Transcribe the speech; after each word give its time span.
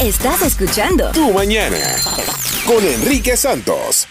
Estás 0.00 0.42
escuchando 0.42 1.10
Tu 1.10 1.32
mañana 1.32 1.76
con 2.64 2.84
Enrique 2.84 3.36
Santos. 3.36 4.06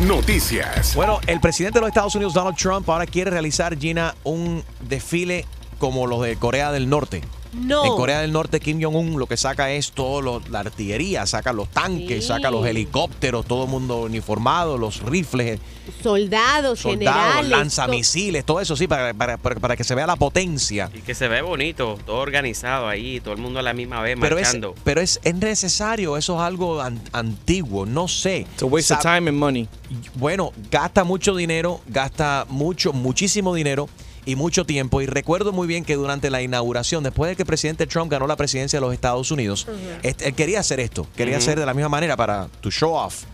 Noticias. 0.00 0.96
Bueno, 0.96 1.20
el 1.28 1.38
presidente 1.38 1.78
de 1.78 1.82
los 1.82 1.88
Estados 1.88 2.16
Unidos, 2.16 2.34
Donald 2.34 2.56
Trump, 2.56 2.90
ahora 2.90 3.06
quiere 3.06 3.30
realizar, 3.30 3.78
Gina, 3.78 4.16
un 4.24 4.64
desfile 4.80 5.46
como 5.78 6.08
los 6.08 6.22
de 6.22 6.34
Corea 6.34 6.72
del 6.72 6.88
Norte. 6.88 7.22
No. 7.52 7.84
En 7.84 7.92
Corea 7.92 8.20
del 8.20 8.32
Norte, 8.32 8.60
Kim 8.60 8.82
Jong-un 8.82 9.18
lo 9.18 9.26
que 9.26 9.36
saca 9.36 9.70
es 9.72 9.92
todo 9.92 10.20
lo- 10.20 10.42
la 10.50 10.60
artillería, 10.60 11.26
saca 11.26 11.52
los 11.52 11.68
tanques, 11.70 12.22
Sí. 12.24 12.28
saca 12.28 12.50
los 12.50 12.66
helicópteros, 12.66 13.46
todo 13.46 13.64
el 13.64 13.70
mundo 13.70 14.02
uniformado, 14.02 14.76
los 14.78 15.00
rifles, 15.02 15.58
Soldados, 16.02 16.80
soldados, 16.80 17.22
generales. 17.24 17.48
lanzamisiles, 17.50 18.44
todo 18.44 18.60
eso 18.60 18.76
sí, 18.76 18.86
para, 18.86 19.14
para- 19.14 19.36
para- 19.38 19.58
para 19.60 19.76
que 19.76 19.84
se 19.84 19.94
vea 19.94 20.06
la 20.06 20.16
potencia. 20.16 20.90
Y 20.94 21.00
que 21.00 21.14
se 21.14 21.28
ve 21.28 21.40
bonito, 21.42 21.98
todo 22.04 22.16
organizado 22.18 22.86
ahí, 22.88 23.20
todo 23.20 23.34
el 23.34 23.40
mundo 23.40 23.58
a 23.58 23.62
la 23.62 23.72
misma 23.72 24.00
vez 24.02 24.16
Pero, 24.20 24.36
es, 24.38 24.42
marchando. 24.44 24.74
pero 24.84 25.00
es, 25.00 25.18
es 25.24 25.34
necesario, 25.34 26.16
eso 26.16 26.34
es 26.36 26.40
algo 26.42 26.80
an- 26.80 27.00
antiguo, 27.12 27.86
no 27.86 28.08
sé. 28.08 28.40
It's 28.52 28.62
a 28.62 28.66
waste 28.66 28.94
of 28.94 29.00
time 29.00 29.28
and 29.30 29.38
money. 29.38 29.68
Bueno, 30.14 30.52
gasta 30.70 31.04
mucho 31.04 31.34
dinero, 31.34 31.80
gasta 31.86 32.46
mucho, 32.48 32.92
muchísimo 32.92 33.54
dinero 33.54 33.88
y 34.28 34.36
mucho 34.36 34.64
tiempo. 34.64 35.00
Y 35.00 35.06
recuerdo 35.06 35.52
muy 35.52 35.66
bien 35.66 35.84
que 35.84 35.94
durante 35.96 36.28
la 36.30 36.42
inauguración, 36.42 37.02
después 37.02 37.30
de 37.30 37.36
que 37.36 37.42
el 37.42 37.46
presidente 37.46 37.86
Trump 37.86 38.10
ganó 38.12 38.26
la 38.26 38.36
presidencia 38.36 38.78
de 38.78 38.80
los 38.84 38.92
Estados 38.94 39.30
Unidos, 39.30 39.66
este- 40.02 40.28
él 40.28 40.34
quería 40.34 40.60
hacer 40.60 40.80
esto, 40.80 41.06
quería 41.16 41.38
hacer 41.38 41.58
de 41.58 41.66
la 41.66 41.74
misma 41.74 41.88
manera 41.88 42.16
para 42.16 42.48
to 42.60 42.70
show 42.70 42.92
off. 42.94 43.24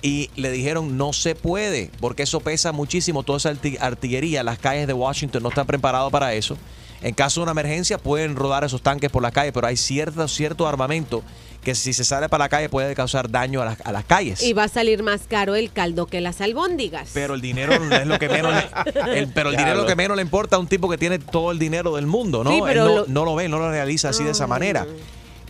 Y 0.00 0.30
le 0.36 0.50
dijeron, 0.50 0.96
no 0.96 1.12
se 1.12 1.34
puede, 1.34 1.90
porque 2.00 2.22
eso 2.24 2.40
pesa 2.40 2.72
muchísimo, 2.72 3.22
toda 3.22 3.38
esa 3.38 3.52
arti- 3.52 3.78
artillería, 3.80 4.42
las 4.42 4.58
calles 4.58 4.86
de 4.86 4.92
Washington 4.92 5.42
no 5.42 5.48
están 5.50 5.66
preparadas 5.66 6.10
para 6.10 6.34
eso. 6.34 6.56
En 7.02 7.14
caso 7.14 7.40
de 7.40 7.42
una 7.44 7.52
emergencia 7.52 7.98
pueden 7.98 8.36
rodar 8.36 8.62
esos 8.64 8.80
tanques 8.82 9.10
por 9.10 9.22
la 9.22 9.30
calle, 9.32 9.52
pero 9.52 9.66
hay 9.66 9.76
cierto, 9.76 10.26
cierto 10.28 10.68
armamento 10.68 11.22
que 11.64 11.74
si 11.74 11.92
se 11.92 12.02
sale 12.04 12.28
para 12.28 12.44
la 12.44 12.48
calle 12.48 12.68
puede 12.68 12.94
causar 12.94 13.30
daño 13.30 13.62
a 13.62 13.64
las, 13.64 13.80
a 13.82 13.92
las 13.92 14.04
calles. 14.04 14.42
Y 14.42 14.52
va 14.52 14.64
a 14.64 14.68
salir 14.68 15.02
más 15.02 15.22
caro 15.28 15.54
el 15.54 15.70
caldo 15.72 16.06
que 16.06 16.20
las 16.20 16.40
albóndigas. 16.40 17.10
Pero 17.14 17.34
el 17.34 17.40
dinero 17.40 17.72
es 17.74 18.06
lo 18.06 18.18
que 18.18 18.28
menos 18.28 18.52
le, 18.54 19.18
el- 19.18 19.28
pero 19.28 19.50
el 19.50 19.56
dinero 19.56 19.76
lo 19.76 19.86
que 19.86 19.94
menos 19.96 20.16
le 20.16 20.22
importa 20.22 20.56
a 20.56 20.58
un 20.58 20.66
tipo 20.66 20.88
que 20.88 20.98
tiene 20.98 21.18
todo 21.18 21.52
el 21.52 21.58
dinero 21.58 21.94
del 21.96 22.06
mundo, 22.06 22.42
¿no? 22.44 22.50
Sí, 22.50 22.56
Él 22.56 22.62
pero 22.66 22.84
no, 22.84 22.94
lo- 22.96 23.06
no 23.06 23.24
lo 23.24 23.34
ve, 23.36 23.48
no 23.48 23.58
lo 23.58 23.70
realiza 23.70 24.08
así 24.08 24.24
de 24.24 24.30
esa 24.32 24.46
manera. 24.46 24.86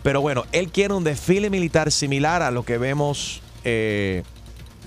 Pero 0.03 0.21
bueno, 0.21 0.45
él 0.53 0.69
quiere 0.71 0.95
un 0.95 1.05
desfile 1.05 1.49
militar 1.49 1.93
similar 1.93 2.43
a 2.43 2.51
lo 2.51 2.65
que 2.65 2.77
vemos 2.77 3.41
eh, 3.65 4.23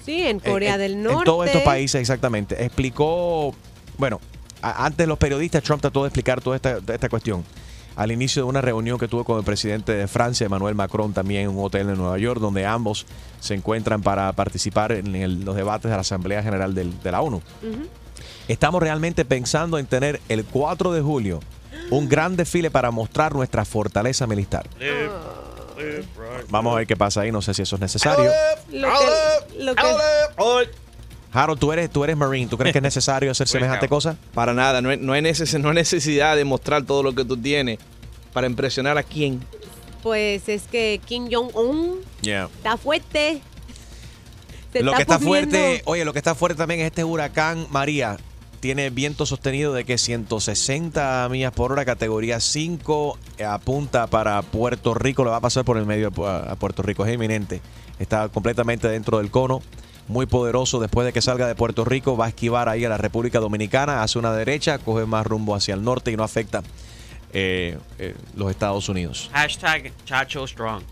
sí, 0.06 0.22
en 0.23 0.40
Corea 0.40 0.73
en- 0.75 0.80
del 0.81 0.92
en 0.94 1.03
Norte. 1.03 1.25
todos 1.25 1.45
estos 1.47 1.62
países, 1.64 2.02
exactamente. 2.02 2.64
Explicó, 2.66 3.56
bueno, 3.97 4.20
antes 4.86 5.08
los 5.08 5.18
periodistas, 5.18 5.64
Trump 5.64 5.82
trató 5.82 6.04
de 6.04 6.08
explicar 6.10 6.42
toda 6.42 6.56
esta, 6.56 6.80
esta 6.94 7.10
cuestión. 7.10 7.44
Al 7.96 8.12
inicio 8.12 8.44
de 8.44 8.50
una 8.50 8.60
reunión 8.62 8.98
que 9.00 9.08
tuvo 9.08 9.24
con 9.24 9.38
el 9.38 9.46
presidente 9.46 9.94
de 9.94 10.08
Francia, 10.10 10.46
Emmanuel 10.46 10.76
Macron, 10.76 11.14
también 11.14 11.44
en 11.44 11.50
un 11.50 11.64
hotel 11.64 11.90
en 11.90 11.98
Nueva 11.98 12.18
York, 12.18 12.42
donde 12.42 12.66
ambos 12.66 13.06
se 13.40 13.54
encuentran 13.54 14.02
para 14.02 14.32
participar 14.34 14.92
en 14.92 15.16
el- 15.16 15.46
los 15.46 15.56
debates 15.56 15.90
de 15.90 15.96
la 15.96 16.02
Asamblea 16.02 16.44
General 16.44 16.76
del- 16.76 17.02
de 17.02 17.12
la 17.12 17.22
ONU. 17.22 17.42
Estamos 18.50 18.82
realmente 18.82 19.24
pensando 19.26 19.78
en 19.80 19.86
tener 19.88 20.20
el 20.30 20.44
4 20.46 20.92
de 20.92 21.02
julio 21.02 21.40
un 21.90 22.10
gran 22.10 22.36
desfile 22.36 22.70
para 22.70 22.92
mostrar 22.92 23.34
nuestra 23.34 23.64
fortaleza 23.66 24.28
militar. 24.28 24.68
Vamos 26.50 26.74
a 26.74 26.78
ver 26.78 26.88
qué 26.88 26.96
pasa 26.96 27.22
ahí, 27.22 27.32
no 27.32 27.42
sé 27.42 27.54
si 27.54 27.62
eso 27.62 27.76
es 27.76 27.82
necesario. 27.82 28.30
Lo 28.72 28.88
que, 29.56 29.64
lo 29.64 29.76
que- 29.76 29.82
Harold, 31.36 31.59
tú 31.59 31.72
eres, 31.72 31.89
tú 31.89 32.03
eres 32.03 32.16
Marine, 32.17 32.47
¿tú 32.50 32.58
crees 32.58 32.72
que 32.73 32.80
es 32.80 32.83
necesario 32.83 33.30
hacer 33.31 33.47
semejante 33.50 33.88
cosa? 33.89 34.16
Para 34.33 34.53
nada, 34.53 34.81
no 34.81 34.89
hay, 34.89 34.97
no 34.97 35.14
hay 35.14 35.22
neces- 35.22 35.59
no 35.59 35.69
hay 35.69 35.75
necesidad 35.75 36.36
de 36.36 36.45
mostrar 36.45 36.83
todo 36.83 37.03
lo 37.03 37.14
que 37.14 37.25
tú 37.25 37.36
tienes 37.38 37.80
para 38.33 38.47
impresionar 38.47 38.97
a 38.97 39.03
quién. 39.03 39.41
pues 40.03 40.47
es 40.50 40.63
que 40.63 41.02
Kim 41.06 41.28
Jong-un 41.31 42.00
Yeah. 42.22 42.50
está 42.58 42.78
fuerte. 42.78 43.41
Se 44.73 44.83
Lo 44.83 44.91
que 44.94 45.02
está 45.03 45.19
poniendo- 45.19 45.52
fuerte, 45.58 45.81
oye, 45.86 46.03
lo 46.06 46.11
que 46.13 46.19
está 46.19 46.36
fuerte 46.36 46.58
también 46.58 46.81
es 46.81 46.88
este 46.88 47.03
huracán 47.03 47.66
María. 47.72 48.18
Tiene 48.59 48.90
viento 48.90 49.25
sostenido 49.25 49.74
de 49.74 49.85
que 49.85 49.97
160 49.97 51.28
millas 51.29 51.51
por 51.53 51.72
hora, 51.72 51.85
categoría 51.85 52.40
5, 52.40 53.18
eh, 53.38 53.44
apunta 53.45 54.07
para 54.07 54.41
Puerto 54.41 54.94
Rico, 54.94 55.24
le 55.24 55.29
va 55.29 55.38
a 55.38 55.41
pasar 55.41 55.63
por 55.66 55.78
el 55.78 55.85
medio 55.85 56.07
a 56.25 56.56
Puerto 56.56 56.81
Rico, 56.81 57.06
es 57.06 57.13
inminente. 57.13 57.62
Está 58.00 58.28
completamente 58.29 58.88
dentro 58.90 59.19
del 59.19 59.31
cono, 59.31 59.62
muy 60.08 60.26
poderoso. 60.26 60.80
Después 60.80 61.06
de 61.06 61.14
que 61.14 61.22
salga 61.22 61.48
de 61.48 61.56
Puerto 61.56 61.86
Rico, 61.86 62.18
va 62.18 62.26
a 62.26 62.30
esquivar 62.30 62.70
ahí 62.70 62.86
a 62.86 62.90
la 62.90 62.98
República 62.98 63.40
Dominicana, 63.40 64.04
hace 64.04 64.20
una 64.20 64.34
derecha, 64.34 64.78
coge 64.78 65.06
más 65.06 65.26
rumbo 65.26 65.56
hacia 65.56 65.74
el 65.74 65.84
norte 65.84 66.12
y 66.12 66.18
no 66.18 66.24
afecta 66.24 66.64
eh, 67.34 67.78
eh, 68.00 68.16
los 68.36 68.50
Estados 68.52 68.88
Unidos. 68.90 69.30
Hashtag 69.34 69.92
Chacho 70.06 70.48
Strong. 70.48 70.84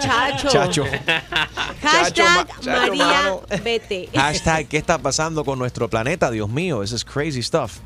Chacho. 0.00 0.48
Chacho. 0.48 0.84
Hashtag 1.82 2.48
Chacho, 2.48 2.70
María 2.70 3.32
vete. 3.62 4.08
Hashtag, 4.14 4.68
¿qué 4.68 4.76
está 4.78 4.98
pasando 4.98 5.44
con 5.44 5.58
nuestro 5.58 5.88
planeta? 5.88 6.30
Dios 6.30 6.48
mío, 6.48 6.82
eso 6.82 6.96
es 6.96 7.04
crazy 7.04 7.42
stuff. 7.42 7.78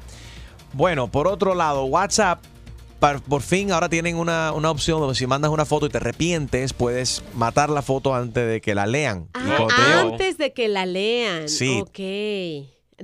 Bueno, 0.73 1.09
por 1.09 1.27
otro 1.27 1.55
lado, 1.55 1.85
WhatsApp, 1.85 2.45
par- 2.99 3.23
por 3.23 3.43
fin 3.43 3.73
ahora 3.73 3.89
tienen 3.89 4.17
una, 4.17 4.53
una 4.53 4.71
opción 4.71 5.01
donde 5.01 5.15
si 5.15 5.27
mandas 5.27 5.51
una 5.51 5.65
foto 5.65 5.87
y 5.87 5.89
te 5.89 5.97
arrepientes, 5.99 6.73
puedes 6.73 7.23
matar 7.35 7.71
la 7.71 7.83
foto 7.83 8.15
antes 8.15 8.47
de 8.49 8.61
que 8.61 8.75
la 8.75 8.87
lean. 8.87 9.29
Ah, 9.35 9.67
te 9.77 9.93
antes 9.93 10.39
de 10.39 10.53
que 10.53 10.69
la 10.69 10.87
lean. 10.87 11.49
Sí. 11.49 11.81
Ok. 11.81 11.99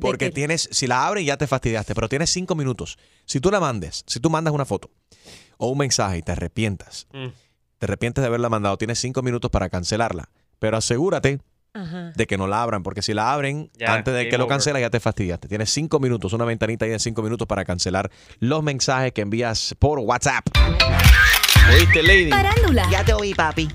Porque 0.01 0.27
que- 0.27 0.33
tienes, 0.33 0.69
si 0.73 0.87
la 0.87 1.07
abres 1.07 1.25
ya 1.25 1.37
te 1.37 1.47
fastidiaste, 1.47 1.95
pero 1.95 2.09
tienes 2.09 2.31
cinco 2.31 2.55
minutos. 2.55 2.99
Si 3.27 3.41
tú 3.41 3.51
la 3.51 3.61
mandes, 3.61 4.03
si 4.07 4.19
tú 4.21 4.29
mandas 4.31 4.53
una 4.53 4.65
foto 4.65 4.91
o 5.57 5.69
un 5.69 5.79
mensaje 5.79 6.19
y 6.19 6.23
te 6.23 6.33
arrepientas, 6.33 7.07
Mm. 7.13 7.29
te 7.79 7.87
arrepientes 7.87 8.21
de 8.23 8.27
haberla 8.27 8.49
mandado, 8.49 8.77
tienes 8.77 8.99
cinco 8.99 9.23
minutos 9.23 9.51
para 9.51 9.69
cancelarla. 9.71 10.31
Pero 10.59 10.77
asegúrate 10.77 11.39
Ajá. 11.75 12.13
de 12.15 12.27
que 12.29 12.39
no 12.39 12.47
la 12.47 12.63
abran, 12.63 12.83
porque 12.85 13.03
si 13.03 13.15
la 13.15 13.33
abren 13.33 13.69
Ya, 13.77 13.93
antes 13.95 14.15
de 14.15 14.29
que 14.29 14.39
lo 14.39 14.47
cancelas 14.47 14.81
ya 14.81 14.91
te 14.91 15.01
fastidiaste. 15.01 15.49
Tienes 15.49 15.71
cinco 15.71 15.99
minutos, 15.99 16.33
una 16.33 16.45
ventanita 16.45 16.85
ahí 16.85 16.93
de 16.93 16.99
cinco 17.01 17.21
minutos 17.23 17.49
para 17.49 17.65
cancelar 17.65 18.11
los 18.39 18.63
mensajes 18.63 19.13
que 19.13 19.23
envías 19.23 19.75
por 19.81 19.99
WhatsApp. 19.99 20.47
¿Oíste, 21.73 22.03
lady? 22.03 22.31
Farándula. 22.31 22.89
Ya 22.91 23.05
te 23.05 23.13
oí, 23.15 23.35
papi. 23.35 23.69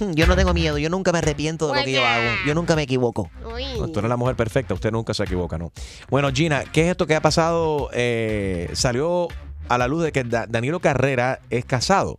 Hmm, 0.00 0.12
Yo 0.14 0.26
no 0.26 0.34
tengo 0.36 0.54
miedo, 0.54 0.78
yo 0.78 0.90
nunca 0.90 1.12
me 1.12 1.18
arrepiento 1.18 1.68
de 1.68 1.78
lo 1.78 1.84
que 1.84 1.92
yo 1.92 2.04
hago. 2.06 2.30
Yo 2.46 2.54
nunca 2.54 2.74
me 2.76 2.82
equivoco. 2.82 3.30
No, 3.78 3.88
tú 3.88 3.98
eres 4.00 4.08
la 4.08 4.16
mujer 4.16 4.34
perfecta, 4.36 4.74
usted 4.74 4.90
nunca 4.90 5.14
se 5.14 5.24
equivoca, 5.24 5.58
¿no? 5.58 5.72
Bueno, 6.08 6.30
Gina, 6.32 6.64
¿qué 6.64 6.82
es 6.82 6.90
esto 6.90 7.06
que 7.06 7.14
ha 7.14 7.20
pasado? 7.22 7.90
Eh, 7.92 8.68
salió 8.72 9.28
a 9.68 9.76
la 9.78 9.86
luz 9.88 10.02
de 10.04 10.12
que 10.12 10.24
Da- 10.24 10.46
Danilo 10.48 10.80
Carrera 10.80 11.40
es 11.50 11.64
casado. 11.64 12.18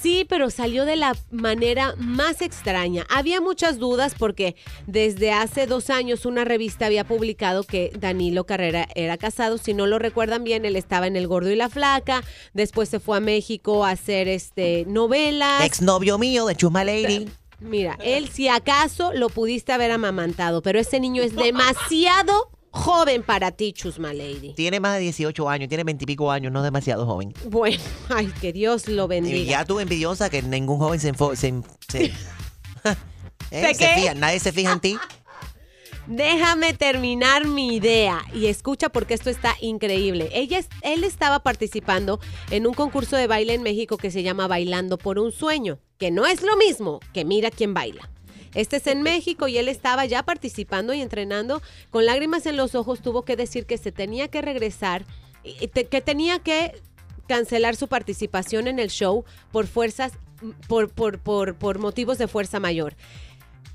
Sí, 0.00 0.24
pero 0.28 0.50
salió 0.50 0.84
de 0.84 0.96
la 0.96 1.16
manera 1.30 1.94
más 1.96 2.40
extraña. 2.40 3.04
Había 3.10 3.40
muchas 3.40 3.78
dudas 3.78 4.14
porque 4.16 4.54
desde 4.86 5.32
hace 5.32 5.66
dos 5.66 5.90
años 5.90 6.24
una 6.24 6.44
revista 6.44 6.86
había 6.86 7.04
publicado 7.04 7.64
que 7.64 7.90
Danilo 7.98 8.44
Carrera 8.44 8.86
era 8.94 9.16
casado. 9.16 9.58
Si 9.58 9.74
no 9.74 9.86
lo 9.86 9.98
recuerdan 9.98 10.44
bien, 10.44 10.64
él 10.64 10.76
estaba 10.76 11.06
en 11.08 11.16
El 11.16 11.26
Gordo 11.26 11.50
y 11.50 11.56
la 11.56 11.68
Flaca. 11.68 12.22
Después 12.54 12.88
se 12.88 13.00
fue 13.00 13.16
a 13.16 13.20
México 13.20 13.84
a 13.84 13.90
hacer 13.90 14.28
este 14.28 14.84
novelas. 14.86 15.64
Exnovio 15.64 16.16
mío 16.18 16.46
de 16.46 16.54
Chusma 16.54 16.84
Lady. 16.84 17.28
Mira, 17.60 17.98
él 18.00 18.28
si 18.28 18.46
acaso 18.46 19.12
lo 19.12 19.30
pudiste 19.30 19.72
haber 19.72 19.90
amamantado, 19.90 20.62
pero 20.62 20.78
ese 20.78 21.00
niño 21.00 21.22
es 21.22 21.34
demasiado 21.34 22.50
joven 22.70 23.22
para 23.22 23.50
ti, 23.52 23.72
Chusma 23.72 24.12
Lady. 24.12 24.54
Tiene 24.54 24.80
más 24.80 24.94
de 24.94 25.00
18 25.00 25.48
años, 25.48 25.68
tiene 25.68 25.84
20 25.84 26.04
y 26.04 26.06
pico 26.06 26.30
años, 26.30 26.52
no 26.52 26.60
es 26.60 26.64
demasiado 26.64 27.06
joven. 27.06 27.32
Bueno, 27.46 27.82
ay, 28.08 28.32
que 28.40 28.52
Dios 28.52 28.88
lo 28.88 29.04
Y 29.04 29.08
bendiga. 29.08 29.50
ya 29.50 29.64
tú 29.64 29.80
envidiosa 29.80 30.30
que 30.30 30.42
ningún 30.42 30.78
joven 30.78 31.00
se 31.00 31.12
se, 31.14 31.62
se, 31.88 32.12
¿Eh? 33.50 33.74
Fija, 33.74 34.14
nadie 34.14 34.40
se 34.40 34.52
fija 34.52 34.72
en 34.72 34.80
ti. 34.80 34.98
Déjame 36.06 36.72
terminar 36.72 37.46
mi 37.46 37.76
idea 37.76 38.24
y 38.32 38.46
escucha 38.46 38.88
porque 38.88 39.12
esto 39.12 39.28
está 39.28 39.54
increíble. 39.60 40.30
Ella, 40.32 40.60
él 40.80 41.04
estaba 41.04 41.40
participando 41.40 42.18
en 42.50 42.66
un 42.66 42.72
concurso 42.72 43.14
de 43.16 43.26
baile 43.26 43.52
en 43.52 43.62
México 43.62 43.98
que 43.98 44.10
se 44.10 44.22
llama 44.22 44.46
Bailando 44.46 44.96
por 44.96 45.18
un 45.18 45.32
Sueño, 45.32 45.80
que 45.98 46.10
no 46.10 46.24
es 46.24 46.40
lo 46.42 46.56
mismo 46.56 47.00
que 47.12 47.26
Mira 47.26 47.50
quién 47.50 47.74
baila. 47.74 48.08
Este 48.54 48.76
es 48.76 48.86
en 48.86 49.02
México 49.02 49.48
y 49.48 49.58
él 49.58 49.68
estaba 49.68 50.04
ya 50.06 50.22
participando 50.22 50.94
y 50.94 51.00
entrenando. 51.00 51.62
Con 51.90 52.06
lágrimas 52.06 52.46
en 52.46 52.56
los 52.56 52.74
ojos 52.74 53.00
tuvo 53.00 53.22
que 53.22 53.36
decir 53.36 53.66
que 53.66 53.78
se 53.78 53.92
tenía 53.92 54.28
que 54.28 54.42
regresar, 54.42 55.04
que 55.42 56.00
tenía 56.00 56.38
que 56.38 56.80
cancelar 57.26 57.76
su 57.76 57.88
participación 57.88 58.66
en 58.66 58.78
el 58.78 58.88
show 58.88 59.24
por 59.52 59.66
fuerzas, 59.66 60.12
por, 60.66 60.90
por, 60.90 61.18
por, 61.18 61.54
por 61.54 61.78
motivos 61.78 62.18
de 62.18 62.26
fuerza 62.26 62.58
mayor. 62.58 62.94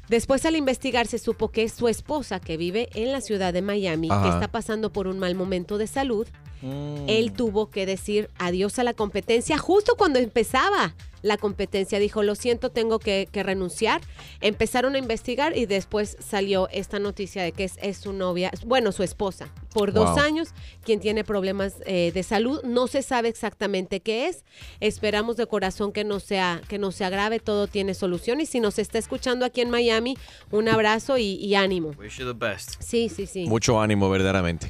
Después 0.10 0.46
al 0.46 0.56
investigar 0.56 1.08
se 1.08 1.18
supo 1.18 1.50
que 1.50 1.64
es 1.64 1.74
su 1.74 1.88
esposa 1.88 2.40
que 2.40 2.58
vive 2.58 2.90
en 2.94 3.12
la 3.12 3.22
ciudad 3.22 3.54
de 3.54 3.62
Miami, 3.62 4.10
que 4.10 4.30
está 4.30 4.50
pasando 4.50 4.92
por 4.92 5.08
un 5.08 5.18
mal 5.18 5.34
momento 5.34 5.78
de 5.78 5.88
salud. 5.88 6.28
Mm. 6.62 7.06
Él 7.08 7.31
tuvo 7.31 7.70
que 7.70 7.86
decir 7.86 8.30
adiós 8.38 8.80
a 8.80 8.84
la 8.84 8.94
competencia 8.94 9.58
justo 9.58 9.96
cuando 9.98 10.20
empezaba 10.20 10.94
la 11.24 11.38
competencia. 11.38 11.98
Dijo, 11.98 12.22
lo 12.22 12.36
siento, 12.36 12.70
tengo 12.70 13.00
que, 13.00 13.28
que 13.31 13.42
renunciar. 13.42 14.02
Empezaron 14.42 14.94
a 14.94 15.00
investigar 15.00 15.58
y 15.58 15.66
después 15.66 16.16
salió 16.20 16.70
esta 16.72 17.00
noticia 17.00 17.42
de 17.42 17.52
que 17.52 17.64
es, 17.64 17.74
es 17.81 17.98
su 17.98 18.14
novia, 18.14 18.52
bueno, 18.66 18.92
su 18.92 19.02
esposa. 19.02 19.48
por 19.74 19.92
dos 19.92 20.12
Wow. 20.12 20.20
años, 20.20 20.50
quien 20.84 21.00
tiene 21.00 21.24
problemas 21.24 21.78
eh, 21.88 22.12
de 22.14 22.22
salud. 22.22 22.62
No 22.64 22.86
se 22.88 23.02
sabe 23.02 23.30
exactamente 23.30 24.02
qué 24.02 24.28
es. 24.28 24.44
Esperamos 24.80 25.36
de 25.38 25.48
corazón 25.48 25.92
que 25.92 26.04
no 26.04 26.20
sea 26.20 26.62
que 26.68 26.78
no 26.78 26.92
se 26.92 27.06
agrave. 27.06 27.40
Todo 27.40 27.66
tiene 27.66 27.96
solución. 27.96 28.40
Y 28.42 28.46
si 28.46 28.60
nos 28.60 28.78
está 28.78 29.00
escuchando 29.00 29.46
aquí 29.46 29.62
en 29.62 29.72
Miami, 29.72 30.16
un 30.52 30.70
abrazo 30.70 31.18
y, 31.18 31.36
y 31.36 31.56
ánimo. 31.56 31.94
Wish 31.98 32.18
you 32.20 32.25
the 32.25 32.34
best. 32.38 32.75
Sí, 32.80 33.10
sí, 33.10 33.25
sí. 33.25 33.46
Mucho 33.48 33.80
ánimo, 33.81 34.10
verdaderamente. 34.10 34.70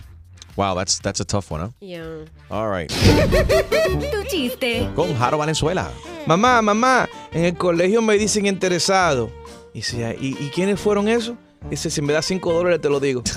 Wow, 0.55 0.75
that's, 0.75 0.99
that's 1.01 1.19
a 1.19 1.25
tough 1.25 1.51
one, 1.51 1.63
huh? 1.65 1.69
Yeah. 1.79 2.25
All 2.51 2.69
right. 2.69 2.87
Tu 2.91 4.23
chiste. 4.29 4.87
Con 4.95 5.13
Jaro 5.15 5.39
Valenzuela. 5.39 5.91
Mamá, 6.25 6.61
mamá, 6.61 7.09
en 7.31 7.45
el 7.45 7.55
colegio 7.55 8.01
me 8.01 8.17
dicen 8.17 8.45
interesado. 8.45 9.31
Y 9.73 9.79
dice, 9.79 10.15
¿y, 10.19 10.37
¿y 10.43 10.49
quiénes 10.53 10.79
fueron 10.79 11.07
esos? 11.07 11.35
Dice, 11.69 11.89
si 11.89 12.01
me 12.01 12.13
das 12.13 12.25
5 12.25 12.53
dólares 12.53 12.81
te 12.81 12.89
lo 12.89 12.99
digo. 12.99 13.23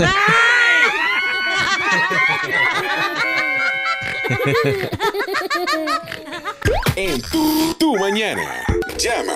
En 6.96 7.20
tu, 7.22 7.74
tu 7.74 7.94
mañana. 7.96 8.64
Llama. 8.98 9.34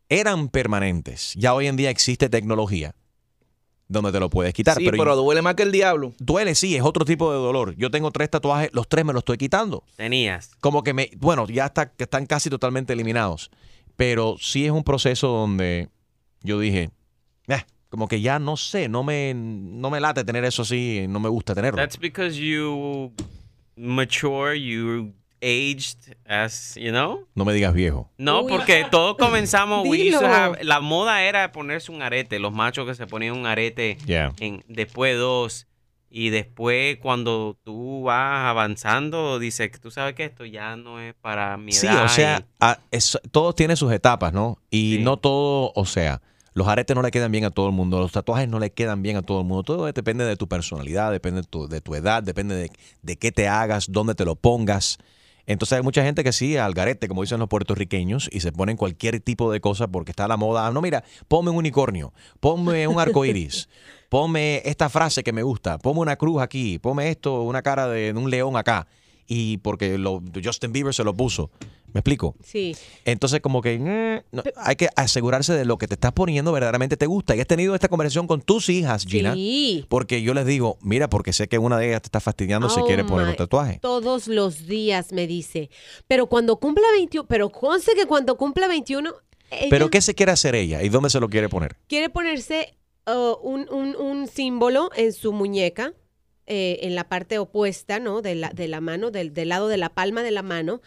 eran 0.08 0.48
permanentes. 0.48 1.32
Ya 1.36 1.54
hoy 1.54 1.66
en 1.68 1.76
día 1.76 1.90
existe 1.90 2.28
tecnología 2.28 2.94
donde 3.94 4.12
te 4.12 4.20
lo 4.20 4.28
puedes 4.28 4.52
quitar. 4.52 4.76
Sí, 4.76 4.84
pero 4.84 4.98
pero 4.98 5.16
duele 5.16 5.40
más 5.40 5.54
que 5.54 5.62
el 5.62 5.72
diablo. 5.72 6.12
duele, 6.18 6.54
sí, 6.54 6.76
es 6.76 6.82
otro 6.82 7.04
tipo 7.06 7.32
de 7.32 7.38
dolor. 7.38 7.74
Yo 7.76 7.90
tengo 7.90 8.10
tres 8.10 8.28
tatuajes, 8.28 8.68
los 8.74 8.86
tres 8.88 9.04
me 9.06 9.12
los 9.14 9.20
estoy 9.22 9.38
quitando. 9.38 9.84
Tenías. 9.96 10.50
Como 10.60 10.82
que 10.82 10.92
me. 10.92 11.10
Bueno, 11.16 11.46
ya 11.48 11.66
está, 11.66 11.90
que 11.90 12.04
están 12.04 12.26
casi 12.26 12.50
totalmente 12.50 12.92
eliminados. 12.92 13.50
Pero 13.96 14.36
sí 14.38 14.66
es 14.66 14.70
un 14.72 14.84
proceso 14.84 15.28
donde 15.28 15.88
yo 16.42 16.58
dije. 16.58 16.90
"Eh, 17.48 17.62
como 17.88 18.08
que 18.08 18.20
ya 18.20 18.38
no 18.40 18.56
sé, 18.56 18.88
no 18.88 19.04
me, 19.04 19.32
no 19.34 19.88
me 19.88 20.00
late 20.00 20.24
tener 20.24 20.44
eso 20.44 20.62
así, 20.62 21.06
no 21.08 21.20
me 21.20 21.28
gusta 21.28 21.54
tenerlo. 21.54 21.80
That's 21.80 21.96
because 21.98 22.36
you 22.36 23.12
mature, 23.76 24.54
you 24.60 25.12
aged 25.44 26.16
as, 26.26 26.74
you 26.76 26.90
know? 26.90 27.26
No 27.34 27.44
me 27.44 27.52
digas 27.52 27.74
viejo. 27.74 28.10
No, 28.16 28.42
Uy. 28.42 28.50
porque 28.52 28.86
todos 28.90 29.16
comenzamos, 29.18 29.86
we 29.86 29.98
used 30.08 30.12
to 30.18 30.20
Dilo. 30.20 30.32
have- 30.34 30.64
la 30.64 30.80
moda 30.80 31.22
era 31.22 31.52
ponerse 31.52 31.92
un 31.92 32.00
arete, 32.02 32.38
los 32.38 32.52
machos 32.52 32.86
que 32.86 32.94
se 32.94 33.06
ponían 33.06 33.36
un 33.36 33.46
arete 33.46 33.98
Yeah. 34.06 34.32
en, 34.40 34.64
después 34.68 35.18
dos 35.18 35.66
y 36.10 36.30
después 36.30 36.96
cuando 36.98 37.58
tú 37.64 38.04
vas 38.04 38.46
avanzando 38.48 39.38
dices 39.38 39.70
que 39.70 39.78
tú 39.78 39.90
sabes 39.90 40.14
que 40.14 40.24
esto 40.24 40.44
ya 40.44 40.76
no 40.76 41.00
es 41.00 41.12
para 41.20 41.56
mi 41.56 41.72
Sí, 41.72 41.86
edad 41.86 42.04
o 42.04 42.08
sea, 42.08 42.46
a- 42.60 42.78
es- 42.90 43.18
todos 43.30 43.54
tienen 43.54 43.76
sus 43.76 43.92
etapas, 43.92 44.32
¿no? 44.32 44.58
Y 44.70 44.96
Sí. 44.96 45.02
no 45.02 45.16
todo, 45.16 45.72
o 45.74 45.84
sea, 45.84 46.22
los 46.52 46.68
aretes 46.68 46.94
no 46.94 47.02
le 47.02 47.10
quedan 47.10 47.32
bien 47.32 47.44
a 47.44 47.50
todo 47.50 47.66
el 47.66 47.72
mundo, 47.72 47.98
los 47.98 48.12
tatuajes 48.12 48.48
no 48.48 48.60
le 48.60 48.70
quedan 48.72 49.02
bien 49.02 49.16
a 49.16 49.22
todo 49.22 49.40
el 49.40 49.46
mundo. 49.46 49.64
Todo 49.64 49.86
depende 49.86 50.24
de 50.24 50.36
tu 50.36 50.46
personalidad, 50.46 51.10
depende 51.10 51.40
de 51.42 51.48
tu, 51.48 51.66
de 51.66 51.80
tu 51.80 51.96
edad, 51.96 52.22
depende 52.22 52.54
de, 52.54 52.70
de 53.02 53.16
qué 53.16 53.32
te 53.32 53.48
hagas, 53.48 53.90
dónde 53.90 54.14
te 54.14 54.24
lo 54.24 54.36
pongas. 54.36 54.98
Entonces 55.46 55.76
hay 55.76 55.82
mucha 55.82 56.02
gente 56.02 56.24
que 56.24 56.32
sí, 56.32 56.56
al 56.56 56.74
garete, 56.74 57.08
como 57.08 57.22
dicen 57.22 57.38
los 57.38 57.48
puertorriqueños, 57.48 58.28
y 58.32 58.40
se 58.40 58.52
ponen 58.52 58.76
cualquier 58.76 59.20
tipo 59.20 59.52
de 59.52 59.60
cosa 59.60 59.88
porque 59.88 60.12
está 60.12 60.26
la 60.26 60.36
moda. 60.36 60.66
Ah, 60.66 60.72
no, 60.72 60.80
mira, 60.80 61.04
ponme 61.28 61.50
un 61.50 61.56
unicornio, 61.56 62.12
ponme 62.40 62.88
un 62.88 62.98
arco 62.98 63.24
iris, 63.24 63.68
ponme 64.08 64.62
esta 64.64 64.88
frase 64.88 65.22
que 65.22 65.32
me 65.32 65.42
gusta, 65.42 65.78
ponme 65.78 66.00
una 66.00 66.16
cruz 66.16 66.40
aquí, 66.40 66.78
ponme 66.78 67.10
esto, 67.10 67.42
una 67.42 67.62
cara 67.62 67.88
de, 67.88 68.12
de 68.12 68.18
un 68.18 68.30
león 68.30 68.56
acá. 68.56 68.86
Y 69.26 69.58
porque 69.58 69.96
lo, 69.96 70.22
Justin 70.42 70.72
Bieber 70.72 70.92
se 70.92 71.04
lo 71.04 71.14
puso. 71.14 71.50
¿Me 71.94 72.00
explico? 72.00 72.34
Sí. 72.44 72.76
Entonces, 73.06 73.40
como 73.40 73.62
que 73.62 73.78
mm, 73.78 74.34
no, 74.36 74.42
hay 74.56 74.76
que 74.76 74.88
asegurarse 74.96 75.54
de 75.54 75.64
lo 75.64 75.78
que 75.78 75.86
te 75.88 75.94
estás 75.94 76.12
poniendo 76.12 76.52
verdaderamente 76.52 76.96
te 76.98 77.06
gusta. 77.06 77.34
Y 77.36 77.40
has 77.40 77.46
tenido 77.46 77.74
esta 77.74 77.88
conversación 77.88 78.26
con 78.26 78.42
tus 78.42 78.68
hijas, 78.68 79.06
Gina. 79.06 79.32
Sí. 79.34 79.86
Porque 79.88 80.20
yo 80.20 80.34
les 80.34 80.44
digo, 80.44 80.76
mira, 80.82 81.08
porque 81.08 81.32
sé 81.32 81.48
que 81.48 81.56
una 81.56 81.78
de 81.78 81.86
ellas 81.88 82.02
te 82.02 82.08
está 82.08 82.20
fastidiando 82.20 82.68
si 82.68 82.80
Oh 82.80 82.84
quiere 82.86 83.04
poner 83.04 83.28
un 83.28 83.36
tatuaje. 83.36 83.78
Todos 83.80 84.26
los 84.26 84.66
días 84.66 85.12
me 85.12 85.26
dice. 85.26 85.70
Pero 86.08 86.26
cuando 86.26 86.56
cumpla 86.56 86.84
21, 86.96 87.26
pero 87.28 87.50
conste 87.50 87.92
que 87.94 88.06
cuando 88.06 88.36
cumpla 88.36 88.66
21, 88.68 89.14
ella 89.52 89.66
Pero 89.70 89.88
¿qué 89.88 90.00
se 90.00 90.14
quiere 90.16 90.32
hacer 90.32 90.56
ella? 90.56 90.82
¿Y 90.82 90.88
dónde 90.88 91.10
se 91.10 91.20
lo 91.20 91.28
quiere 91.30 91.48
poner? 91.48 91.76
quiere 91.86 92.10
ponerse 92.10 92.76
uh, 93.06 93.36
un, 93.40 93.68
un- 93.72 93.94
un 93.94 94.26
símbolo 94.26 94.90
en 94.96 95.12
su 95.12 95.32
muñeca, 95.32 95.92
eh, 96.46 96.80
en 96.82 96.94
la 96.96 97.04
parte 97.08 97.38
opuesta, 97.38 98.00
¿no? 98.00 98.20
De 98.20 98.34
la, 98.34 98.50
de 98.50 98.66
la 98.68 98.80
mano, 98.80 99.10
del, 99.12 99.32
del 99.32 99.48
lado 99.50 99.68
de 99.68 99.76
la 99.76 99.90
palma 99.90 100.22
de 100.24 100.32
la 100.32 100.42
mano. 100.42 100.82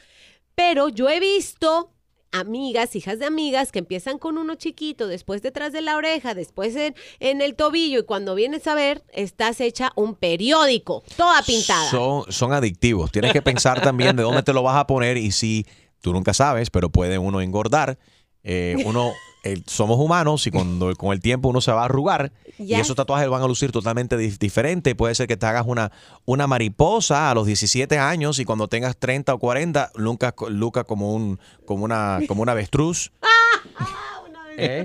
Pero 0.58 0.90
yo 0.90 1.08
he 1.08 1.20
visto 1.20 1.92
amigas, 2.32 2.96
hijas 2.96 3.20
de 3.20 3.28
amigas, 3.28 3.72
que 3.72 3.78
empiezan 3.78 4.18
con 4.18 4.40
uno 4.40 4.56
chiquito, 4.56 5.08
después 5.08 5.44
detrás 5.44 5.72
de 5.72 5.82
la 5.82 5.96
oreja, 5.96 6.34
después 6.34 6.76
en, 6.76 7.42
el 7.42 7.56
tobillo, 7.56 8.00
y 8.00 8.04
cuando 8.06 8.34
vienes 8.34 8.66
a 8.66 8.74
ver, 8.74 9.04
estás 9.14 9.62
hecha 9.62 9.92
un 9.96 10.16
periódico, 10.16 11.04
toda 11.16 11.44
pintada. 11.44 11.92
Son, 11.92 12.24
son 12.32 12.54
adictivos. 12.54 13.12
Tienes 13.12 13.34
que 13.34 13.44
pensar 13.44 13.82
también 13.82 14.16
de 14.16 14.24
dónde 14.24 14.42
te 14.42 14.52
lo 14.52 14.64
vas 14.64 14.78
a 14.78 14.88
poner 14.88 15.18
y 15.18 15.32
si 15.32 15.68
tú 16.02 16.12
nunca 16.12 16.34
sabes, 16.34 16.72
pero 16.72 16.90
puede 16.90 17.20
uno 17.20 17.40
engordar. 17.40 18.00
Eh, 18.42 18.78
uno, 18.84 19.14
el- 19.51 19.63
somos 19.68 19.98
humanos 20.00 20.46
y 20.48 20.51
cuando 20.51 20.94
con 20.98 21.12
el 21.13 21.20
tiempo 21.20 21.50
uno 21.50 21.62
se 21.62 21.72
va 21.72 21.82
a 21.82 21.86
arrugar 21.86 22.32
y 22.58 22.66
Yes. 22.68 22.80
esos 22.80 22.96
tatuajes 22.96 23.30
van 23.30 23.42
a 23.44 23.48
lucir 23.48 23.72
totalmente 23.72 24.18
dif- 24.18 24.38
diferente. 24.39 24.96
Puede 24.96 25.13
ser 25.16 25.27
que 25.27 25.38
te 25.38 25.46
hagas 25.46 25.66
una, 25.68 25.92
una 26.25 26.48
mariposa 26.48 27.30
a 27.30 27.36
los 27.36 27.46
17 27.46 28.00
años 28.00 28.39
y 28.39 28.46
cuando 28.46 28.68
tengas 28.68 28.98
30 28.98 29.34
o 29.34 29.39
40, 29.39 29.92
lucas, 29.96 30.34
luca 30.50 30.84
como, 30.84 31.13
un, 31.13 31.39
como, 31.66 31.86
una, 31.86 32.20
como 32.27 32.42
una 32.42 32.54
avestruz. 32.54 33.12
¿Eh? 34.58 34.84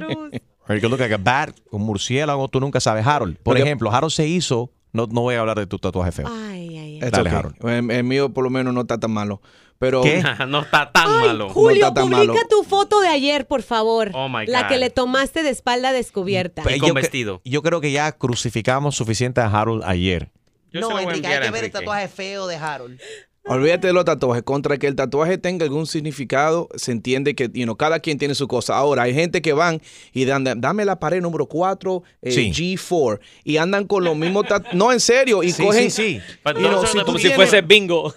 Or 0.68 0.76
you 0.78 0.88
look 0.88 1.00
like 1.00 1.14
a 1.14 1.18
bat, 1.18 1.50
un 1.70 1.82
murciélago, 1.82 2.46
tú 2.48 2.60
nunca 2.60 2.78
sabes. 2.80 3.06
Harold, 3.06 3.36
por 3.36 3.42
Porque- 3.54 3.62
ejemplo, 3.62 3.90
Harold 3.92 4.12
se 4.12 4.26
hizo, 4.28 4.70
no, 4.92 5.06
no 5.06 5.22
voy 5.22 5.34
a 5.34 5.40
hablar 5.40 5.58
de 5.58 5.66
tu 5.66 5.78
tatuaje 5.78 6.12
feo. 6.12 6.28
Ay, 6.28 6.76
ay, 6.78 7.00
ay. 7.02 7.10
Dale, 7.10 7.28
okay. 7.30 7.32
Harold. 7.38 7.56
El, 7.66 7.90
el 7.90 8.04
mío 8.04 8.32
por 8.32 8.44
lo 8.44 8.50
menos 8.50 8.72
no 8.74 8.82
está 8.82 8.98
tan 8.98 9.10
malo. 9.10 9.40
Pero 9.82 10.00
¿Qué? 10.02 10.22
no 10.48 10.60
está 10.60 10.92
tan 10.92 11.08
Ay, 11.08 11.26
malo. 11.26 11.48
Julio, 11.50 11.80
No 11.80 11.88
está 11.88 11.94
tan 11.94 12.04
publica 12.08 12.32
malo. 12.34 12.46
tu 12.48 12.62
foto 12.62 13.00
de 13.00 13.08
ayer, 13.08 13.48
por 13.48 13.62
favor. 13.62 14.12
Oh, 14.14 14.28
my 14.28 14.46
La 14.46 14.62
God. 14.62 14.68
que 14.68 14.78
le 14.78 14.90
tomaste 14.90 15.42
de 15.42 15.50
espalda 15.50 15.90
descubierta. 15.92 16.62
Y 16.70 16.74
Eh, 16.74 16.78
con 16.78 16.88
yo 16.90 16.94
cre- 16.94 17.02
vestido. 17.02 17.40
Yo 17.44 17.62
creo 17.62 17.80
que 17.80 17.90
ya 17.90 18.12
crucificamos 18.12 18.94
suficiente 18.94 19.40
a 19.40 19.46
Harold 19.48 19.82
ayer. 19.84 20.30
Yo 20.72 20.80
no, 20.82 20.98
Enrique, 21.00 21.26
hay 21.26 21.40
que 21.40 21.50
ver 21.50 21.64
el 21.64 21.72
tatuaje 21.72 22.06
feo 22.06 22.46
de 22.46 22.56
Harold. 22.56 23.00
Olvídate 23.44 23.88
de 23.88 23.92
los 23.92 24.04
tatuajes. 24.04 24.44
Contra 24.44 24.78
que 24.78 24.86
el 24.86 24.94
tatuaje 24.94 25.36
tenga 25.36 25.64
algún 25.64 25.86
significado, 25.86 26.68
se 26.76 26.92
entiende 26.92 27.34
que 27.34 27.50
you 27.52 27.64
know, 27.64 27.76
cada 27.76 27.98
quien 27.98 28.16
tiene 28.16 28.36
su 28.36 28.46
cosa. 28.46 28.76
Ahora, 28.76 29.02
hay 29.02 29.14
gente 29.14 29.42
que 29.42 29.52
van 29.52 29.80
y 30.12 30.24
dan, 30.24 30.44
dame 30.60 30.84
la 30.84 31.00
pared 31.00 31.20
número 31.20 31.46
4, 31.46 32.02
eh, 32.22 32.30
Sí. 32.30 32.52
G4, 32.52 33.18
y 33.42 33.56
andan 33.56 33.86
con 33.86 34.04
los 34.04 34.16
mismos 34.16 34.46
tatuajes. 34.46 34.78
No, 34.78 34.92
en 34.92 35.00
serio. 35.00 35.42
Y 35.42 35.50
Sí, 35.50 35.62
cogen. 35.64 35.90
sí, 35.90 36.20
sí. 36.20 36.20
You 36.54 36.68
know, 36.68 36.86
si 36.86 36.98
como 37.00 37.18
si 37.18 37.30
fuese 37.30 37.62
bingo. 37.62 38.14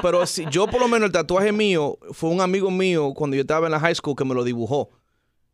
Pero 0.00 0.26
si 0.26 0.46
yo, 0.50 0.66
por 0.66 0.80
lo 0.80 0.88
menos, 0.88 1.06
el 1.06 1.12
tatuaje 1.12 1.52
mío 1.52 1.98
fue 2.12 2.30
un 2.30 2.40
amigo 2.40 2.70
mío 2.70 3.12
cuando 3.14 3.36
yo 3.36 3.42
estaba 3.42 3.66
en 3.66 3.72
la 3.72 3.80
high 3.80 3.94
school 3.94 4.16
que 4.16 4.24
me 4.24 4.34
lo 4.34 4.44
dibujó. 4.44 4.90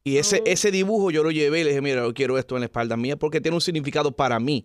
Y 0.03 0.17
ese, 0.17 0.43
ese 0.47 0.71
dibujo 0.71 1.11
yo 1.11 1.23
lo 1.23 1.31
llevé 1.31 1.61
y 1.61 1.65
le 1.65 1.71
dije, 1.71 1.83
mira, 1.83 2.03
yo 2.03 2.15
quiero 2.15 2.39
esto 2.39 2.55
en 2.57 2.61
la 2.61 2.67
espalda 2.67 2.97
mía 2.97 3.17
porque 3.19 3.41
tiene 3.41 3.55
un 3.55 3.61
significado 3.61 4.13
para 4.13 4.41
mí. 4.41 4.65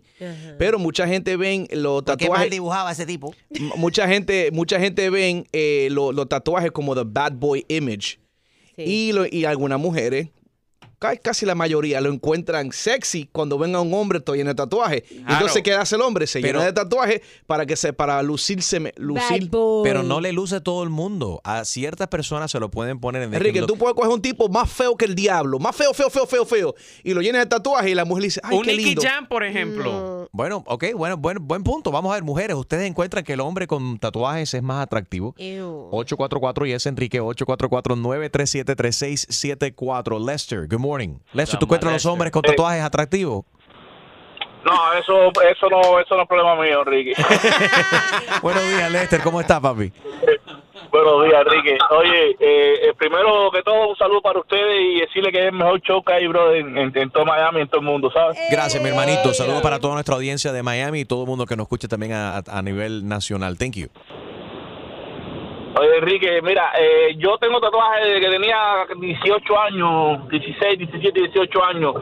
Pero 0.58 0.78
mucha 0.78 1.06
gente 1.06 1.36
ven 1.36 1.68
los 1.72 2.02
¿Por 2.04 2.16
qué 2.16 2.24
mal 2.24 2.32
tatuajes. 2.36 2.50
dibujaba 2.50 2.92
ese 2.92 3.04
tipo? 3.04 3.34
Mucha 3.76 4.08
gente, 4.08 4.50
mucha 4.52 4.80
gente 4.80 5.10
ven 5.10 5.46
eh, 5.52 5.88
lo- 5.90 6.12
los 6.12 6.26
tatuajes 6.28 6.72
como 6.72 6.94
the 6.94 7.02
bad 7.04 7.32
boy 7.34 7.64
image. 7.68 8.18
Y, 8.78 9.12
lo- 9.12 9.26
y 9.30 9.44
algunas 9.44 9.78
mujeres, 9.78 10.28
casi 10.98 11.46
la 11.46 11.54
mayoría, 11.54 12.00
lo 12.00 12.10
encuentran 12.12 12.72
sexy 12.72 13.28
cuando 13.32 13.58
ven 13.58 13.74
a 13.74 13.80
un 13.80 13.92
hombre 13.94 14.20
todo 14.20 14.36
lleno 14.36 14.50
de 14.50 14.54
tatuajes. 14.54 15.02
Entonces, 15.10 15.62
¿qué 15.62 15.72
hace 15.74 15.96
el 15.96 16.02
hombre? 16.02 16.26
Se 16.26 16.40
Pero- 16.40 16.58
llena 16.58 16.66
de 16.66 16.72
tatuajes 16.72 17.20
para 17.46 17.66
que 17.66 17.76
se, 17.76 17.92
para 17.92 18.22
lucirse, 18.22 18.92
lucir. 18.96 19.50
Pero 19.84 20.02
no 20.02 20.20
le 20.20 20.32
luce 20.32 20.60
todo 20.60 20.82
el 20.82 20.90
mundo. 20.90 21.40
A 21.44 21.64
ciertas 21.64 22.08
personas 22.08 22.50
se 22.50 22.58
lo 22.60 22.70
pueden 22.70 22.98
poner 22.98 23.22
en 23.22 23.34
Enrique, 23.34 23.58
en- 23.60 23.66
tú 23.66 23.76
puedes 23.76 23.94
coger 23.94 24.10
un 24.10 24.22
tipo 24.22 24.48
más 24.48 24.70
feo 24.72 24.96
que 24.96 25.04
el 25.04 25.14
diablo, 25.14 25.58
más 25.58 25.76
feo, 25.76 25.92
feo, 25.94 26.10
feo, 26.10 26.26
feo, 26.26 26.44
feo, 26.46 26.74
y 27.04 27.14
lo 27.14 27.20
llenas 27.20 27.42
de 27.42 27.46
tatuajes 27.46 27.90
y 27.90 27.94
la 27.94 28.04
mujer 28.04 28.22
le 28.22 28.26
dice, 28.28 28.40
ay, 28.42 28.56
Un 28.56 28.62
qué 28.64 28.72
Nicky 28.72 28.84
lindo. 28.86 29.02
Jam, 29.02 29.26
por 29.28 29.44
ejemplo. 29.44 30.28
Bueno, 30.32 30.64
ok, 30.66 30.84
bueno, 30.94 31.16
buen, 31.16 31.46
buen 31.46 31.62
punto. 31.62 31.90
Vamos 31.90 32.10
a 32.10 32.14
ver, 32.14 32.24
mujeres, 32.24 32.56
ustedes 32.56 32.88
encuentran 32.88 33.22
que 33.24 33.34
el 33.34 33.40
hombre 33.40 33.66
con 33.66 33.98
tatuajes 33.98 34.54
es 34.54 34.62
más 34.62 34.82
atractivo. 34.82 35.34
844 35.90 36.66
y 36.66 36.72
es 36.72 36.86
Enrique 36.86 37.20
844-937-3674. 37.20 40.18
Lester, 40.24 40.66
good 40.68 40.78
morning. 40.78 40.85
Lester, 41.32 41.58
¿tú 41.58 41.66
Llama 41.66 41.76
encuentras 41.76 41.90
a 41.90 41.94
los 41.94 42.06
hombres 42.06 42.32
con 42.32 42.42
tatuajes 42.42 42.82
atractivos? 42.82 43.44
No, 44.64 44.92
eso, 44.94 45.28
eso 45.48 45.68
no, 45.70 46.00
eso 46.00 46.16
no 46.16 46.22
es 46.22 46.28
problema 46.28 46.56
mío, 46.56 46.80
Enrique. 46.84 47.12
Buenos 48.42 48.62
días, 48.68 48.90
Lester, 48.90 49.20
¿cómo 49.22 49.40
estás, 49.40 49.60
papi? 49.60 49.92
Buenos 50.90 51.24
días, 51.24 51.42
Enrique. 51.46 51.78
Oye, 51.90 52.30
eh, 52.40 52.88
eh, 52.88 52.92
primero 52.98 53.50
que 53.52 53.62
todo, 53.62 53.88
un 53.90 53.96
saludo 53.96 54.20
para 54.22 54.40
ustedes 54.40 54.80
y 54.80 55.00
decirle 55.00 55.30
que 55.30 55.38
es 55.38 55.44
el 55.46 55.52
mejor 55.52 55.80
show 55.82 56.02
que 56.02 56.12
hay, 56.14 56.26
bro, 56.26 56.52
en, 56.54 56.76
en- 56.78 56.96
en 56.96 57.10
todo 57.10 57.24
Miami, 57.24 57.60
en 57.60 57.68
todo 57.68 57.80
el 57.80 57.86
mundo, 57.86 58.10
¿sabes? 58.12 58.38
Gracias, 58.50 58.82
mi 58.82 58.88
hermanito. 58.88 59.32
Saludos 59.34 59.62
para 59.62 59.78
toda 59.78 59.94
nuestra 59.94 60.14
audiencia 60.16 60.52
de 60.52 60.62
Miami 60.62 61.00
y 61.00 61.04
todo 61.04 61.22
el 61.22 61.28
mundo 61.28 61.46
que 61.46 61.54
nos 61.56 61.64
escuche 61.64 61.86
también 61.86 62.12
a, 62.12 62.38
a- 62.38 62.42
a 62.46 62.62
nivel 62.62 63.06
nacional. 63.06 63.56
Thank 63.58 63.74
you. 63.74 63.88
Oye, 65.78 65.98
Enrique, 65.98 66.40
mira, 66.42 66.72
eh, 66.78 67.14
yo 67.18 67.36
tengo 67.36 67.60
tatuajes 67.60 68.06
desde 68.06 68.20
que 68.20 68.30
tenía 68.30 68.86
18 68.98 69.60
años, 69.60 70.28
16, 70.30 70.78
17, 70.78 71.20
18 71.20 71.64
años. 71.64 71.94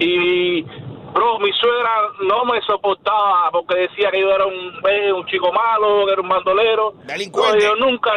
Y, 0.00 0.62
bro, 1.12 1.38
mi 1.38 1.52
suegra 1.52 1.90
no 2.22 2.44
me 2.44 2.60
soportaba 2.62 3.50
porque 3.52 3.82
decía 3.82 4.10
que 4.10 4.20
yo 4.20 4.30
era 4.30 4.46
un, 4.46 4.72
eh, 4.88 5.12
un 5.12 5.24
chico 5.26 5.52
malo, 5.52 6.06
que 6.06 6.12
era 6.12 6.22
un 6.22 6.28
bandolero. 6.28 6.94
Delincuente. 7.04 7.64
Yo 7.64 7.76
nunca, 7.76 8.10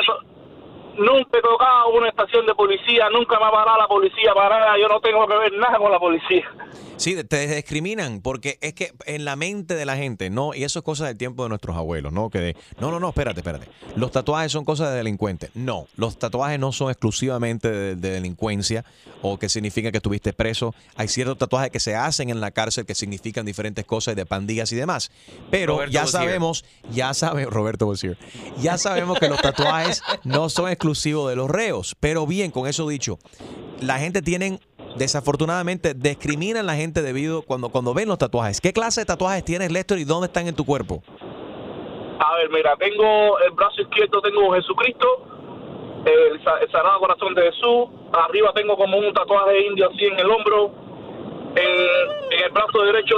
nunca 0.97 1.37
he 1.37 1.41
tocado 1.41 1.89
una 1.93 2.09
estación 2.09 2.45
de 2.45 2.55
policía, 2.55 3.09
nunca 3.09 3.39
me 3.39 3.45
ha 3.45 3.51
parado 3.51 3.77
la 3.77 3.87
policía 3.87 4.33
para 4.33 4.59
nada. 4.59 4.77
Yo 4.79 4.87
no 4.87 4.99
tengo 4.99 5.27
que 5.27 5.37
ver 5.37 5.53
nada 5.53 5.77
con 5.77 5.91
la 5.91 5.99
policía. 5.99 6.49
Sí, 6.97 7.21
te 7.23 7.47
discriminan 7.47 8.21
porque 8.21 8.57
es 8.61 8.73
que 8.73 8.93
en 9.05 9.25
la 9.25 9.35
mente 9.35 9.75
de 9.75 9.85
la 9.85 9.97
gente, 9.97 10.29
no, 10.29 10.53
y 10.53 10.63
eso 10.63 10.79
es 10.79 10.85
cosa 10.85 11.07
del 11.07 11.17
tiempo 11.17 11.43
de 11.43 11.49
nuestros 11.49 11.75
abuelos, 11.75 12.13
¿no? 12.13 12.29
Que 12.29 12.39
de, 12.39 12.57
no, 12.79 12.91
no, 12.91 12.99
no, 12.99 13.09
espérate, 13.09 13.39
espérate. 13.39 13.67
Los 13.95 14.11
tatuajes 14.11 14.51
son 14.51 14.63
cosas 14.63 14.91
de 14.91 14.97
delincuentes. 14.97 15.49
No, 15.55 15.87
los 15.97 16.17
tatuajes 16.17 16.59
no 16.59 16.71
son 16.71 16.91
exclusivamente 16.91 17.69
de, 17.69 17.95
de 17.95 18.11
delincuencia 18.11 18.85
o 19.21 19.39
que 19.39 19.49
significa 19.49 19.91
que 19.91 19.97
estuviste 19.97 20.33
preso. 20.33 20.75
Hay 20.95 21.07
ciertos 21.07 21.37
tatuajes 21.37 21.71
que 21.71 21.79
se 21.79 21.95
hacen 21.95 22.29
en 22.29 22.39
la 22.39 22.51
cárcel 22.51 22.85
que 22.85 22.95
significan 22.95 23.45
diferentes 23.45 23.85
cosas 23.85 24.15
de 24.15 24.25
pandillas 24.25 24.71
y 24.71 24.75
demás. 24.75 25.11
Pero 25.49 25.73
Roberto 25.73 25.93
ya 25.93 26.05
sabemos, 26.05 26.63
ya 26.91 27.13
sabemos, 27.13 27.53
Roberto 27.53 27.85
Bosier, 27.85 28.17
ya 28.59 28.77
sabemos 28.77 29.19
que 29.19 29.29
los 29.29 29.41
tatuajes 29.41 30.03
no 30.23 30.49
son 30.49 30.69
exclusivos 30.69 30.82
de 30.83 31.35
los 31.35 31.49
reos. 31.49 31.95
Pero 31.99 32.27
bien, 32.27 32.51
con 32.51 32.67
eso 32.67 32.87
dicho, 32.87 33.17
la 33.81 33.99
gente 33.99 34.21
tienen 34.21 34.59
desafortunadamente 34.95 35.95
discriminan 35.95 36.65
a 36.65 36.67
la 36.67 36.75
gente 36.75 37.01
debido 37.01 37.41
cuando 37.41 37.69
cuando 37.69 37.93
ven 37.93 38.07
los 38.07 38.17
tatuajes. 38.17 38.61
¿Qué 38.61 38.73
clase 38.73 39.01
de 39.01 39.05
tatuajes 39.05 39.43
tienes, 39.43 39.71
Lester, 39.71 39.97
y 39.97 40.03
dónde 40.03 40.27
están 40.27 40.47
en 40.47 40.55
tu 40.55 40.65
cuerpo? 40.65 41.01
A 42.19 42.35
ver, 42.35 42.49
mira, 42.51 42.75
tengo 42.77 43.39
el 43.39 43.51
brazo 43.51 43.81
izquierdo, 43.81 44.21
tengo 44.21 44.53
Jesucristo, 44.53 45.07
el, 46.05 46.39
el 46.61 46.71
Sagrado 46.71 46.99
Corazón 46.99 47.33
de 47.33 47.41
Jesús. 47.43 47.89
Arriba 48.13 48.51
tengo 48.53 48.77
como 48.77 48.97
un 48.97 49.11
tatuaje 49.13 49.65
indio 49.65 49.89
así 49.89 50.05
en 50.05 50.19
el 50.19 50.29
hombro. 50.29 50.71
En, 51.55 52.37
en 52.37 52.43
el 52.43 52.51
brazo 52.51 52.83
derecho, 52.83 53.15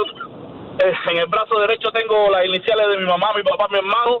eh, 0.78 0.92
en 1.10 1.16
el 1.18 1.26
brazo 1.26 1.58
derecho 1.60 1.90
tengo 1.90 2.30
las 2.30 2.46
iniciales 2.46 2.88
de 2.88 2.98
mi 2.98 3.06
mamá, 3.06 3.32
mi 3.34 3.42
papá, 3.42 3.66
mi 3.70 3.78
hermano, 3.78 4.20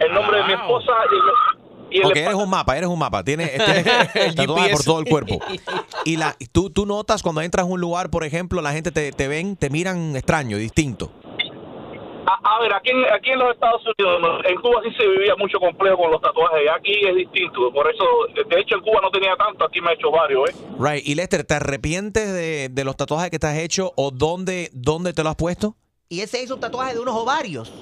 el 0.00 0.12
nombre 0.12 0.38
de 0.38 0.44
mi 0.44 0.52
esposa 0.54 0.92
y, 1.12 1.65
y 1.90 2.02
Ok, 2.04 2.16
eres 2.16 2.34
un 2.34 2.50
mapa, 2.50 2.76
eres 2.76 2.88
un 2.88 2.98
mapa. 2.98 3.22
Tienes, 3.22 3.52
tienes 3.64 4.34
tatuajes 4.36 4.72
por 4.72 4.84
todo 4.84 5.00
el 5.00 5.06
cuerpo. 5.06 5.38
Y 6.04 6.16
la, 6.16 6.36
tú, 6.52 6.70
tú 6.70 6.86
notas 6.86 7.20
cuando 7.20 7.40
entras 7.42 7.64
a 7.66 7.68
un 7.68 7.80
lugar, 7.80 8.10
por 8.10 8.22
ejemplo, 8.22 8.62
la 8.62 8.72
gente 8.72 8.92
te, 8.92 9.10
te 9.10 9.26
ven, 9.26 9.56
te 9.56 9.70
miran 9.70 10.14
extraño, 10.14 10.56
distinto. 10.56 11.10
A, 12.28 12.56
a 12.56 12.60
ver, 12.60 12.72
aquí 12.74 12.90
en, 12.90 13.04
aquí 13.12 13.30
en 13.30 13.40
los 13.40 13.52
Estados 13.52 13.82
Unidos, 13.82 14.42
en 14.48 14.60
Cuba 14.60 14.82
sí 14.84 14.90
se 14.96 15.08
vivía 15.08 15.34
mucho 15.36 15.58
complejo 15.58 15.96
con 15.96 16.12
los 16.12 16.20
tatuajes, 16.20 16.60
aquí 16.76 16.92
es 16.92 17.16
distinto. 17.16 17.72
Por 17.72 17.90
eso, 17.92 18.04
de 18.34 18.60
hecho, 18.60 18.76
en 18.76 18.82
Cuba 18.82 19.00
no 19.02 19.10
tenía 19.10 19.34
tanto, 19.36 19.64
aquí 19.64 19.80
me 19.80 19.90
he 19.90 19.94
hecho 19.94 20.12
varios, 20.12 20.50
¿eh? 20.50 20.54
Right. 20.78 21.06
Y 21.06 21.16
Lester, 21.16 21.44
¿te 21.44 21.54
arrepientes 21.54 22.32
de, 22.32 22.68
de 22.68 22.84
los 22.84 22.96
tatuajes 22.96 23.30
que 23.30 23.38
te 23.40 23.46
has 23.48 23.58
hecho 23.58 23.92
o 23.96 24.12
dónde, 24.12 24.70
dónde 24.72 25.12
te 25.12 25.24
lo 25.24 25.30
has 25.30 25.36
puesto? 25.36 25.76
Y 26.08 26.20
él 26.20 26.28
se 26.28 26.42
hizo 26.42 26.54
un 26.54 26.60
tatuaje 26.60 26.94
de 26.94 27.00
unos 27.00 27.14
ovarios. 27.16 27.72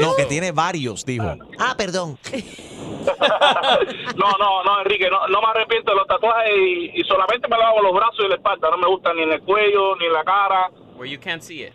No, 0.00 0.16
que 0.16 0.24
tiene 0.24 0.52
varios, 0.52 1.04
dijo. 1.04 1.36
Ah, 1.58 1.74
perdón. 1.76 2.18
No, 4.16 4.32
no, 4.38 4.62
no, 4.64 4.80
Enrique, 4.82 5.08
no, 5.10 5.26
no 5.28 5.40
me 5.40 5.46
arrepiento 5.48 5.92
de 5.92 5.96
los 5.96 6.06
tatuajes 6.06 6.52
y, 6.54 7.00
y 7.00 7.04
solamente 7.04 7.48
me 7.48 7.56
lo 7.56 7.62
hago 7.62 7.78
en 7.78 7.84
los 7.84 7.94
brazos 7.94 8.20
y 8.24 8.28
la 8.28 8.34
espalda. 8.34 8.70
No 8.70 8.76
me 8.78 8.86
gusta 8.88 9.14
ni 9.14 9.22
en 9.22 9.32
el 9.32 9.40
cuello, 9.42 9.96
ni 9.96 10.06
en 10.06 10.12
la 10.12 10.24
cara. 10.24 10.70
Where 10.96 11.10
you 11.10 11.18
can't 11.18 11.42
see 11.42 11.62
it. 11.62 11.72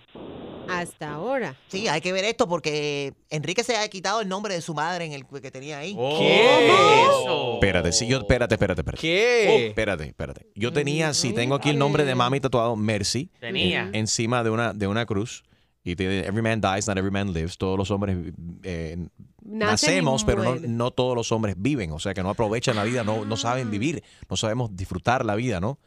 Hasta 0.70 1.14
ahora. 1.14 1.56
Sí, 1.68 1.88
hay 1.88 2.02
que 2.02 2.14
ver 2.14 2.24
esto 2.26 2.48
porque 2.48 3.14
Enrique 3.30 3.64
se 3.64 3.76
ha 3.78 3.88
quitado 3.90 4.22
el 4.22 4.30
nombre 4.30 4.54
de 4.54 4.62
su 4.62 4.74
madre 4.76 5.06
en 5.06 5.14
el 5.14 5.26
que 5.26 5.50
tenía 5.52 5.80
ahí. 5.80 5.92
Eso. 5.98 7.54
Espérate, 7.56 7.92
sí, 7.92 8.08
yo, 8.08 8.18
espérate, 8.20 8.56
espérate, 8.56 8.82
espérate. 8.82 9.02
¿Qué? 9.02 9.68
espérate, 9.68 10.04
espérate. 10.06 10.48
Yo 10.56 10.72
tenía, 10.72 11.14
sí, 11.14 11.34
tengo 11.34 11.56
aquí 11.56 11.70
el 11.72 11.80
nombre 11.80 12.06
de 12.06 12.16
mami 12.16 12.40
tatuado, 12.40 12.76
Mercy. 12.76 13.30
Tenía. 13.40 13.82
en- 13.84 13.96
encima 13.96 14.44
de 14.44 14.50
una, 14.52 14.74
de 14.74 14.88
una 14.88 15.06
cruz. 15.06 15.44
Y 15.84 15.96
tiene, 15.98 16.20
every 16.20 16.42
man 16.42 16.62
dies, 16.62 16.88
not 16.88 16.98
every 16.98 17.12
man 17.12 17.34
lives. 17.34 17.58
Todos 17.58 17.78
los 17.78 17.92
hombres 17.92 18.18
eh, 18.64 19.08
nacemos, 19.44 20.24
pero 20.24 20.56
no, 20.62 20.92
todos 20.92 21.16
los 21.16 21.32
hombres 21.34 21.56
viven. 21.58 21.92
O 21.92 22.00
sea, 22.00 22.14
que 22.14 22.24
no 22.24 22.30
aprovechan 22.30 22.76
la 22.78 22.84
vida, 22.86 23.04
no, 23.04 23.26
no 23.26 23.36
saben 23.38 23.70
vivir, 23.70 24.02
no 24.30 24.38
sabemos 24.38 24.74
disfrutar 24.76 25.26
la 25.26 25.36
vida, 25.36 25.60
¿no? 25.60 25.80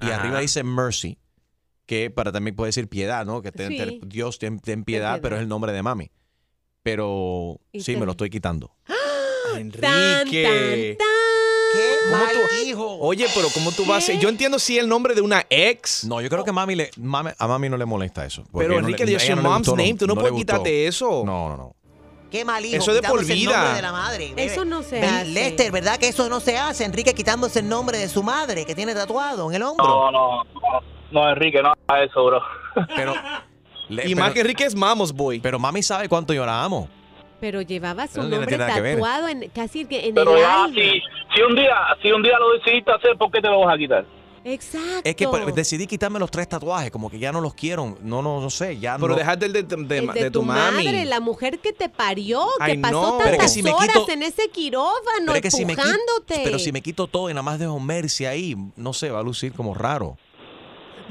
Y 0.00 0.06
Ajá. 0.06 0.16
arriba 0.20 0.40
dice 0.40 0.62
Mercy, 0.64 1.16
que 1.86 2.10
para 2.10 2.30
también 2.30 2.54
puede 2.56 2.68
decir 2.68 2.88
piedad, 2.88 3.24
¿no? 3.24 3.40
Que 3.40 3.52
ten- 3.52 3.68
Sí. 3.70 3.76
ten- 3.78 4.00
Dios 4.08 4.38
ten, 4.38 4.58
ten 4.60 4.84
piedad, 4.84 5.12
piedad. 5.14 5.20
pero 5.22 5.36
es 5.36 5.42
el 5.42 5.48
nombre 5.48 5.72
de 5.72 5.82
mami. 5.82 6.10
Pero 6.82 7.60
sí, 7.72 7.96
me 7.96 8.04
lo 8.04 8.10
estoy 8.12 8.28
quitando. 8.28 8.74
Enrique. 9.56 10.98
¡Qué 11.72 11.96
¿Cómo 12.10 12.16
mal 12.24 12.32
tú- 12.34 12.64
hijo! 12.66 12.96
Oye, 13.00 13.26
pero 13.34 13.48
¿cómo 13.54 13.72
tú 13.72 13.84
vas 13.86 14.08
a 14.08 14.12
Yo 14.14 14.28
entiendo 14.28 14.58
si 14.58 14.78
el 14.78 14.88
nombre 14.88 15.14
de 15.14 15.20
una 15.20 15.44
ex. 15.50 16.04
No, 16.04 16.20
yo 16.20 16.28
creo 16.28 16.44
que 16.44 16.52
mami 16.52 16.74
le, 16.74 16.90
mami- 16.92 17.34
a 17.38 17.46
mami 17.48 17.68
no 17.68 17.76
le 17.76 17.84
molesta 17.86 18.24
eso. 18.24 18.44
Pero 18.52 18.68
no 18.80 18.88
le- 18.88 18.94
Enrique, 18.94 19.06
your 19.26 19.36
no 19.36 19.42
mom's 19.42 19.68
gustó, 19.68 19.76
name. 19.76 19.94
Tú 19.94 20.06
no, 20.06 20.14
puedes 20.14 20.32
quitarte 20.32 20.86
eso. 20.86 21.22
No, 21.24 21.48
no, 21.50 21.56
no. 21.56 21.76
¡Qué 22.30 22.44
mal 22.46 22.64
hijo! 22.64 22.76
Eso 22.76 22.92
es 22.92 23.02
de 23.02 23.06
por 23.08 23.24
vida. 23.24 23.52
nombre 23.52 23.74
de 23.76 23.82
la 23.82 23.92
madre. 23.92 24.32
Eso 24.36 24.64
no 24.64 24.82
se 24.82 25.00
Ven, 25.00 25.04
hace. 25.04 25.24
Lester, 25.26 25.70
¿verdad 25.70 25.98
que 25.98 26.08
eso 26.08 26.28
no 26.30 26.40
se 26.40 26.56
hace? 26.56 26.84
Enrique 26.84 27.12
quitándose 27.14 27.58
el 27.60 27.68
nombre 27.68 27.98
de 27.98 28.08
su 28.08 28.22
madre 28.22 28.64
que 28.64 28.74
tiene 28.74 28.94
tatuado 28.94 29.50
en 29.50 29.56
el 29.56 29.62
hombro. 29.62 29.86
No, 29.86 30.10
no, 30.10 30.44
no, 30.44 30.44
no, 31.10 31.28
Enrique, 31.30 31.62
no 31.62 31.72
hagas 31.88 32.08
eso, 32.10 32.24
bro. 32.24 32.40
Pero, 32.96 33.14
le- 33.90 34.02
Y 34.08 34.14
pero- 34.14 34.20
más 34.24 34.32
que 34.32 34.40
Enrique 34.40 34.64
es 34.64 34.74
Mamos 34.74 35.12
Boy. 35.12 35.40
pero 35.40 35.58
mami 35.58 35.82
sabe 35.82 36.08
cuánto 36.08 36.32
yo 36.32 36.46
la 36.46 36.64
amo. 36.64 36.88
Pero 37.42 37.60
llevaba 37.60 38.06
su 38.06 38.22
no 38.22 38.28
nombre 38.28 38.56
tatuado 38.56 39.26
en, 39.26 39.50
casi 39.52 39.84
que 39.84 40.06
en 40.06 40.14
Pero 40.14 40.36
el 40.36 40.42
ya, 40.42 40.62
alma. 40.64 40.74
si, 40.76 41.02
si, 41.34 41.42
un 41.42 41.56
día, 41.56 41.74
si 42.00 42.12
un 42.12 42.22
día 42.22 42.38
lo 42.38 42.52
decidiste 42.52 42.92
hacer, 42.92 43.18
¿por 43.18 43.32
qué 43.32 43.40
te 43.40 43.48
lo 43.48 43.58
vas 43.66 43.74
a 43.74 43.78
quitar? 43.78 44.06
Exacto. 44.44 45.00
Es 45.02 45.16
que 45.16 45.26
pues, 45.26 45.52
decidí 45.54 45.88
quitarme 45.88 46.20
los 46.20 46.30
tres 46.30 46.48
tatuajes, 46.48 46.90
como 46.92 47.10
que 47.10 47.18
ya 47.18 47.32
no 47.32 47.40
los 47.40 47.54
quiero. 47.54 47.96
No, 48.00 48.22
no, 48.22 48.40
no 48.40 48.48
sé, 48.50 48.78
ya 48.78 48.94
Pero 48.96 49.08
no. 49.08 49.14
dejarte 49.16 49.46
el 49.46 49.52
de, 49.52 49.62
de- 49.64 49.76
de- 49.76 49.98
El 49.98 50.06
de 50.12 50.30
tu, 50.30 50.42
mami. 50.44 50.84
madre, 50.84 51.04
la 51.04 51.18
mujer 51.18 51.58
que 51.58 51.72
te 51.72 51.88
parió, 51.88 52.44
que 52.64 52.72
Ay, 52.72 52.78
pasó 52.78 52.92
no. 53.02 53.08
tantas 53.10 53.24
Pero 53.24 53.36
es 53.36 53.42
que 53.42 53.48
si 53.48 53.62
me 53.64 53.70
horas 53.72 53.88
quito- 53.88 54.10
en 54.12 54.22
ese 54.22 54.48
quirófano 54.50 54.92
pero, 55.26 55.34
es 55.34 55.42
que 55.42 55.50
si 55.50 55.64
me 55.64 55.74
quito, 55.74 55.82
empujándote. 55.88 56.40
pero 56.44 56.58
si 56.60 56.70
me 56.72 56.80
quito 56.80 57.06
todo 57.08 57.28
y 57.28 57.34
nada 57.34 57.42
más 57.42 57.58
dejo 57.58 57.78
Mercy 57.80 58.24
ahí, 58.26 58.56
no 58.76 58.92
sé, 58.92 59.10
va 59.10 59.18
a 59.18 59.22
lucir 59.24 59.52
como 59.52 59.74
raro. 59.74 60.16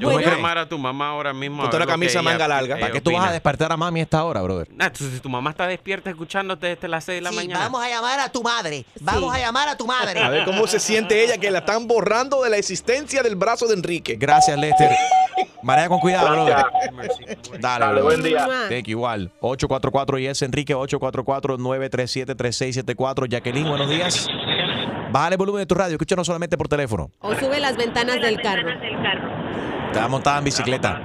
Yo 0.02 0.10
voy 0.10 0.24
a 0.24 0.30
llamar 0.30 0.58
a 0.58 0.68
tu 0.68 0.78
mamá 0.78 1.08
ahora 1.08 1.32
mismo. 1.32 1.62
a 1.62 1.66
Ponte 1.66 1.78
la 1.78 1.86
camisa 1.86 2.20
ella- 2.20 2.30
manga 2.30 2.48
larga. 2.48 2.78
¿Para 2.78 2.92
qué 2.92 3.00
tú 3.00 3.12
vas 3.12 3.28
a 3.28 3.32
despertar 3.32 3.72
a 3.72 3.76
mami 3.76 4.00
a 4.00 4.02
esta 4.02 4.24
hora, 4.24 4.42
brother? 4.42 4.68
Nah, 4.74 4.90
tú- 4.90 5.08
si 5.08 5.20
tu 5.20 5.28
mamá 5.28 5.50
está 5.50 5.66
despierta 5.66 6.10
escuchándote 6.10 6.66
desde 6.68 6.88
las 6.88 7.04
6 7.04 7.16
de 7.18 7.22
la 7.22 7.30
Sí, 7.30 7.36
mañana. 7.36 7.60
vamos 7.60 7.82
a 7.84 7.88
llamar 7.88 8.20
a 8.20 8.28
tu 8.30 8.42
madre. 8.42 8.84
Vamos 9.00 9.34
a 9.34 9.38
llamar 9.38 9.68
a 9.68 9.76
tu 9.76 9.86
madre. 9.86 10.20
A 10.20 10.28
ver 10.28 10.44
cómo 10.44 10.66
se 10.66 10.78
siente 10.80 11.24
ella 11.24 11.38
que 11.38 11.50
la 11.50 11.58
están 11.60 11.86
borrando 11.86 12.42
de 12.42 12.50
la 12.50 12.56
existencia 12.58 13.22
del 13.22 13.36
brazo 13.36 13.66
de 13.66 13.74
Enrique. 13.74 14.16
Gracias, 14.18 14.58
Lester. 14.58 14.90
Maneja 15.62 15.88
con 15.88 16.00
cuidado, 16.00 16.28
brother. 16.30 16.56
Dale, 16.56 17.38
Dale, 17.60 17.84
brother. 17.86 18.02
buen 18.02 18.22
día. 18.22 18.46
Thank 18.68 18.84
you, 18.86 18.98
igual. 18.98 19.30
844 19.40 20.18
y 20.18 20.26
es 20.26 20.42
Enrique 20.42 20.74
844-937-3674. 20.74 23.26
Jacqueline, 23.28 23.68
buenos 23.68 23.88
días. 23.88 24.26
Bájale 25.10 25.34
el 25.34 25.38
volumen 25.38 25.60
de 25.60 25.66
tu 25.66 25.74
radio, 25.74 25.92
escúchanos 25.94 26.26
solamente 26.26 26.56
por 26.56 26.68
teléfono. 26.68 27.10
O 27.20 27.34
sube 27.34 27.60
las 27.60 27.76
ventanas 27.76 28.20
del 28.20 28.40
carro. 28.40 28.68
Estaba 29.88 30.08
montada 30.08 30.38
en 30.38 30.44
bicicleta. 30.44 31.00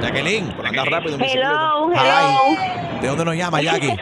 Jacqueline, 0.00 0.52
por 0.52 0.66
andar 0.66 0.86
rápido 0.88 1.14
en 1.14 1.20
bicicleta. 1.20 1.50
Hello, 1.50 1.90
Hi. 1.92 1.98
hello. 1.98 3.00
¿De 3.00 3.08
dónde 3.08 3.24
nos 3.24 3.36
llama, 3.36 3.60
Jackie? 3.62 3.96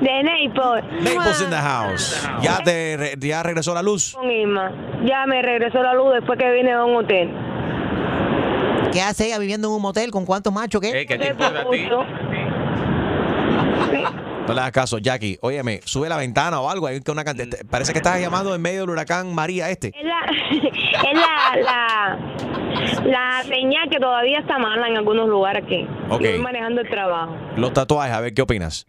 De 0.00 0.22
Naples. 0.22 0.84
Naples 1.02 1.40
in 1.40 1.50
the 1.50 1.56
house. 1.56 2.28
¿Ya, 2.42 2.58
te, 2.58 3.14
¿Ya 3.18 3.42
regresó 3.42 3.72
la 3.74 3.82
luz? 3.82 4.12
Con 4.14 4.30
Irma. 4.30 4.70
Ya 5.04 5.24
me 5.26 5.40
regresó 5.42 5.82
la 5.82 5.94
luz 5.94 6.12
después 6.14 6.38
que 6.38 6.50
vine 6.52 6.72
a 6.72 6.84
un 6.84 6.96
hotel. 6.96 7.30
¿Qué 8.92 9.00
hace 9.02 9.26
ella 9.26 9.38
viviendo 9.38 9.68
en 9.68 9.74
un 9.74 9.82
motel? 9.82 10.10
¿Con 10.10 10.24
cuántos 10.24 10.52
machos? 10.52 10.80
¿Qué? 10.80 11.00
Eh, 11.02 11.06
¿Qué 11.06 11.18
te 11.18 11.28
importa 11.28 11.60
a 11.60 11.70
ti? 11.70 11.88
No 14.46 14.54
le 14.54 14.60
hagas 14.60 14.72
caso, 14.72 14.98
Jackie. 14.98 15.38
Óyeme, 15.40 15.80
sube 15.84 16.08
la 16.08 16.16
ventana 16.16 16.60
o 16.60 16.70
algo. 16.70 16.86
Hay 16.86 17.00
una 17.08 17.24
cantidad- 17.24 17.58
Parece 17.68 17.92
que 17.92 17.98
estás 17.98 18.20
llamando 18.20 18.54
en 18.54 18.62
medio 18.62 18.82
del 18.82 18.90
huracán 18.90 19.34
María 19.34 19.70
este. 19.70 19.88
Es 19.88 20.04
la, 20.04 20.20
es 21.10 21.14
la, 21.14 21.56
la, 21.62 22.18
la 23.06 23.42
señal 23.42 23.88
que 23.90 23.98
todavía 23.98 24.38
está 24.38 24.58
mala 24.58 24.88
en 24.88 24.96
algunos 24.96 25.28
lugares 25.28 25.64
aquí. 25.64 25.86
Ok. 26.10 26.22
Manejando 26.40 26.80
el 26.82 26.88
trabajo. 26.88 27.34
Los 27.56 27.72
tatuajes, 27.72 28.14
a 28.14 28.20
ver 28.20 28.34
qué 28.34 28.42
opinas. 28.42 28.86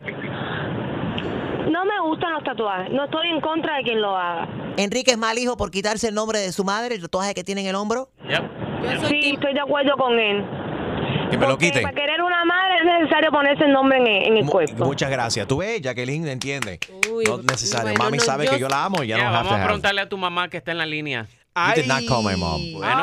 No 1.71 1.85
me 1.85 1.99
gustan 2.07 2.33
los 2.33 2.43
tatuajes. 2.43 2.91
No 2.93 3.05
estoy 3.05 3.27
en 3.29 3.41
contra 3.41 3.77
de 3.77 3.83
quien 3.83 4.01
lo 4.01 4.15
haga. 4.15 4.47
Enrique 4.77 5.11
es 5.11 5.17
mal 5.17 5.37
hijo 5.37 5.57
por 5.57 5.71
quitarse 5.71 6.07
el 6.09 6.13
nombre 6.15 6.39
de 6.39 6.51
su 6.51 6.63
madre, 6.63 6.95
el 6.95 7.01
tatuaje 7.01 7.33
que 7.33 7.43
tiene 7.43 7.61
en 7.61 7.67
el 7.67 7.75
hombro. 7.75 8.09
Sí, 9.09 9.31
estoy 9.33 9.53
de 9.53 9.59
acuerdo 9.59 9.95
con 9.97 10.17
él. 10.19 10.45
Que 11.29 11.38
me 11.38 11.46
lo 11.46 11.51
Porque 11.53 11.67
quiten. 11.67 11.84
Para 11.84 11.96
querer 11.96 12.22
una 12.22 12.46
madre 12.46 12.75
es 12.79 12.86
necesario 12.86 13.31
ponerse 13.31 13.65
el 13.65 13.74
nombre 13.74 13.98
en 13.98 14.07
el, 14.07 14.24
en 14.27 14.38
el 14.38 14.46
cuerpo. 14.46 14.86
Muchas 14.86 15.10
gracias. 15.12 15.48
Tú 15.48 15.57
ves, 15.57 15.81
Jacqueline 15.81 16.27
entiende. 16.27 16.79
no 17.27 17.39
es 17.39 17.43
necesario. 17.43 17.89
bueno, 17.89 18.03
Mami 18.03 18.17
no, 18.17 18.24
sabe 18.24 18.46
yo- 18.46 18.51
que 18.51 18.60
yo 18.60 18.69
la 18.69 18.86
amo 18.86 19.03
y 19.03 19.07
ya 19.07 19.17
Ya, 19.17 19.25
no 19.25 19.31
vamos 19.34 19.51
a 19.51 19.55
have. 19.55 19.65
preguntarle 19.65 20.01
a 20.01 20.10
tu 20.10 20.17
mamá 20.17 20.50
que 20.50 20.57
está 20.57 20.72
en 20.72 20.77
la 20.77 20.86
línea. 20.86 21.27
You 21.55 21.81
did 21.81 21.88
not 21.88 22.05
call 22.07 22.24
my 22.24 22.36
mom. 22.36 22.62
Bueno, 22.74 22.96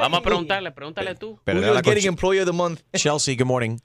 vamos 0.00 0.18
a 0.20 0.22
preguntarle, 0.22 0.70
pregúntale 0.70 1.14
tú. 1.14 1.40
Pero 1.44 1.60
Julio 1.60 1.80
getting 1.82 2.06
Employee 2.08 2.40
of 2.42 2.46
the 2.46 2.52
Month. 2.52 2.80
Chelsea, 2.94 3.34
good 3.36 3.46
morning. 3.46 3.78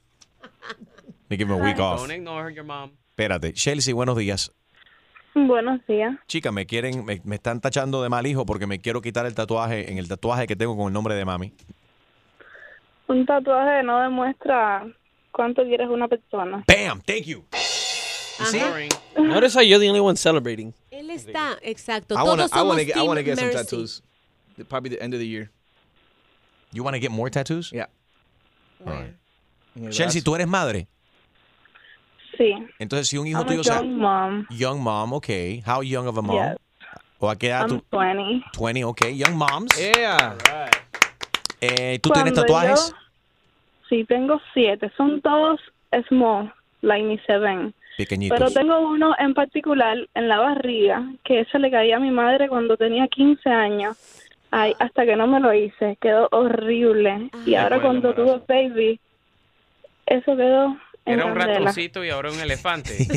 Me 1.28 1.36
give 1.38 1.50
him 1.50 1.58
a 1.58 1.64
week 1.64 1.78
off. 1.78 2.00
Don't 2.00 2.12
ignore 2.12 2.52
your 2.52 2.64
mom. 2.64 2.90
Espérate. 3.10 3.52
Chelsea, 3.54 3.94
buenos 3.94 4.16
días. 4.18 4.52
Buenos 5.34 5.80
días. 5.88 6.14
Chica, 6.28 6.52
me 6.52 6.66
quieren, 6.66 7.06
me, 7.06 7.22
me 7.24 7.36
están 7.36 7.60
tachando 7.62 8.02
de 8.02 8.10
mal 8.10 8.26
hijo 8.26 8.44
porque 8.44 8.66
me 8.66 8.80
quiero 8.80 9.00
quitar 9.00 9.24
el 9.24 9.34
tatuaje 9.34 9.90
en 9.90 9.96
el 9.96 10.06
tatuaje 10.08 10.46
que 10.46 10.56
tengo 10.56 10.76
con 10.76 10.88
el 10.88 10.92
nombre 10.92 11.14
de 11.14 11.24
mami. 11.24 11.54
Un 13.08 13.26
tatuaje 13.26 13.82
no 13.82 14.00
demuestra 14.00 14.86
cuánto 15.32 15.62
quieres 15.64 15.88
una 15.88 16.08
persona. 16.08 16.64
Bam, 16.66 17.00
thank 17.02 17.24
you. 17.26 17.44
Notice 19.16 19.54
how 19.54 19.60
you're 19.60 19.78
the 19.78 19.88
only 19.88 20.00
one 20.00 20.16
celebrating. 20.16 20.72
Él 20.90 21.10
está, 21.10 21.58
exacto. 21.62 22.14
I 22.16 22.22
wanna, 22.22 22.48
Todos 22.48 22.52
I 22.52 22.62
wanna 22.62 22.80
somos 22.82 22.86
get, 22.86 22.96
I 22.96 23.00
Team 23.00 23.06
wanna 23.08 23.22
get 23.22 23.38
some 23.38 23.46
Mercy. 23.48 23.58
tattoos. 23.58 24.02
Probably 24.68 24.90
the 24.90 25.02
end 25.02 25.14
of 25.14 25.20
the 25.20 25.26
year. 25.26 25.50
You 26.72 26.82
want 26.82 26.94
to 26.94 27.00
get 27.00 27.10
more 27.10 27.28
tattoos? 27.30 27.70
Yeah. 27.72 27.86
All 28.86 28.92
right. 28.92 29.14
Chelsea. 29.90 30.20
¿tú 30.22 30.34
eres 30.34 30.46
madre? 30.48 30.86
Sí. 32.38 32.54
Entonces, 32.78 33.08
si 33.08 33.18
un 33.18 33.26
hijo 33.26 33.40
I'm 33.40 33.46
a 33.46 33.50
tuyo... 33.50 33.62
se- 33.64 33.70
young 33.74 33.98
mom. 33.98 34.46
Young 34.50 34.80
mom, 34.80 35.12
okay. 35.14 35.62
How 35.66 35.82
young 35.82 36.06
of 36.06 36.16
a 36.16 36.22
mom? 36.22 36.36
Yes. 36.36 36.56
¿O 37.20 37.28
a 37.28 37.36
qué 37.36 37.48
edad 37.48 37.62
I'm 37.62 37.80
tú? 37.80 37.84
20. 37.90 38.44
20, 38.58 38.84
okay. 38.84 39.12
Young 39.12 39.36
moms. 39.36 39.70
Yeah. 39.78 40.34
Eh, 41.62 42.00
¿Tú 42.02 42.10
tienes 42.10 42.32
Cuando 42.32 42.42
tatuajes? 42.42 42.90
yo- 42.90 42.96
sí, 43.88 44.04
tengo 44.04 44.40
siete. 44.52 44.90
Son 44.96 45.20
todos 45.20 45.60
small, 46.08 46.52
like 46.80 47.06
ni 47.06 47.18
se 47.18 47.38
ven. 47.38 47.72
Pequeñitos. 47.96 48.36
Pero 48.36 48.50
tengo 48.50 48.80
uno 48.80 49.14
en 49.18 49.32
particular 49.32 49.96
en 50.14 50.28
la 50.28 50.38
barriga, 50.38 51.04
que 51.24 51.40
ese 51.40 51.58
le 51.60 51.70
caía 51.70 51.96
a 51.96 52.00
mi 52.00 52.10
madre 52.10 52.48
cuando 52.48 52.76
tenía 52.76 53.06
15 53.06 53.48
años. 53.48 53.96
Ay, 54.50 54.74
hasta 54.80 55.06
que 55.06 55.14
no 55.16 55.26
me 55.26 55.40
lo 55.40 55.54
hice, 55.54 55.96
quedó 56.00 56.28
horrible. 56.32 57.30
y 57.46 57.54
ahora 57.54 57.80
cuando 57.80 58.12
tuve 58.14 58.42
baby, 58.48 59.00
eso 60.06 60.36
quedó 60.36 60.76
Era 61.04 61.26
un 61.26 61.34
ratoncito 61.34 62.04
y 62.04 62.10
ahora 62.10 62.30
un 62.30 62.38
elefante. 62.40 62.96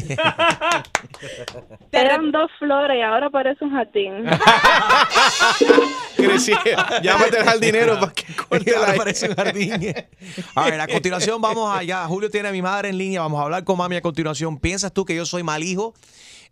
Eran 1.91 2.31
dos 2.31 2.49
flores 2.57 2.97
y 2.97 3.01
ahora 3.01 3.29
parece 3.29 3.63
un 3.63 3.71
jardín. 3.71 4.25
Crecí. 6.17 6.53
Llámate 7.03 7.37
al 7.37 7.45
jardinero 7.45 7.99
para 7.99 8.11
que 8.11 8.35
corte 8.49 8.75
Ahora 8.75 8.91
la... 8.91 8.97
parece 8.97 9.29
un 9.29 9.35
jardín. 9.35 9.93
A 10.55 10.65
ver, 10.65 10.81
a 10.81 10.87
continuación 10.87 11.39
vamos 11.39 11.75
allá. 11.75 12.05
Julio 12.07 12.29
tiene 12.31 12.49
a 12.49 12.51
mi 12.51 12.63
madre 12.63 12.89
en 12.89 12.97
línea. 12.97 13.21
Vamos 13.21 13.39
a 13.39 13.43
hablar 13.43 13.63
con 13.63 13.77
mami 13.77 13.97
a 13.97 14.01
continuación. 14.01 14.57
¿Piensas 14.57 14.91
tú 14.91 15.05
que 15.05 15.15
yo 15.15 15.25
soy 15.25 15.43
mal 15.43 15.63
hijo? 15.63 15.93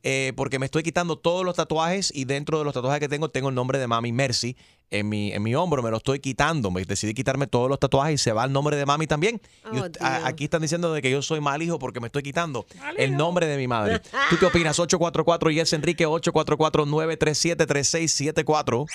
Eh, 0.06 0.34
porque 0.36 0.60
me 0.60 0.66
estoy 0.66 0.84
quitando 0.84 1.18
todos 1.18 1.46
los 1.46 1.56
tatuajes 1.56 2.12
y 2.14 2.26
dentro 2.26 2.60
de 2.60 2.66
los 2.66 2.74
tatuajes 2.74 3.00
que 3.00 3.08
tengo 3.08 3.30
tengo 3.30 3.48
el 3.50 3.56
nombre 3.56 3.80
de 3.80 3.88
mami 3.88 4.12
Mercy 4.12 4.58
en 4.92 5.08
mi, 5.08 5.32
en 5.32 5.42
mi 5.42 5.56
hombro. 5.56 5.82
Me 5.82 5.90
lo 5.92 5.96
estoy 5.98 6.20
quitando. 6.20 6.72
Me 6.72 6.84
decidí 6.84 7.14
quitarme 7.14 7.48
todos 7.48 7.70
los 7.70 7.80
tatuajes 7.80 8.16
y 8.16 8.18
se 8.22 8.34
va 8.34 8.44
el 8.44 8.52
nombre 8.52 8.76
de 8.76 8.86
mami 8.86 9.08
también. 9.08 9.40
Y 9.72 9.78
Oh, 9.80 9.86
ust- 9.86 9.96
a- 10.02 10.18
Dios. 10.18 10.28
aquí 10.28 10.44
están 10.44 10.62
diciendo 10.62 10.92
de 10.94 11.02
que 11.02 11.10
yo 11.10 11.22
soy 11.22 11.40
mal 11.40 11.62
hijo 11.62 11.80
porque 11.80 12.02
me 12.02 12.08
estoy 12.08 12.22
quitando 12.22 12.66
el 12.98 13.16
nombre 13.16 13.48
de 13.48 13.56
mi 13.56 13.66
madre. 13.68 14.02
¿Tú 14.30 14.38
qué 14.38 14.46
opinas? 14.46 14.78
844 14.78 15.52
y 15.52 15.62
es 15.62 15.72
Enrique 15.72 16.06
844-937-3674. 16.06 18.86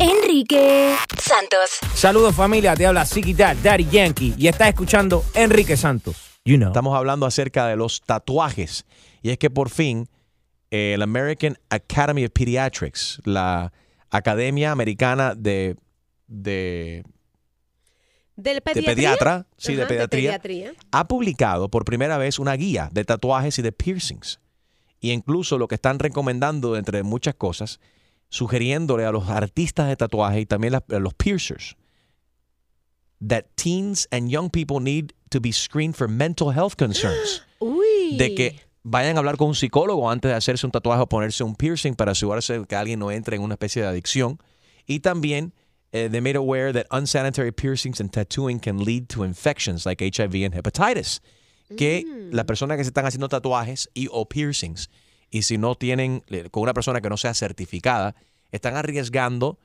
Enrique 0.00 0.94
Santos. 1.22 1.70
Saludos 1.94 2.34
familia, 2.34 2.74
te 2.74 2.86
habla 2.86 3.06
Dad, 3.36 3.56
Daddy 3.62 3.86
Yankee 3.90 4.34
y 4.36 4.48
estás 4.48 4.68
escuchando 4.68 5.24
Enrique 5.34 5.76
Santos. 5.76 6.16
You 6.44 6.56
know. 6.56 6.68
Estamos 6.68 6.96
hablando 6.96 7.26
acerca 7.26 7.66
de 7.66 7.76
los 7.76 8.02
tatuajes. 8.02 8.84
Y 9.22 9.30
es 9.30 9.38
que 9.38 9.50
por 9.50 9.70
fin 9.70 10.08
el 10.94 11.02
American 11.02 11.56
Academy 11.70 12.24
of 12.24 12.32
Pediatrics, 12.32 13.20
la 13.24 13.72
Academia 14.10 14.72
Americana 14.72 15.34
de, 15.34 15.76
de, 16.26 17.04
¿Del 18.36 18.56
de 18.56 18.60
pediatría? 18.60 18.94
pediatra, 18.94 19.46
sí, 19.56 19.74
de 19.74 19.82
Ajá, 19.82 19.88
pediatría, 19.88 20.38
pediatría. 20.38 20.72
ha 20.90 21.08
publicado 21.08 21.70
por 21.70 21.84
primera 21.84 22.18
vez 22.18 22.38
una 22.38 22.54
guía 22.54 22.88
de 22.92 23.04
tatuajes 23.04 23.58
y 23.58 23.62
de 23.62 23.72
piercings. 23.72 24.40
Y 25.00 25.12
incluso 25.12 25.58
lo 25.58 25.68
que 25.68 25.74
están 25.76 25.98
recomendando, 25.98 26.76
entre 26.76 27.02
muchas 27.02 27.34
cosas, 27.34 27.80
sugiriéndole 28.28 29.04
a 29.04 29.12
los 29.12 29.28
artistas 29.28 29.88
de 29.88 29.96
tatuaje 29.96 30.40
y 30.40 30.46
también 30.46 30.74
a 30.74 30.82
los 30.98 31.14
piercers, 31.14 31.76
that 33.26 33.44
teens 33.54 34.08
and 34.10 34.30
young 34.30 34.50
people 34.50 34.80
need 34.80 35.12
to 35.30 35.40
be 35.40 35.52
screened 35.52 35.94
for 35.94 36.08
mental 36.08 36.52
health 36.54 36.76
concerns. 36.76 37.42
Uy. 37.58 38.16
de 38.18 38.34
que 38.34 38.60
vayan 38.88 39.16
a 39.16 39.18
hablar 39.18 39.36
con 39.36 39.48
un 39.48 39.54
psicólogo 39.56 40.08
antes 40.08 40.30
de 40.30 40.36
hacerse 40.36 40.64
un 40.64 40.70
tatuaje 40.70 41.02
o 41.02 41.08
ponerse 41.08 41.42
un 41.42 41.56
piercing 41.56 41.96
para 41.96 42.12
asegurarse 42.12 42.60
de 42.60 42.66
que 42.66 42.76
alguien 42.76 43.00
no 43.00 43.10
entre 43.10 43.34
en 43.34 43.42
una 43.42 43.54
especie 43.54 43.82
de 43.82 43.88
adicción. 43.88 44.38
Y 44.86 45.00
también, 45.00 45.52
eh, 45.90 46.08
they 46.08 46.20
made 46.20 46.36
aware 46.36 46.72
that 46.72 46.86
unsanitary 46.96 47.50
piercings 47.50 48.00
and 48.00 48.12
tattooing 48.12 48.60
can 48.60 48.84
lead 48.84 49.08
to 49.08 49.24
infections 49.24 49.86
like 49.86 50.00
HIV 50.00 50.44
and 50.44 50.54
hepatitis. 50.54 51.20
Que 51.76 52.04
las 52.30 52.44
personas 52.44 52.76
que 52.76 52.84
se 52.84 52.90
están 52.90 53.06
haciendo 53.06 53.28
tatuajes 53.28 53.90
y 53.92 54.06
o 54.12 54.28
piercings, 54.28 54.88
y 55.30 55.42
si 55.42 55.58
no 55.58 55.74
tienen, 55.74 56.22
con 56.52 56.62
una 56.62 56.72
persona 56.72 57.00
que 57.00 57.08
no 57.08 57.16
sea 57.16 57.34
certificada, 57.34 58.14
están 58.52 58.76
arriesgando 58.76 59.58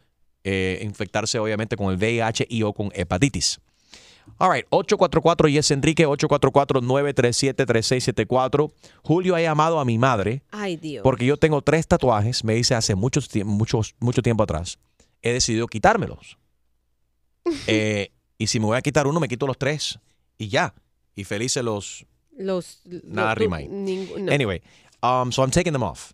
eh, 0.43 0.79
infectarse 0.81 1.37
obviamente 1.37 1.77
con 1.77 1.91
el 1.91 1.97
VIH 1.97 2.47
y 2.49 2.63
o 2.63 2.73
con 2.73 2.89
hepatitis. 2.95 3.61
All 4.37 4.51
right, 4.51 4.65
844 4.69 5.47
y 5.49 5.57
es 5.57 5.71
Enrique, 5.71 6.07
844-937-3674. 6.07 8.71
Julio 9.03 9.35
ha 9.35 9.41
llamado 9.41 9.79
a 9.79 9.85
mi 9.85 9.97
madre 9.97 10.43
Ay, 10.51 10.77
Dios. 10.77 11.03
porque 11.03 11.25
yo 11.25 11.37
tengo 11.37 11.61
tres 11.61 11.87
tatuajes, 11.87 12.43
me 12.43 12.53
dice 12.55 12.75
hace 12.75 12.95
mucho, 12.95 13.21
muchos, 13.45 13.95
mucho 13.99 14.21
tiempo 14.21 14.43
atrás. 14.43 14.77
He 15.21 15.31
decidido 15.33 15.67
quitármelos. 15.67 16.37
Eh, 17.67 18.11
y 18.37 18.47
si 18.47 18.59
me 18.59 18.67
voy 18.67 18.77
a 18.77 18.81
quitar 18.81 19.07
uno, 19.07 19.19
me 19.19 19.27
quito 19.27 19.47
los 19.47 19.57
tres 19.57 19.99
y 20.37 20.49
ya. 20.49 20.75
Y 21.15 21.23
felices 21.23 21.63
los... 21.63 22.05
Los, 22.37 22.81
Nada 22.85 23.35
no. 23.35 23.55
Anyway, 24.31 24.61
um, 25.03 25.31
so 25.31 25.43
I'm 25.43 25.51
taking 25.51 25.73
them 25.73 25.83
off. 25.83 26.13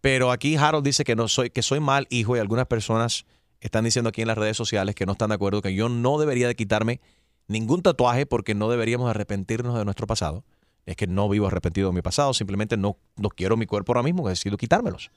Pero 0.00 0.30
aquí 0.30 0.56
Harold 0.56 0.84
dice 0.84 1.02
que 1.02 1.16
no 1.16 1.26
soy, 1.28 1.50
que 1.50 1.62
soy 1.62 1.80
mal 1.80 2.06
hijo 2.10 2.36
y 2.36 2.38
algunas 2.38 2.66
personas 2.66 3.24
están 3.64 3.84
diciendo 3.84 4.10
aquí 4.10 4.20
en 4.20 4.28
las 4.28 4.36
redes 4.36 4.58
sociales 4.58 4.94
que 4.94 5.06
no 5.06 5.12
están 5.12 5.30
de 5.30 5.36
acuerdo 5.36 5.62
que 5.62 5.74
yo 5.74 5.88
no 5.88 6.18
debería 6.18 6.46
de 6.46 6.54
quitarme 6.54 7.00
ningún 7.48 7.80
tatuaje 7.80 8.26
porque 8.26 8.54
no 8.54 8.68
deberíamos 8.68 9.08
arrepentirnos 9.08 9.78
de 9.78 9.86
nuestro 9.86 10.06
pasado. 10.06 10.44
Es 10.84 10.96
que 10.96 11.06
no 11.06 11.30
vivo 11.30 11.46
arrepentido 11.46 11.88
de 11.88 11.94
mi 11.94 12.02
pasado, 12.02 12.34
simplemente 12.34 12.76
no, 12.76 12.98
no 13.16 13.30
quiero 13.30 13.56
mi 13.56 13.64
cuerpo 13.64 13.92
ahora 13.92 14.02
mismo, 14.02 14.28
decido 14.28 14.58
quitármelos. 14.58 15.10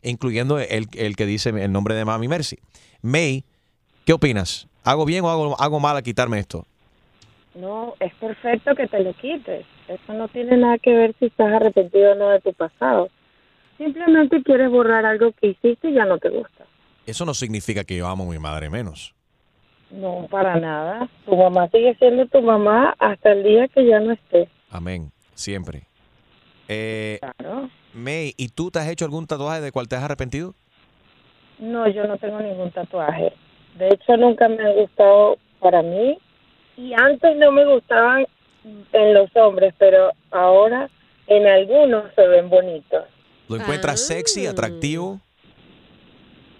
Incluyendo 0.00 0.60
el, 0.60 0.86
el 0.96 1.16
que 1.16 1.26
dice 1.26 1.50
el 1.50 1.72
nombre 1.72 1.96
de 1.96 2.04
Mami 2.04 2.28
Mercy. 2.28 2.58
May, 3.02 3.44
¿qué 4.04 4.12
opinas? 4.12 4.68
¿Hago 4.84 5.04
bien 5.04 5.24
o 5.24 5.30
hago, 5.30 5.60
hago 5.60 5.80
mal 5.80 5.96
a 5.96 6.02
quitarme 6.02 6.38
esto? 6.38 6.66
No, 7.56 7.94
es 7.98 8.14
perfecto 8.14 8.76
que 8.76 8.86
te 8.86 9.02
lo 9.02 9.12
quites. 9.14 9.66
Eso 9.88 10.12
no 10.12 10.28
tiene 10.28 10.56
nada 10.56 10.78
que 10.78 10.94
ver 10.94 11.16
si 11.18 11.26
estás 11.26 11.52
arrepentido 11.52 12.12
o 12.12 12.14
no 12.14 12.28
de 12.28 12.40
tu 12.40 12.52
pasado. 12.52 13.08
Simplemente 13.76 14.40
quieres 14.44 14.70
borrar 14.70 15.04
algo 15.04 15.32
que 15.32 15.48
hiciste 15.48 15.90
y 15.90 15.94
ya 15.94 16.04
no 16.04 16.18
te 16.18 16.28
gusta. 16.28 16.64
Eso 17.08 17.24
no 17.24 17.32
significa 17.32 17.84
que 17.84 17.96
yo 17.96 18.06
amo 18.06 18.24
a 18.24 18.26
mi 18.26 18.38
madre 18.38 18.68
menos. 18.68 19.14
No, 19.90 20.26
para 20.30 20.60
nada. 20.60 21.08
Tu 21.24 21.34
mamá 21.34 21.66
sigue 21.70 21.94
siendo 21.98 22.26
tu 22.26 22.42
mamá 22.42 22.94
hasta 22.98 23.32
el 23.32 23.44
día 23.44 23.66
que 23.68 23.86
ya 23.86 23.98
no 23.98 24.12
esté. 24.12 24.46
Amén. 24.68 25.10
Siempre. 25.32 25.86
Eh, 26.68 27.18
Claro. 27.20 27.70
May, 27.94 28.34
¿y 28.36 28.48
tú 28.50 28.70
te 28.70 28.78
has 28.80 28.88
hecho 28.88 29.06
algún 29.06 29.26
tatuaje 29.26 29.62
de 29.62 29.72
cual 29.72 29.88
te 29.88 29.96
has 29.96 30.02
arrepentido? 30.02 30.54
No, 31.58 31.88
yo 31.88 32.06
no 32.06 32.18
tengo 32.18 32.40
ningún 32.40 32.70
tatuaje. 32.72 33.32
De 33.78 33.88
hecho, 33.88 34.14
nunca 34.18 34.46
me 34.46 34.62
han 34.62 34.74
gustado 34.74 35.38
para 35.60 35.82
mí. 35.82 36.18
Y 36.76 36.92
antes 36.92 37.38
no 37.38 37.50
me 37.52 37.64
gustaban 37.64 38.26
en 38.92 39.14
los 39.14 39.34
hombres, 39.34 39.72
pero 39.78 40.12
ahora 40.30 40.90
en 41.26 41.46
algunos 41.46 42.14
se 42.14 42.26
ven 42.26 42.50
bonitos. 42.50 43.04
¿Lo 43.48 43.56
encuentras 43.56 44.06
sexy, 44.06 44.46
atractivo? 44.46 45.20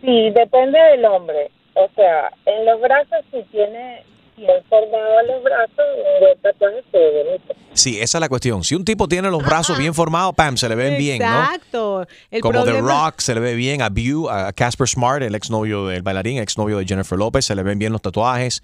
Sí, 0.00 0.30
depende 0.30 0.78
del 0.92 1.04
hombre. 1.04 1.50
O 1.74 1.88
sea, 1.94 2.30
en 2.46 2.64
los 2.66 2.80
brazos, 2.80 3.18
si 3.30 3.42
tiene 3.50 4.04
bien 4.36 4.62
formado 4.68 5.22
los 5.26 5.42
brazos, 5.42 5.84
buen 6.20 6.38
tatuaje 6.40 6.82
se 6.92 6.98
ve 6.98 7.24
bonito. 7.24 7.54
Sí, 7.72 8.00
esa 8.00 8.18
es 8.18 8.20
la 8.20 8.28
cuestión. 8.28 8.62
Si 8.64 8.74
un 8.74 8.84
tipo 8.84 9.08
tiene 9.08 9.30
los 9.30 9.44
brazos 9.44 9.78
bien 9.78 9.94
formados, 9.94 10.34
pam, 10.34 10.56
se 10.56 10.68
le 10.68 10.74
ven 10.74 10.96
bien, 10.98 11.18
¿no? 11.18 11.26
Exacto. 11.26 12.06
El 12.30 12.40
Como 12.40 12.64
The 12.64 12.80
Rock, 12.80 13.18
se 13.20 13.34
le 13.34 13.40
ve 13.40 13.54
bien 13.54 13.82
a 13.82 13.88
View, 13.88 14.28
a 14.28 14.52
Casper 14.52 14.88
Smart, 14.88 15.22
el 15.22 15.34
exnovio 15.34 15.86
del 15.86 16.02
bailarín, 16.02 16.38
exnovio 16.38 16.78
de 16.78 16.86
Jennifer 16.86 17.18
López, 17.18 17.44
se 17.44 17.54
le 17.54 17.62
ven 17.62 17.78
bien 17.78 17.92
los 17.92 18.02
tatuajes. 18.02 18.62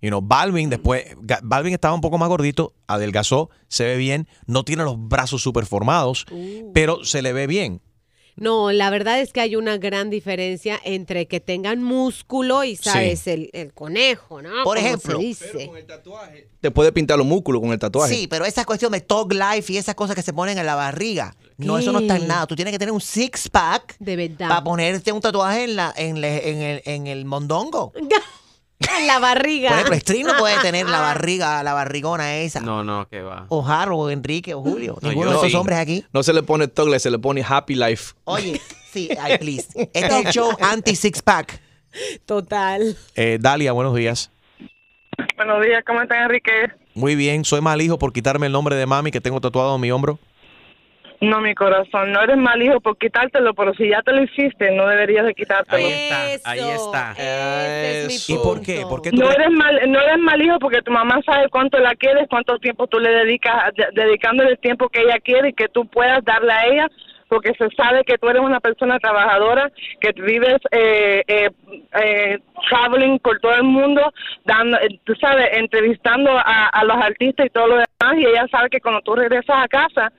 You 0.00 0.08
know, 0.08 0.20
Balvin 0.20 0.68
después, 0.68 1.16
Balvin 1.42 1.74
estaba 1.74 1.94
un 1.94 2.00
poco 2.00 2.18
más 2.18 2.28
gordito, 2.28 2.72
adelgazó, 2.88 3.50
se 3.68 3.84
ve 3.84 3.96
bien, 3.96 4.26
no 4.46 4.64
tiene 4.64 4.82
los 4.82 4.96
brazos 4.98 5.42
super 5.42 5.64
formados, 5.64 6.26
Uh. 6.32 6.72
pero 6.74 7.04
se 7.04 7.22
le 7.22 7.32
ve 7.32 7.46
bien. 7.46 7.80
No, 8.36 8.72
la 8.72 8.88
verdad 8.90 9.20
es 9.20 9.32
que 9.32 9.40
hay 9.42 9.56
una 9.56 9.76
gran 9.76 10.08
diferencia 10.08 10.80
entre 10.84 11.26
que 11.26 11.38
tengan 11.40 11.82
músculo 11.82 12.64
y, 12.64 12.76
¿sabes? 12.76 13.26
El, 13.26 13.50
el 13.52 13.72
conejo, 13.74 14.40
¿no? 14.40 14.64
Por 14.64 14.78
ejemplo. 14.78 15.18
se 15.18 15.22
dice. 15.22 15.70
Te 16.60 16.70
puede 16.70 16.92
pintar 16.92 17.18
los 17.18 17.26
músculos 17.26 17.60
con 17.60 17.72
el 17.72 17.78
tatuaje. 17.78 18.14
Sí, 18.14 18.26
pero 18.28 18.44
esa 18.44 18.64
cuestión 18.64 18.92
de 18.92 19.00
Talk 19.00 19.32
Life 19.32 19.72
y 19.72 19.76
esas 19.76 19.94
cosas 19.94 20.16
que 20.16 20.22
se 20.22 20.32
ponen 20.32 20.56
en 20.58 20.64
la 20.66 20.74
barriga, 20.74 21.36
no, 21.58 21.76
eso 21.78 21.92
no 21.92 21.98
está 22.00 22.16
en 22.16 22.26
nada. 22.26 22.46
Tú 22.46 22.56
tienes 22.56 22.72
que 22.72 22.78
tener 22.78 22.92
un 22.92 23.00
six 23.00 23.48
pack 23.50 23.96
De 23.98 24.16
verdad. 24.16 24.48
para 24.48 24.64
ponerte 24.64 25.12
un 25.12 25.20
tatuaje 25.20 25.64
en, 25.64 25.76
la, 25.76 25.92
en, 25.96 26.20
le- 26.20 26.50
en 26.50 26.58
el, 26.62 26.82
en 26.86 27.06
el 27.08 27.24
mondongo. 27.24 27.92
En 28.98 29.06
la 29.06 29.18
barriga. 29.18 29.68
Por 29.70 29.78
ejemplo, 29.78 29.96
String 29.98 30.26
no 30.26 30.36
puede 30.38 30.58
tener 30.60 30.88
la 30.88 31.00
barriga, 31.00 31.62
la 31.62 31.72
barrigona 31.74 32.36
esa. 32.38 32.60
No, 32.60 32.82
no, 32.84 33.06
que 33.08 33.22
va. 33.22 33.46
O 33.48 33.66
Harold, 33.66 34.00
o 34.00 34.10
Enrique, 34.10 34.54
o 34.54 34.62
Julio. 34.62 34.98
No, 35.02 35.08
Ninguno 35.08 35.30
yo 35.30 35.32
de 35.32 35.38
esos 35.38 35.50
sí. 35.52 35.56
hombres 35.56 35.78
aquí. 35.78 36.04
No 36.12 36.22
se 36.22 36.32
le 36.32 36.42
pone 36.42 36.68
Tugler, 36.68 37.00
se 37.00 37.10
le 37.10 37.18
pone 37.18 37.44
Happy 37.46 37.74
Life. 37.74 38.14
Oye, 38.24 38.60
sí, 38.92 39.08
ay, 39.20 39.38
please. 39.38 39.68
Este 39.92 40.06
es 40.06 40.12
el 40.26 40.32
show 40.32 40.50
anti-six 40.60 41.22
pack. 41.22 41.60
Total. 42.26 42.96
Eh, 43.14 43.38
Dalia, 43.40 43.72
buenos 43.72 43.94
días. 43.94 44.30
Buenos 45.36 45.62
días, 45.64 45.82
¿cómo 45.86 46.00
están, 46.02 46.22
Enrique? 46.22 46.50
Muy 46.94 47.14
bien, 47.16 47.44
soy 47.44 47.60
mal 47.60 47.80
hijo 47.82 47.98
por 47.98 48.12
quitarme 48.12 48.46
el 48.46 48.52
nombre 48.52 48.76
de 48.76 48.86
mami 48.86 49.10
que 49.10 49.20
tengo 49.20 49.40
tatuado 49.40 49.74
en 49.74 49.80
mi 49.80 49.90
hombro. 49.90 50.18
No, 51.22 51.40
mi 51.40 51.54
corazón, 51.54 52.10
no 52.10 52.20
eres 52.20 52.36
mal 52.36 52.60
hijo 52.60 52.80
por 52.80 52.98
quitártelo, 52.98 53.54
pero 53.54 53.72
si 53.74 53.88
ya 53.88 54.02
te 54.02 54.12
lo 54.12 54.24
hiciste, 54.24 54.72
no 54.72 54.88
deberías 54.88 55.24
de 55.24 55.34
quitártelo. 55.34 55.86
Ahí 55.86 55.92
está, 55.92 56.50
ahí 56.50 56.58
está. 56.74 57.14
¿Y 58.28 58.36
por 58.42 58.60
qué? 58.60 58.84
¿Por 58.88 59.02
qué 59.02 59.10
tú 59.10 59.16
No 59.18 59.30
eres 59.30 59.50
mal, 59.52 59.80
no 59.88 60.00
eres 60.00 60.18
mal 60.18 60.42
hijo 60.42 60.58
porque 60.58 60.82
tu 60.82 60.90
mamá 60.90 61.20
sabe 61.24 61.48
cuánto 61.48 61.78
la 61.78 61.94
quieres, 61.94 62.26
cuánto 62.28 62.58
tiempo 62.58 62.88
tú 62.88 62.98
le 62.98 63.10
dedicas, 63.10 63.72
de- 63.76 63.86
dedicándole 64.02 64.50
el 64.50 64.58
tiempo 64.58 64.88
que 64.88 65.00
ella 65.02 65.18
quiere 65.22 65.50
y 65.50 65.52
que 65.52 65.68
tú 65.68 65.86
puedas 65.86 66.24
darle 66.24 66.52
a 66.52 66.66
ella, 66.66 66.88
porque 67.28 67.52
se 67.56 67.68
sabe 67.76 68.02
que 68.04 68.18
tú 68.18 68.28
eres 68.28 68.42
una 68.42 68.58
persona 68.58 68.98
trabajadora, 68.98 69.70
que 70.00 70.10
vives 70.20 70.56
eh, 70.72 71.22
eh, 71.28 71.50
eh, 72.02 72.38
traveling 72.68 73.20
por 73.20 73.38
todo 73.38 73.54
el 73.54 73.62
mundo, 73.62 74.12
dando, 74.44 74.76
eh, 74.78 74.98
tú 75.04 75.14
sabes, 75.20 75.50
entrevistando 75.52 76.32
a, 76.36 76.66
a 76.66 76.84
los 76.84 76.96
artistas 76.96 77.46
y 77.46 77.50
todo 77.50 77.68
lo 77.68 77.74
demás, 77.76 78.16
y 78.18 78.26
ella 78.26 78.46
sabe 78.50 78.68
que 78.70 78.80
cuando 78.80 79.00
tú 79.02 79.14
regresas 79.14 79.56
a 79.56 79.68
casa, 79.68 80.12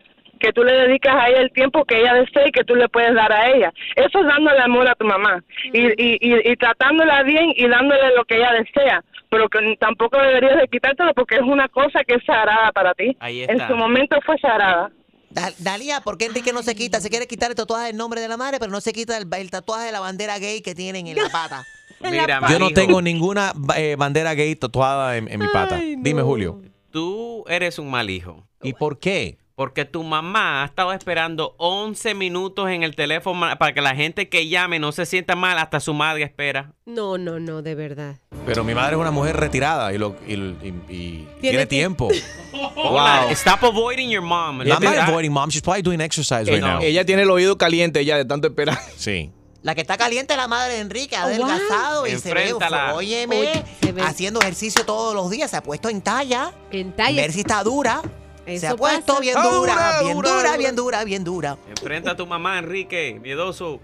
que 0.43 0.51
tú 0.53 0.63
le 0.63 0.73
dedicas 0.73 1.15
a 1.15 1.29
ella 1.29 1.39
el 1.39 1.51
tiempo 1.53 1.85
que 1.85 2.01
ella 2.01 2.13
desee 2.15 2.49
y 2.49 2.51
que 2.51 2.63
tú 2.65 2.75
le 2.75 2.89
puedes 2.89 3.13
dar 3.15 3.31
a 3.31 3.49
ella. 3.49 3.73
Eso 3.95 4.19
es 4.19 4.25
dándole 4.27 4.59
amor 4.61 4.87
a 4.89 4.95
tu 4.95 5.05
mamá 5.05 5.41
y, 5.71 5.79
y, 5.79 6.17
y, 6.19 6.51
y 6.51 6.55
tratándola 6.57 7.23
bien 7.23 7.53
y 7.55 7.67
dándole 7.67 8.13
lo 8.15 8.25
que 8.25 8.35
ella 8.35 8.51
desea, 8.59 9.03
pero 9.29 9.47
que 9.47 9.59
tampoco 9.79 10.17
deberías 10.19 10.57
de 10.57 10.67
quitártelo 10.67 11.13
porque 11.13 11.35
es 11.35 11.41
una 11.41 11.69
cosa 11.69 12.03
que 12.05 12.15
es 12.15 12.25
sagrada 12.25 12.71
para 12.73 12.93
ti. 12.93 13.15
Ahí 13.21 13.43
En 13.43 13.57
su 13.67 13.75
momento 13.75 14.17
fue 14.25 14.37
sagrada. 14.39 14.91
Da- 15.29 15.53
Dalía, 15.59 16.01
¿por 16.01 16.17
qué 16.17 16.25
Enrique 16.25 16.51
no 16.53 16.61
se 16.61 16.75
quita? 16.75 16.99
Se 16.99 17.09
quiere 17.09 17.25
quitar 17.25 17.49
el 17.49 17.55
tatuaje 17.55 17.87
del 17.87 17.97
nombre 17.97 18.19
de 18.21 18.27
la 18.27 18.37
madre, 18.37 18.57
pero 18.59 18.69
no 18.71 18.81
se 18.81 18.91
quita 18.93 19.17
el, 19.17 19.25
el 19.33 19.49
tatuaje 19.49 19.85
de 19.85 19.91
la 19.93 19.99
bandera 20.01 20.37
gay 20.39 20.61
que 20.61 20.75
tienen 20.75 21.07
en 21.07 21.15
la 21.15 21.29
pata. 21.31 21.63
Mira, 22.01 22.41
Yo 22.49 22.59
no 22.59 22.69
tengo 22.71 23.01
ninguna 23.01 23.53
eh, 23.77 23.95
bandera 23.97 24.33
gay 24.33 24.55
tatuada 24.57 25.15
en, 25.17 25.27
en 25.31 25.39
mi 25.39 25.47
pata. 25.47 25.79
Dime, 25.97 26.21
Julio. 26.21 26.59
Tú 26.91 27.43
eres 27.47 27.79
un 27.79 27.89
mal 27.89 28.09
hijo. 28.09 28.45
¿Y 28.61 28.73
por 28.73 28.99
qué? 28.99 29.37
Porque 29.63 29.85
tu 29.85 30.03
mamá 30.03 30.61
ha 30.61 30.65
estado 30.65 30.91
esperando 30.91 31.55
11 31.57 32.15
minutos 32.15 32.69
en 32.69 32.83
el 32.83 32.97
teléfono 32.97 33.47
para 33.57 33.73
que 33.73 33.79
la 33.79 33.95
gente 33.95 34.27
que 34.27 34.49
llame 34.49 34.77
no 34.77 34.91
se 34.91 35.05
sienta 35.05 35.37
mal, 35.37 35.57
hasta 35.57 35.79
su 35.79 35.93
madre 35.93 36.23
espera. 36.23 36.73
No, 36.85 37.17
no, 37.17 37.39
no, 37.39 37.61
de 37.61 37.73
verdad. 37.73 38.17
Pero 38.45 38.65
mi 38.65 38.75
madre 38.75 38.97
es 38.97 38.99
una 38.99 39.11
mujer 39.11 39.37
retirada 39.37 39.93
y, 39.93 39.97
lo, 39.97 40.17
y, 40.27 40.33
y- 40.33 40.75
y 40.89 41.27
tiene, 41.39 41.65
tiempo. 41.65 42.09
Hola, 42.75 43.27
stop 43.31 43.63
avoiding 43.63 44.09
your 44.09 44.21
mom. 44.21 44.59
I'm 44.63 44.67
not 44.67 44.83
avoiding 44.83 45.31
mom. 45.31 45.49
She's 45.49 45.61
probably 45.61 45.81
doing 45.81 46.01
exercise 46.01 46.43
right 46.51 46.59
now. 46.61 46.81
Ella 46.81 47.05
tiene 47.05 47.21
el 47.21 47.29
oído 47.31 47.57
caliente 47.57 48.03
ya 48.03 48.17
de 48.17 48.25
tanto 48.25 48.47
esperar. 48.49 48.77
Sí. 48.97 49.31
La 49.61 49.75
que 49.75 49.79
está 49.81 49.95
caliente 49.95 50.33
es 50.33 50.37
la 50.37 50.49
madre 50.49 50.73
de 50.73 50.79
Enrique, 50.81 51.15
adelgazado 51.15 52.05
y 52.05 52.17
se 52.17 52.33
ve, 52.33 52.51
óyeme, 52.93 53.39
Oye, 53.39 53.63
se 53.81 53.93
ve. 53.93 54.01
haciendo 54.01 54.41
ejercicio 54.41 54.83
todos 54.85 55.15
los 55.15 55.31
días, 55.31 55.51
se 55.51 55.55
ha 55.55 55.63
puesto 55.63 55.87
en 55.87 56.01
talla. 56.01 56.51
En 56.69 56.91
talla. 56.91 57.21
Ver 57.21 57.31
si 57.31 57.39
está 57.39 57.63
dura. 57.63 58.01
Se 58.45 58.55
Eso 58.55 58.69
ha 58.69 58.75
puesto 58.75 59.19
bien 59.19 59.35
Ah, 59.37 59.43
dura, 59.43 59.73
dura, 59.73 60.01
bien 60.01 60.15
dura, 60.15 60.29
dura, 60.29 60.41
dura. 60.43 60.57
bien 60.57 60.75
dura, 60.75 61.03
bien 61.05 61.23
dura. 61.23 61.57
Enfrenta 61.69 62.11
a 62.11 62.15
tu 62.15 62.25
mamá, 62.27 62.59
Enrique, 62.59 63.19
miedoso. 63.21 63.79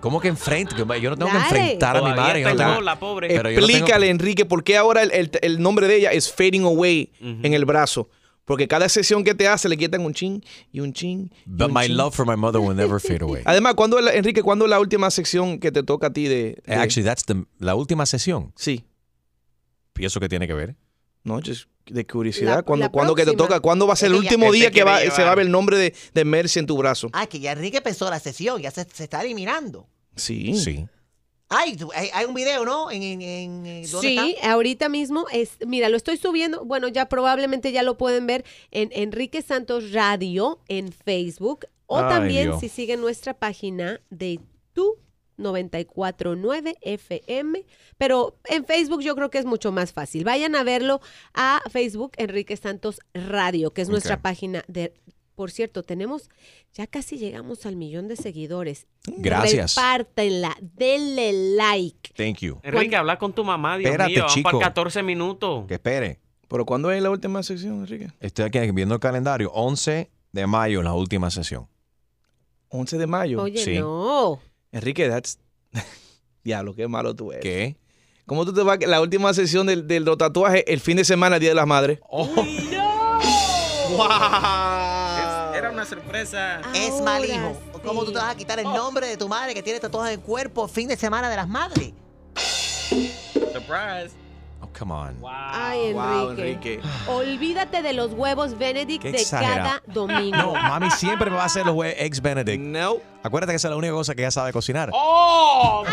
¿Cómo 0.00 0.20
que 0.20 0.28
enfrente? 0.28 0.74
Yo 0.76 0.84
no 1.10 1.16
tengo 1.16 1.30
que 1.30 1.36
enfrentar 1.38 1.96
a 1.96 2.02
mi 2.02 2.10
madre. 2.14 2.42
yo 2.42 2.54
tengo- 2.54 2.70
en 2.70 2.74
bola, 2.76 2.98
pobre. 2.98 3.28
Yo 3.34 3.42
no 3.42 3.48
tengo- 3.48 3.58
Explícale, 3.66 4.08
Enrique, 4.10 4.44
por 4.44 4.62
qué 4.62 4.76
ahora 4.76 5.02
el, 5.02 5.10
el- 5.12 5.30
el 5.42 5.60
nombre 5.60 5.88
de 5.88 5.96
ella 5.96 6.12
es 6.12 6.32
fading 6.32 6.64
away 6.64 7.12
en 7.20 7.54
el 7.54 7.64
brazo. 7.64 8.08
Porque 8.44 8.68
cada 8.68 8.88
sesión 8.88 9.24
que 9.24 9.34
te 9.34 9.48
hace 9.48 9.68
le 9.68 9.76
quitan 9.76 10.02
un 10.02 10.14
chin 10.14 10.44
y 10.70 10.78
un 10.78 10.92
chin. 10.92 11.32
y 11.44 11.50
But 11.50 11.68
un 11.68 11.74
my 11.74 11.86
chin. 11.86 11.96
love 11.96 12.14
for 12.14 12.24
my 12.24 12.36
mother 12.36 12.60
will 12.60 12.76
never 12.76 13.00
fade 13.00 13.22
away. 13.24 13.42
Además, 13.44 13.74
¿cuándo 13.74 13.98
es 13.98 14.04
la- 14.04 14.14
Enrique, 14.14 14.40
¿cuándo 14.44 14.66
es 14.66 14.70
la 14.70 14.78
última 14.78 15.10
sección 15.10 15.58
que 15.58 15.72
te 15.72 15.82
toca 15.82 16.06
a 16.08 16.12
ti 16.12 16.28
de. 16.28 16.62
de- 16.64 16.74
Actually, 16.76 17.04
that's 17.04 17.24
the, 17.24 17.44
la 17.58 17.74
última 17.74 18.06
sesión. 18.06 18.52
Sí. 18.54 18.84
¿Y 19.98 20.04
eso 20.04 20.20
qué 20.20 20.28
tiene 20.28 20.46
que 20.46 20.54
ver? 20.54 20.76
No, 21.24 21.40
just 21.44 21.64
de 21.86 22.06
curiosidad. 22.06 22.56
La- 22.56 22.62
¿Cuándo, 22.62 22.86
la 22.86 22.92
cuándo 22.92 23.14
que 23.14 23.24
te 23.24 23.32
toca? 23.34 23.60
¿Cuándo 23.60 23.86
va 23.86 23.92
a 23.94 23.96
ser 23.96 24.08
el 24.08 24.14
último 24.16 24.52
día 24.52 24.70
que 24.70 24.84
va, 24.84 25.00
se 25.00 25.22
va 25.22 25.32
a 25.32 25.34
ver 25.34 25.46
el 25.46 25.52
nombre 25.52 25.76
de, 25.78 25.94
de 26.14 26.24
Mercy 26.24 26.58
en 26.58 26.66
tu 26.66 26.76
brazo? 26.76 27.08
Ah, 27.12 27.26
que 27.26 27.40
ya 27.40 27.52
Enrique 27.52 27.78
empezó 27.78 28.08
la 28.10 28.20
sesión, 28.20 28.60
ya 28.60 28.70
se, 28.70 28.86
se 28.92 29.04
está 29.04 29.22
eliminando. 29.22 29.86
Sí. 30.16 30.54
Sí. 30.54 30.86
Ay, 31.48 31.76
hay, 31.94 32.10
hay 32.12 32.24
un 32.24 32.34
video, 32.34 32.64
¿no? 32.64 32.90
En, 32.90 33.02
en, 33.04 33.22
en- 33.22 33.66
en- 33.66 33.90
¿dónde 33.90 34.08
Sí, 34.08 34.34
está? 34.36 34.52
ahorita 34.52 34.88
mismo 34.88 35.26
es, 35.30 35.50
mira, 35.64 35.88
lo 35.88 35.96
estoy 35.96 36.16
subiendo, 36.16 36.64
bueno, 36.64 36.88
ya 36.88 37.08
probablemente 37.08 37.70
ya 37.70 37.84
lo 37.84 37.96
pueden 37.96 38.26
ver 38.26 38.44
en 38.72 38.88
Enrique 38.92 39.42
Santos 39.42 39.92
Radio 39.92 40.58
en 40.66 40.90
Facebook 40.90 41.66
o 41.86 41.98
Ay, 41.98 42.08
también 42.08 42.44
Dios. 42.48 42.60
si 42.60 42.68
siguen 42.68 43.00
nuestra 43.00 43.32
página 43.34 44.00
de 44.10 44.40
tu 44.72 44.96
949 45.36 46.76
FM, 46.80 47.64
pero 47.98 48.36
en 48.44 48.64
Facebook 48.64 49.02
yo 49.02 49.14
creo 49.14 49.30
que 49.30 49.38
es 49.38 49.44
mucho 49.44 49.72
más 49.72 49.92
fácil. 49.92 50.24
Vayan 50.24 50.54
a 50.56 50.62
verlo 50.64 51.00
a 51.34 51.60
Facebook 51.70 52.12
Enrique 52.16 52.56
Santos 52.56 53.00
Radio, 53.14 53.72
que 53.72 53.82
es 53.82 53.88
nuestra 53.88 54.20
página 54.22 54.64
de 54.68 54.92
por 55.36 55.50
cierto, 55.50 55.82
tenemos, 55.82 56.30
ya 56.72 56.86
casi 56.86 57.18
llegamos 57.18 57.66
al 57.66 57.76
millón 57.76 58.08
de 58.08 58.16
seguidores. 58.16 58.86
Gracias. 59.06 59.76
Repártenla, 59.76 60.56
denle 60.62 61.54
like. 61.56 62.14
Thank 62.16 62.38
you. 62.38 62.58
Enrique, 62.62 62.96
habla 62.96 63.18
con 63.18 63.34
tu 63.34 63.44
mamá, 63.44 63.76
Dios 63.76 63.90
Espérate, 63.90 64.12
mío, 64.12 64.20
vamos 64.22 64.34
chico. 64.34 64.50
para 64.50 64.68
14 64.68 65.02
minutos. 65.02 65.66
Que 65.68 65.74
espere. 65.74 66.20
¿Pero 66.48 66.64
cuándo 66.64 66.90
es 66.90 67.02
la 67.02 67.10
última 67.10 67.42
sección, 67.42 67.80
Enrique? 67.80 68.08
Estoy 68.18 68.46
aquí 68.46 68.58
viendo 68.72 68.94
el 68.94 69.00
calendario. 69.00 69.50
11 69.52 70.10
de 70.32 70.46
mayo, 70.46 70.82
la 70.82 70.94
última 70.94 71.30
sesión. 71.30 71.68
11 72.70 72.96
de 72.96 73.06
mayo. 73.06 73.42
Oye, 73.42 73.58
Sí. 73.62 73.78
no. 73.78 74.40
Enrique, 74.76 75.08
that's... 75.08 75.38
Diablo, 76.44 76.74
qué 76.74 76.86
malo 76.86 77.16
tú 77.16 77.32
eres. 77.32 77.42
¿Qué? 77.42 77.78
¿Cómo 78.26 78.44
tú 78.44 78.52
te 78.52 78.62
vas 78.62 78.78
a 78.82 78.86
la 78.86 79.00
última 79.00 79.32
sesión 79.32 79.66
del, 79.66 79.86
del 79.86 80.04
los 80.04 80.18
tatuajes 80.18 80.64
el 80.66 80.80
fin 80.80 80.98
de 80.98 81.04
semana, 81.04 81.38
Día 81.38 81.48
de 81.48 81.54
las 81.54 81.66
Madres? 81.66 81.98
Era 85.56 85.70
una 85.72 85.86
sorpresa. 85.86 86.60
Es 86.74 87.00
mal 87.00 87.24
hijo. 87.24 87.56
¿Cómo 87.82 88.04
tú 88.04 88.12
te 88.12 88.18
vas 88.18 88.34
a 88.34 88.36
quitar 88.36 88.58
el 88.58 88.64
nombre 88.66 89.06
de 89.06 89.16
tu 89.16 89.28
madre 89.28 89.54
que 89.54 89.62
tiene 89.62 89.80
tatuajes 89.80 90.12
en 90.12 90.20
el 90.20 90.26
cuerpo 90.26 90.68
fin 90.68 90.88
de 90.88 90.96
semana 90.96 91.30
de 91.30 91.36
las 91.36 91.48
madres? 91.48 91.94
Surprise. 93.52 94.14
Come 94.78 94.92
on. 94.92 95.16
Ay, 95.28 95.92
Wow, 95.92 96.30
Enrique. 96.30 96.74
Enrique. 96.74 96.80
Olvídate 97.08 97.82
de 97.82 97.92
los 97.92 98.12
huevos 98.12 98.58
Benedict 98.58 99.02
Qué 99.02 99.12
de 99.12 99.24
cada 99.30 99.82
domingo. 99.86 100.36
No, 100.36 100.52
mami 100.54 100.90
siempre 100.90 101.30
me 101.30 101.36
va 101.36 101.42
a 101.42 101.46
hacer 101.46 101.64
los 101.66 101.74
hue- 101.74 101.94
eggs 101.98 102.20
Benedict. 102.20 102.60
No. 102.62 102.96
Acuérdate 103.22 103.52
que 103.52 103.56
esa 103.56 103.68
es 103.68 103.70
la 103.70 103.76
única 103.76 103.92
cosa 103.92 104.14
que 104.14 104.22
ella 104.22 104.30
sabe 104.30 104.52
cocinar. 104.52 104.90
¡Oh, 104.92 105.84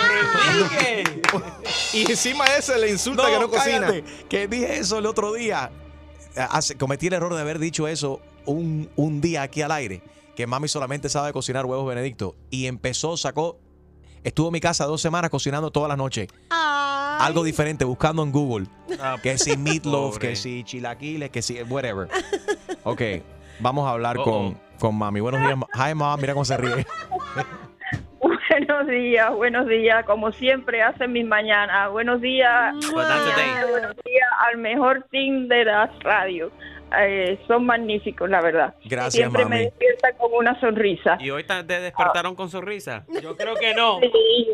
Enrique! 0.52 1.22
Y 1.94 2.10
encima 2.10 2.46
de 2.46 2.58
eso 2.58 2.76
le 2.78 2.90
insulta 2.90 3.26
que 3.28 3.40
no 3.40 3.50
cocina. 3.50 3.88
que 4.30 4.48
dije 4.48 4.78
eso 4.80 4.98
el 4.98 5.06
otro 5.06 5.34
día. 5.34 5.72
Hace- 6.36 6.76
cometí 6.76 7.08
el 7.08 7.14
error 7.14 7.34
de 7.34 7.40
haber 7.42 7.60
dicho 7.60 7.88
eso 7.88 8.20
un, 8.46 8.90
un 8.96 9.22
día 9.22 9.44
aquí 9.44 9.62
al 9.62 9.72
aire. 9.72 10.02
Que 10.36 10.48
mami 10.48 10.68
solamente 10.68 11.08
sabe 11.10 11.32
cocinar 11.34 11.66
huevos 11.66 11.88
Benedicto. 11.88 12.36
Y 12.50 12.66
empezó, 12.66 13.16
sacó. 13.18 13.60
Estuvo 14.24 14.48
en 14.48 14.54
mi 14.54 14.60
casa 14.60 14.86
dos 14.86 15.02
semanas 15.02 15.30
cocinando 15.30 15.70
todas 15.70 15.90
las 15.90 15.98
noches. 15.98 16.28
Algo 17.20 17.44
diferente, 17.44 17.86
buscando 17.86 18.24
en 18.24 18.32
Google. 18.32 18.66
que 19.22 19.38
si 19.38 19.58
meatloaf, 19.58 20.16
pobre. 20.16 20.30
que 20.30 20.36
si 20.36 20.64
chilaquiles, 20.64 21.30
que 21.30 21.42
si 21.42 21.62
whatever. 21.64 22.08
Ok, 22.84 23.02
vamos 23.60 23.88
a 23.88 23.92
hablar 23.92 24.18
Uh-oh. 24.18 24.24
con, 24.24 24.58
con 24.80 24.96
mami. 24.98 25.20
Buenos 25.20 25.42
días. 25.42 25.58
Hi, 25.76 25.94
mom. 25.96 26.20
Mira 26.20 26.34
cómo 26.34 26.46
se 26.46 26.58
ríe. 26.58 26.86
Buenos 28.50 28.88
días, 28.88 29.34
buenos 29.34 29.68
días, 29.68 30.06
como 30.06 30.32
siempre 30.32 30.82
hacen 30.84 31.12
mis 31.12 31.26
mañanas. 31.26 31.90
Buenos 31.92 32.22
días, 32.22 32.76
day. 32.82 33.70
buenos 33.70 33.96
días 34.06 34.28
al 34.48 34.58
mejor 34.60 35.08
team 35.12 35.48
de 35.48 35.66
las 35.66 35.90
radios. 36.04 36.52
Eh, 37.00 37.40
son 37.48 37.66
magníficos, 37.66 38.30
la 38.30 38.42
verdad. 38.42 38.76
Gracias, 38.86 39.14
Siempre 39.16 39.44
me 39.46 39.50
mami. 39.50 39.64
despiertan 39.66 40.12
con 40.20 40.32
una 40.34 40.60
sonrisa. 40.60 41.18
¿Y 41.20 41.32
hoy 41.32 41.44
te 41.46 41.64
despertaron 41.64 42.36
con 42.36 42.50
sonrisa? 42.50 43.06
Yo 43.22 43.36
creo 43.36 43.56
que 43.56 43.74
no. 43.74 44.00
Sí, 44.00 44.48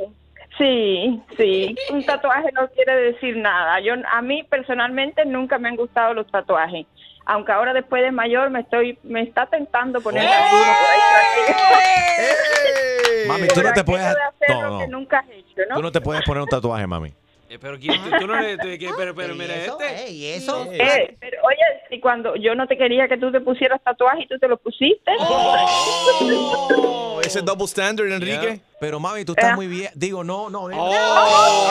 sí, 0.60 1.24
sí. 1.38 1.76
Un 1.90 2.06
tatuaje 2.06 2.52
no 2.54 2.68
quiere 2.70 2.96
decir 2.96 3.36
nada. 3.38 3.80
Yo, 3.80 3.94
a 4.12 4.22
mí 4.22 4.44
personalmente 4.44 5.26
nunca 5.26 5.58
me 5.58 5.70
han 5.70 5.76
gustado 5.76 6.14
los 6.14 6.28
tatuajes. 6.28 6.86
Aunque 7.26 7.52
ahora 7.52 7.74
después 7.74 8.04
de 8.04 8.12
mayor 8.12 8.50
me 8.50 8.60
estoy, 8.62 9.00
me 9.04 9.22
está 9.22 9.46
tentando 9.48 10.02
ponerme 10.02 10.32
alguno 10.32 10.64
por 10.64 10.90
ahí. 10.92 11.90
Mami, 13.28 13.48
tú 13.48 13.62
no 13.62 13.74
te 13.74 13.84
puedes. 13.84 14.16
No, 14.50 14.88
nunca 14.88 15.20
has 15.20 15.30
hecho, 15.30 15.62
¿no? 15.70 15.76
Tú 15.76 15.82
no 15.82 15.92
te 15.92 16.02
puedes 16.02 16.24
poner 16.24 16.44
un 16.44 16.50
tatuaje, 16.50 16.86
mami. 16.88 17.14
Eh, 17.50 17.58
Pero 17.60 17.80
¿quién- 17.80 18.02
tú, 18.04 18.10
tú 18.20 18.28
no 18.28 18.40
le... 18.40 18.58
tú- 18.58 18.68
que- 18.78 18.92
pero, 18.96 19.16
pero 19.16 19.34
mira 19.34 19.56
este. 19.56 20.12
¿Y 20.12 20.28
eso? 20.28 20.68
Eh, 20.72 21.18
pero 21.20 21.42
oye, 21.44 21.58
si 21.90 22.00
cuando 22.00 22.36
yo 22.36 22.54
no 22.54 22.68
te 22.68 22.78
quería 22.78 23.08
que 23.08 23.18
tú 23.18 23.32
te 23.32 23.42
pusieras 23.42 23.82
tatuaje 23.84 24.24
y 24.24 24.28
tú 24.28 24.38
te 24.38 24.48
lo 24.48 24.58
pusiste. 24.58 25.12
Oh, 25.20 27.20
ese 27.24 27.42
double 27.42 27.66
standard, 27.66 28.12
Enrique. 28.12 28.62
Pero 28.80 29.00
mami, 29.00 29.26
tú 29.26 29.34
estás 29.36 29.56
muy 29.56 29.68
bien. 29.68 29.90
Digo, 29.96 30.24
no, 30.24 30.50
no. 30.50 30.64
Oh, 30.66 31.70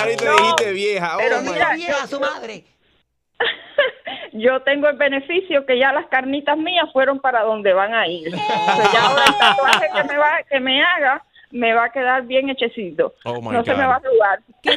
ahorita 0.00 0.24
No, 0.24 0.36
dijiste 0.36 0.72
vieja. 0.72 1.16
pero 1.18 1.38
Oh, 1.38 1.42
my 1.42 1.50
mira, 1.50 1.76
God. 1.76 2.10
yo- 2.10 2.18
Yo 4.34 4.62
tengo 4.62 4.88
el 4.88 4.96
beneficio 4.96 5.66
que 5.66 5.78
ya 5.78 5.92
las 5.92 6.06
carnitas 6.06 6.56
mías 6.56 6.86
fueron 6.92 7.20
para 7.20 7.42
donde 7.42 7.72
van 7.74 7.92
a 7.92 8.06
ir. 8.08 8.28
O 8.34 8.38
sea, 8.38 8.92
ya 8.92 9.02
ahora 9.06 9.24
el 9.26 9.38
tatuaje 9.38 9.88
que 9.94 10.04
me, 10.04 10.16
va, 10.18 10.30
que 10.48 10.60
me 10.60 10.82
haga 10.82 11.22
me 11.52 11.72
va 11.72 11.84
a 11.84 11.92
quedar 11.92 12.26
bien 12.26 12.48
hechecito. 12.50 13.14
Oh, 13.24 13.40
my 13.40 13.52
no 13.52 13.64
se 13.64 13.70
me 13.74 13.86
va 13.86 13.94
a 13.94 13.96
arrugar. 13.96 14.42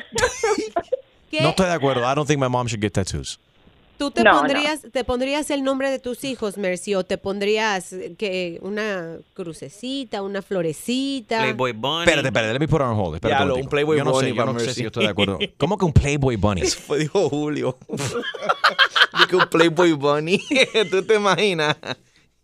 No 1.41 1.49
estoy 1.49 1.65
de 1.65 1.73
acuerdo. 1.73 2.01
I 2.09 2.15
don't 2.15 2.25
think 2.27 2.39
my 2.39 2.47
mom 2.47 2.65
should 2.67 2.81
get 2.81 2.93
tattoos. 2.93 3.39
¿Tú 3.97 4.09
te 4.11 4.23
No, 4.23 4.33
no. 4.33 4.39
pondrías, 4.39 4.81
te 4.91 5.03
pondrías 5.03 5.49
el 5.51 5.63
nombre 5.63 5.89
de 5.89 5.99
tus 5.99 6.23
hijos, 6.23 6.57
Mercy, 6.57 6.95
o 6.95 7.03
te 7.03 7.17
pondrías 7.17 7.93
que 8.17 8.59
una 8.61 9.17
crucecita, 9.33 10.21
una 10.21 10.41
florecita? 10.41 11.39
Playboy 11.39 11.71
Bunny. 11.73 12.03
Espérate, 12.03 12.27
espérate, 12.27 12.53
let 12.53 12.59
me 12.59 12.67
put 12.67 12.79
it 12.81 12.87
on 12.87 12.97
hold. 12.97 13.15
Espérate 13.15 13.51
un. 13.51 13.67
Playboy 13.67 13.97
yo 13.97 14.03
no 14.05 14.11
Bunny 14.11 14.29
sé, 14.29 14.35
yo 14.35 14.45
no 14.45 14.59
sé 14.59 14.73
si 14.73 14.81
yo 14.81 14.87
estoy 14.87 15.05
de 15.05 15.11
acuerdo. 15.11 15.39
¿Cómo 15.57 15.77
que 15.77 15.85
un 15.85 15.93
Playboy 15.93 16.35
Bunny? 16.37 16.61
Fue 16.67 16.99
dijo 16.99 17.29
Julio. 17.29 17.77
Dijo 19.19 19.37
un 19.37 19.47
Playboy 19.49 19.91
Bunny. 19.93 20.41
¿Tú 20.91 21.03
te 21.03 21.15
imaginas? 21.15 21.77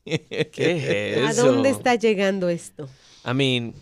¿Qué 0.06 1.16
es 1.18 1.28
¿A 1.28 1.32
eso? 1.32 1.52
dónde 1.52 1.70
está 1.70 1.96
llegando 1.96 2.50
esto? 2.50 2.88
I 3.26 3.34
mean, 3.34 3.74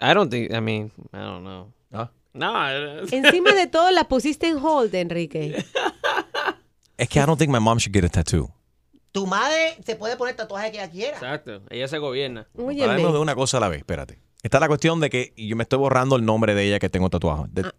I 0.00 0.14
don't 0.14 0.30
think, 0.30 0.52
I 0.52 0.60
mean, 0.60 0.90
I 1.12 1.18
don't 1.18 1.42
know. 1.42 1.72
¿Ah? 1.92 2.10
No, 2.32 2.68
Encima 3.10 3.52
de 3.52 3.66
todo 3.70 3.90
la 3.90 4.04
pusiste 4.04 4.48
en 4.48 4.58
hold, 4.58 4.94
Enrique. 4.94 5.64
Es 6.98 7.08
que 7.10 7.18
I 7.18 7.26
don't 7.26 7.38
think 7.38 7.52
my 7.52 7.60
mom 7.60 7.76
should 7.78 7.92
get 7.94 8.04
a 8.04 8.08
tattoo. 8.08 8.50
Tu 9.12 9.26
madre 9.26 9.76
se 9.84 9.96
puede 9.96 10.16
poner 10.16 10.34
tatuaje 10.34 10.70
que 10.72 10.78
ella 10.78 10.90
quiera. 10.90 11.12
Exacto, 11.16 11.60
ella 11.68 11.88
se 11.88 11.98
gobierna. 11.98 12.46
Hablemos 12.56 13.12
de 13.12 13.18
una 13.18 13.34
cosa 13.34 13.58
a 13.58 13.60
la 13.60 13.68
vez, 13.68 13.78
espérate. 13.80 14.18
Está 14.42 14.60
la 14.60 14.68
cuestión 14.68 15.00
de 15.00 15.10
que 15.10 15.32
yo 15.36 15.56
me 15.56 15.64
estoy 15.64 15.78
borrando 15.78 16.16
el 16.16 16.24
nombre 16.24 16.54
de 16.54 16.64
ella 16.64 16.78
que 16.78 16.88
tengo 16.88 17.10
tatuado. 17.10 17.46
De- 17.50 17.70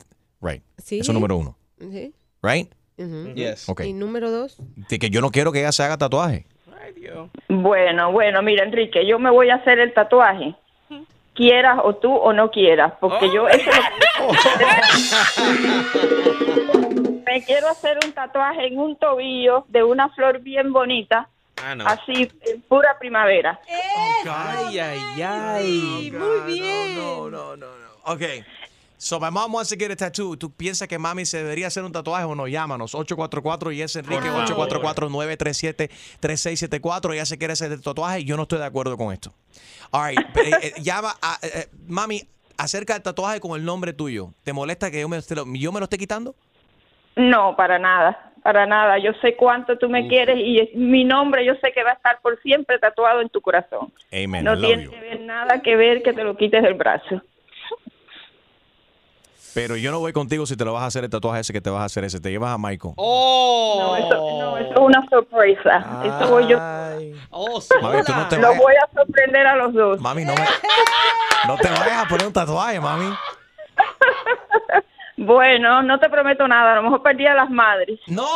right. 0.41 0.63
¿Sí? 0.83 0.99
Eso 0.99 1.11
es 1.11 1.13
número 1.15 1.35
uno. 1.37 1.57
Sí. 1.79 2.13
Right? 2.43 2.71
Ujú. 2.97 3.33
Yes. 3.33 3.67
Ok. 3.69 3.81
Y 3.85 3.93
número 3.93 4.29
dos. 4.29 4.57
De 4.89 4.99
que 4.99 5.09
yo 5.09 5.21
no 5.21 5.31
quiero 5.31 5.51
que 5.51 5.59
ella 5.61 5.71
se 5.71 5.83
haga 5.83 5.97
tatuaje. 5.97 6.45
Bueno, 7.49 8.11
bueno, 8.11 8.41
mira, 8.41 8.63
Enrique, 8.63 9.07
yo 9.07 9.19
me 9.19 9.29
voy 9.31 9.49
a 9.49 9.55
hacer 9.55 9.79
el 9.79 9.93
tatuaje. 9.93 10.55
Quieras 11.37 11.79
o 11.83 11.95
tú 11.95 12.13
o 12.13 12.33
no 12.33 12.49
quieras, 12.51 12.93
porque 12.99 13.31
yo 13.31 13.47
eso 13.47 13.69
lo 14.19 14.33
me 17.25 17.43
quiero 17.45 17.67
hacer 17.69 17.97
un 18.03 18.11
tatuaje 18.11 18.67
en 18.67 18.79
un 18.79 18.95
tobillo 18.95 19.65
de 19.67 19.83
una 19.83 20.09
flor 20.09 20.39
bien 20.39 20.73
bonita, 20.73 21.29
Ah, 21.63 21.75
no. 21.75 21.85
así 21.87 22.31
en 22.41 22.61
pura 22.61 22.97
primavera. 22.99 23.59
Ay, 24.27 24.79
ay, 24.79 25.21
ay. 25.23 26.11
muy 26.11 26.53
bien. 26.53 26.97
No, 26.97 27.29
no, 27.29 27.55
no, 27.55 27.67
no. 27.67 28.13
Ok. 28.13 28.21
So 28.99 29.19
my 29.19 29.29
mom 29.29 29.53
wants 29.53 29.69
to 29.69 29.75
get 29.77 29.91
a 29.91 29.95
tattoo. 29.95 30.35
¿Tú 30.37 30.51
piensas 30.51 30.87
que 30.87 30.97
mami 30.97 31.23
se 31.25 31.37
debería 31.43 31.67
hacer 31.67 31.83
un 31.83 31.91
tatuaje 31.91 32.25
o 32.25 32.33
no? 32.33 32.47
Llámanos. 32.47 32.95
844 32.95 33.71
y 33.71 33.81
es 33.83 33.95
Enrique 33.95 34.27
Por 34.29 34.47
favor. 34.47 34.69
844-937-3674. 34.69 37.13
Ella 37.13 37.25
se 37.25 37.37
quiere 37.37 37.53
hacer 37.53 37.71
el 37.71 37.81
tatuaje. 37.81 38.23
Yo 38.23 38.35
no 38.37 38.43
estoy 38.43 38.59
de 38.59 38.65
acuerdo 38.65 38.97
con 38.97 39.13
esto. 39.13 39.33
All 39.91 40.09
right. 40.09 40.19
eh, 40.37 40.51
eh, 40.63 40.73
llama 40.81 41.15
a, 41.21 41.37
eh, 41.43 41.49
eh, 41.53 41.67
mami, 41.87 42.23
acerca 42.57 42.93
del 42.93 43.03
tatuaje 43.03 43.39
con 43.39 43.59
el 43.59 43.65
nombre 43.65 43.93
tuyo. 43.93 44.31
¿Te 44.43 44.53
molesta 44.53 44.89
que 44.91 45.01
yo 45.01 45.09
me, 45.09 45.17
lo, 45.17 45.23
yo 45.53 45.71
me 45.71 45.79
lo 45.79 45.83
esté 45.83 45.97
quitando? 45.97 46.35
No, 47.15 47.55
para 47.55 47.79
nada, 47.79 48.31
para 48.43 48.65
nada. 48.65 48.97
Yo 48.99 49.11
sé 49.21 49.35
cuánto 49.35 49.77
tú 49.77 49.89
me 49.89 50.07
quieres 50.07 50.37
y 50.39 50.59
es- 50.59 50.75
mi 50.75 51.03
nombre 51.03 51.45
yo 51.45 51.53
sé 51.61 51.71
que 51.71 51.83
va 51.83 51.91
a 51.91 51.93
estar 51.93 52.19
por 52.21 52.39
siempre 52.41 52.79
tatuado 52.79 53.21
en 53.21 53.29
tu 53.29 53.41
corazón. 53.41 53.91
Amen. 54.11 54.43
No 54.43 54.55
love 54.55 54.67
tiene 54.67 54.83
you. 54.85 54.91
que 54.91 54.99
ver 54.99 55.21
nada 55.21 55.61
que 55.61 55.75
ver 55.75 56.01
que 56.03 56.13
te 56.13 56.23
lo 56.23 56.35
quites 56.35 56.61
del 56.63 56.73
brazo. 56.75 57.21
Pero 59.57 59.75
yo 59.75 59.89
no 59.89 59.97
voy 59.97 60.13
contigo 60.13 60.45
si 60.45 60.55
te 60.55 60.63
lo 60.63 60.73
vas 60.73 60.83
a 60.83 60.85
hacer 60.85 61.03
el 61.03 61.09
tatuaje 61.09 61.39
ese 61.41 61.51
que 61.51 61.61
te 61.61 61.71
vas 61.71 61.81
a 61.81 61.85
hacer 61.85 62.03
ese. 62.03 62.19
Te 62.19 62.29
llevas 62.29 62.53
a 62.53 62.59
Michael. 62.59 62.93
No, 62.95 63.95
eso, 63.97 64.13
no, 64.39 64.55
eso 64.59 64.69
es 64.71 64.77
una 64.79 65.03
sorpresa. 65.09 66.03
Eso 66.05 66.29
voy 66.29 66.47
yo. 66.47 66.57
Oh, 67.31 67.59
Mami, 67.81 68.03
tú 68.03 68.13
no 68.13 68.27
te 68.27 68.35
Los 68.37 68.49
vayas- 68.49 68.61
voy 68.61 68.73
a 68.75 68.93
sorprender 68.93 69.47
a 69.47 69.55
los 69.55 69.73
dos. 69.73 69.99
Mami, 69.99 70.25
no, 70.25 70.35
me, 70.35 70.45
no 71.47 71.55
te 71.57 71.69
vayas 71.69 72.05
a 72.05 72.07
poner 72.07 72.27
un 72.27 72.33
tatuaje, 72.33 72.79
mami. 72.79 73.11
Bueno, 75.19 75.81
no 75.81 75.99
te 75.99 76.07
prometo 76.09 76.47
nada. 76.47 76.73
A 76.73 76.75
lo 76.75 76.83
mejor 76.83 77.01
perdí 77.01 77.25
a 77.25 77.33
las 77.33 77.49
madres. 77.49 77.99
No. 78.05 78.27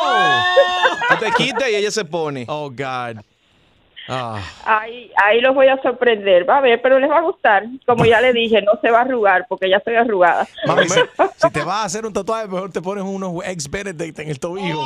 Tú 1.10 1.16
te 1.20 1.32
quitas 1.34 1.70
y 1.70 1.76
ella 1.76 1.92
se 1.92 2.04
pone. 2.04 2.46
Oh, 2.48 2.72
God. 2.72 3.22
Ah. 4.14 4.42
Ahí, 4.66 5.10
ahí 5.16 5.40
los 5.40 5.56
voy 5.56 5.70
a 5.70 5.82
sorprender. 5.82 6.48
Va 6.48 6.58
a 6.58 6.62
ver, 6.62 6.82
pero 6.82 7.00
les 7.00 7.10
va 7.10 7.20
a 7.20 7.22
gustar. 7.22 7.64
Como 7.86 8.04
ya 8.06 8.20
le 8.20 8.34
dije, 8.34 8.62
no 8.62 8.74
se 8.82 8.92
va 8.92 9.00
a 9.00 9.02
arrugar 9.04 9.46
porque 9.48 9.70
ya 9.70 9.78
estoy 9.78 9.96
arrugada. 9.96 10.46
Mami, 10.68 10.90
si, 10.90 11.00
si 11.38 11.50
te 11.52 11.64
vas 11.64 11.78
a 11.78 11.84
hacer 11.86 12.06
un 12.06 12.12
tatuaje, 12.12 12.48
mejor 12.50 12.72
te 12.72 12.82
pones 12.82 13.06
unos 13.06 13.36
ex 13.46 13.70
Benedict 13.70 14.20
en 14.20 14.30
el 14.30 14.38
tobillo. 14.40 14.82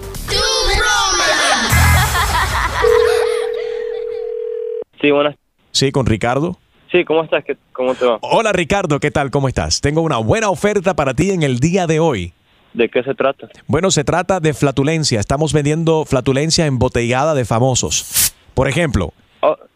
Sí, 5.01 5.09
buenas. 5.11 5.35
Sí, 5.71 5.91
con 5.91 6.05
Ricardo. 6.05 6.59
Sí, 6.91 7.03
¿cómo 7.05 7.23
estás? 7.23 7.43
¿Qué- 7.43 7.57
¿Cómo 7.73 7.95
te 7.95 8.05
va? 8.05 8.19
Hola 8.21 8.51
Ricardo, 8.51 8.99
¿qué 8.99 9.09
tal? 9.09 9.31
¿Cómo 9.31 9.47
estás? 9.47 9.81
Tengo 9.81 10.01
una 10.01 10.17
buena 10.17 10.51
oferta 10.51 10.95
para 10.95 11.15
ti 11.15 11.31
en 11.31 11.41
el 11.41 11.59
día 11.59 11.87
de 11.87 11.99
hoy. 11.99 12.33
¿De 12.73 12.89
qué 12.89 13.03
se 13.03 13.13
trata? 13.13 13.47
Bueno, 13.67 13.91
se 13.91 14.03
trata 14.03 14.39
de 14.39 14.53
flatulencia. 14.53 15.19
Estamos 15.19 15.53
vendiendo 15.53 16.05
flatulencia 16.05 16.65
embotellada 16.65 17.33
de 17.35 17.45
famosos. 17.45 18.33
Por 18.53 18.67
ejemplo, 18.67 19.13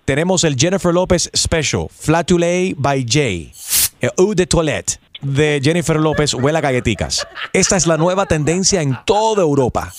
tenemos 0.05 0.43
el 0.43 0.55
Jennifer 0.55 0.93
Lopez 0.93 1.29
Special, 1.35 1.87
Flatulé 1.91 2.73
by 2.77 3.05
Jay. 3.07 3.51
El 3.99 4.11
Eau 4.17 4.33
de 4.33 4.45
Toilette 4.47 4.99
de 5.21 5.59
Jennifer 5.63 5.95
López 5.99 6.33
huele 6.35 6.59
a 6.59 6.61
galletitas. 6.61 7.27
Esta 7.53 7.75
es 7.75 7.87
la 7.87 7.97
nueva 7.97 8.25
tendencia 8.27 8.81
en 8.81 8.97
toda 9.05 9.41
Europa. 9.41 9.91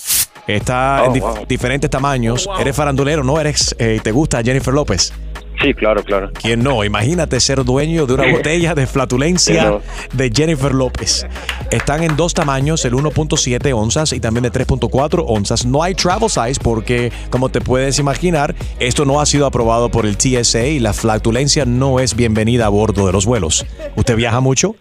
Está 0.47 1.03
en 1.05 1.13
dif- 1.13 1.45
diferentes 1.47 1.89
tamaños. 1.89 2.49
Eres 2.59 2.75
farandulero, 2.75 3.23
¿no? 3.23 3.39
Eres, 3.39 3.75
eh, 3.77 3.99
¿Te 4.03 4.11
gusta 4.11 4.41
Jennifer 4.41 4.73
López? 4.73 5.13
Sí, 5.61 5.73
claro, 5.73 6.03
claro. 6.03 6.31
¿Quién 6.41 6.63
no? 6.63 6.83
Imagínate 6.85 7.37
ser 7.41 7.65
dueño 7.65 8.05
de 8.05 8.13
una 8.13 8.31
botella 8.31 8.73
de 8.75 8.87
flatulencia 8.87 9.79
de 10.13 10.31
Jennifer 10.33 10.73
López. 10.73 11.27
Están 11.69 12.03
en 12.03 12.15
dos 12.15 12.33
tamaños, 12.33 12.85
el 12.85 12.93
1.7 12.93 13.73
onzas 13.75 14.13
y 14.13 14.21
también 14.21 14.43
de 14.43 14.51
3.4 14.53 15.25
onzas. 15.27 15.65
No 15.65 15.83
hay 15.83 15.95
travel 15.95 16.29
size 16.29 16.59
porque, 16.63 17.11
como 17.29 17.49
te 17.49 17.59
puedes 17.59 17.99
imaginar, 17.99 18.55
esto 18.79 19.03
no 19.03 19.19
ha 19.19 19.25
sido 19.25 19.45
aprobado 19.45 19.89
por 19.91 20.05
el 20.05 20.17
TSA 20.17 20.65
y 20.65 20.79
la 20.79 20.93
flatulencia 20.93 21.65
no 21.65 21.99
es 21.99 22.15
bienvenida 22.15 22.65
a 22.67 22.69
bordo 22.69 23.05
de 23.05 23.11
los 23.11 23.25
vuelos. 23.25 23.65
¿Usted 23.97 24.15
viaja 24.15 24.39
mucho? 24.39 24.75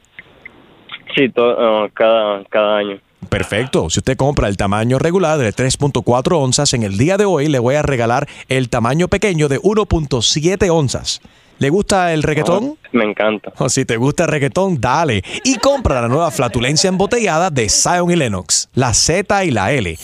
Sí, 1.16 1.28
to- 1.30 1.84
uh, 1.84 1.88
cada, 1.92 2.44
cada 2.44 2.76
año. 2.78 3.00
Perfecto. 3.28 3.90
Si 3.90 3.98
usted 3.98 4.16
compra 4.16 4.48
el 4.48 4.56
tamaño 4.56 4.98
regular 4.98 5.38
de 5.38 5.52
3.4 5.52 6.36
onzas, 6.36 6.72
en 6.72 6.82
el 6.82 6.96
día 6.96 7.16
de 7.16 7.24
hoy 7.24 7.48
le 7.48 7.58
voy 7.58 7.74
a 7.74 7.82
regalar 7.82 8.28
el 8.48 8.68
tamaño 8.68 9.08
pequeño 9.08 9.48
de 9.48 9.60
1.7 9.60 10.70
onzas. 10.70 11.20
¿Le 11.58 11.70
gusta 11.70 12.12
el 12.14 12.22
reggaetón? 12.22 12.76
Me 12.92 13.04
encanta. 13.04 13.52
O 13.58 13.68
si 13.68 13.84
te 13.84 13.96
gusta 13.96 14.24
el 14.24 14.30
reggaetón, 14.30 14.80
dale. 14.80 15.24
Y 15.44 15.56
compra 15.56 16.00
la 16.00 16.08
nueva 16.08 16.30
flatulencia 16.30 16.88
embotellada 16.88 17.50
de 17.50 17.68
Zion 17.68 18.10
y 18.10 18.16
Lennox, 18.16 18.68
la 18.74 18.94
Z 18.94 19.44
y 19.44 19.50
la 19.50 19.72
L. 19.72 19.98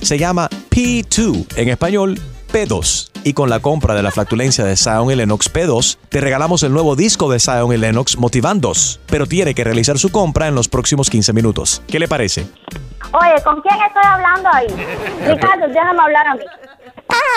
Se 0.00 0.16
llama 0.16 0.48
P2, 0.70 1.56
en 1.56 1.68
español 1.68 2.18
P2. 2.48 3.10
Y 3.24 3.34
con 3.34 3.50
la 3.50 3.60
compra 3.60 3.94
de 3.94 4.02
la 4.02 4.10
flatulencia 4.10 4.64
de 4.64 4.76
Zion 4.76 5.10
y 5.10 5.14
Lennox 5.14 5.52
P2, 5.52 5.98
te 6.08 6.20
regalamos 6.20 6.62
el 6.62 6.72
nuevo 6.72 6.96
disco 6.96 7.30
de 7.30 7.40
Zion 7.40 7.72
y 7.72 7.76
Lennox 7.76 8.16
Motivandos. 8.16 9.00
Pero 9.06 9.26
tiene 9.26 9.54
que 9.54 9.64
realizar 9.64 9.98
su 9.98 10.10
compra 10.10 10.48
en 10.48 10.54
los 10.54 10.68
próximos 10.68 11.10
15 11.10 11.32
minutos. 11.32 11.82
¿Qué 11.86 11.98
le 11.98 12.08
parece? 12.08 12.46
Oye, 13.12 13.42
¿con 13.44 13.60
quién 13.62 13.76
estoy 13.86 14.02
hablando 14.04 14.48
ahí? 14.52 14.66
Ricardo, 15.26 15.68
déjame 15.68 16.00
hablar 16.02 16.26
a 16.26 16.34
mí. 16.34 16.44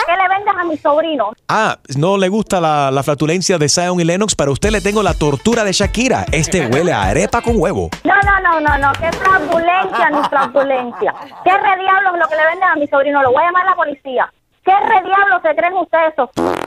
¿Qué 0.06 0.14
le 0.18 0.28
vendes 0.28 0.54
a 0.60 0.64
mi 0.66 0.78
sobrino? 0.78 1.32
Ah, 1.48 1.78
no 1.96 2.18
le 2.18 2.28
gusta 2.28 2.60
la, 2.60 2.92
la 2.92 3.04
flatulencia 3.04 3.58
de 3.58 3.70
Zion 3.70 4.00
y 4.00 4.04
Lennox. 4.04 4.36
Para 4.36 4.52
usted 4.52 4.72
le 4.72 4.82
tengo 4.82 5.04
la 5.04 5.14
tortura 5.14 5.64
de 5.64 5.72
Shakira. 5.72 6.26
Este 6.32 6.68
huele 6.68 6.92
a 6.92 7.04
arepa 7.04 7.42
con 7.42 7.56
huevo. 7.58 7.90
No, 8.04 8.14
no, 8.26 8.40
no, 8.42 8.60
no, 8.60 8.78
no, 8.78 8.92
qué 8.94 9.12
fraudulencia, 9.18 10.10
ni 10.10 10.28
fraudulencia. 10.28 11.14
¿Qué 11.44 11.52
re 11.52 11.80
diablos 11.82 12.20
lo 12.20 12.28
que 12.28 12.36
le 12.36 12.46
venden 12.48 12.70
a 12.70 12.76
mi 12.76 12.88
sobrino? 12.88 13.22
Lo 13.22 13.32
voy 13.32 13.44
a 13.44 13.46
llamar 13.48 13.68
a 13.68 13.70
la 13.70 13.76
policía. 13.76 14.34
¿Qué 14.64 14.72
re 14.72 15.02
diablos 15.04 15.42
se 15.44 15.56
creen 15.56 15.74
ustedes? 15.74 16.14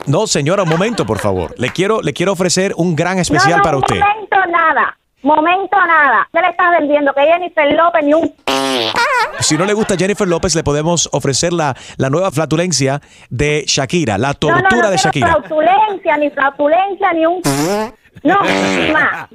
No, 0.07 0.27
señora, 0.27 0.63
un 0.63 0.69
momento, 0.69 1.05
por 1.05 1.19
favor. 1.19 1.53
Le 1.57 1.69
quiero, 1.71 2.01
le 2.01 2.13
quiero 2.13 2.33
ofrecer 2.33 2.73
un 2.77 2.95
gran 2.95 3.19
especial 3.19 3.51
no, 3.51 3.57
no, 3.57 3.63
para 3.63 3.77
usted. 3.77 3.99
Momento 3.99 4.37
nada, 4.49 4.97
momento 5.21 5.77
nada. 5.87 6.27
¿Qué 6.33 6.41
le 6.41 6.47
estás 6.49 6.71
vendiendo? 6.79 7.13
Que 7.13 7.21
Jennifer 7.21 7.73
López 7.73 8.03
ni 8.03 8.13
un... 8.13 8.33
Si 9.39 9.57
no 9.57 9.65
le 9.65 9.73
gusta 9.73 9.95
Jennifer 9.97 10.27
López, 10.27 10.55
le 10.55 10.63
podemos 10.63 11.07
ofrecer 11.13 11.53
la, 11.53 11.75
la 11.97 12.09
nueva 12.09 12.31
flatulencia 12.31 13.01
de 13.29 13.63
Shakira, 13.67 14.17
la 14.17 14.29
No, 14.29 14.49
no, 14.49 14.61
tortura 14.61 14.83
no 14.83 14.89
de 14.91 14.97
Shakira. 14.97 15.27
fraudulencia, 15.37 16.17
ni 16.17 16.29
fraudulencia, 16.31 17.13
ni 17.13 17.25
un... 17.25 17.41
No, 18.23 18.39
más. 18.93 19.27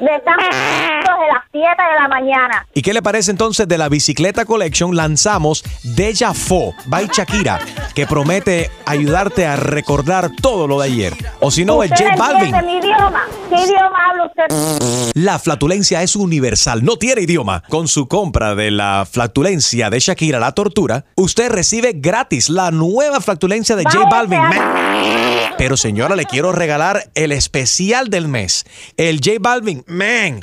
De 0.00 0.06
las 0.06 1.42
7 1.50 1.66
de 1.68 2.00
la 2.00 2.08
mañana. 2.08 2.66
¿Y 2.74 2.82
qué 2.82 2.92
le 2.92 3.02
parece 3.02 3.30
entonces 3.30 3.66
de 3.66 3.78
la 3.78 3.88
bicicleta 3.88 4.44
collection? 4.44 4.94
Lanzamos 4.94 5.64
Deja 5.82 6.34
Fo 6.34 6.74
by 6.86 7.08
Shakira, 7.12 7.58
que 7.98 8.06
promete 8.06 8.70
ayudarte 8.86 9.44
a 9.44 9.56
recordar 9.56 10.30
todo 10.40 10.68
lo 10.68 10.78
de 10.78 10.86
ayer. 10.86 11.16
O 11.40 11.50
si 11.50 11.64
no, 11.64 11.82
es 11.82 11.90
¿Usted 11.90 12.10
J 12.10 12.16
Balvin. 12.16 12.54
mi 12.64 12.76
idioma? 12.76 13.24
¿Qué 13.50 13.56
idioma 13.56 13.98
habla 14.08 14.26
usted? 14.26 15.12
La 15.14 15.40
flatulencia 15.40 16.00
es 16.04 16.14
universal, 16.14 16.84
no 16.84 16.96
tiene 16.96 17.22
idioma. 17.22 17.64
Con 17.68 17.88
su 17.88 18.06
compra 18.06 18.54
de 18.54 18.70
la 18.70 19.04
flatulencia 19.10 19.90
de 19.90 19.98
Shakira, 19.98 20.38
la 20.38 20.52
tortura, 20.52 21.06
usted 21.16 21.50
recibe 21.50 21.94
gratis 21.96 22.50
la 22.50 22.70
nueva 22.70 23.20
flatulencia 23.20 23.74
de 23.74 23.82
J 23.82 24.08
Balvin. 24.08 24.42
Man. 24.42 25.54
Pero 25.58 25.76
señora, 25.76 26.14
le 26.14 26.26
quiero 26.26 26.52
regalar 26.52 27.10
el 27.16 27.32
especial 27.32 28.10
del 28.10 28.28
mes. 28.28 28.64
El 28.96 29.16
J 29.18 29.38
Balvin, 29.40 29.82
man. 29.88 30.38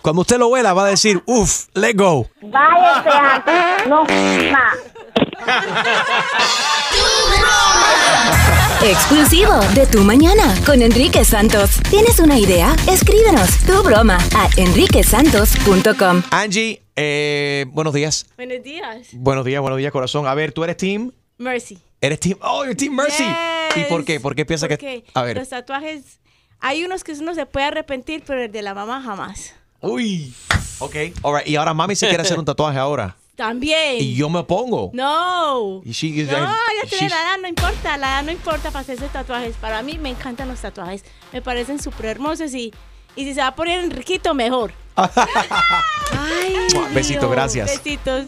Cuando 0.00 0.22
usted 0.22 0.38
lo 0.38 0.48
huela 0.48 0.72
va 0.72 0.86
a 0.86 0.88
decir, 0.88 1.22
uff, 1.26 1.66
let 1.74 1.96
go. 1.96 2.30
Váyase. 2.40 3.88
No, 3.90 4.04
más. 4.04 4.93
Exclusivo 8.82 9.54
de 9.74 9.86
Tu 9.86 10.02
Mañana 10.02 10.54
con 10.66 10.82
Enrique 10.82 11.24
Santos. 11.24 11.80
¿Tienes 11.88 12.18
una 12.20 12.38
idea? 12.38 12.76
Escríbenos 12.88 13.58
tu 13.66 13.82
broma 13.82 14.18
a 14.36 14.48
enriquesantos.com. 14.56 16.22
Angie, 16.30 16.82
eh, 16.96 17.64
buenos 17.68 17.94
días. 17.94 18.26
Buenos 18.36 18.62
días. 18.62 19.08
Buenos 19.12 19.44
días, 19.44 19.60
buenos 19.60 19.78
días, 19.78 19.90
corazón. 19.92 20.26
A 20.26 20.34
ver, 20.34 20.52
¿tú 20.52 20.64
eres 20.64 20.76
team? 20.76 21.12
Mercy. 21.38 21.78
¿Eres 22.00 22.20
team? 22.20 22.38
Oh, 22.42 22.64
you're 22.64 22.74
team 22.74 22.94
Mercy. 22.94 23.24
¿Y 23.76 23.84
por 23.84 24.04
qué? 24.04 24.20
¿Por 24.20 24.34
qué 24.34 24.44
piensas 24.44 24.68
que...? 24.68 25.04
A 25.14 25.22
ver. 25.22 25.36
los 25.36 25.48
tatuajes, 25.48 26.20
hay 26.60 26.84
unos 26.84 27.04
que 27.04 27.12
uno 27.12 27.34
se 27.34 27.46
puede 27.46 27.66
arrepentir, 27.66 28.22
pero 28.26 28.42
el 28.42 28.52
de 28.52 28.62
la 28.62 28.74
mamá 28.74 29.02
jamás. 29.02 29.54
Uy. 29.80 30.34
Ok. 30.78 30.96
All 31.22 31.38
right. 31.38 31.48
Y 31.48 31.56
ahora 31.56 31.74
mami 31.74 31.96
se 31.96 32.08
quiere 32.08 32.22
hacer 32.22 32.38
un 32.38 32.44
tatuaje 32.44 32.78
ahora. 32.78 33.16
También. 33.36 33.96
Y 34.00 34.14
yo 34.14 34.28
me 34.28 34.38
opongo. 34.40 34.90
No. 34.94 35.80
Y 35.84 35.90
she- 35.92 36.24
No, 36.24 36.30
ya 36.32 36.88
tiene 36.88 37.08
la 37.08 37.20
edad, 37.22 37.38
no 37.42 37.48
importa, 37.48 37.96
la 37.98 38.06
edad 38.12 38.22
no 38.22 38.30
importa 38.32 38.70
para 38.70 38.80
hacerse 38.80 39.08
tatuajes. 39.08 39.56
Para 39.56 39.82
mí 39.82 39.98
me 39.98 40.10
encantan 40.10 40.48
los 40.48 40.60
tatuajes, 40.60 41.04
me 41.32 41.42
parecen 41.42 41.80
súper 41.82 42.06
hermosos 42.06 42.54
y, 42.54 42.72
y 43.16 43.24
si 43.24 43.34
se 43.34 43.40
va 43.40 43.48
a 43.48 43.54
poner 43.56 43.80
Enriquito, 43.80 44.34
mejor. 44.34 44.72
Ay, 44.96 46.54
Besito, 46.92 47.20
Dios. 47.20 47.30
gracias. 47.32 47.66
Besitos. 47.70 48.26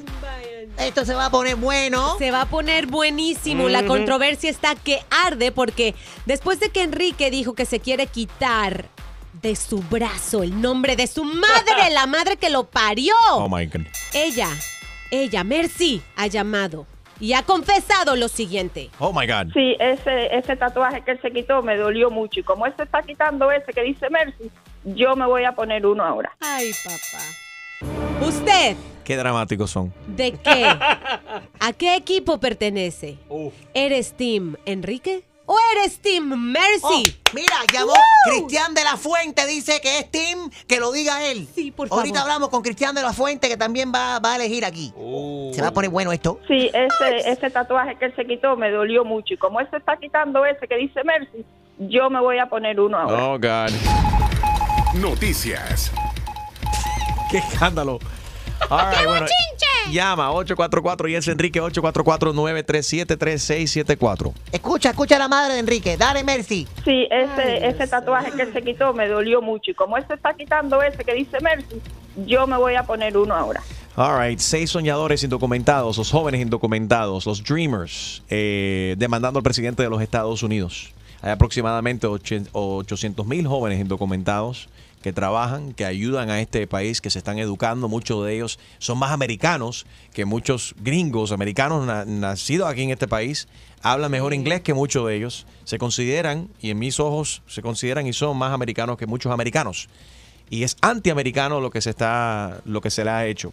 Esto 0.79 1.07
se 1.07 1.15
va 1.15 1.27
a 1.27 1.31
poner 1.31 1.57
bueno. 1.57 2.17
Se 2.19 2.31
va 2.31 2.43
a 2.43 2.47
poner 2.47 2.87
buenísimo. 2.87 3.69
La 3.69 3.87
controversia 3.87 4.51
está 4.51 4.75
que 4.75 5.01
arde 5.11 5.51
porque 5.51 5.95
después 6.27 6.61
de 6.61 6.69
que 6.71 6.83
Enrique 6.83 7.31
dijo 7.31 7.55
que 7.55 7.65
se 7.65 7.81
quiere 7.81 8.07
quitar 8.09 8.89
de 9.41 9.57
su 9.57 9.79
brazo 9.79 10.43
el 10.43 10.61
nombre 10.61 10.97
de 10.97 11.07
su 11.07 11.25
madre, 11.25 11.91
la 11.93 12.07
madre 12.07 12.37
que 12.37 12.51
lo 12.51 12.65
parió. 12.65 13.15
Oh 13.33 13.49
my 13.49 13.65
God. 13.67 13.87
Ella, 14.13 14.51
ella, 15.11 15.45
Mercy, 15.45 16.03
ha 16.17 16.27
llamado 16.27 16.87
y 17.21 17.33
ha 17.33 17.43
confesado 17.43 18.17
lo 18.17 18.29
siguiente. 18.29 18.91
Oh 18.99 19.13
my 19.13 19.27
God. 19.27 19.53
Sí, 19.55 19.77
ese, 19.81 20.37
ese 20.37 20.57
tatuaje 20.57 21.03
que 21.03 21.13
él 21.13 21.21
se 21.23 21.31
quitó 21.31 21.63
me 21.63 21.77
dolió 21.77 22.11
mucho. 22.11 22.41
Y 22.41 22.43
como 22.43 22.67
él 22.67 22.75
se 22.77 22.83
está 22.83 23.03
quitando 23.03 23.51
ese 23.51 23.73
que 23.73 23.83
dice 23.83 24.11
Mercy, 24.11 24.51
yo 24.85 25.17
me 25.17 25.27
voy 25.27 25.45
a 25.45 25.53
poner 25.53 25.87
uno 25.87 26.05
ahora. 26.05 26.37
Ay, 26.41 26.73
papá. 26.85 28.27
¿Usted 28.27 28.77
Qué 29.05 29.17
dramáticos 29.17 29.71
son. 29.71 29.93
de 30.09 30.33
qué? 30.33 30.65
¿A 31.61 31.73
qué 31.73 31.95
equipo 31.97 32.41
pertenece? 32.41 33.19
¿Eres 33.73 34.15
Team 34.17 34.57
Enrique 34.65 35.23
o 35.47 35.57
eres 35.77 35.99
Team 36.01 36.25
Mercy? 36.27 36.83
Oh, 36.83 37.03
mira, 37.35 37.57
llamó 37.73 37.93
¡Woo! 37.93 37.97
Cristian 38.31 38.75
de 38.75 38.85
la 38.85 38.97
Fuente, 38.97 39.47
dice 39.47 39.81
que 39.81 39.99
es 40.01 40.11
Tim, 40.11 40.51
que 40.67 40.81
lo 40.81 40.93
diga 40.93 41.25
él. 41.25 41.49
Sí, 41.55 41.71
por 41.71 41.89
Ahorita 41.91 42.19
favor. 42.19 42.31
hablamos 42.33 42.49
con 42.51 42.63
Cristian 42.63 42.95
de 42.95 43.03
la 43.03 43.13
Fuente, 43.13 43.49
que 43.49 43.57
también 43.57 43.93
va, 43.95 44.19
va 44.19 44.33
a 44.33 44.37
elegir 44.37 44.65
aquí. 44.65 44.93
Se 45.55 45.63
va 45.63 45.69
a 45.69 45.73
poner 45.73 45.91
bueno 45.91 46.13
esto. 46.13 46.41
Sí, 46.49 46.71
ese, 46.75 47.31
ese 47.31 47.51
tatuaje 47.51 47.97
que 47.97 48.07
él 48.07 48.15
se 48.17 48.25
quitó 48.27 48.57
me 48.57 48.71
dolió 48.71 49.05
mucho. 49.05 49.35
Y 49.35 49.37
como 49.37 49.61
él 49.61 49.69
se 49.71 49.77
está 49.77 49.97
quitando 49.97 50.45
ese 50.45 50.67
que 50.67 50.77
dice 50.77 51.01
Mercy, 51.05 51.45
yo 51.79 52.11
me 52.11 52.21
voy 52.21 52.39
a 52.39 52.47
poner 52.49 52.81
uno 52.81 52.99
ahora. 52.99 53.25
Oh, 53.27 53.39
God. 53.39 54.97
Noticias. 55.01 55.93
Qué 57.31 57.39
escándalo. 57.39 57.99
All 58.69 58.91
right, 58.91 59.07
bueno, 59.07 59.27
llama 59.91 60.31
844 60.33 61.09
y 61.09 61.15
es 61.15 61.27
Enrique 61.29 61.63
844-937-3674. 61.63 64.35
Escucha, 64.53 64.91
escucha 64.91 65.17
a 65.17 65.19
la 65.19 65.29
madre 65.29 65.55
de 65.55 65.61
Enrique. 65.61 65.97
Dale, 65.97 66.23
Mercy. 66.25 66.69
Sí, 66.85 67.09
ese, 67.11 67.67
ese 67.67 67.87
tatuaje 67.87 68.33
que 68.33 68.43
él 68.43 68.53
se 68.53 68.63
quitó 68.63 68.93
me 68.93 69.09
dolió 69.09 69.41
mucho. 69.41 69.71
Y 69.71 69.75
como 69.75 69.97
él 69.97 70.05
se 70.07 70.15
está 70.15 70.35
quitando 70.35 70.83
ese 70.83 71.05
que 71.05 71.15
dice 71.15 71.39
Mercy, 71.41 71.81
yo 72.27 72.47
me 72.47 72.57
voy 72.57 72.75
a 72.75 72.85
poner 72.85 73.17
uno 73.17 73.35
ahora. 73.35 73.63
All 73.97 74.21
right, 74.21 74.39
seis 74.39 74.71
soñadores 74.71 75.23
indocumentados, 75.23 75.97
los 75.97 76.11
jóvenes 76.11 76.43
indocumentados, 76.43 77.25
los 77.25 77.43
dreamers, 77.43 78.23
eh, 78.29 78.95
demandando 78.99 79.39
al 79.39 79.43
presidente 79.43 79.83
de 79.83 79.89
los 79.89 80.03
Estados 80.03 80.43
Unidos. 80.43 80.93
Hay 81.23 81.31
aproximadamente 81.31 82.07
800 82.07 83.27
mil 83.27 83.47
jóvenes 83.47 83.81
indocumentados 83.81 84.69
que 85.03 85.13
trabajan, 85.13 85.73
que 85.73 85.85
ayudan 85.85 86.31
a 86.31 86.41
este 86.41 86.67
país, 86.67 87.01
que 87.01 87.11
se 87.11 87.19
están 87.19 87.39
educando. 87.39 87.89
Muchos 87.89 88.25
de 88.27 88.35
ellos 88.35 88.59
son 88.79 88.99
más 88.99 89.13
americanos 89.13 89.87
que 90.13 90.25
muchos 90.25 90.75
gringos, 90.81 91.33
americanos 91.33 91.87
na- 91.87 92.05
nacidos 92.05 92.69
aquí 92.69 92.83
en 92.83 92.91
este 92.91 93.07
país. 93.07 93.47
Hablan 93.83 94.11
mejor 94.11 94.35
inglés 94.35 94.63
que 94.63 94.75
muchos 94.75 95.07
de 95.07 95.15
ellos. 95.17 95.47
Se 95.65 95.79
consideran, 95.79 96.49
y 96.61 96.71
en 96.71 96.79
mis 96.79 96.99
ojos, 96.99 97.43
se 97.47 97.63
consideran 97.63 98.07
y 98.07 98.13
son 98.13 98.37
más 98.37 98.53
americanos 98.53 98.97
que 98.97 99.07
muchos 99.07 99.33
americanos. 99.33 99.89
Y 100.51 100.63
es 100.63 100.77
antiamericano 100.81 101.61
lo 101.61 101.71
que 101.71 101.81
se 101.81 101.91
está, 101.91 102.61
lo 102.65 102.81
que 102.81 102.91
se 102.91 103.05
le 103.05 103.11
ha 103.11 103.27
hecho. 103.27 103.53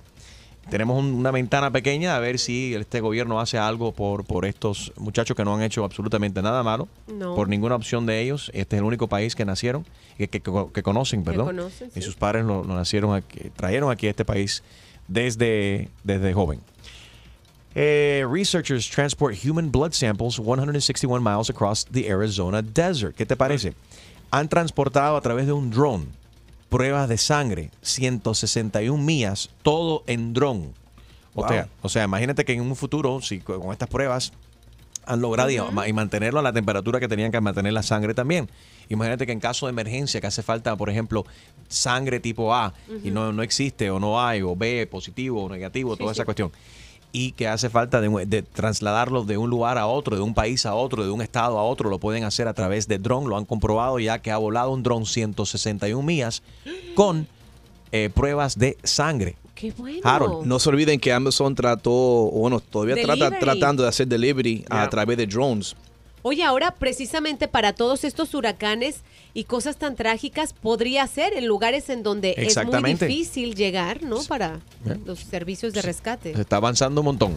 Tenemos 0.70 0.98
un- 0.98 1.14
una 1.14 1.30
ventana 1.32 1.72
pequeña 1.72 2.16
a 2.16 2.20
ver 2.20 2.40
si 2.40 2.74
este 2.74 3.00
gobierno 3.02 3.40
hace 3.40 3.58
algo 3.58 3.92
por, 3.92 4.26
por 4.26 4.46
estos 4.46 4.92
muchachos 4.98 5.36
que 5.36 5.44
no 5.44 5.54
han 5.56 5.62
hecho 5.62 5.84
absolutamente 5.84 6.42
nada 6.42 6.64
malo, 6.64 6.88
No. 7.08 7.36
por 7.36 7.48
ninguna 7.50 7.76
opción 7.76 8.06
de 8.06 8.22
ellos. 8.22 8.50
Este 8.54 8.76
es 8.78 8.80
el 8.80 8.86
único 8.86 9.08
país 9.08 9.36
que 9.36 9.46
nacieron, 9.46 9.86
que, 10.18 10.28
que- 10.30 10.42
que 10.42 10.84
conocen, 10.84 11.22
Que 11.24 11.32
perdón. 11.32 11.48
conocen, 11.48 11.92
Y 11.96 12.02
sus 12.02 12.16
padres 12.16 12.46
lo, 12.46 12.64
lo 12.64 12.76
nacieron 12.76 13.14
aquí, 13.14 13.52
trajeron 13.56 13.92
aquí 13.92 14.08
a 14.08 14.12
este 14.12 14.26
país 14.26 14.64
desde, 15.08 15.90
desde 16.04 16.34
joven. 16.34 16.60
Eh, 17.76 18.26
researchers 18.32 18.88
transport 18.90 19.36
human 19.44 19.72
blood 19.72 19.92
samples 19.94 20.36
161 20.36 21.22
miles 21.24 21.50
across 21.50 21.86
the 21.86 22.12
Arizona 22.12 22.62
desert. 22.62 23.16
¿Qué 23.16 23.26
te 23.26 23.36
parece? 23.36 23.74
Han 24.32 24.48
transportado 24.48 25.18
a 25.18 25.22
través 25.22 25.46
de 25.48 25.54
un 25.54 25.72
drone 25.72 26.06
pruebas 26.74 27.08
de 27.08 27.20
sangre, 27.20 27.70
161 27.84 28.98
millas, 29.04 29.52
todo 29.62 30.04
en 30.08 30.34
dron. 30.34 30.74
O, 31.36 31.42
Wow. 31.42 31.48
sea, 31.48 31.68
o 31.84 31.90
sea, 31.90 32.04
imagínate 32.06 32.46
que 32.46 32.54
en 32.54 32.62
un 32.62 32.76
futuro, 32.76 33.22
si 33.22 33.40
con 33.42 33.72
estas 33.72 33.88
pruebas 33.90 34.34
han 35.06 35.22
logrado 35.22 35.52
y, 35.52 35.94
mantenerlo 35.94 36.40
a 36.40 36.44
la 36.44 36.52
temperatura 36.52 37.00
que 37.00 37.08
tenían 37.08 37.32
que 37.32 37.40
mantener 37.42 37.74
la 37.74 37.84
sangre 37.84 38.16
también. 38.16 38.50
Imagínate 38.90 39.28
que 39.28 39.34
en 39.34 39.40
caso 39.40 39.68
de 39.68 39.72
emergencia, 39.72 40.20
que 40.20 40.26
hace 40.26 40.42
falta, 40.42 40.76
por 40.76 40.90
ejemplo, 40.90 41.26
sangre 41.68 42.20
tipo 42.20 42.56
A 42.56 42.74
y 43.04 43.12
no, 43.12 43.32
no 43.34 43.44
existe 43.44 43.92
o 43.92 44.00
no 44.00 44.20
hay, 44.20 44.42
o 44.42 44.56
B 44.56 44.88
positivo 44.88 45.44
o 45.44 45.50
negativo, 45.50 45.96
toda 45.96 46.12
esa 46.12 46.26
cuestión. 46.26 46.52
Y 47.16 47.32
que 47.34 47.48
hace 47.48 47.70
falta 47.70 48.02
de, 48.02 48.26
de 48.26 48.42
trasladarlo 48.42 49.24
de 49.24 49.38
un 49.38 49.50
lugar 49.50 49.78
a 49.78 49.86
otro, 49.86 50.16
de 50.16 50.22
un 50.24 50.34
país 50.34 50.66
a 50.66 50.74
otro, 50.74 51.04
de 51.06 51.12
un 51.12 51.22
estado 51.22 51.60
a 51.60 51.64
otro, 51.64 51.90
lo 51.90 52.00
pueden 52.00 52.24
hacer 52.24 52.48
a 52.48 52.54
través 52.54 52.88
de 52.88 52.98
dron. 52.98 53.30
Lo 53.30 53.38
han 53.38 53.46
comprobado 53.46 54.00
ya 54.00 54.20
que 54.20 54.32
ha 54.32 54.38
volado 54.38 54.72
un 54.72 54.82
dron 54.82 55.06
161 55.06 56.02
millas 56.04 56.42
con 56.96 57.28
eh, 57.92 58.10
pruebas 58.14 58.58
de 58.58 58.78
sangre. 58.84 59.36
Qué 59.54 59.72
bueno. 59.78 60.00
Harold, 60.04 60.48
No 60.48 60.58
se 60.58 60.70
olviden 60.70 61.00
que 61.00 61.14
Amazon 61.14 61.54
trató, 61.54 61.92
o 61.94 62.32
bueno, 62.32 62.60
todavía 62.60 62.96
trata 62.96 63.26
Delivery. 63.30 63.40
tratando 63.40 63.84
de 63.84 63.90
hacer 63.90 64.08
delivery 64.08 64.66
a 64.70 64.90
través 64.90 65.16
de 65.16 65.28
drones. 65.28 65.76
Oye, 66.24 66.44
ahora 66.44 66.72
precisamente 66.72 67.50
para 67.50 67.74
todos 67.74 68.06
estos 68.06 68.34
huracanes 68.34 69.02
y 69.34 69.44
cosas 69.44 69.78
tan 69.78 69.96
trágicas, 69.96 70.54
podría 70.54 71.06
ser 71.06 71.34
en 71.34 71.46
lugares 71.48 71.90
en 71.90 72.02
donde 72.02 72.34
es 72.38 72.58
muy 72.66 72.94
difícil 72.94 73.56
llegar, 73.56 74.04
¿no? 74.04 74.24
Para 74.24 74.62
los 75.06 75.20
servicios 75.20 75.74
de 75.74 75.82
rescate. 75.82 76.34
se 76.34 76.42
está 76.42 76.56
avanzando 76.56 77.02
un 77.02 77.06
montón. 77.06 77.36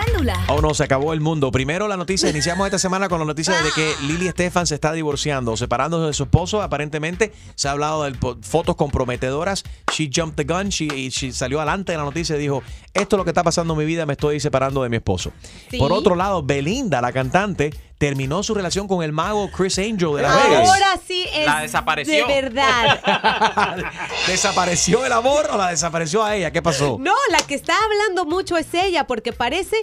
Farándula. 0.00 0.44
Oh 0.48 0.60
no, 0.60 0.72
se 0.72 0.84
acabó 0.84 1.12
el 1.12 1.20
mundo. 1.20 1.50
Primero 1.50 1.86
la 1.88 1.96
noticia, 1.96 2.30
iniciamos 2.30 2.66
esta 2.66 2.78
semana 2.78 3.08
con 3.08 3.18
la 3.18 3.24
noticia 3.24 3.60
de 3.62 3.70
que 3.74 3.94
Lily 4.06 4.28
Estefan 4.28 4.66
se 4.66 4.74
está 4.74 4.92
divorciando, 4.92 5.56
separándose 5.56 6.06
de 6.06 6.12
su 6.14 6.22
esposo. 6.22 6.62
Aparentemente 6.62 7.32
se 7.54 7.68
ha 7.68 7.72
hablado 7.72 8.04
de 8.04 8.16
fotos 8.40 8.76
comprometedoras. 8.76 9.64
She 9.92 10.10
jumped 10.12 10.36
the 10.36 10.52
gun, 10.52 10.68
she, 10.68 11.10
salió 11.32 11.60
adelante 11.60 11.92
de 11.92 11.98
la 11.98 12.04
noticia 12.04 12.36
y 12.36 12.38
dijo, 12.38 12.62
esto 12.94 13.16
es 13.16 13.18
lo 13.18 13.24
que 13.24 13.30
está 13.30 13.42
pasando 13.42 13.74
en 13.74 13.80
mi 13.80 13.84
vida, 13.84 14.06
me 14.06 14.14
estoy 14.14 14.40
separando 14.40 14.82
de 14.82 14.88
mi 14.88 14.96
esposo. 14.96 15.32
Sí. 15.70 15.78
Por 15.78 15.92
otro 15.92 16.14
lado, 16.14 16.42
Belinda, 16.42 17.00
la 17.00 17.12
cantante, 17.12 17.70
terminó 18.00 18.42
su 18.42 18.54
relación 18.54 18.88
con 18.88 19.02
el 19.02 19.12
mago 19.12 19.50
Chris 19.50 19.78
Angel 19.78 20.14
de 20.16 20.22
Las 20.22 20.34
Vegas. 20.34 20.66
Ahora 20.70 20.98
sí 21.06 21.26
es 21.34 21.44
La 21.44 21.60
desapareció. 21.60 22.26
de 22.26 22.40
verdad. 22.40 22.98
¿Desapareció 24.26 25.04
el 25.04 25.12
amor 25.12 25.46
o 25.52 25.58
la 25.58 25.68
desapareció 25.68 26.24
a 26.24 26.34
ella? 26.34 26.50
¿Qué 26.50 26.62
pasó? 26.62 26.96
No, 26.98 27.12
la 27.30 27.46
que 27.46 27.54
está 27.54 27.74
hablando 27.84 28.24
mucho 28.24 28.56
es 28.56 28.72
ella, 28.72 29.06
porque 29.06 29.34
parece 29.34 29.76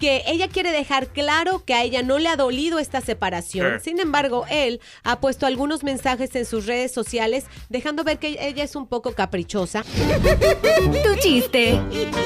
que 0.00 0.22
ella 0.26 0.48
quiere 0.48 0.72
dejar 0.72 1.08
claro 1.08 1.62
que 1.66 1.74
a 1.74 1.82
ella 1.82 2.02
no 2.02 2.18
le 2.18 2.30
ha 2.30 2.36
dolido 2.36 2.78
esta 2.78 3.02
separación. 3.02 3.80
Sin 3.80 4.00
embargo, 4.00 4.46
él 4.48 4.80
ha 5.02 5.20
puesto 5.20 5.44
algunos 5.44 5.84
mensajes 5.84 6.34
en 6.36 6.46
sus 6.46 6.64
redes 6.64 6.90
sociales, 6.94 7.44
dejando 7.68 8.02
ver 8.02 8.18
que 8.18 8.38
ella 8.40 8.64
es 8.64 8.76
un 8.76 8.86
poco 8.86 9.12
caprichosa. 9.12 9.84
Tu 11.04 11.16
chiste. 11.20 11.78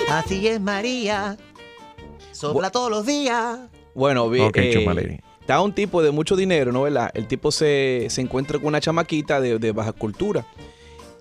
Así 0.09 0.47
es, 0.47 0.61
María. 0.61 1.37
Sopla 2.31 2.71
todos 2.71 2.93
los 2.93 3.07
días. 3.07 3.59
Bueno, 3.93 4.29
vi, 4.31 4.41
Ok, 4.41 4.57
eh. 4.59 5.21
Está 5.43 5.61
un 5.61 5.73
tipo 5.75 6.03
de 6.03 6.11
mucho 6.11 6.35
dinero, 6.37 6.73
¿no? 6.73 6.83
¿verdad? 6.83 7.11
El 7.15 7.27
tipo 7.29 7.53
se, 7.53 8.07
se 8.09 8.21
encuentra 8.23 8.59
con 8.59 8.69
una 8.69 8.81
chamaquita 8.81 9.41
de, 9.41 9.59
de 9.59 9.73
baja 9.73 9.93
cultura. 9.93 10.47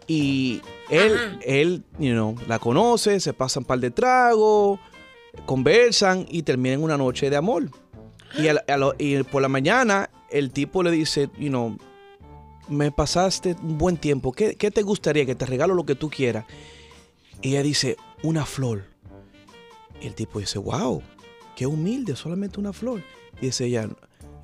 Y 0.07 0.61
él, 0.89 1.13
Ajá. 1.15 1.39
él, 1.43 1.83
you 1.99 2.11
know, 2.13 2.35
la 2.47 2.57
conoce, 2.59 3.19
se 3.19 3.33
pasan 3.33 3.61
un 3.61 3.67
par 3.67 3.79
de 3.79 3.91
tragos, 3.91 4.79
conversan 5.45 6.25
y 6.29 6.43
terminan 6.43 6.81
una 6.83 6.97
noche 6.97 7.29
de 7.29 7.35
amor. 7.37 7.69
Y, 8.37 8.47
a 8.47 8.53
la- 8.53 8.63
a 8.67 8.77
lo- 8.77 8.95
y 8.97 9.21
por 9.23 9.41
la 9.41 9.47
mañana 9.49 10.09
el 10.29 10.51
tipo 10.51 10.83
le 10.83 10.91
dice, 10.91 11.29
you 11.37 11.49
know, 11.49 11.77
me 12.69 12.91
pasaste 12.91 13.55
un 13.61 13.77
buen 13.77 13.97
tiempo, 13.97 14.31
¿qué, 14.31 14.55
qué 14.55 14.71
te 14.71 14.81
gustaría? 14.81 15.25
Que 15.25 15.35
te 15.35 15.45
regalo 15.45 15.73
lo 15.75 15.85
que 15.85 15.95
tú 15.95 16.09
quieras. 16.09 16.45
Y 17.41 17.49
ella 17.49 17.63
dice, 17.63 17.97
una 18.23 18.45
flor. 18.45 18.83
Y 20.01 20.07
el 20.07 20.15
tipo 20.15 20.39
dice, 20.39 20.57
wow, 20.59 21.01
qué 21.55 21.65
humilde, 21.67 22.15
solamente 22.15 22.59
una 22.59 22.71
flor. 22.73 23.01
Y 23.41 23.47
dice 23.47 23.65
ella, 23.65 23.89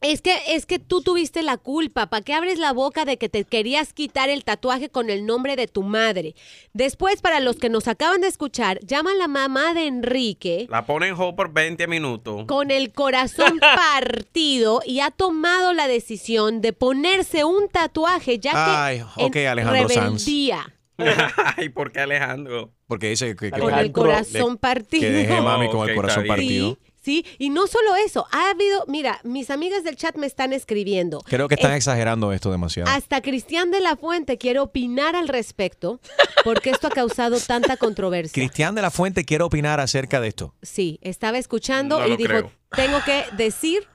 Es 0.00 0.22
que, 0.22 0.36
es 0.50 0.64
que 0.64 0.78
tú 0.78 1.02
tuviste 1.02 1.42
la 1.42 1.56
culpa. 1.56 2.06
¿Para 2.08 2.22
qué 2.24 2.32
abres 2.32 2.58
la 2.60 2.72
boca 2.72 3.04
de 3.04 3.16
que 3.18 3.28
te 3.28 3.42
querías 3.42 3.92
quitar 3.92 4.28
el 4.28 4.44
tatuaje 4.44 4.90
con 4.90 5.10
el 5.10 5.26
nombre 5.26 5.56
de 5.56 5.66
tu 5.66 5.82
madre? 5.82 6.36
Después, 6.72 7.20
para 7.20 7.40
los 7.40 7.56
que 7.56 7.68
nos 7.68 7.88
acaban 7.88 8.20
de 8.20 8.28
escuchar, 8.28 8.78
llaman 8.86 9.18
la 9.18 9.26
mamá 9.26 9.74
de 9.74 9.86
Enrique 9.88 10.68
La 10.70 10.86
ponen 10.86 11.14
hold 11.14 11.34
por 11.34 11.52
20 11.52 11.88
minutos. 11.88 12.44
con 12.46 12.70
el 12.70 12.92
corazón 12.92 13.58
partido 13.60 14.82
y 14.86 15.00
ha 15.00 15.10
tomado 15.10 15.72
la 15.72 15.88
decisión 15.88 16.60
de 16.60 16.72
ponerse 16.72 17.44
un 17.44 17.68
tatuaje 17.68 18.38
ya 18.38 18.52
que 18.52 18.56
Ay, 18.58 19.02
ok, 19.16 19.34
en 19.36 19.46
Alejandro 19.48 19.88
Sanz. 19.88 20.24
rebeldía. 20.24 20.74
Ay, 21.56 21.68
¿por 21.70 21.90
qué 21.92 22.00
Alejandro? 22.00 22.72
Porque 22.86 23.08
dice 23.10 23.34
que, 23.34 23.50
que- 23.50 23.60
Con 23.60 23.74
el 23.74 23.92
corazón 23.92 24.52
le- 24.52 24.58
partido. 24.58 25.10
Que 25.28 25.40
mami 25.40 25.68
con 25.70 25.88
el 25.88 25.94
corazón 25.96 26.26
partido. 26.26 26.78
Sí, 26.84 26.87
y 27.38 27.50
no 27.50 27.66
solo 27.66 27.94
eso, 27.96 28.26
ha 28.32 28.50
habido, 28.50 28.84
mira, 28.86 29.18
mis 29.24 29.50
amigas 29.50 29.84
del 29.84 29.96
chat 29.96 30.16
me 30.16 30.26
están 30.26 30.52
escribiendo. 30.52 31.20
Creo 31.26 31.48
que 31.48 31.54
están 31.54 31.72
Eh, 31.72 31.76
exagerando 31.76 32.32
esto 32.32 32.50
demasiado. 32.50 32.90
Hasta 32.90 33.20
Cristian 33.22 33.70
de 33.70 33.80
la 33.80 33.96
Fuente 33.96 34.36
quiere 34.38 34.58
opinar 34.58 35.16
al 35.16 35.28
respecto 35.28 36.00
porque 36.44 36.70
esto 36.70 36.86
ha 36.88 36.90
causado 36.90 37.38
tanta 37.40 37.76
controversia. 37.76 38.32
Cristian 38.34 38.74
de 38.74 38.82
la 38.82 38.90
Fuente 38.90 39.24
quiere 39.24 39.44
opinar 39.44 39.80
acerca 39.80 40.20
de 40.20 40.28
esto. 40.28 40.54
Sí, 40.62 40.98
estaba 41.02 41.38
escuchando 41.38 41.98
No 42.00 42.06
y 42.06 42.16
dijo, 42.16 42.28
creo. 42.28 42.52
tengo 42.76 42.98
que 43.04 43.24
decir 43.36 43.86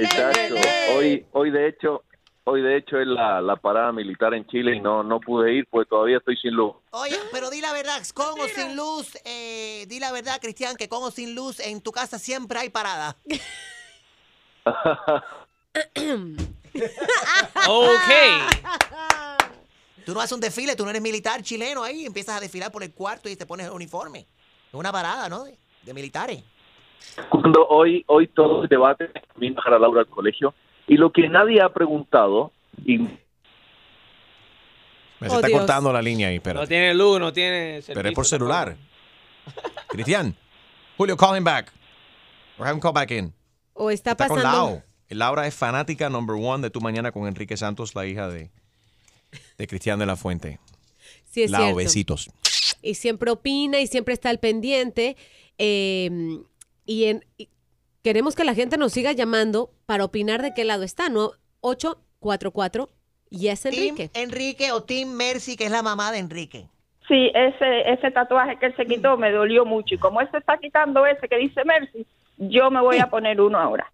Exacto. 0.02 0.56
Hoy, 0.98 1.26
hoy 1.32 1.52
de 1.52 1.68
hecho, 1.70 2.04
hoy 2.50 2.62
de 2.62 2.78
hecho 2.78 2.98
es 2.98 3.08
la, 3.08 3.42
la 3.42 3.58
parada 3.58 3.92
militar 3.92 4.34
en 4.34 4.48
Chile 4.48 4.74
y 4.76 4.80
no, 4.80 5.04
no 5.04 5.20
pude 5.20 5.54
ir 5.54 5.68
pues 5.70 5.86
todavía 5.88 6.18
estoy 6.18 6.38
sin 6.38 6.54
luz. 6.54 6.74
Oye, 6.92 7.18
pero 7.34 7.50
di 7.50 7.60
la 7.60 7.74
verdad, 7.74 8.02
con 8.14 8.40
o 8.40 8.48
sin 8.48 8.76
luz, 8.76 9.18
eh, 9.26 9.86
di 9.88 10.00
la 10.00 10.14
verdad, 10.14 10.40
Cristian, 10.42 10.78
que 10.78 10.88
con 10.88 11.04
o 11.04 11.12
sin 11.12 11.36
luz 11.36 11.60
en 11.60 11.82
tu 11.82 11.92
casa 11.92 12.18
siempre 12.18 12.60
hay 12.60 12.70
parada. 12.70 13.16
Ok. 17.68 18.12
Tú 20.06 20.14
no 20.14 20.22
haces 20.22 20.34
un 20.34 20.40
desfile, 20.40 20.76
tú 20.76 20.84
no 20.84 20.92
eres 20.92 21.02
militar 21.02 21.42
chileno 21.42 21.84
ahí, 21.84 22.06
empiezas 22.06 22.38
a 22.38 22.40
desfilar 22.40 22.72
por 22.72 22.84
el 22.84 22.94
cuarto 22.94 23.30
y 23.30 23.36
te 23.36 23.48
pones 23.48 23.66
el 23.66 23.74
uniforme. 23.74 24.20
Es 24.20 24.74
una 24.74 24.92
parada, 24.92 25.28
¿no? 25.28 25.46
De, 25.46 25.58
de 25.82 25.94
militares. 25.94 26.44
Cuando 27.30 27.68
hoy, 27.68 28.04
hoy 28.08 28.28
todo 28.28 28.64
el 28.64 28.70
debate 28.70 29.12
vino 29.36 29.60
a 29.66 29.80
Laura 29.80 30.02
al 30.02 30.08
colegio 30.08 30.54
y 30.88 30.96
lo 30.98 31.12
que 31.12 31.28
nadie 31.30 31.62
ha 31.62 31.70
preguntado 31.70 32.52
y 32.86 33.00
Me 33.00 33.08
se 35.30 35.34
Oh, 35.34 35.36
está 35.38 35.48
Dios. 35.48 35.60
cortando 35.60 35.92
la 35.92 36.02
línea 36.02 36.28
ahí, 36.30 36.36
espérate. 36.36 36.62
No 36.62 36.68
tiene 36.68 36.94
luz, 36.94 37.20
no 37.20 37.34
tiene 37.34 37.82
Pero 37.88 38.10
es 38.10 38.16
por 38.16 38.26
servicio 38.26 38.28
celular. 38.38 38.78
Cristian. 39.88 40.36
Julio, 40.96 41.18
call 41.18 41.38
him 41.38 41.44
back. 41.44 41.72
Or 42.58 42.66
have 42.68 42.76
him 42.76 42.80
call 42.82 42.94
back 42.94 43.12
in. 43.12 43.34
O 43.74 43.90
está, 43.92 44.12
Está 44.12 44.28
con 44.28 44.38
pasando. 44.38 44.68
Lau. 44.70 44.84
Laura 45.10 45.48
es 45.48 45.56
fanática 45.56 46.10
number 46.10 46.36
one 46.36 46.62
de 46.62 46.70
Tu 46.70 46.82
Mañana 46.82 47.12
con 47.12 47.28
Enrique 47.28 47.56
Santos, 47.58 47.96
la 47.96 48.06
hija 48.06 48.28
de, 48.28 48.52
de 49.58 49.68
Cristian 49.68 50.00
de 50.00 50.06
la 50.06 50.16
Fuente. 50.18 50.60
Sí, 51.26 51.44
es 51.44 51.52
Lau, 51.52 51.62
cierto. 51.62 51.78
besitos. 51.78 52.30
y 52.82 52.96
siempre 52.96 53.32
opina 53.32 53.80
y 53.80 53.88
siempre 53.88 54.14
está 54.14 54.30
al 54.30 54.40
pendiente. 54.40 55.16
eh, 55.58 56.10
y, 56.86 57.06
en- 57.06 57.26
y 57.38 57.50
queremos 58.08 58.36
que 58.36 58.46
la 58.46 58.56
gente 58.56 58.78
nos 58.78 58.94
siga 58.94 59.12
llamando 59.12 59.70
para 59.86 60.06
opinar 60.06 60.42
de 60.42 60.54
qué 60.54 60.64
lado 60.64 60.84
está, 60.84 61.10
¿no? 61.10 61.32
844 61.60 62.90
Yes 63.30 63.66
Enrique. 63.66 64.08
Team 64.08 64.30
Enrique 64.30 64.72
o 64.72 64.82
Team 64.82 65.10
Mercy, 65.10 65.58
que 65.58 65.66
es 65.66 65.72
la 65.72 65.84
mamá 65.84 66.14
de 66.14 66.20
Enrique. 66.20 66.70
Sí, 67.06 67.30
ese, 67.36 67.92
ese 67.92 68.10
tatuaje 68.12 68.58
que 68.60 68.68
él 68.68 68.76
se 68.78 68.86
quitó 68.86 69.18
me 69.18 69.30
dolió 69.30 69.66
mucho. 69.66 69.96
Y 69.96 69.98
como 69.98 70.22
él 70.22 70.30
se 70.32 70.38
está 70.38 70.58
quitando 70.58 71.06
ese 71.06 71.28
que 71.28 71.36
dice 71.36 71.66
Mercy, 71.66 72.08
yo 72.38 72.72
me 72.72 72.80
voy 72.80 73.00
a 73.00 73.10
poner 73.10 73.42
uno 73.42 73.60
ahora. 73.60 73.92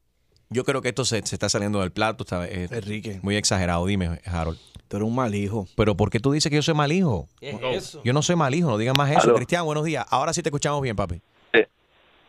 Yo 0.51 0.64
creo 0.64 0.84
que 0.84 0.89
esto 0.89 1.05
se, 1.05 1.26
se 1.26 1.34
está 1.36 1.49
saliendo 1.49 1.80
del 1.80 1.91
plato. 1.91 2.24
Está, 2.24 2.47
eh, 2.47 2.68
Enrique. 2.70 3.20
Muy 3.24 3.36
exagerado. 3.36 3.84
Dime, 3.88 4.22
Harold. 4.26 4.59
Tú 4.89 4.97
eres 4.97 5.09
un 5.09 5.16
mal 5.16 5.34
hijo. 5.34 5.66
Pero 5.76 5.97
¿por 5.97 6.11
qué 6.11 6.20
tú 6.20 6.34
dices 6.34 6.51
que 6.51 6.57
yo 6.57 6.61
soy 6.61 6.76
mal 6.76 6.91
hijo? 6.91 7.28
¿Qué 7.39 7.49
es 7.49 7.88
eso? 7.88 8.01
Yo 8.03 8.14
no 8.14 8.22
soy 8.22 8.36
mal 8.36 8.53
hijo, 8.53 8.70
no 8.70 8.78
digas 8.78 8.95
más 8.95 9.09
eso. 9.09 9.22
Aló. 9.24 9.36
Cristian, 9.38 9.66
buenos 9.66 9.86
días. 9.86 10.05
Ahora 10.11 10.34
sí 10.34 10.43
te 10.43 10.49
escuchamos 10.49 10.84
bien, 10.84 10.95
papi. 10.95 11.20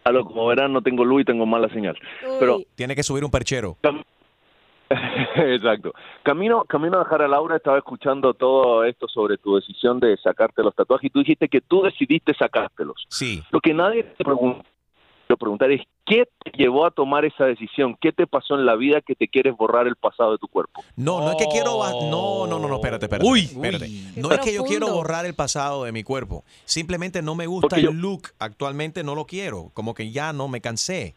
Aló, 0.04 0.24
como 0.24 0.46
verán 0.46 0.72
no 0.72 0.82
tengo 0.82 1.04
luz 1.04 1.22
y 1.22 1.24
tengo 1.24 1.46
mala 1.46 1.68
señal. 1.70 1.96
Pero 2.38 2.58
Tiene 2.74 2.94
que 2.94 3.02
subir 3.02 3.24
un 3.24 3.30
perchero. 3.30 3.78
Exacto. 5.36 5.92
Camino, 6.22 6.64
camino 6.64 6.98
a 6.98 7.04
dejar 7.04 7.22
a 7.22 7.28
Laura, 7.28 7.56
estaba 7.56 7.78
escuchando 7.78 8.34
todo 8.34 8.84
esto 8.84 9.08
sobre 9.08 9.38
tu 9.38 9.56
decisión 9.56 9.98
de 10.00 10.16
sacarte 10.18 10.62
los 10.62 10.74
tatuajes 10.74 11.06
y 11.06 11.10
tú 11.10 11.20
dijiste 11.20 11.48
que 11.48 11.60
tú 11.60 11.82
decidiste 11.82 12.34
sacártelos. 12.34 13.06
Sí. 13.08 13.42
Lo 13.50 13.60
que 13.60 13.72
nadie 13.72 14.04
te 14.04 14.24
pregunta, 14.24 14.68
quiero 15.34 15.38
preguntar 15.38 15.70
es 15.72 15.82
¿qué 16.06 16.24
te 16.44 16.50
llevó 16.56 16.86
a 16.86 16.90
tomar 16.90 17.24
esa 17.24 17.44
decisión? 17.44 17.96
¿Qué 18.00 18.12
te 18.12 18.26
pasó 18.26 18.54
en 18.54 18.66
la 18.66 18.76
vida 18.76 19.00
que 19.00 19.14
te 19.14 19.28
quieres 19.28 19.56
borrar 19.56 19.86
el 19.86 19.96
pasado 19.96 20.32
de 20.32 20.38
tu 20.38 20.48
cuerpo? 20.48 20.82
No, 20.96 21.20
no 21.20 21.30
es 21.30 21.36
que 21.36 21.46
quiero. 21.50 21.78
ba- 21.78 21.90
No, 21.92 22.46
no, 22.46 22.58
no, 22.58 22.68
no, 22.68 22.74
espérate, 22.76 23.06
espérate. 23.06 23.28
Uy. 23.28 23.40
espérate. 23.40 23.84
Uy. 23.86 24.12
No 24.16 24.30
es 24.30 24.38
que 24.40 24.52
yo 24.54 24.64
quiero 24.64 24.88
borrar 24.92 25.26
el 25.26 25.34
pasado 25.34 25.84
de 25.84 25.92
mi 25.92 26.02
cuerpo. 26.04 26.44
Simplemente 26.64 27.22
no 27.22 27.34
me 27.34 27.46
gusta 27.46 27.76
el 27.76 27.86
look. 28.00 28.28
Actualmente 28.38 29.02
no 29.02 29.14
lo 29.14 29.24
quiero. 29.26 29.70
Como 29.74 29.94
que 29.94 30.10
ya 30.10 30.32
no 30.32 30.48
me 30.48 30.60
cansé. 30.60 31.14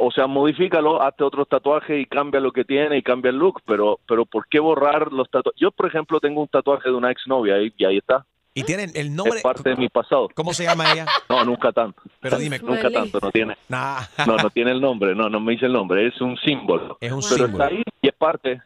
O 0.00 0.12
sea, 0.12 0.28
modifícalo, 0.28 1.02
hazte 1.02 1.24
otros 1.24 1.48
tatuajes 1.48 2.00
y 2.00 2.06
cambia 2.06 2.40
lo 2.40 2.52
que 2.52 2.64
tiene 2.64 2.98
y 2.98 3.02
cambia 3.02 3.30
el 3.30 3.36
look, 3.36 3.62
pero 3.66 3.98
pero 4.06 4.24
¿por 4.24 4.46
qué 4.46 4.60
borrar 4.60 5.12
los 5.12 5.28
tatuajes? 5.28 5.60
Yo, 5.60 5.72
por 5.72 5.86
ejemplo, 5.88 6.20
tengo 6.20 6.40
un 6.40 6.46
tatuaje 6.46 6.88
de 6.88 6.94
una 6.94 7.10
exnovia 7.10 7.60
y, 7.60 7.72
y 7.76 7.84
ahí 7.84 7.96
está. 7.98 8.24
Y 8.54 8.64
tienen 8.64 8.90
el 8.94 9.14
nombre. 9.14 9.38
Es 9.38 9.42
parte 9.42 9.70
de 9.70 9.76
mi 9.76 9.88
pasado. 9.88 10.28
¿Cómo 10.34 10.52
se 10.52 10.64
llama 10.64 10.92
ella? 10.92 11.06
No, 11.28 11.44
nunca 11.44 11.72
tanto. 11.72 12.02
Pero 12.20 12.36
dime. 12.38 12.58
Nunca 12.58 12.90
tanto, 12.90 13.18
no 13.22 13.30
tiene. 13.30 13.56
Nah. 13.68 14.00
No, 14.26 14.36
no 14.36 14.50
tiene 14.50 14.72
el 14.72 14.80
nombre, 14.80 15.14
no, 15.14 15.30
no 15.30 15.40
me 15.40 15.52
dice 15.52 15.64
el 15.66 15.72
nombre, 15.72 16.06
es 16.06 16.20
un 16.20 16.36
símbolo. 16.38 16.98
Es 17.00 17.10
un 17.10 17.22
pero 17.22 17.46
símbolo. 17.46 17.64
está 17.64 17.74
ahí 17.74 17.82
y 18.02 18.08
es 18.08 18.14
parte. 18.14 18.60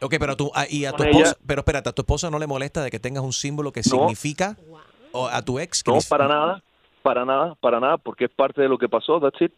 Ok, 0.00 0.14
pero 0.18 0.36
tú, 0.36 0.50
ah, 0.54 0.64
y 0.68 0.86
a 0.86 0.92
tu 0.92 1.02
esposa, 1.04 1.36
pero 1.46 1.60
espérate, 1.60 1.88
¿a 1.90 1.92
tu 1.92 2.02
esposa 2.02 2.30
no 2.30 2.38
le 2.38 2.46
molesta 2.46 2.82
de 2.82 2.90
que 2.90 2.98
tengas 2.98 3.22
un 3.22 3.32
símbolo 3.32 3.70
que 3.70 3.80
No. 3.80 3.98
significa? 3.98 4.56
¿O 5.12 5.28
a 5.28 5.42
tu 5.42 5.58
ex? 5.60 5.82
que 5.84 5.92
No, 5.92 5.98
para 6.08 6.26
nada, 6.26 6.62
para 7.02 7.24
nada, 7.24 7.54
para 7.60 7.78
nada, 7.80 7.98
porque 7.98 8.24
es 8.24 8.30
parte 8.30 8.62
de 8.62 8.68
lo 8.68 8.78
que 8.78 8.88
pasó, 8.88 9.20
that's 9.20 9.40
it. 9.40 9.52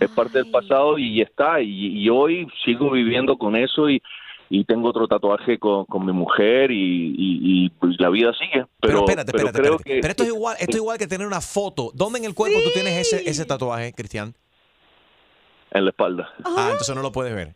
Es 0.00 0.10
parte 0.10 0.38
del 0.38 0.50
pasado 0.50 0.98
y 0.98 1.20
está, 1.20 1.60
y, 1.60 1.98
y 2.02 2.08
hoy 2.08 2.48
sigo 2.64 2.90
viviendo 2.90 3.36
con 3.36 3.56
eso 3.56 3.88
y, 3.90 4.02
y 4.54 4.64
tengo 4.66 4.90
otro 4.90 5.08
tatuaje 5.08 5.58
con, 5.58 5.86
con 5.86 6.04
mi 6.04 6.12
mujer 6.12 6.70
y, 6.70 6.74
y- 6.76 7.40
y, 7.64 7.70
pues 7.70 7.98
la 7.98 8.10
vida 8.10 8.32
sigue. 8.38 8.66
Pero, 8.66 8.68
Pero 8.80 8.98
espérate, 9.00 9.32
pero 9.32 9.46
espérate, 9.46 9.58
creo 9.62 9.74
espérate. 9.76 9.94
que 9.94 10.00
Pero 10.02 10.10
esto 10.10 10.22
es 10.24 10.28
igual, 10.28 10.56
esto 10.60 10.70
es 10.72 10.76
igual 10.76 10.98
que 10.98 11.06
tener 11.06 11.26
una 11.26 11.40
foto. 11.40 11.90
¿Dónde 11.94 12.18
en 12.18 12.26
el 12.26 12.34
cuerpo 12.34 12.58
tú 12.62 12.70
tienes 12.74 12.98
ese, 12.98 13.28
ese 13.28 13.44
tatuaje, 13.46 13.92
Cristian? 13.94 14.34
en 15.74 15.84
la 15.84 15.90
espalda. 15.90 16.28
Ah, 16.44 16.68
entonces 16.72 16.94
no 16.94 17.00
lo 17.00 17.12
puedes 17.12 17.34
ver. 17.34 17.54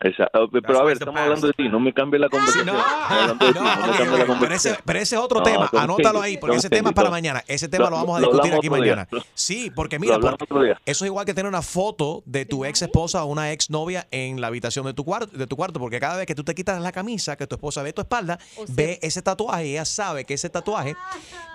Esa- 0.00 0.30
ah, 0.32 0.46
pero 0.52 0.78
a 0.80 0.84
ver, 0.84 0.92
estamos 0.92 1.20
hablando 1.20 1.46
de 1.48 1.52
ti, 1.54 1.68
no 1.68 1.80
me 1.80 1.92
cambies 1.92 2.20
la 2.20 2.28
conversación. 2.28 2.68
Estamos 2.68 2.84
hablando 3.10 3.46
de 3.46 3.52
ti, 3.52 3.58
no, 3.58 3.64
me 3.64 3.70
cambies 3.70 3.98
la 3.98 4.06
Pero 4.06 4.14
ese, 4.16 4.26
conversación. 4.26 4.76
pero 4.84 4.98
ese 5.00 5.14
es 5.16 5.20
otro 5.20 5.38
No, 5.38 5.42
tema. 5.44 5.70
Anótalo 5.72 6.20
ahí, 6.20 6.38
porque 6.38 6.56
ese 6.56 6.70
tema 6.70 6.90
es 6.90 6.94
para 6.94 7.10
mañana. 7.10 7.42
Ese 7.48 7.66
tema 7.68 7.84
Lo- 7.86 7.90
lo 7.90 7.96
vamos 7.96 8.16
a 8.18 8.20
discutir 8.20 8.52
aquí 8.54 8.68
día. 8.68 8.70
mañana. 8.78 9.08
Sí, 9.34 9.72
porque 9.74 9.98
mira, 9.98 10.20
porque 10.20 10.74
eso 10.86 11.04
es 11.04 11.08
igual 11.08 11.26
que 11.26 11.34
tener 11.34 11.48
una 11.48 11.62
foto 11.62 12.22
de 12.26 12.44
tu 12.46 12.64
ex 12.64 12.82
esposa 12.82 13.24
o 13.24 13.26
una 13.26 13.50
ex 13.52 13.70
novia 13.70 14.06
en 14.12 14.40
la 14.40 14.46
habitación 14.46 14.86
de 14.86 14.94
tu 14.94 15.04
cuarto, 15.04 15.36
de 15.36 15.46
tu 15.48 15.56
cuarto, 15.56 15.80
porque 15.80 15.98
cada 15.98 16.16
vez 16.16 16.26
que 16.26 16.34
tú 16.36 16.44
te 16.44 16.54
quitas 16.54 16.80
la 16.80 16.92
camisa, 16.92 17.36
que 17.36 17.46
tu 17.48 17.56
esposa 17.56 17.82
ve 17.82 17.92
tu 17.92 18.00
espalda, 18.02 18.38
ve 18.68 19.00
ese 19.02 19.20
tatuaje 19.22 19.66
y 19.66 19.70
ella 19.72 19.84
sabe 19.84 20.24
que 20.24 20.34
ese 20.34 20.48
tatuaje 20.48 20.94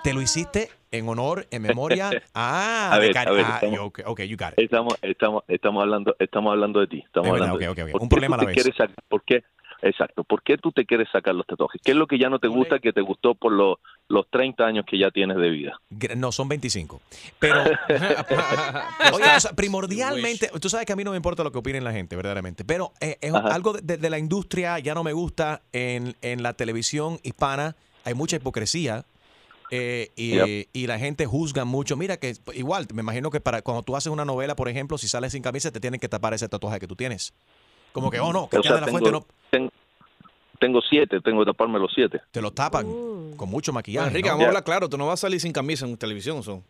te 0.02 0.12
lo 0.12 0.20
hiciste 0.20 0.70
en 0.98 1.08
honor, 1.08 1.46
en 1.50 1.62
memoria. 1.62 2.10
Ah, 2.34 2.90
A 2.92 2.98
de 2.98 3.08
ver, 3.08 3.18
a 3.18 3.30
ver, 3.32 3.44
ah, 3.46 3.50
estamos- 3.54 3.76
yo- 3.76 3.84
ok, 3.86 4.00
ok, 4.06 4.20
you 4.22 4.36
got 4.36 4.52
it. 4.52 4.58
Estamos, 4.58 4.94
estamos, 5.02 5.42
estamos 5.48 5.82
hablando, 5.82 6.14
estamos 6.18 6.50
hablando 6.52 6.80
de 6.80 6.86
ti. 6.86 7.02
Estamos 7.04 7.30
verdad, 7.32 7.48
hablando 7.50 7.58
de 7.58 7.68
ok, 7.68 7.74
ti. 7.76 7.80
ok, 7.82 7.86
ok. 7.88 7.92
¿Por 7.92 8.02
Un 8.02 8.08
problema 8.08 8.36
a 8.36 8.44
la 8.44 8.46
te 8.52 8.62
vez. 8.62 8.74
sacar- 8.76 8.94
¿Por 9.08 9.22
qué? 9.24 9.42
Exacto. 9.82 10.24
¿Por 10.24 10.42
qué 10.42 10.56
tú 10.56 10.72
te 10.72 10.86
quieres 10.86 11.08
sacar 11.12 11.34
los 11.34 11.46
tatuajes? 11.46 11.78
¿Qué 11.84 11.90
es 11.90 11.96
lo 11.96 12.06
que 12.06 12.18
ya 12.18 12.30
no 12.30 12.38
te 12.38 12.48
gusta 12.48 12.78
que 12.78 12.94
te 12.94 13.02
gustó 13.02 13.34
por 13.34 13.52
lo- 13.52 13.80
los 14.08 14.30
30 14.30 14.64
años 14.64 14.86
que 14.88 14.98
ya 14.98 15.10
tienes 15.10 15.36
de 15.36 15.50
vida? 15.50 15.78
No, 16.16 16.32
son 16.32 16.48
25. 16.48 17.02
Pero, 17.38 17.60
oye, 17.64 17.74
o 19.36 19.40
sea, 19.40 19.52
primordialmente, 19.54 20.50
tú 20.60 20.70
sabes 20.70 20.86
que 20.86 20.92
a 20.92 20.96
mí 20.96 21.04
no 21.04 21.10
me 21.10 21.18
importa 21.18 21.42
lo 21.44 21.52
que 21.52 21.58
opinen 21.58 21.84
la 21.84 21.92
gente, 21.92 22.16
verdaderamente. 22.16 22.64
Pero 22.64 22.92
eh, 23.00 23.18
es 23.20 23.34
Ajá. 23.34 23.48
algo 23.48 23.74
de, 23.74 23.98
de 23.98 24.10
la 24.10 24.18
industria 24.18 24.78
ya 24.78 24.94
no 24.94 25.04
me 25.04 25.12
gusta. 25.12 25.60
En, 25.72 26.14
en 26.22 26.42
la 26.42 26.54
televisión 26.54 27.18
hispana 27.22 27.76
hay 28.04 28.14
mucha 28.14 28.36
hipocresía. 28.36 29.04
Eh, 29.76 30.12
y, 30.16 30.30
Yep. 30.34 30.68
y 30.72 30.86
la 30.86 30.98
gente 30.98 31.26
juzga 31.26 31.64
mucho. 31.64 31.96
Mira 31.96 32.16
que 32.16 32.34
igual, 32.54 32.86
me 32.94 33.02
imagino 33.02 33.30
que 33.30 33.40
para 33.40 33.62
cuando 33.62 33.82
tú 33.82 33.96
haces 33.96 34.12
una 34.12 34.24
novela, 34.24 34.54
por 34.56 34.68
ejemplo, 34.68 34.98
si 34.98 35.08
sales 35.08 35.32
sin 35.32 35.42
camisa, 35.42 35.70
te 35.70 35.80
tienen 35.80 35.98
que 36.00 36.08
tapar 36.08 36.32
ese 36.34 36.48
tatuaje 36.48 36.78
que 36.80 36.86
tú 36.86 36.96
tienes. 36.96 37.32
Como 37.92 38.10
que, 38.10 38.20
oh 38.20 38.32
no, 38.32 38.48
que 38.48 38.58
O 38.58 38.62
sea, 38.62 38.74
de 38.74 38.80
la 38.80 38.86
tengo, 38.86 38.98
fuente 38.98 39.12
no. 39.12 39.26
ten- 39.50 39.70
tengo 40.58 40.80
siete, 40.88 41.20
tengo 41.20 41.40
que 41.44 41.46
taparme 41.52 41.78
los 41.78 41.92
siete. 41.94 42.20
Te 42.30 42.40
lo 42.40 42.52
tapan 42.52 42.86
con 43.36 43.48
mucho 43.48 43.72
maquillaje. 43.72 44.08
Enrique, 44.08 44.28
¿no? 44.28 44.34
vamos 44.34 44.44
a 44.44 44.48
hablar 44.48 44.64
claro, 44.64 44.88
tú 44.88 44.96
no 44.96 45.06
vas 45.06 45.20
a 45.20 45.22
salir 45.22 45.40
sin 45.40 45.52
camisa 45.52 45.84
en 45.86 45.96
televisión. 45.96 46.42
so. 46.42 46.62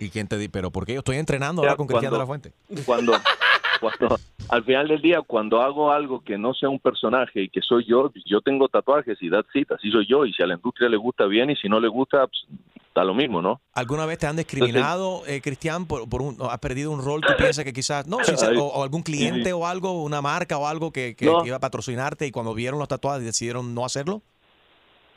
¿Y 0.00 0.10
quién 0.10 0.28
te 0.28 0.38
di? 0.38 0.48
Pero 0.48 0.70
porque 0.70 0.92
yo 0.94 1.00
estoy 1.00 1.16
entrenando 1.16 1.62
Ya, 1.62 1.68
ahora 1.70 1.76
con 1.76 1.86
Cristian 1.86 2.12
de 2.12 2.18
la 2.18 2.26
Fuente. 2.26 2.52
Cuando, 2.86 3.12
cuando, 3.80 4.16
al 4.48 4.64
final 4.64 4.88
del 4.88 5.00
día, 5.02 5.20
cuando 5.22 5.60
hago 5.62 5.90
algo 5.92 6.20
que 6.22 6.36
no 6.38 6.54
sea 6.54 6.68
un 6.68 6.78
personaje 6.78 7.42
y 7.42 7.48
que 7.48 7.60
soy 7.62 7.84
yo, 7.86 8.10
yo 8.24 8.40
tengo 8.40 8.68
tatuajes 8.68 9.18
y 9.20 9.30
that's 9.30 9.48
it, 9.54 9.70
así 9.72 9.90
soy 9.90 10.06
yo. 10.06 10.24
Y 10.26 10.32
si 10.32 10.42
a 10.42 10.46
la 10.46 10.54
industria 10.54 10.88
le 10.88 10.96
gusta 10.96 11.26
bien 11.26 11.50
y 11.50 11.56
si 11.56 11.68
no 11.68 11.80
le 11.80 11.88
gusta, 11.88 12.26
pues, 12.26 12.46
da 12.94 13.04
lo 13.04 13.14
mismo, 13.14 13.40
¿no? 13.40 13.60
¿Alguna 13.74 14.06
vez 14.06 14.18
te 14.18 14.26
han 14.26 14.36
discriminado, 14.36 15.22
eh, 15.26 15.40
Cristian, 15.40 15.86
por, 15.86 16.08
por 16.08 16.20
un, 16.22 16.36
has 16.50 16.58
perdido 16.58 16.90
un 16.90 17.04
rol 17.04 17.20
que 17.24 17.34
piensas 17.34 17.64
que 17.64 17.72
quizás, 17.72 18.06
no, 18.08 18.16
o, 18.58 18.64
o 18.66 18.82
algún 18.82 19.02
cliente 19.02 19.44
sí. 19.50 19.52
o 19.52 19.66
algo, 19.66 20.02
una 20.02 20.20
marca 20.20 20.58
o 20.58 20.66
algo 20.66 20.90
que, 20.92 21.14
que- 21.14 21.26
No. 21.26 21.42
que 21.42 21.48
iba 21.48 21.56
a 21.56 21.60
patrocinarte 21.60 22.26
y 22.26 22.30
cuando 22.32 22.54
vieron 22.54 22.78
los 22.78 22.88
tatuajes 22.88 23.24
decidieron 23.24 23.74
no 23.74 23.84
hacerlo? 23.84 24.22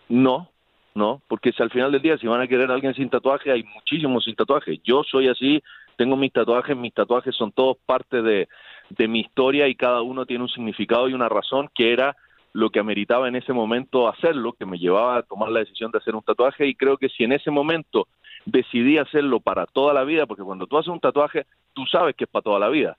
No, 0.09 0.49
no, 0.93 1.21
porque 1.27 1.51
si 1.53 1.63
al 1.63 1.69
final 1.71 1.91
del 1.91 2.01
día, 2.01 2.17
si 2.17 2.27
van 2.27 2.41
a 2.41 2.47
querer 2.47 2.69
a 2.69 2.73
alguien 2.73 2.93
sin 2.93 3.09
tatuaje, 3.09 3.49
hay 3.51 3.63
muchísimos 3.63 4.25
sin 4.25 4.35
tatuaje. 4.35 4.79
Yo 4.83 5.03
soy 5.09 5.29
así, 5.29 5.63
tengo 6.01 6.17
mis 6.17 6.33
tatuajes, 6.33 6.75
mis 6.75 6.95
tatuajes 6.95 7.35
son 7.35 7.51
todos 7.51 7.77
parte 7.85 8.23
de, 8.23 8.49
de 8.89 9.07
mi 9.07 9.19
historia 9.19 9.67
y 9.67 9.75
cada 9.75 10.01
uno 10.01 10.25
tiene 10.25 10.43
un 10.43 10.49
significado 10.49 11.07
y 11.07 11.13
una 11.13 11.29
razón 11.29 11.69
que 11.75 11.93
era 11.93 12.17
lo 12.53 12.71
que 12.71 12.79
ameritaba 12.79 13.27
en 13.27 13.35
ese 13.35 13.53
momento 13.53 14.09
hacerlo, 14.09 14.53
que 14.53 14.65
me 14.65 14.79
llevaba 14.79 15.17
a 15.17 15.21
tomar 15.21 15.49
la 15.49 15.59
decisión 15.59 15.91
de 15.91 15.99
hacer 15.99 16.15
un 16.15 16.23
tatuaje. 16.23 16.65
Y 16.65 16.73
creo 16.73 16.97
que 16.97 17.07
si 17.09 17.23
en 17.23 17.33
ese 17.33 17.51
momento 17.51 18.07
decidí 18.45 18.97
hacerlo 18.97 19.39
para 19.39 19.65
toda 19.65 19.93
la 19.93 20.03
vida, 20.03 20.25
porque 20.25 20.43
cuando 20.43 20.67
tú 20.67 20.77
haces 20.77 20.89
un 20.89 20.99
tatuaje, 20.99 21.45
tú 21.73 21.85
sabes 21.85 22.15
que 22.15 22.23
es 22.25 22.29
para 22.29 22.43
toda 22.43 22.59
la 22.59 22.69
vida. 22.69 22.97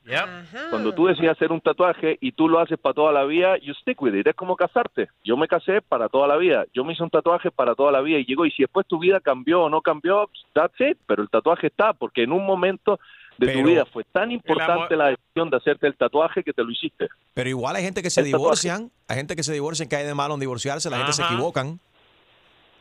Cuando 0.71 0.93
tú 0.95 1.07
decides 1.07 1.31
hacer 1.33 1.53
un 1.53 1.61
tatuaje 1.61 2.17
y 2.21 2.33
tú 2.33 2.49
lo 2.49 2.59
haces 2.61 2.79
para 2.79 2.95
toda 2.95 3.13
la 3.13 3.25
vida, 3.25 3.59
you 3.59 3.75
stick 3.75 4.01
with 4.01 4.15
it. 4.15 4.27
Es 4.27 4.35
como 4.35 4.57
casarte. 4.57 5.09
Yo 5.25 5.37
me 5.37 5.49
casé 5.49 5.83
para 5.83 6.09
toda 6.09 6.27
la 6.29 6.37
vida. 6.37 6.65
Yo 6.73 6.85
me 6.85 6.93
hice 6.93 7.03
un 7.03 7.11
tatuaje 7.11 7.51
para 7.51 7.75
toda 7.75 7.93
la 7.93 8.01
vida 8.01 8.19
y 8.19 8.25
llegó. 8.25 8.47
Y 8.47 8.51
si 8.53 8.63
después 8.63 8.87
tu 8.87 8.99
vida 8.99 9.21
cambió 9.21 9.63
o 9.63 9.69
no 9.69 9.81
cambió, 9.83 10.31
that's 10.55 10.81
it. 10.81 10.97
Pero 11.07 11.23
el 11.23 11.29
tatuaje 11.29 11.67
está, 11.67 11.93
porque 11.93 12.23
en 12.23 12.33
un 12.33 12.47
momento 12.47 12.99
de 13.39 13.47
Pero- 13.47 13.61
tu 13.61 13.67
vida 13.67 13.85
fue 13.87 14.05
tan 14.05 14.31
importante 14.31 14.95
la 14.97 15.07
decisión 15.09 15.51
de 15.51 15.57
hacerte 15.57 15.87
el 15.87 15.97
tatuaje 15.97 16.43
que 16.45 16.53
te 16.53 16.63
lo 16.63 16.71
hiciste. 16.71 17.09
Pero 17.35 17.49
igual 17.49 17.77
hay 17.77 17.83
gente 17.83 18.03
que 18.03 18.11
se 18.11 18.21
El 18.21 18.27
tatuaje. 18.27 18.43
divorcian, 18.43 18.91
hay 19.09 19.17
gente 19.17 19.35
que 19.37 19.43
se 19.43 19.53
divorcian, 19.53 19.89
que 19.89 19.97
hay 19.97 20.05
de 20.07 20.15
malo 20.15 20.35
en 20.35 20.41
divorciarse, 20.41 20.89
la 20.91 20.99
gente 20.99 21.13
se 21.15 21.23
equivocan. 21.23 21.81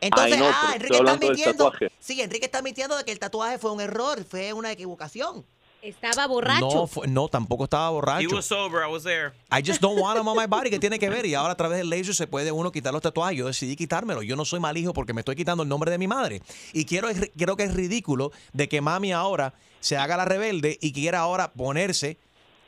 Entonces, 0.02 0.34
Ay, 0.34 0.40
no, 0.40 0.46
ah, 0.50 0.72
Enrique 0.76 0.98
está 0.98 1.18
mintiendo. 1.18 1.72
Sí, 2.00 2.22
Enrique 2.22 2.46
está 2.46 2.62
mintiendo 2.62 2.98
de 2.98 3.06
que 3.06 3.12
el 3.12 3.20
tatuaje 3.20 3.58
fue 3.60 3.72
un 3.72 3.80
error, 3.82 4.24
fue 4.26 4.52
una 4.52 4.72
equivocación. 4.72 5.46
Estaba 5.84 6.28
No, 6.60 6.86
fue- 6.86 7.08
no, 7.08 7.28
tampoco 7.28 7.64
estaba 7.64 7.88
He 7.90 7.92
borracho. 7.94 8.36
was 8.36 8.46
sober, 8.46 8.84
I 8.88 8.92
was 8.92 9.04
there. 9.04 9.32
I 9.52 9.64
just 9.66 9.82
don't 9.82 10.00
want 10.00 10.16
them 10.16 10.28
on 10.28 10.38
my 10.38 10.46
body. 10.46 10.70
¿Qué 10.70 10.78
tiene 10.78 11.00
que 11.00 11.10
ver? 11.10 11.26
Y 11.26 11.34
ahora 11.34 11.54
a 11.54 11.58
través 11.58 11.80
del 11.80 11.90
laser 11.90 12.14
se 12.14 12.28
puede 12.28 12.52
uno 12.52 12.72
quitar 12.72 12.94
los 12.94 13.02
tatuajes. 13.02 13.36
Yo 13.38 13.48
decidí 13.48 13.76
quitármelo. 13.76 14.22
Yo 14.22 14.36
no 14.36 14.46
soy 14.46 14.60
mal 14.60 14.78
hijo 14.78 14.94
porque 14.94 15.14
me 15.14 15.22
estoy 15.22 15.36
quitando 15.36 15.64
el 15.64 15.70
nombre 15.70 15.90
de 15.90 15.98
mi 15.98 16.08
madre. 16.08 16.44
Y 16.74 16.86
quiero, 16.86 17.08
creo 17.36 17.56
que 17.56 17.64
es 17.64 17.74
ridículo 17.74 18.32
de 18.54 18.70
que 18.70 18.80
mami 18.80 19.12
ahora 19.12 19.56
se 19.80 19.98
haga 19.98 20.18
la 20.18 20.26
rebelde 20.26 20.78
y 20.82 20.94
quiera 20.94 21.20
ahora 21.22 21.52
ponerse 21.52 22.20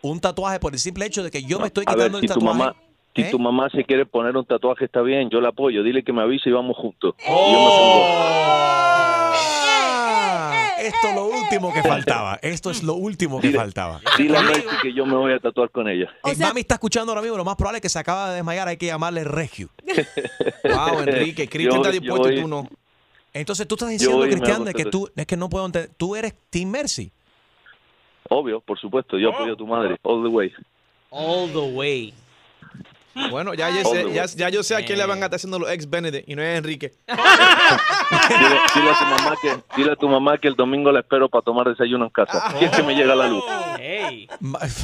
un 0.02 0.20
tatuaje 0.20 0.60
por 0.60 0.74
el 0.74 0.80
simple 0.80 1.06
hecho 1.06 1.22
de 1.24 1.30
que 1.30 1.44
yo 1.44 1.60
me 1.60 1.68
estoy 1.68 1.84
A 1.88 1.92
ver, 1.96 2.08
quitando 2.08 2.20
si 2.20 2.26
el 2.26 2.32
tu 2.32 2.40
tatuaje. 2.40 2.58
mamá, 2.60 2.76
si 3.16 3.22
¿Eh? 3.22 3.30
tu 3.32 3.38
mamá 3.40 3.70
se 3.70 3.84
quiere 3.84 4.06
poner 4.06 4.36
un 4.36 4.46
tatuaje, 4.46 4.86
está 4.86 5.02
bien, 5.02 5.30
yo 5.30 5.40
la 5.40 5.50
apoyo. 5.50 5.84
Dile 5.84 6.04
que 6.04 6.12
me 6.14 6.22
avise 6.22 6.50
y 6.50 6.52
vamos 6.52 6.76
juntos. 6.78 7.14
Y 7.20 7.26
yo 7.28 7.60
me 7.60 7.70
Ah, 9.36 10.70
Esto 10.80 11.08
es 11.10 11.16
lo 11.16 11.26
último 11.28 11.74
que 11.74 11.84
faltaba. 11.84 12.40
Esto 12.42 12.72
es 12.72 12.84
lo 12.84 12.96
último 12.96 13.40
que 13.40 13.52
faltaba. 13.52 14.02
Dile 14.18 14.38
a 14.38 14.42
Mercy 14.42 14.68
que 14.82 14.94
yo 14.94 15.06
me 15.06 15.16
voy 15.16 15.34
a 15.34 15.40
tatuar 15.40 15.70
con 15.70 15.88
ella. 15.88 16.10
Eh, 16.26 16.36
mami 16.38 16.62
está 16.62 16.76
escuchando 16.76 17.12
ahora 17.12 17.22
mismo. 17.22 17.38
Lo 17.38 17.46
más 17.46 17.56
probable 17.56 17.78
es 17.78 17.82
que 17.84 17.90
se 17.90 18.00
acaba 18.00 18.30
de 18.30 18.36
desmayar. 18.38 18.68
Hay 18.68 18.78
que 18.78 18.88
llamarle 18.88 19.24
Regio. 19.24 19.70
Wow, 20.64 21.02
Enrique, 21.02 21.48
Cristian 21.50 21.78
está 21.78 21.92
dispuesto 21.92 22.32
y 22.32 22.42
tú 22.42 22.48
no. 22.48 22.68
Entonces 23.34 23.68
tú 23.68 23.76
estás 23.76 23.90
diciendo, 23.90 24.26
y 24.26 24.30
Cristian, 24.30 24.64
de 24.64 24.74
que 24.74 24.86
tú, 24.86 25.10
es 25.16 25.26
que 25.26 25.36
no 25.36 25.50
puedo 25.50 25.66
entender. 25.66 25.92
Tú 25.98 26.16
eres 26.16 26.34
Team 26.50 26.70
Mercy. 26.70 27.12
Obvio, 28.30 28.62
por 28.62 28.80
supuesto, 28.80 29.18
yo 29.18 29.30
apoyo 29.32 29.54
a 29.54 29.58
tu 29.58 29.68
madre, 29.68 29.98
all 30.04 30.24
the 30.24 30.30
way. 30.30 30.52
All 31.10 31.52
the 31.52 31.76
way. 31.76 32.14
Bueno, 33.30 33.54
ya, 33.54 33.70
ya, 33.70 33.86
sé, 33.86 34.12
ya, 34.12 34.26
ya 34.26 34.50
yo 34.50 34.64
sé 34.64 34.76
a 34.76 34.84
quién 34.86 34.98
le 34.98 35.06
van 35.06 35.22
a 35.22 35.26
estar 35.26 35.36
haciendo 35.36 35.60
los 35.60 35.70
ex 35.70 35.88
Benedict 35.90 36.28
y 36.28 36.36
no 36.36 36.42
es 36.42 36.58
Enrique. 36.58 36.94
Dile, 37.08 38.60
dile 38.76 38.90
a 38.92 39.00
tu 39.00 39.06
mamá 39.06 39.36
que, 39.42 39.58
dile 39.76 39.92
a 39.92 39.96
tu 39.96 40.10
mamá 40.10 40.38
que 40.38 40.48
el 40.48 40.56
domingo 40.56 40.92
la 40.92 41.02
espero 41.02 41.30
para 41.30 41.42
tomar 41.44 41.68
desayuno 41.68 42.06
en 42.06 42.10
casa. 42.12 42.52
Si 42.58 42.66
es 42.66 42.72
que 42.72 42.84
me 42.84 42.96
llega 42.96 43.16
la 43.16 43.28
luz. 43.28 43.44
Hey. 43.78 44.28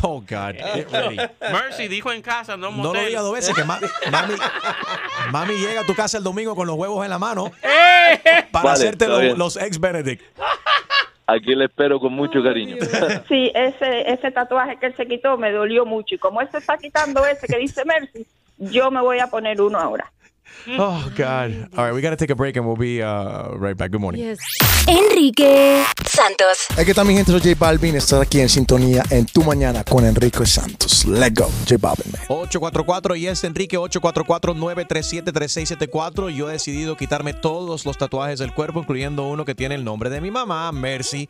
Oh, 0.04 0.20
God. 0.22 0.56
Get 0.74 0.92
ready. 0.92 1.18
Mercy 1.52 1.88
dijo 1.88 2.12
en 2.12 2.22
casa, 2.22 2.58
no 2.58 2.72
No 2.72 2.78
lo 2.78 2.84
motel. 2.90 3.08
digas 3.08 3.24
dos 3.24 3.34
veces, 3.34 3.56
que 3.56 3.64
ma- 3.64 3.80
mami, 4.12 4.34
mami 5.32 5.54
llega 5.56 5.82
a 5.82 5.86
tu 5.86 5.96
casa 5.96 6.18
el 6.18 6.24
domingo 6.24 6.56
con 6.56 6.68
los 6.68 6.76
huevos 6.76 7.04
en 7.04 7.10
la 7.10 7.20
mano 7.20 7.52
para 8.52 8.64
Vale, 8.64 8.70
hacerte 8.72 9.06
está 9.06 9.08
lo- 9.08 9.20
bien. 9.20 9.38
los 9.38 9.58
ex 9.58 9.80
Benedict. 9.80 10.22
Aquí 11.30 11.54
le 11.54 11.66
espero 11.66 12.00
con 12.00 12.14
mucho 12.14 12.42
cariño. 12.44 12.78
Sí, 13.28 13.52
ese, 13.54 14.12
ese 14.12 14.32
tatuaje 14.32 14.78
que 14.78 14.88
él 14.88 14.96
se 14.96 15.06
quitó 15.06 15.38
me 15.38 15.52
dolió 15.52 15.86
mucho. 15.86 16.16
Y 16.16 16.18
como 16.18 16.42
él 16.42 16.50
se 16.52 16.58
está 16.58 16.78
quitando 16.78 17.26
ese 17.26 17.48
que 17.48 17.58
dice 17.58 17.86
Mercy, 17.86 18.26
yo 18.58 18.90
me 18.90 19.02
voy 19.02 19.20
a 19.20 19.28
poner 19.28 19.62
uno 19.62 19.78
ahora. 19.78 20.12
Oh, 20.78 21.10
God. 21.18 21.70
All 21.76 21.86
right, 21.86 21.94
we 21.94 22.02
got 22.02 22.12
to 22.12 22.16
take 22.16 22.30
a 22.30 22.36
break 22.36 22.56
and 22.58 22.66
we'll 22.66 22.76
be 22.76 23.02
uh, 23.02 23.50
right 23.56 23.76
back. 23.76 23.90
Good 23.92 24.02
morning. 24.02 24.36
Enrique 24.88 25.84
Santos. 26.06 26.68
Aquí 26.78 26.92
está 26.92 27.04
mi 27.04 27.16
gente, 27.16 27.32
soy 27.32 27.42
J 27.42 27.56
Balvin. 27.58 27.96
Estás 27.96 28.22
aquí 28.22 28.40
en 28.40 28.50
sintonía 28.50 29.04
en 29.10 29.26
tu 29.26 29.44
mañana 29.44 29.84
con 29.84 30.06
Enrique 30.06 30.46
Santos. 30.46 31.06
Let's 31.06 31.34
go, 31.34 31.50
J 31.68 31.78
Balvin. 31.80 32.12
man. 32.12 32.22
844 32.30 33.16
y 33.16 33.28
es 33.28 33.44
Enrique 33.44 33.78
844-937-3674. 33.78 36.30
Yo 36.30 36.50
he 36.50 36.54
decidido 36.54 36.96
quitarme 36.98 37.34
todos 37.34 37.86
los 37.86 37.98
tatuajes 37.98 38.40
del 38.40 38.54
cuerpo, 38.54 38.80
incluyendo 38.80 39.28
uno 39.28 39.46
que 39.46 39.56
tiene 39.56 39.76
el 39.76 39.84
nombre 39.84 40.10
de 40.10 40.22
mi 40.22 40.32
mamá, 40.32 40.72
Mercy. 40.72 41.28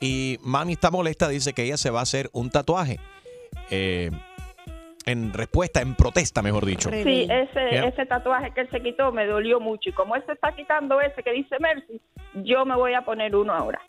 Y 0.00 0.38
mami 0.42 0.74
está 0.74 0.90
molesta, 0.90 1.28
dice 1.28 1.52
que 1.52 1.64
ella 1.64 1.76
se 1.76 1.90
va 1.90 2.00
a 2.00 2.02
hacer 2.02 2.30
un 2.32 2.50
tatuaje. 2.50 2.98
Eh, 3.70 4.10
en 5.06 5.32
respuesta, 5.32 5.80
en 5.80 5.94
protesta, 5.94 6.42
mejor 6.42 6.64
dicho. 6.66 6.90
Sí, 6.90 7.26
ese, 7.30 7.60
Yeah. 7.72 7.86
ese 7.86 8.06
tatuaje 8.06 8.52
que 8.52 8.62
él 8.62 8.68
se 8.70 8.80
quitó 8.80 9.12
me 9.12 9.26
dolió 9.26 9.60
mucho. 9.60 9.90
Y 9.90 9.92
como 9.92 10.14
él 10.16 10.22
se 10.26 10.32
está 10.32 10.52
quitando 10.54 11.00
ese 11.00 11.22
que 11.22 11.32
dice 11.32 11.56
Mercy, 11.60 12.00
yo 12.44 12.64
me 12.64 12.76
voy 12.76 12.94
a 12.94 13.02
poner 13.02 13.34
uno 13.34 13.52
ahora. 13.54 13.80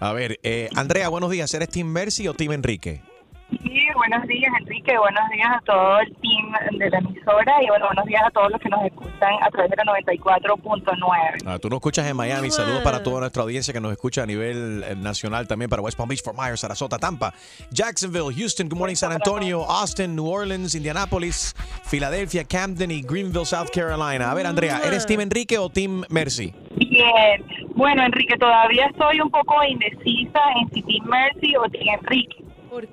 A 0.00 0.12
ver, 0.12 0.38
eh, 0.42 0.68
Andrea, 0.76 1.08
buenos 1.08 1.30
días. 1.30 1.52
¿Eres 1.54 1.70
Team 1.70 1.86
Mercy 1.88 2.28
o 2.28 2.34
Team 2.34 2.52
Enrique? 2.52 3.00
Sí, 3.48 3.80
buenos 3.94 4.26
días 4.26 4.52
Enrique, 4.60 4.98
buenos 4.98 5.22
días 5.30 5.48
a 5.48 5.60
todo 5.60 6.00
el 6.00 6.12
team 6.16 6.78
de 6.80 6.90
la 6.90 6.98
emisora 6.98 7.62
y 7.62 7.68
bueno, 7.68 7.86
buenos 7.86 8.04
días 8.06 8.22
a 8.26 8.30
todos 8.30 8.50
los 8.50 8.60
que 8.60 8.68
nos 8.68 8.84
escuchan 8.84 9.34
a 9.40 9.48
través 9.50 9.70
de 9.70 9.76
la 9.76 9.84
94.9. 9.84 11.42
Ah, 11.46 11.58
tú 11.60 11.68
nos 11.68 11.76
escuchas 11.76 12.08
en 12.08 12.16
Miami. 12.16 12.50
Saludos 12.50 12.82
para 12.82 13.04
toda 13.04 13.20
nuestra 13.20 13.44
audiencia 13.44 13.72
que 13.72 13.80
nos 13.80 13.92
escucha 13.92 14.24
a 14.24 14.26
nivel 14.26 14.82
eh, 14.82 14.96
nacional 14.96 15.46
también 15.46 15.70
para 15.70 15.80
West 15.80 15.96
Palm 15.96 16.08
Beach, 16.08 16.24
Fort 16.24 16.36
Myers, 16.36 16.58
Sarasota, 16.58 16.98
Tampa, 16.98 17.32
Jacksonville, 17.70 18.34
Houston, 18.34 18.68
Good 18.68 18.78
Morning 18.78 18.96
San 18.96 19.12
Antonio, 19.12 19.62
Austin, 19.62 20.16
New 20.16 20.26
Orleans, 20.26 20.74
Indianapolis, 20.74 21.54
Filadelfia, 21.84 22.42
Camden 22.42 22.90
y 22.90 23.02
Greenville, 23.02 23.46
South 23.46 23.68
Carolina. 23.72 24.28
A 24.28 24.34
ver, 24.34 24.46
Andrea, 24.46 24.80
¿eres 24.84 25.06
Team 25.06 25.20
Enrique 25.20 25.56
o 25.58 25.68
Team 25.68 26.02
Mercy? 26.08 26.52
Bien, 26.74 27.44
bueno 27.76 28.02
Enrique, 28.02 28.36
todavía 28.38 28.86
estoy 28.86 29.20
un 29.20 29.30
poco 29.30 29.62
indecisa 29.62 30.40
en 30.60 30.68
si 30.70 30.82
Team 30.82 31.04
Mercy 31.04 31.54
o 31.56 31.62
Team 31.70 32.00
Enrique. 32.00 32.45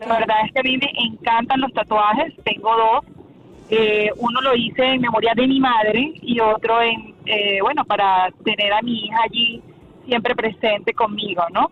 La 0.08 0.20
verdad 0.20 0.38
es 0.46 0.52
que 0.54 0.60
a 0.60 0.64
mí 0.64 0.78
me 0.78 0.92
encantan 0.96 1.62
los 1.62 1.74
tatuajes, 1.74 2.34
tengo 2.44 2.70
dos. 2.76 3.06
Eh, 3.70 4.10
uno 4.18 4.42
lo 4.42 4.56
hice 4.56 4.84
en 4.84 5.02
memoria 5.02 5.34
de 5.36 5.48
mi 5.48 5.60
madre 5.60 6.14
y 6.22 6.40
otro 6.40 6.82
en, 6.82 7.16
eh, 7.26 7.60
bueno, 7.62 7.84
para 7.86 8.30
tener 8.44 8.72
a 8.74 8.82
mi 8.82 9.06
hija 9.06 9.18
allí 9.24 9.62
siempre 10.06 10.36
presente 10.36 10.94
conmigo, 10.94 11.44
¿no? 11.52 11.72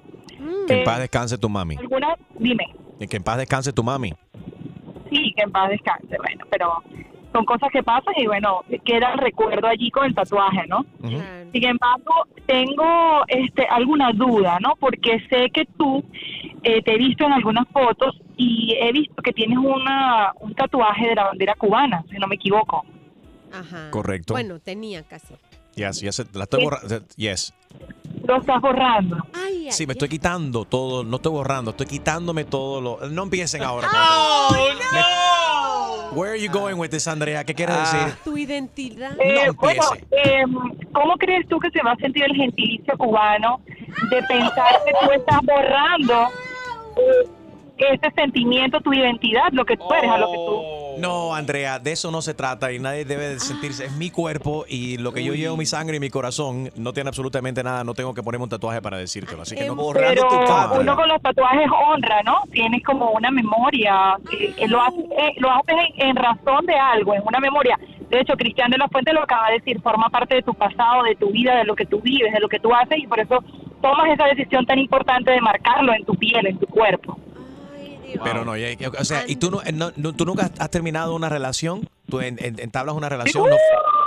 Que 0.67 0.73
en 0.73 0.79
Eh, 0.79 0.83
paz 0.83 0.99
descanse 0.99 1.37
tu 1.37 1.49
mami. 1.49 1.75
¿Alguna? 1.77 2.15
Dime. 2.39 2.65
Que 3.09 3.17
en 3.17 3.23
paz 3.23 3.37
descanse 3.37 3.73
tu 3.73 3.83
mami. 3.83 4.13
Sí, 5.09 5.33
que 5.35 5.43
en 5.43 5.51
paz 5.51 5.69
descanse, 5.69 6.15
bueno, 6.17 6.45
pero 6.49 6.73
son 7.31 7.45
cosas 7.45 7.69
que 7.71 7.83
pasan 7.83 8.13
y 8.17 8.27
bueno, 8.27 8.63
queda 8.83 9.13
el 9.13 9.19
recuerdo 9.19 9.67
allí 9.67 9.89
con 9.91 10.05
el 10.05 10.13
tatuaje, 10.13 10.67
¿no? 10.67 10.85
Sin 11.51 11.65
embargo, 11.65 12.27
tengo 12.45 13.23
este, 13.27 13.65
alguna 13.65 14.11
duda, 14.13 14.57
¿no? 14.59 14.75
Porque 14.79 15.19
sé 15.29 15.49
que 15.53 15.65
tú 15.77 16.03
eh, 16.63 16.81
te 16.81 16.93
he 16.93 16.97
visto 16.97 17.25
en 17.25 17.33
algunas 17.33 17.67
fotos 17.69 18.19
y 18.37 18.75
he 18.79 18.91
visto 18.91 19.21
que 19.21 19.33
tienes 19.33 19.57
una, 19.57 20.33
un 20.39 20.53
tatuaje 20.53 21.07
de 21.07 21.15
la 21.15 21.25
bandera 21.25 21.55
cubana, 21.55 22.03
si 22.09 22.17
no 22.17 22.27
me 22.27 22.35
equivoco. 22.35 22.85
Ajá. 23.53 23.91
Correcto. 23.91 24.33
Bueno, 24.33 24.59
tenía 24.59 25.03
casi. 25.03 25.33
Yes, 25.75 26.01
yes, 26.01 26.25
la 26.33 26.43
estoy 26.43 26.63
borrando. 26.63 27.01
Yes. 27.15 27.53
Lo 28.27 28.37
estás 28.37 28.61
borrando. 28.61 29.17
Ay, 29.33 29.65
ay, 29.65 29.71
Sí, 29.71 29.87
me 29.87 29.93
estoy 29.93 30.09
quitando 30.09 30.65
todo, 30.65 31.03
no 31.03 31.15
estoy 31.15 31.31
borrando, 31.31 31.71
estoy 31.71 31.87
quitándome 31.87 32.43
todo 32.43 32.81
lo. 32.81 33.09
No 33.09 33.23
empiecen 33.23 33.63
ahora. 33.63 33.87
Oh, 33.93 34.49
no. 34.93 35.50
Where 36.11 36.31
are 36.31 36.35
you 36.35 36.49
going 36.49 36.77
with 36.77 36.91
this, 36.91 37.07
Andrea? 37.07 37.43
¿Qué 37.45 37.53
quieres 37.55 37.77
decir? 37.77 38.13
Tu 38.23 38.37
identidad. 38.37 39.15
Eh, 39.19 39.47
No 39.47 39.53
bueno, 39.53 39.83
eh, 40.11 40.43
¿cómo 40.93 41.15
crees 41.17 41.47
tú 41.47 41.57
que 41.59 41.69
se 41.71 41.81
va 41.81 41.93
a 41.93 41.95
sentir 41.97 42.23
el 42.23 42.35
gentilicio 42.35 42.97
cubano 42.97 43.61
de 44.09 44.21
pensar 44.23 44.81
que 44.85 44.91
tú 45.05 45.11
estás 45.11 45.39
borrando 45.43 46.27
eh, 46.97 47.27
ese 47.91 48.11
sentimiento, 48.15 48.79
tu 48.81 48.93
identidad, 48.93 49.51
lo 49.51 49.65
que 49.65 49.77
tú 49.77 49.91
eres, 49.93 50.09
a 50.09 50.17
lo 50.17 50.31
que 50.31 50.37
tú... 50.37 50.81
No, 50.99 51.33
Andrea, 51.33 51.79
de 51.79 51.93
eso 51.93 52.11
no 52.11 52.21
se 52.21 52.33
trata 52.33 52.71
y 52.71 52.79
nadie 52.79 53.05
debe 53.05 53.29
de 53.29 53.39
sentirse. 53.39 53.85
Es 53.85 53.93
mi 53.93 54.09
cuerpo 54.09 54.65
y 54.67 54.97
lo 54.97 55.13
que 55.13 55.23
yo 55.23 55.33
llevo, 55.33 55.57
mi 55.57 55.65
sangre 55.65 55.97
y 55.97 55.99
mi 55.99 56.09
corazón, 56.09 56.69
no 56.75 56.93
tiene 56.93 57.07
absolutamente 57.07 57.63
nada. 57.63 57.83
No 57.83 57.93
tengo 57.93 58.13
que 58.13 58.21
ponerme 58.21 58.43
un 58.43 58.49
tatuaje 58.49 58.81
para 58.81 58.97
decírtelo. 58.97 59.41
Así 59.41 59.55
que 59.55 59.65
no 59.65 59.75
Pero 59.93 60.29
uno 60.79 60.95
con 60.95 61.07
los 61.07 61.21
tatuajes 61.21 61.67
honra, 61.71 62.21
¿no? 62.23 62.41
Tienes 62.51 62.83
como 62.83 63.11
una 63.11 63.31
memoria, 63.31 64.15
eh, 64.31 64.53
eh, 64.57 64.67
lo 64.67 64.81
haces, 64.81 65.05
eh, 65.17 65.33
lo 65.37 65.51
haces 65.51 65.75
en, 65.95 66.09
en 66.09 66.15
razón 66.15 66.65
de 66.65 66.75
algo, 66.75 67.13
en 67.13 67.21
una 67.25 67.39
memoria. 67.39 67.79
De 68.09 68.19
hecho, 68.19 68.35
Cristian 68.35 68.69
de 68.69 68.77
la 68.77 68.89
Fuente 68.89 69.13
lo 69.13 69.23
acaba 69.23 69.47
de 69.47 69.59
decir, 69.59 69.81
forma 69.81 70.09
parte 70.09 70.35
de 70.35 70.41
tu 70.41 70.53
pasado, 70.53 71.03
de 71.03 71.15
tu 71.15 71.31
vida, 71.31 71.55
de 71.55 71.63
lo 71.63 71.75
que 71.75 71.85
tú 71.85 72.01
vives, 72.01 72.33
de 72.33 72.39
lo 72.41 72.49
que 72.49 72.59
tú 72.59 72.73
haces 72.73 72.99
y 72.99 73.07
por 73.07 73.19
eso 73.19 73.41
tomas 73.81 74.09
esa 74.09 74.25
decisión 74.25 74.65
tan 74.65 74.79
importante 74.79 75.31
de 75.31 75.41
marcarlo 75.41 75.93
en 75.93 76.03
tu 76.05 76.13
piel, 76.15 76.45
en 76.45 76.59
tu 76.59 76.67
cuerpo. 76.67 77.17
Pero 78.23 78.45
no, 78.45 78.55
ya- 78.57 78.69
o 78.99 79.03
sea, 79.05 79.23
¿y 79.27 79.35
tú, 79.35 79.51
no, 79.51 79.61
no- 79.73 79.91
no- 79.95 80.13
tú 80.13 80.25
nunca 80.25 80.49
has 80.59 80.69
terminado 80.69 81.15
una 81.15 81.29
relación? 81.29 81.87
¿Tú 82.09 82.19
en- 82.19 82.37
en- 82.43 82.59
entablas 82.59 82.95
una 82.95 83.07
relación? 83.09 83.49
No, 83.49 83.55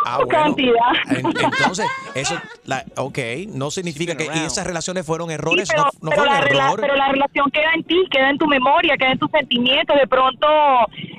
ah, 0.04 0.18
bueno. 0.18 0.28
cantidad. 0.28 0.74
En- 1.10 1.26
entonces, 1.26 1.86
eso, 2.14 2.34
la, 2.64 2.84
ok, 2.96 3.18
no 3.48 3.70
significa 3.70 4.16
que 4.16 4.24
y 4.26 4.38
esas 4.44 4.66
relaciones 4.66 5.06
fueron 5.06 5.30
errores, 5.30 5.68
pero, 5.70 5.84
no, 5.84 5.90
no 6.02 6.10
pero 6.10 6.22
fue 6.22 6.28
un 6.28 6.34
la 6.34 6.40
rela- 6.46 6.64
error. 6.66 6.80
pero 6.80 6.94
la 6.96 7.08
relación 7.08 7.50
queda 7.50 7.72
en 7.74 7.84
ti, 7.84 7.96
queda 8.10 8.30
en 8.30 8.38
tu 8.38 8.46
memoria, 8.46 8.96
queda 8.98 9.12
en 9.12 9.18
tus 9.18 9.30
sentimientos. 9.30 9.96
De 9.98 10.06
pronto 10.06 10.46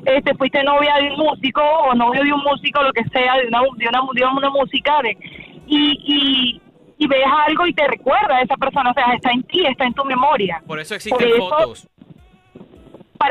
este, 0.05 0.35
fuiste 0.35 0.63
novia 0.63 0.95
de 1.01 1.09
un 1.11 1.17
músico 1.17 1.61
o 1.61 1.93
novio 1.95 2.23
de 2.23 2.31
un 2.33 2.41
músico, 2.41 2.83
lo 2.83 2.93
que 2.93 3.03
sea, 3.05 3.37
de 3.37 3.47
una, 3.47 3.61
de 3.61 3.87
una, 3.87 4.01
de 4.13 4.37
una 4.37 4.49
música, 4.51 5.01
de, 5.01 5.17
y, 5.67 5.97
y, 6.05 6.61
y 6.97 7.07
ves 7.07 7.25
algo 7.47 7.65
y 7.65 7.73
te 7.73 7.87
recuerda 7.87 8.35
a 8.37 8.41
esa 8.43 8.55
persona. 8.55 8.91
O 8.91 8.93
sea, 8.93 9.13
está 9.15 9.31
en 9.31 9.41
ti, 9.43 9.65
está 9.65 9.85
en 9.85 9.93
tu 9.95 10.05
memoria. 10.05 10.61
Por 10.67 10.79
eso 10.79 10.93
existen 10.93 11.17
Por 11.17 11.27
eso- 11.27 11.49
fotos. 11.49 11.87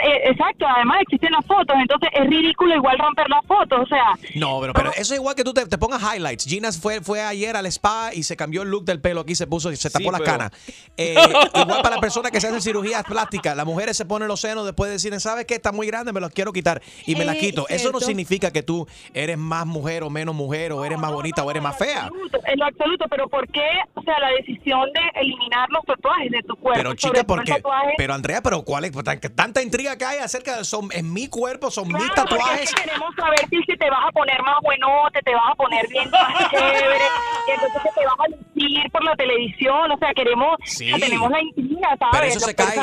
Eh, 0.02 0.30
Exacto, 0.30 0.66
además 0.66 0.98
existen 1.02 1.30
las 1.32 1.44
fotos, 1.46 1.76
entonces 1.80 2.08
es 2.12 2.26
ridículo 2.28 2.74
igual 2.74 2.98
romper 2.98 3.28
las 3.28 3.44
fotos, 3.46 3.80
o 3.82 3.86
sea, 3.86 4.14
No, 4.34 4.60
pero, 4.60 4.72
pero 4.72 4.90
eso 4.92 5.14
es 5.14 5.20
igual 5.20 5.34
que 5.34 5.44
tú 5.44 5.52
te, 5.54 5.66
te 5.66 5.78
pongas 5.78 6.02
highlights. 6.02 6.44
Gina 6.46 6.72
fue, 6.72 7.00
fue 7.00 7.20
ayer 7.22 7.56
al 7.56 7.66
spa 7.66 8.10
y 8.12 8.22
se 8.22 8.36
cambió 8.36 8.62
el 8.62 8.68
look 8.70 8.84
del 8.84 9.00
pelo 9.00 9.20
aquí, 9.20 9.34
se 9.34 9.46
puso 9.46 9.70
y 9.70 9.76
se 9.76 9.90
tapó 9.90 10.10
las 10.10 10.20
pero- 10.20 10.32
canas. 10.32 10.50
Eh, 10.96 11.16
igual 11.54 11.82
para 11.82 11.90
las 11.96 11.98
personas 11.98 12.30
que 12.30 12.40
se 12.40 12.46
hacen 12.46 12.62
cirugías 12.62 13.02
plásticas, 13.02 13.56
las 13.56 13.66
mujeres 13.66 13.96
se 13.96 14.04
ponen 14.04 14.28
los 14.28 14.40
senos 14.40 14.64
después 14.64 14.88
de 14.90 14.92
decir, 14.92 15.18
¿sabes 15.20 15.44
qué? 15.44 15.54
Está 15.54 15.72
muy 15.72 15.88
grande, 15.88 16.12
me 16.12 16.20
los 16.20 16.30
quiero 16.30 16.52
quitar 16.52 16.80
y 17.04 17.16
me 17.16 17.24
las 17.24 17.34
Eh, 17.34 17.40
quito. 17.40 17.66
Eso 17.68 17.90
no 17.90 17.98
significa 17.98 18.52
que 18.52 18.62
tú 18.62 18.86
eres 19.12 19.36
más 19.36 19.66
mujer 19.66 20.04
o 20.04 20.10
menos 20.10 20.36
mujer 20.36 20.72
o 20.72 20.84
eres 20.84 20.96
más 20.98 21.10
bonita 21.10 21.42
o 21.42 21.50
eres 21.50 21.62
más 21.64 21.76
fea. 21.76 22.08
en 22.46 22.58
lo 22.60 22.66
absoluto, 22.66 23.06
pero 23.10 23.28
¿por 23.28 23.48
qué, 23.48 23.66
o 23.94 24.02
sea, 24.02 24.18
la 24.20 24.28
decisión 24.38 24.88
de 24.92 25.20
eliminar 25.20 25.68
los 25.70 25.84
tatuajes 25.84 26.30
de 26.30 26.42
tu 26.42 26.54
cuerpo? 26.56 26.78
Pero 26.78 26.94
chica, 26.94 27.24
porque, 27.24 27.52
tatuaje? 27.54 27.94
pero 27.96 28.14
Andrea, 28.14 28.40
pero 28.40 28.62
cuál 28.62 28.84
es 28.84 28.92
Tan- 28.92 29.18
tanta 29.34 29.62
intriga 29.62 29.83
que 29.96 30.04
hay 30.04 30.18
acerca 30.18 30.56
de 30.58 30.64
son 30.64 30.88
en 30.92 31.12
mi 31.12 31.28
cuerpo, 31.28 31.70
son 31.70 31.88
mis 31.88 31.96
Claro, 31.96 32.14
tatuajes. 32.28 32.62
es 32.62 32.74
que 32.74 32.82
queremos 32.82 33.14
saber 33.16 33.40
si, 33.50 33.58
si 33.62 33.76
te 33.76 33.90
vas 33.90 34.00
a 34.08 34.12
poner 34.12 34.42
más 34.42 34.56
buenote, 34.62 35.20
te 35.24 35.34
vas 35.34 35.50
a 35.52 35.54
poner 35.54 35.86
bien 35.88 36.10
más 36.10 36.50
chévere, 36.50 37.04
y 37.46 37.50
entonces 37.50 37.82
que 37.82 37.90
te 38.00 38.06
vas 38.06 38.14
a 38.18 38.28
lucir 38.28 38.90
por 38.90 39.04
la 39.04 39.14
televisión, 39.16 39.90
o 39.92 39.98
sea, 39.98 40.12
queremos, 40.14 40.56
Sí. 40.64 40.90
tenemos 40.98 41.30
la 41.30 41.40
intriga, 41.42 41.88
¿sabes? 41.98 42.08
Pero 42.12 42.24
eso 42.26 42.34
Los 42.40 42.44
se 42.44 42.54
cae. 42.54 42.80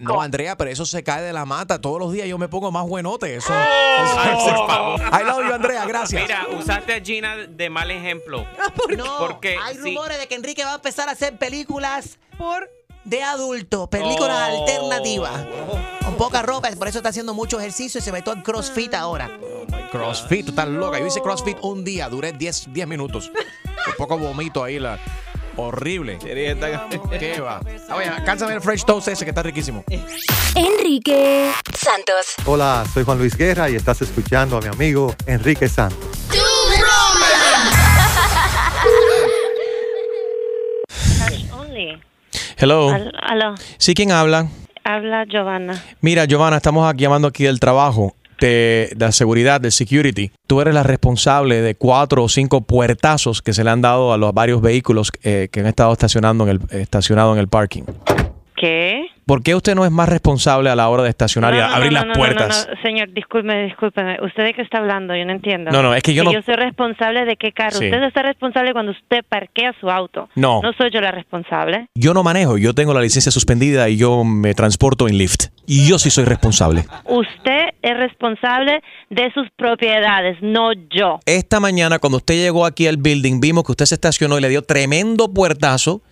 No, 0.00 0.20
Andrea, 0.20 0.56
pero 0.56 0.70
eso 0.70 0.84
se 0.86 1.02
cae 1.04 1.22
de 1.22 1.32
la 1.32 1.44
mata. 1.44 1.80
Todos 1.80 1.98
los 2.00 2.12
días 2.12 2.26
yo 2.26 2.38
me 2.38 2.48
pongo 2.48 2.70
más 2.72 2.86
buenote. 2.86 3.36
Eso. 3.36 3.52
Oh. 3.52 4.96
I 4.98 5.24
love 5.24 5.46
you, 5.46 5.54
Andrea. 5.54 5.84
Gracias. 5.86 6.22
Mira, 6.22 6.46
usaste 6.58 6.94
a 6.94 7.00
Gina 7.00 7.36
de 7.36 7.70
mal 7.70 7.90
ejemplo. 7.90 8.46
No, 8.96 9.18
Porque 9.18 9.56
hay 9.62 9.74
sí. 9.76 9.80
rumores 9.82 10.18
de 10.18 10.26
que 10.28 10.34
Enrique 10.34 10.64
va 10.64 10.72
a 10.72 10.76
empezar 10.76 11.08
a 11.08 11.12
hacer 11.12 11.36
películas 11.36 12.18
por 12.38 12.68
de 13.04 13.22
adulto, 13.22 13.88
películas 13.88 14.50
Oh. 14.52 14.60
alternativas. 14.62 15.46
Con 16.04 16.14
poca 16.16 16.42
ropa, 16.42 16.70
por 16.78 16.88
eso 16.88 16.98
está 16.98 17.08
haciendo 17.10 17.34
mucho 17.34 17.58
ejercicio 17.58 17.98
y 17.98 18.02
se 18.02 18.12
metió 18.12 18.32
en 18.32 18.42
CrossFit 18.42 18.94
ahora. 18.94 19.30
CrossFit, 19.92 20.46
tú 20.46 20.50
estás 20.50 20.68
loca. 20.68 20.98
Yo 20.98 21.06
hice 21.06 21.20
CrossFit 21.20 21.58
un 21.62 21.84
día, 21.84 22.08
duré 22.08 22.32
10, 22.32 22.72
10 22.72 22.86
minutos. 22.86 23.30
Un 23.34 23.94
poco 23.96 24.18
vomito 24.18 24.62
ahí, 24.62 24.78
la. 24.78 24.98
Horrible. 25.56 26.18
¿Qué 26.18 27.40
va? 27.40 27.60
Ah, 27.88 27.96
Oye, 27.96 28.54
el 28.54 28.60
French 28.62 28.84
Toast 28.84 29.08
ese 29.08 29.24
que 29.24 29.30
está 29.30 29.42
riquísimo. 29.42 29.84
Enrique 30.54 31.52
Santos. 31.76 32.34
Hola, 32.46 32.84
soy 32.94 33.04
Juan 33.04 33.18
Luis 33.18 33.36
Guerra 33.36 33.68
y 33.68 33.74
estás 33.74 34.00
escuchando 34.00 34.56
a 34.56 34.60
mi 34.60 34.68
amigo 34.68 35.14
Enrique 35.26 35.68
Santos. 35.68 35.98
Only. 36.30 36.59
Hello. 42.60 42.90
Al- 42.90 43.12
aló, 43.22 43.54
¿Sí 43.78 43.94
quién 43.94 44.12
habla? 44.12 44.48
habla 44.84 45.24
Giovanna. 45.24 45.82
Mira, 46.00 46.24
Giovanna, 46.26 46.56
estamos 46.56 46.88
aquí 46.88 47.02
llamando 47.02 47.28
aquí 47.28 47.44
del 47.44 47.60
trabajo, 47.60 48.14
de, 48.40 48.90
de 48.96 49.06
la 49.06 49.12
seguridad, 49.12 49.60
del 49.60 49.72
security. 49.72 50.30
Tú 50.46 50.60
eres 50.60 50.74
la 50.74 50.82
responsable 50.82 51.60
de 51.62 51.74
cuatro 51.74 52.24
o 52.24 52.28
cinco 52.28 52.62
puertazos 52.62 53.40
que 53.42 53.52
se 53.52 53.62
le 53.64 53.70
han 53.70 53.82
dado 53.82 54.12
a 54.12 54.18
los 54.18 54.32
varios 54.34 54.60
vehículos 54.62 55.12
eh, 55.22 55.48
que 55.52 55.60
han 55.60 55.66
estado 55.66 55.92
estacionando 55.92 56.48
en 56.48 56.50
el, 56.70 56.80
estacionado 56.80 57.32
en 57.34 57.38
el 57.38 57.48
parking. 57.48 57.82
¿Qué? 58.56 59.06
¿Por 59.30 59.44
qué 59.44 59.54
usted 59.54 59.76
no 59.76 59.84
es 59.84 59.92
más 59.92 60.08
responsable 60.08 60.70
a 60.70 60.74
la 60.74 60.88
hora 60.88 61.04
de 61.04 61.08
estacionar 61.08 61.54
y 61.54 61.58
No, 61.58 61.68
no, 61.68 61.74
abrir 61.76 61.92
no, 61.92 61.98
las 61.98 62.06
no, 62.06 62.12
no, 62.14 62.18
puertas? 62.18 62.66
no, 62.68 62.74
no, 62.74 62.82
Señor, 62.82 63.12
discúlpeme, 63.12 63.62
discúlpeme. 63.66 64.16
¿Usted 64.24 64.42
de 64.42 64.54
qué 64.54 64.62
está 64.62 64.78
hablando? 64.78 65.14
Yo 65.14 65.24
no 65.24 65.30
entiendo. 65.30 65.70
No, 65.70 65.84
no, 65.84 65.94
es 65.94 66.02
que 66.02 66.14
yo 66.14 66.24
no- 66.24 66.32
soy 66.32 66.56
responsable 66.56 67.24
de 67.24 67.36
qué 67.36 67.52
carro. 67.52 67.78
Sí. 67.78 67.84
Usted 67.84 68.02
está 68.02 68.22
responsable 68.22 68.72
cuando 68.72 68.90
usted 68.90 69.20
parquea 69.28 69.72
su 69.80 69.88
auto. 69.88 70.28
No. 70.34 70.60
No 70.62 70.72
soy 70.72 70.90
yo 70.92 71.00
la 71.00 71.12
responsable. 71.12 71.86
Yo 71.94 72.12
no 72.12 72.24
manejo, 72.24 72.58
yo 72.58 72.74
tengo 72.74 72.92
la 72.92 73.02
licencia 73.02 73.30
suspendida 73.30 73.88
y 73.88 73.98
yo 73.98 74.24
me 74.24 74.52
transporto 74.54 75.06
en 75.06 75.16
Lyft. 75.16 75.44
Y 75.64 75.88
yo 75.88 76.00
sí 76.00 76.10
soy 76.10 76.24
responsable. 76.24 76.86
Usted 77.04 77.68
es 77.82 77.96
responsable 77.96 78.82
de 79.10 79.32
sus 79.32 79.46
propiedades, 79.54 80.38
no 80.42 80.72
yo. 80.72 81.20
Esta 81.24 81.60
mañana, 81.60 82.00
cuando 82.00 82.16
usted 82.16 82.34
llegó 82.34 82.66
aquí 82.66 82.88
al 82.88 82.96
building, 82.96 83.38
vimos 83.38 83.62
que 83.62 83.70
usted 83.70 83.84
se 83.84 83.94
estacionó 83.94 84.38
y 84.38 84.40
le 84.40 84.48
dio 84.48 84.62
tremendo 84.62 85.32
puertazo 85.32 86.02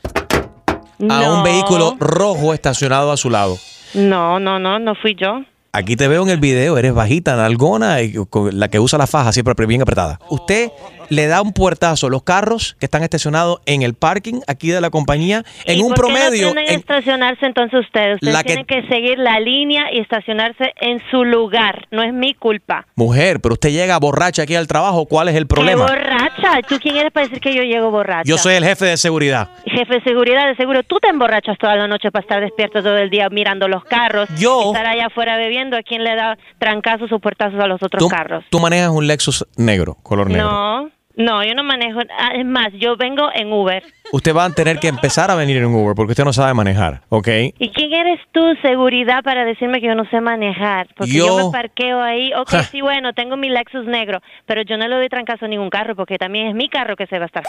a 1.08 1.32
un 1.32 1.42
vehículo 1.42 1.96
rojo 1.98 2.54
estacionado 2.54 3.12
a 3.12 3.16
su 3.16 3.30
lado. 3.30 3.56
No, 3.94 4.38
no, 4.38 4.58
no, 4.58 4.78
no 4.78 4.94
fui 4.94 5.14
yo. 5.14 5.42
Aquí 5.72 5.96
te 5.96 6.08
veo 6.08 6.22
en 6.22 6.30
el 6.30 6.38
video, 6.38 6.78
eres 6.78 6.94
bajita, 6.94 7.36
nalgona, 7.36 8.00
y 8.02 8.14
con 8.30 8.58
la 8.58 8.68
que 8.68 8.80
usa 8.80 8.98
la 8.98 9.06
faja 9.06 9.32
siempre 9.32 9.66
bien 9.66 9.82
apretada. 9.82 10.18
Usted 10.28 10.70
le 11.08 11.26
da 11.26 11.42
un 11.42 11.52
puertazo 11.52 12.06
a 12.06 12.10
los 12.10 12.22
carros 12.22 12.76
que 12.80 12.86
están 12.86 13.02
estacionados 13.02 13.60
en 13.66 13.82
el 13.82 13.94
parking 13.94 14.40
aquí 14.46 14.70
de 14.70 14.80
la 14.80 14.90
compañía 14.90 15.42
en 15.64 15.78
¿Y 15.78 15.82
un 15.82 15.88
por 15.88 15.96
qué 15.96 16.00
promedio. 16.12 16.48
no 16.48 16.52
tienen 16.54 16.72
en- 16.74 16.80
estacionarse 16.80 17.46
entonces 17.46 17.80
ustedes? 17.80 18.14
Ustedes 18.16 18.32
La 18.34 18.42
que- 18.42 18.46
tienen 18.48 18.66
que 18.66 18.86
seguir 18.88 19.18
la 19.18 19.40
línea 19.40 19.92
y 19.92 19.98
estacionarse 20.00 20.72
en 20.80 21.00
su 21.10 21.24
lugar. 21.24 21.86
No 21.90 22.02
es 22.02 22.12
mi 22.12 22.34
culpa. 22.34 22.86
Mujer, 22.96 23.40
pero 23.40 23.54
usted 23.54 23.70
llega 23.70 23.98
borracha 23.98 24.42
aquí 24.42 24.54
al 24.54 24.66
trabajo, 24.66 25.06
¿cuál 25.06 25.28
es 25.28 25.36
el 25.36 25.46
problema? 25.46 25.86
¿Qué 25.86 25.92
borracha? 25.92 26.62
¿Tú 26.68 26.78
quién 26.80 26.96
eres 26.96 27.12
para 27.12 27.26
decir 27.26 27.40
que 27.40 27.54
yo 27.54 27.62
llego 27.62 27.90
borracha? 27.90 28.22
Yo 28.24 28.36
soy 28.38 28.54
el 28.54 28.64
jefe 28.64 28.84
de 28.86 28.96
seguridad. 28.96 29.48
Jefe 29.64 29.94
de 29.94 30.02
seguridad, 30.02 30.46
de 30.48 30.56
seguro 30.56 30.82
tú 30.82 30.98
te 31.00 31.08
emborrachas 31.08 31.56
toda 31.58 31.76
la 31.76 31.86
noche 31.88 32.10
para 32.10 32.22
estar 32.22 32.40
despierto 32.40 32.82
todo 32.82 32.96
el 32.98 33.10
día 33.10 33.28
mirando 33.30 33.68
los 33.68 33.84
carros. 33.84 34.28
Yo- 34.38 34.72
Estar 34.72 34.86
allá 34.86 35.06
afuera 35.06 35.36
bebiendo. 35.36 35.76
¿A 35.76 35.82
quién 35.82 36.04
le 36.04 36.14
da 36.14 36.36
trancazos 36.58 37.10
o 37.12 37.18
puertazos 37.18 37.58
a 37.60 37.66
los 37.66 37.82
otros 37.82 38.00
Tú, 38.00 38.08
carros? 38.08 38.44
tú 38.50 38.60
manejas 38.60 38.90
un 38.90 39.06
Lexus 39.06 39.46
negro, 39.56 39.96
color 40.02 40.28
negro. 40.28 40.50
No, 40.50 40.90
no, 41.18 41.44
yo 41.44 41.54
no 41.54 41.62
manejo. 41.64 42.00
ah, 42.18 42.32
Es 42.34 42.46
más, 42.46 42.72
yo 42.74 42.96
vengo 42.96 43.30
en 43.34 43.52
Uber. 43.52 43.82
Usted 44.10 44.34
va 44.34 44.46
a 44.46 44.50
tener 44.50 44.78
que 44.78 44.88
empezar 44.88 45.30
a 45.30 45.34
venir 45.34 45.58
en 45.58 45.66
Uber 45.66 45.94
porque 45.94 46.12
usted 46.12 46.24
no 46.24 46.32
sabe 46.32 46.54
manejar, 46.54 47.02
¿ok? 47.10 47.28
¿Y 47.58 47.68
quién 47.70 47.92
eres 47.92 48.18
tú, 48.32 48.40
seguridad, 48.62 49.22
para 49.22 49.44
decirme 49.44 49.80
que 49.80 49.86
yo 49.88 49.94
no 49.94 50.08
sé 50.10 50.20
manejar? 50.22 50.88
Porque 50.96 51.12
yo, 51.12 51.26
Yo- 51.26 51.46
me 51.46 51.52
parqueo 51.52 52.00
ahí. 52.00 52.32
Ok, 52.34 52.48
Ja. 52.50 52.62
sí, 52.62 52.80
bueno, 52.80 53.12
tengo 53.12 53.36
mi 53.36 53.50
Lexus 53.50 53.84
negro, 53.84 54.20
pero 54.46 54.62
yo 54.62 54.78
no 54.78 54.88
le 54.88 54.96
doy 54.96 55.08
trancazo 55.08 55.44
a 55.44 55.48
ningún 55.48 55.68
carro 55.68 55.94
porque 55.94 56.16
también 56.16 56.46
es 56.48 56.54
mi 56.54 56.68
carro 56.70 56.96
que 56.96 57.06
se 57.06 57.18
va 57.18 57.24
a 57.24 57.26
estar. 57.26 57.42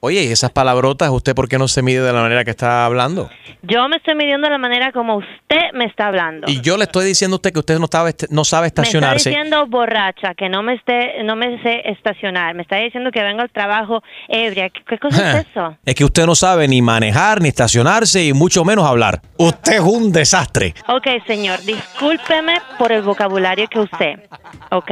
Oye, 0.00 0.22
¿y 0.24 0.32
esas 0.32 0.50
palabrotas, 0.50 1.10
¿usted 1.10 1.34
por 1.34 1.48
qué 1.48 1.58
no 1.58 1.68
se 1.68 1.82
mide 1.82 2.00
de 2.00 2.12
la 2.12 2.22
manera 2.22 2.44
que 2.44 2.50
está 2.50 2.86
hablando? 2.86 3.28
Yo 3.62 3.86
me 3.88 3.96
estoy 3.96 4.14
midiendo 4.14 4.48
la 4.48 4.58
manera 4.58 4.92
como 4.92 5.16
usted 5.16 5.72
me 5.74 5.84
está 5.84 6.06
hablando. 6.06 6.46
Y 6.50 6.60
yo 6.62 6.76
le 6.78 6.84
estoy 6.84 7.04
diciendo 7.04 7.34
a 7.34 7.36
usted 7.38 7.52
que 7.52 7.58
usted 7.60 7.78
no 7.78 7.86
sabe, 7.86 8.14
no 8.30 8.44
sabe 8.44 8.62
Me 8.64 8.66
está 8.68 8.82
estacionarse. 8.82 9.28
diciendo 9.30 9.66
borracha, 9.66 10.34
que 10.34 10.48
no 10.48 10.62
me 10.62 10.74
esté, 10.74 11.22
no 11.24 11.36
me 11.36 11.62
sé 11.62 11.82
estacionar. 11.90 12.54
Me 12.54 12.62
está 12.62 12.76
diciendo 12.76 13.10
que 13.10 13.22
vengo 13.22 13.42
al 13.42 13.50
trabajo 13.50 14.02
ebria. 14.28 14.70
¿Qué, 14.70 14.80
qué 14.88 14.98
cosa 14.98 15.38
es 15.40 15.46
eso? 15.50 15.76
Es 15.84 15.96
que 15.96 16.04
usted 16.04 16.26
no 16.26 16.36
sabe 16.36 16.68
ni 16.68 16.80
manejar, 16.80 17.42
ni 17.42 17.48
estacionarse 17.48 18.24
y 18.24 18.32
mucho 18.32 18.64
menos 18.64 18.84
hablar. 18.86 19.20
Usted 19.36 19.72
es 19.74 19.80
un 19.80 20.12
desastre. 20.12 20.74
Ok, 20.86 21.08
señor, 21.26 21.60
discúlpeme 21.62 22.54
por 22.78 22.92
el 22.92 23.02
vocabulario 23.02 23.66
que 23.66 23.80
usé, 23.80 24.28
¿ok? 24.70 24.90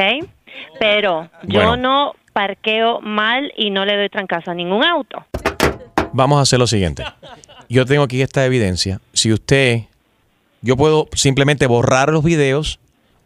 Pero 0.80 1.30
yo 1.45 1.61
Bueno. 1.61 1.76
no 1.76 2.12
parqueo 2.32 3.01
mal 3.03 3.53
y 3.57 3.70
no 3.70 3.84
le 3.84 3.97
doy 3.97 4.09
trancazo 4.09 4.51
a 4.51 4.55
ningún 4.55 4.82
auto. 4.84 5.24
Vamos 6.12 6.38
a 6.41 6.43
hacer 6.43 6.59
lo 6.59 6.66
siguiente. 6.66 7.05
Yo 7.68 7.86
tengo 7.86 8.03
aquí 8.03 8.20
esta 8.20 8.45
evidencia. 8.45 9.01
Si 9.12 9.32
usted, 9.32 9.82
yo 10.61 10.76
puedo 10.76 11.07
simplemente 11.12 11.68
borrar 11.68 12.09
los 12.11 12.24
videos 12.24 12.80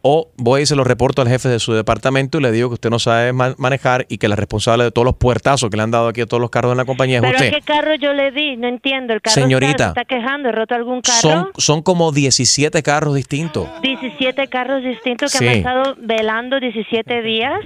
o 0.07 0.29
voy 0.37 0.63
y 0.63 0.67
se 0.67 0.77
los 0.77 0.87
reporto 0.87 1.23
al 1.23 1.29
jefe 1.29 1.49
de 1.49 1.59
su 1.59 1.73
departamento 1.73 2.37
y 2.39 2.43
le 2.43 2.53
digo 2.53 2.69
que 2.69 2.75
usted 2.75 2.91
no 2.91 2.99
sabe 2.99 3.33
ma- 3.33 3.55
manejar 3.57 4.05
y 4.11 4.19
que 4.19 4.29
la 4.29 4.37
responsable 4.37 4.85
de 4.85 4.91
todos 4.91 5.07
los 5.07 5.15
puertazos 5.17 5.71
que 5.71 5.79
le 5.79 5.83
han 5.83 5.91
dado 5.91 6.09
aquí 6.09 6.21
a 6.21 6.27
todos 6.27 6.43
los 6.43 6.51
carros 6.51 6.73
en 6.73 6.77
la 6.77 6.85
compañía 6.85 7.19
es 7.19 7.23
¿Pero 7.23 7.37
usted. 7.37 7.51
qué 7.53 7.61
carro 7.63 7.95
yo 7.95 8.13
le 8.13 8.31
di? 8.31 8.59
No 8.59 8.69
entiendo. 8.69 9.15
¿El 9.15 9.23
carro 9.23 9.35
Señorita. 9.35 9.71
está, 9.71 9.85
se 9.95 10.01
está 10.01 10.05
quejando? 10.05 10.51
¿He 10.51 10.53
roto 10.53 10.75
algún 10.75 11.01
carro? 11.01 11.21
Son, 11.21 11.49
son 11.57 11.83
como 11.83 12.13
17 12.13 12.83
carros 12.83 13.15
distintos. 13.15 13.67
17 13.83 14.47
carros 14.49 14.83
distintos 14.85 15.33
que 15.33 15.39
Sí. 15.39 15.47
han 15.49 15.55
estado 15.57 15.97
velando 15.99 16.61
17 16.61 17.23
días. 17.23 17.61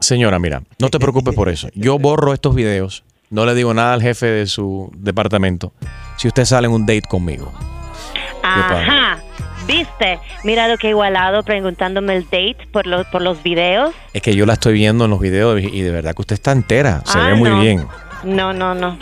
Señora, 0.00 0.38
mira, 0.38 0.62
no 0.78 0.90
te 0.90 0.98
preocupes 1.00 1.34
por 1.34 1.48
eso. 1.48 1.68
Yo 1.74 1.98
borro 1.98 2.32
estos 2.34 2.54
videos, 2.54 3.02
no 3.30 3.46
le 3.46 3.54
digo 3.54 3.74
nada 3.74 3.94
al 3.94 4.02
jefe 4.02 4.26
de 4.26 4.46
su 4.46 4.92
departamento. 4.96 5.72
Si 6.18 6.28
usted 6.28 6.44
sale 6.44 6.66
en 6.68 6.72
un 6.72 6.86
date 6.86 7.02
conmigo. 7.08 7.52
Ajá. 8.42 9.18
¿Viste? 9.66 10.18
Mira 10.44 10.68
lo 10.68 10.76
que 10.78 10.88
he 10.88 10.90
igualado 10.90 11.42
preguntándome 11.42 12.16
el 12.16 12.24
date 12.24 12.56
por 12.72 12.86
los, 12.86 13.06
por 13.06 13.22
los 13.22 13.42
videos. 13.42 13.94
Es 14.12 14.22
que 14.22 14.34
yo 14.34 14.44
la 14.46 14.54
estoy 14.54 14.74
viendo 14.74 15.04
en 15.04 15.10
los 15.10 15.20
videos 15.20 15.60
y 15.60 15.66
y 15.72 15.80
de 15.82 15.90
verdad 15.90 16.14
que 16.14 16.22
usted 16.22 16.34
está 16.34 16.52
entera. 16.52 17.02
Se 17.06 17.18
Ah, 17.18 17.28
ve 17.28 17.34
muy 17.34 17.48
no. 17.50 17.60
bien. 17.60 17.86
No, 18.24 18.52
no, 18.52 18.74
no. 18.74 18.98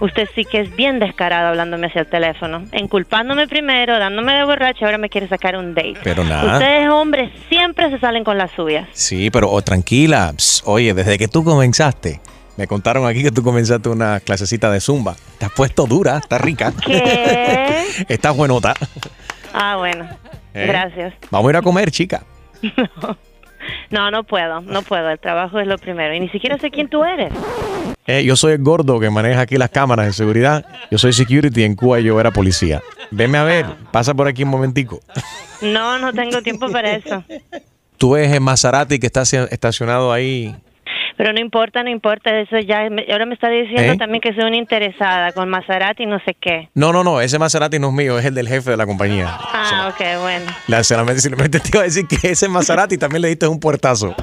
Usted 0.00 0.28
sí 0.34 0.44
que 0.44 0.60
es 0.60 0.74
bien 0.74 0.98
descarado 0.98 1.48
hablándome 1.48 1.86
hacia 1.86 2.00
el 2.02 2.08
teléfono. 2.08 2.64
Enculpándome 2.72 3.46
primero, 3.46 3.96
dándome 3.98 4.34
de 4.34 4.44
borracha, 4.44 4.84
ahora 4.86 4.98
me 4.98 5.08
quiere 5.08 5.28
sacar 5.28 5.56
un 5.56 5.74
date. 5.74 5.94
Pero 6.02 6.24
nada. 6.24 6.54
Ustedes, 6.54 6.88
hombres, 6.90 7.30
siempre 7.48 7.90
se 7.90 7.98
salen 8.00 8.24
con 8.24 8.36
las 8.36 8.50
suyas. 8.52 8.88
Sí, 8.92 9.30
pero 9.30 9.50
oh, 9.50 9.62
tranquila. 9.62 10.34
Oye, 10.64 10.94
desde 10.94 11.16
que 11.16 11.28
tú 11.28 11.44
comenzaste, 11.44 12.20
me 12.56 12.66
contaron 12.66 13.06
aquí 13.06 13.22
que 13.22 13.30
tú 13.30 13.42
comenzaste 13.44 13.88
una 13.88 14.18
clasecita 14.18 14.70
de 14.72 14.80
zumba. 14.80 15.14
Te 15.38 15.46
has 15.46 15.52
puesto 15.52 15.86
dura, 15.86 16.18
está 16.18 16.38
rica. 16.38 16.72
¿Qué? 16.84 17.84
Estás 18.08 18.36
buenota. 18.36 18.74
Ah, 19.54 19.76
bueno. 19.78 20.06
¿Eh? 20.52 20.66
Gracias. 20.66 21.14
Vamos 21.30 21.48
a 21.48 21.50
ir 21.52 21.56
a 21.56 21.62
comer, 21.62 21.90
chica. 21.90 22.22
No, 23.90 24.10
no 24.10 24.24
puedo, 24.24 24.60
no 24.60 24.82
puedo. 24.82 25.08
El 25.10 25.18
trabajo 25.18 25.58
es 25.58 25.66
lo 25.66 25.78
primero. 25.78 26.12
Y 26.14 26.20
ni 26.20 26.28
siquiera 26.28 26.58
sé 26.58 26.70
quién 26.70 26.88
tú 26.88 27.02
eres. 27.04 27.32
Eh, 28.06 28.22
yo 28.24 28.36
soy 28.36 28.52
el 28.52 28.62
gordo 28.62 29.00
que 29.00 29.08
maneja 29.08 29.40
aquí 29.42 29.56
las 29.56 29.70
cámaras 29.70 30.06
de 30.06 30.12
seguridad. 30.12 30.66
Yo 30.90 30.98
soy 30.98 31.12
security 31.14 31.62
en 31.64 31.74
Cuba 31.74 32.00
y 32.00 32.04
yo 32.04 32.20
era 32.20 32.30
policía. 32.30 32.82
Venme 33.10 33.38
a 33.38 33.44
ver, 33.44 33.64
pasa 33.92 34.12
por 34.12 34.26
aquí 34.28 34.42
un 34.42 34.50
momentico. 34.50 35.00
No, 35.62 35.98
no 35.98 36.12
tengo 36.12 36.42
tiempo 36.42 36.68
para 36.70 36.92
eso. 36.96 37.24
Tú 37.96 38.10
ves 38.12 38.30
el 38.32 38.40
Maserati 38.40 38.98
que 38.98 39.06
está 39.06 39.22
estaci- 39.22 39.48
estacionado 39.50 40.12
ahí. 40.12 40.54
Pero 41.16 41.32
no 41.32 41.40
importa, 41.40 41.82
no 41.82 41.90
importa. 41.90 42.30
Eso 42.40 42.58
ya. 42.58 42.88
me- 42.90 43.06
ahora 43.10 43.26
me 43.26 43.34
está 43.34 43.48
diciendo 43.48 43.92
¿Eh? 43.92 43.96
también 43.96 44.20
que 44.20 44.34
soy 44.34 44.44
una 44.44 44.56
interesada 44.56 45.32
con 45.32 45.48
Maserati 45.48 46.02
y 46.02 46.06
no 46.06 46.18
sé 46.24 46.34
qué. 46.40 46.68
No, 46.74 46.92
no, 46.92 47.04
no, 47.04 47.20
ese 47.20 47.38
Maserati 47.38 47.78
no 47.78 47.88
es 47.88 47.94
mío, 47.94 48.18
es 48.18 48.24
el 48.24 48.34
del 48.34 48.48
jefe 48.48 48.70
de 48.72 48.76
la 48.76 48.86
compañía. 48.86 49.28
Ah, 49.52 49.90
ok, 49.92 50.20
bueno. 50.22 50.46
La, 50.68 50.82
solamente, 50.82 51.20
simplemente 51.20 51.60
te 51.60 51.68
iba 51.68 51.80
a 51.80 51.84
decir 51.84 52.06
que 52.08 52.30
ese 52.30 52.48
Maserati 52.48 52.98
también 52.98 53.22
le 53.22 53.28
diste 53.28 53.46
un 53.46 53.60
puertazo. 53.60 54.14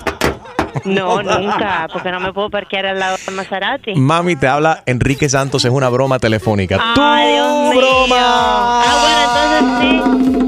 No, 0.86 1.22
nunca, 1.22 1.88
porque 1.92 2.12
no 2.12 2.20
me 2.22 2.32
puedo 2.32 2.50
parquear 2.50 2.86
al 2.86 3.00
lado 3.00 3.18
de 3.26 3.32
Maserati. 3.34 3.94
Mami, 3.96 4.38
te 4.38 4.48
habla 4.48 4.84
Enrique 4.86 5.28
Santos, 5.28 5.66
es 5.66 5.72
una 5.72 5.90
broma 5.90 6.18
telefónica. 6.18 6.78
Ay, 6.98 7.34
Dios 7.34 7.76
mío. 7.76 8.16
Ah, 8.16 9.58
bueno, 9.62 10.02
entonces 10.02 10.36
sí. 10.40 10.41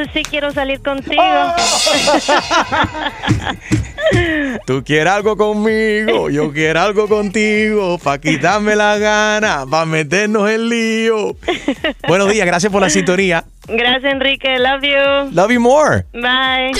Entonces 0.00 0.22
sí 0.24 0.30
quiero 0.30 0.50
salir 0.50 0.80
contigo. 0.80 1.22
Tú 4.66 4.82
quieres 4.82 5.12
algo 5.12 5.36
conmigo, 5.36 6.30
yo 6.30 6.50
quiero 6.52 6.80
algo 6.80 7.06
contigo, 7.06 7.98
para 7.98 8.18
quitarme 8.18 8.74
la 8.76 8.96
gana, 8.96 9.66
para 9.70 9.84
meternos 9.84 10.48
en 10.48 10.70
lío. 10.70 11.36
Buenos 12.08 12.30
días, 12.30 12.46
gracias 12.46 12.72
por 12.72 12.80
la 12.80 12.88
sintonía. 12.88 13.44
Gracias, 13.68 14.10
Enrique. 14.10 14.58
Love 14.58 14.82
you. 14.82 15.30
Love 15.32 15.50
you 15.52 15.60
more. 15.60 16.06
Bye. 16.14 16.72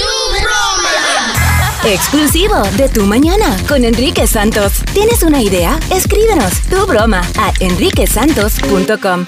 Exclusivo 1.84 2.62
de 2.78 2.88
Tu 2.88 3.04
Mañana 3.04 3.54
con 3.68 3.84
Enrique 3.84 4.26
Santos. 4.26 4.82
¿Tienes 4.94 5.22
una 5.22 5.42
idea? 5.42 5.78
Escríbenos 5.90 6.62
tu 6.70 6.86
broma 6.86 7.20
a 7.38 7.52
enriquesantos.com. 7.60 9.26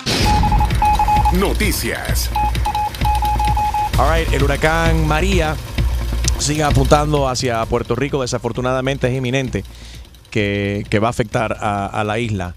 Noticias. 1.34 2.30
All 3.98 4.08
right, 4.10 4.32
el 4.32 4.42
huracán 4.42 5.06
María 5.06 5.54
sigue 6.38 6.62
apuntando 6.62 7.28
hacia 7.28 7.64
Puerto 7.66 7.94
Rico. 7.94 8.22
Desafortunadamente 8.22 9.08
es 9.08 9.14
inminente 9.16 9.64
que, 10.30 10.84
que 10.88 10.98
va 10.98 11.08
a 11.08 11.10
afectar 11.10 11.56
a, 11.60 11.86
a 11.86 12.04
la 12.04 12.18
isla. 12.18 12.54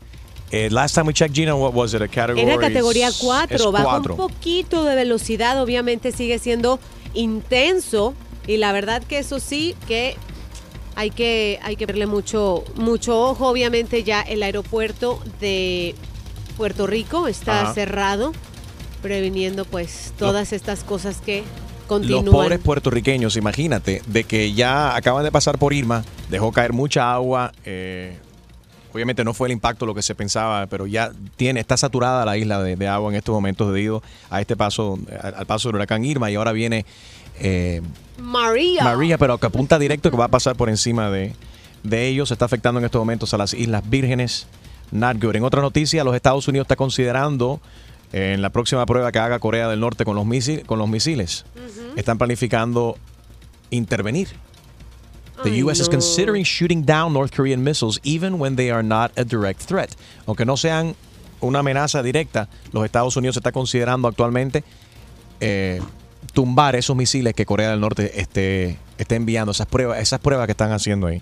Eh, 0.52 0.70
last 0.72 0.96
time 0.96 1.08
we 1.08 1.14
checked, 1.14 1.36
Gina, 1.36 1.56
what 1.56 1.74
was 1.74 1.94
it? 1.94 2.02
A 2.02 2.08
category? 2.08 2.42
Era 2.42 2.58
categoría 2.58 3.10
es 3.10 3.18
4, 3.18 3.72
bajó 3.72 3.84
cuatro. 3.84 4.14
un 4.14 4.18
poquito 4.18 4.84
de 4.86 4.96
velocidad, 4.96 5.62
obviamente 5.62 6.12
sigue 6.12 6.40
siendo 6.40 6.80
intenso 7.14 8.14
y 8.48 8.58
la 8.58 8.72
verdad 8.72 9.04
que 9.04 9.20
eso 9.20 9.40
sí 9.40 9.76
que 9.88 10.16
hay 10.96 11.10
que 11.10 11.60
hay 11.64 11.76
que 11.76 11.86
verle 11.86 12.06
mucho 12.06 12.64
mucho 12.76 13.20
ojo, 13.20 13.48
obviamente 13.48 14.04
ya 14.04 14.22
el 14.22 14.44
aeropuerto 14.44 15.20
de 15.42 15.96
Puerto 16.58 16.88
Rico 16.88 17.28
está 17.28 17.64
Ajá. 17.64 17.74
cerrado 17.74 18.32
previniendo 19.06 19.66
pues 19.66 20.14
todas 20.18 20.52
estas 20.52 20.84
cosas 20.84 21.22
que 21.24 21.44
continúan. 21.88 22.26
Los 22.26 22.34
pobres 22.34 22.58
puertorriqueños, 22.60 23.38
imagínate, 23.38 24.02
de 24.08 24.24
que 24.24 24.52
ya 24.54 24.96
acaban 24.96 25.24
de 25.24 25.32
pasar 25.32 25.60
por 25.60 25.74
Irma, 25.74 26.04
dejó 26.32 26.52
caer 26.52 26.74
mucha 26.74 27.14
agua. 27.14 27.52
eh, 27.66 28.18
obviamente 28.92 29.24
no 29.24 29.36
fue 29.36 29.50
el 29.50 29.52
impacto 29.52 29.86
lo 29.86 29.94
que 29.94 30.02
se 30.02 30.16
pensaba, 30.16 30.66
pero 30.66 30.88
ya 30.88 31.12
tiene, 31.36 31.60
está 31.60 31.78
saturada 31.78 32.26
la 32.26 32.36
isla 32.36 32.64
de, 32.64 32.78
de 32.78 32.88
agua 32.88 33.12
en 33.12 33.18
estos 33.18 33.34
momentos 33.34 33.72
debido 33.72 34.02
a 34.32 34.42
este 34.42 34.56
paso, 34.56 34.98
al, 35.22 35.36
al 35.36 35.46
paso 35.46 35.68
del 35.70 35.76
huracán 35.76 36.04
Irma 36.04 36.32
y 36.32 36.36
ahora 36.36 36.52
viene 36.52 36.84
eh, 37.40 37.84
María. 38.18 38.84
María, 38.86 39.20
pero 39.20 39.38
que 39.38 39.46
apunta 39.46 39.78
directo 39.78 40.10
que 40.10 40.18
va 40.18 40.26
a 40.26 40.30
pasar 40.30 40.56
por 40.56 40.70
encima 40.70 41.12
de, 41.12 41.34
de 41.84 42.08
ellos. 42.08 42.30
Se 42.30 42.34
está 42.34 42.46
afectando 42.46 42.80
en 42.80 42.86
estos 42.86 43.00
momentos 43.00 43.36
a 43.36 43.38
las 43.38 43.54
Islas 43.54 43.84
Vírgenes. 43.88 44.48
Not 44.92 45.22
good. 45.22 45.36
En 45.36 45.44
otra 45.44 45.62
noticia, 45.62 46.04
los 46.04 46.16
Estados 46.16 46.48
Unidos 46.48 46.66
está 46.66 46.76
considerando 46.76 47.60
en 48.18 48.42
la 48.42 48.50
próxima 48.50 48.86
prueba 48.86 49.12
que 49.12 49.20
haga 49.20 49.40
Corea 49.40 49.68
del 49.68 49.82
Norte 49.82 50.06
con 50.06 50.16
los, 50.16 50.26
misi- 50.26 50.66
con 50.66 50.80
los 50.80 50.88
misiles, 50.88 51.44
están 51.98 52.18
planificando 52.18 52.96
intervenir. 53.72 54.30
The 55.44 55.50
Ay, 55.50 55.64
U.S. 55.64 55.82
is 55.82 55.90
no. 55.90 55.92
considering 55.92 56.46
shooting 56.46 56.86
down 56.86 57.12
North 57.12 57.36
Korean 57.36 57.62
missiles 57.62 58.00
even 58.04 58.40
when 58.40 58.56
they 58.56 58.72
are 58.72 58.82
not 58.82 59.12
a 59.18 59.26
direct 59.26 59.62
threat. 59.64 59.90
Aunque 60.28 60.46
no 60.46 60.56
sean 60.56 60.96
una 61.42 61.60
amenaza 61.60 62.02
directa, 62.02 62.48
los 62.72 62.86
Estados 62.86 63.18
Unidos 63.18 63.36
está 63.36 63.52
considerando 63.52 64.08
actualmente 64.08 64.64
eh, 65.42 65.82
tumbar 66.34 66.78
esos 66.78 66.96
misiles 66.96 67.34
que 67.34 67.46
Corea 67.46 67.72
del 67.72 67.82
Norte 67.82 68.18
esté, 68.22 68.78
esté 68.98 69.16
enviando, 69.16 69.52
esas 69.52 69.68
pruebas, 69.68 70.00
esas 70.00 70.22
pruebas 70.22 70.46
que 70.46 70.52
están 70.54 70.72
haciendo 70.72 71.08
ahí. 71.08 71.22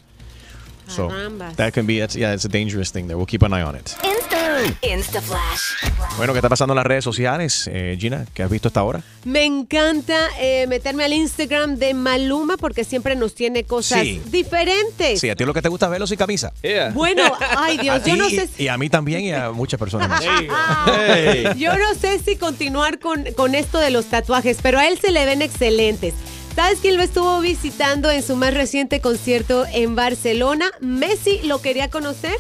So, 0.88 1.10
that 1.56 1.72
can 1.74 1.88
be, 1.88 1.96
that's- 2.00 2.14
yeah, 2.16 2.34
it's 2.36 2.46
a 2.46 2.50
dangerous 2.50 2.92
thing 2.92 3.08
there. 3.08 3.16
We'll 3.18 3.26
keep 3.26 3.42
an 3.42 3.52
eye 3.54 3.64
on 3.64 3.76
it. 3.76 3.96
Insta 4.04 4.43
Flash. 4.58 5.92
Bueno, 6.18 6.34
¿qué 6.34 6.40
está 6.40 6.50
pasando 6.50 6.74
en 6.74 6.78
las 6.78 6.86
redes 6.86 7.04
sociales, 7.04 7.68
eh, 7.72 7.98
Gina? 8.00 8.26
¿Qué 8.34 8.44
has 8.44 8.50
visto 8.50 8.68
hasta 8.68 8.80
ahora? 8.82 9.02
Me 9.26 9.46
encanta 9.46 10.16
eh, 10.40 10.68
meterme 10.68 11.04
al 11.04 11.14
Instagram 11.14 11.78
de 11.78 11.94
Maluma 11.94 12.58
porque 12.58 12.84
siempre 12.84 13.16
nos 13.16 13.34
tiene 13.34 13.64
cosas 13.64 14.02
Sí. 14.02 14.22
diferentes. 14.28 15.20
Sí, 15.20 15.30
a 15.30 15.36
ti 15.36 15.44
lo 15.46 15.54
que 15.54 15.62
te 15.62 15.70
gusta 15.70 15.88
es 15.88 15.92
verlo 15.92 16.06
sin 16.08 16.18
camisa. 16.18 16.54
Bueno, 16.94 17.24
ay 17.58 17.78
Dios, 17.80 17.96
A 17.96 18.00
yo 18.00 18.04
ti 18.04 18.14
no 18.14 18.30
y- 18.30 18.36
sé 18.36 18.48
si- 18.48 18.64
Y 18.64 18.68
a 18.68 18.78
mí 18.78 18.90
también 18.90 19.22
y 19.22 19.32
a 19.34 19.52
muchas 19.52 19.80
personas 19.80 20.10
más. 20.10 20.24
Yo 21.58 21.76
no 21.78 21.94
sé 22.00 22.20
si 22.20 22.36
continuar 22.36 23.00
con, 23.00 23.26
con 23.36 23.56
esto 23.56 23.80
de 23.80 23.90
los 23.90 24.06
tatuajes, 24.06 24.58
pero 24.62 24.78
a 24.80 24.88
él 24.88 25.00
se 25.00 25.12
le 25.12 25.26
ven 25.26 25.42
excelentes. 25.42 26.14
¿Sabes 26.56 26.80
quién 26.82 26.98
lo 26.98 27.04
estuvo 27.04 27.40
visitando 27.42 28.12
en 28.12 28.22
su 28.22 28.36
más 28.36 28.54
reciente 28.54 29.02
concierto 29.02 29.66
en 29.74 29.96
Barcelona? 29.96 30.70
Messi 30.80 31.40
lo 31.44 31.60
quería 31.62 31.90
conocer. 31.90 32.36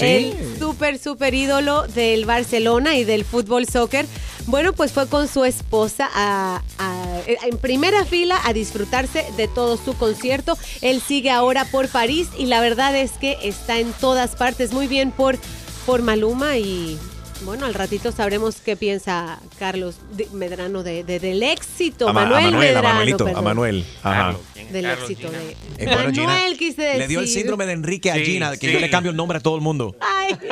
El 0.00 0.58
súper, 0.58 0.98
súper 0.98 1.34
ídolo 1.34 1.82
del 1.88 2.24
Barcelona 2.24 2.96
y 2.96 3.04
del 3.04 3.24
fútbol 3.24 3.66
soccer. 3.68 4.06
Bueno, 4.46 4.72
pues 4.72 4.90
fue 4.92 5.06
con 5.06 5.28
su 5.28 5.44
esposa 5.44 6.08
a- 6.14 6.62
a- 6.78 7.20
en 7.46 7.58
primera 7.58 8.04
fila 8.04 8.40
a 8.44 8.52
disfrutarse 8.52 9.24
de 9.36 9.46
todo 9.48 9.76
su 9.76 9.94
concierto. 9.96 10.58
Él 10.80 11.00
sigue 11.00 11.30
ahora 11.30 11.64
por 11.66 11.88
París 11.88 12.28
y 12.36 12.46
la 12.46 12.60
verdad 12.60 12.96
es 12.96 13.12
que 13.12 13.36
está 13.42 13.78
en 13.78 13.92
todas 13.92 14.34
partes. 14.34 14.72
Muy 14.72 14.88
bien 14.88 15.12
por, 15.12 15.38
por 15.86 16.02
Maluma 16.02 16.56
y 16.56 16.98
bueno, 17.44 17.66
al 17.66 17.74
ratito 17.74 18.12
sabremos 18.12 18.56
qué 18.56 18.76
piensa 18.76 19.38
Carlos 19.58 19.96
Medrano 20.32 20.82
de, 20.82 21.04
de- 21.04 21.18
del 21.20 21.42
éxito. 21.42 22.08
A, 22.08 22.12
Ma- 22.12 22.22
a 22.22 22.24
Manuel, 22.24 22.44
Manuel, 22.44 22.68
a 22.68 22.80
Medrano, 22.80 22.88
Manuelito, 22.94 23.26
a. 23.38 23.42
Manuel. 23.42 23.84
Ajá. 24.02 24.36
Del 24.70 24.86
éxito 24.86 25.30
de 25.30 25.50
Eh, 25.78 25.84
bueno, 25.84 26.10
Gina, 26.12 26.26
Manuel, 26.28 26.56
quise 26.58 26.82
decir. 26.82 26.98
Le 27.00 27.08
dio 27.08 27.20
el 27.20 27.28
síndrome 27.28 27.66
de 27.66 27.72
Enrique 27.72 28.10
a 28.10 28.14
Sí, 28.14 28.24
Gina, 28.24 28.50
que 28.56 28.66
sí. 28.68 28.72
yo 28.72 28.80
le 28.80 28.88
cambio 28.90 29.10
el 29.10 29.16
nombre 29.16 29.38
a 29.38 29.40
todo 29.40 29.56
el 29.56 29.60
mundo. 29.62 29.94
Ay. 30.00 30.36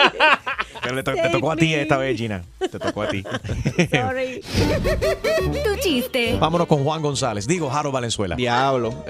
Te, 0.82 1.02
te- 1.02 1.12
te 1.12 1.28
tocó 1.28 1.52
a 1.52 1.56
ti 1.56 1.74
esta 1.74 1.98
vez, 1.98 2.16
Gina. 2.16 2.42
Te 2.58 2.78
tocó 2.78 3.02
a 3.02 3.08
ti. 3.08 3.22
Sorry. 3.92 4.40
Tu 5.64 5.76
chiste. 5.82 6.36
Vámonos 6.38 6.66
con 6.66 6.82
Juan 6.84 7.02
González. 7.02 7.46
Digo, 7.46 7.68
Jaro 7.70 7.92
Valenzuela. 7.92 8.34
Diablo. 8.36 9.04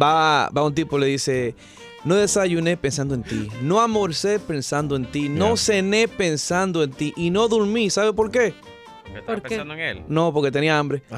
va, 0.00 0.48
va 0.56 0.64
un 0.64 0.74
tipo 0.74 0.98
le 0.98 1.06
dice, 1.06 1.54
no 2.04 2.14
desayuné 2.16 2.76
pensando 2.76 3.14
en 3.14 3.22
ti, 3.22 3.48
no 3.62 3.80
almorcé 3.80 4.38
pensando 4.38 4.96
en 4.96 5.06
ti, 5.10 5.28
no 5.28 5.48
Yeah. 5.48 5.56
cené 5.56 6.08
pensando 6.08 6.82
en 6.82 6.90
ti 6.92 7.12
y 7.16 7.30
no 7.30 7.48
dormí. 7.48 7.90
¿Sabe 7.90 8.12
por 8.12 8.30
qué? 8.30 8.54
¿Estás 9.16 9.36
qué? 9.36 9.48
pensando 9.48 9.74
en 9.74 9.80
él? 9.80 10.04
No, 10.08 10.32
porque 10.32 10.50
tenía 10.50 10.78
hambre. 10.78 11.02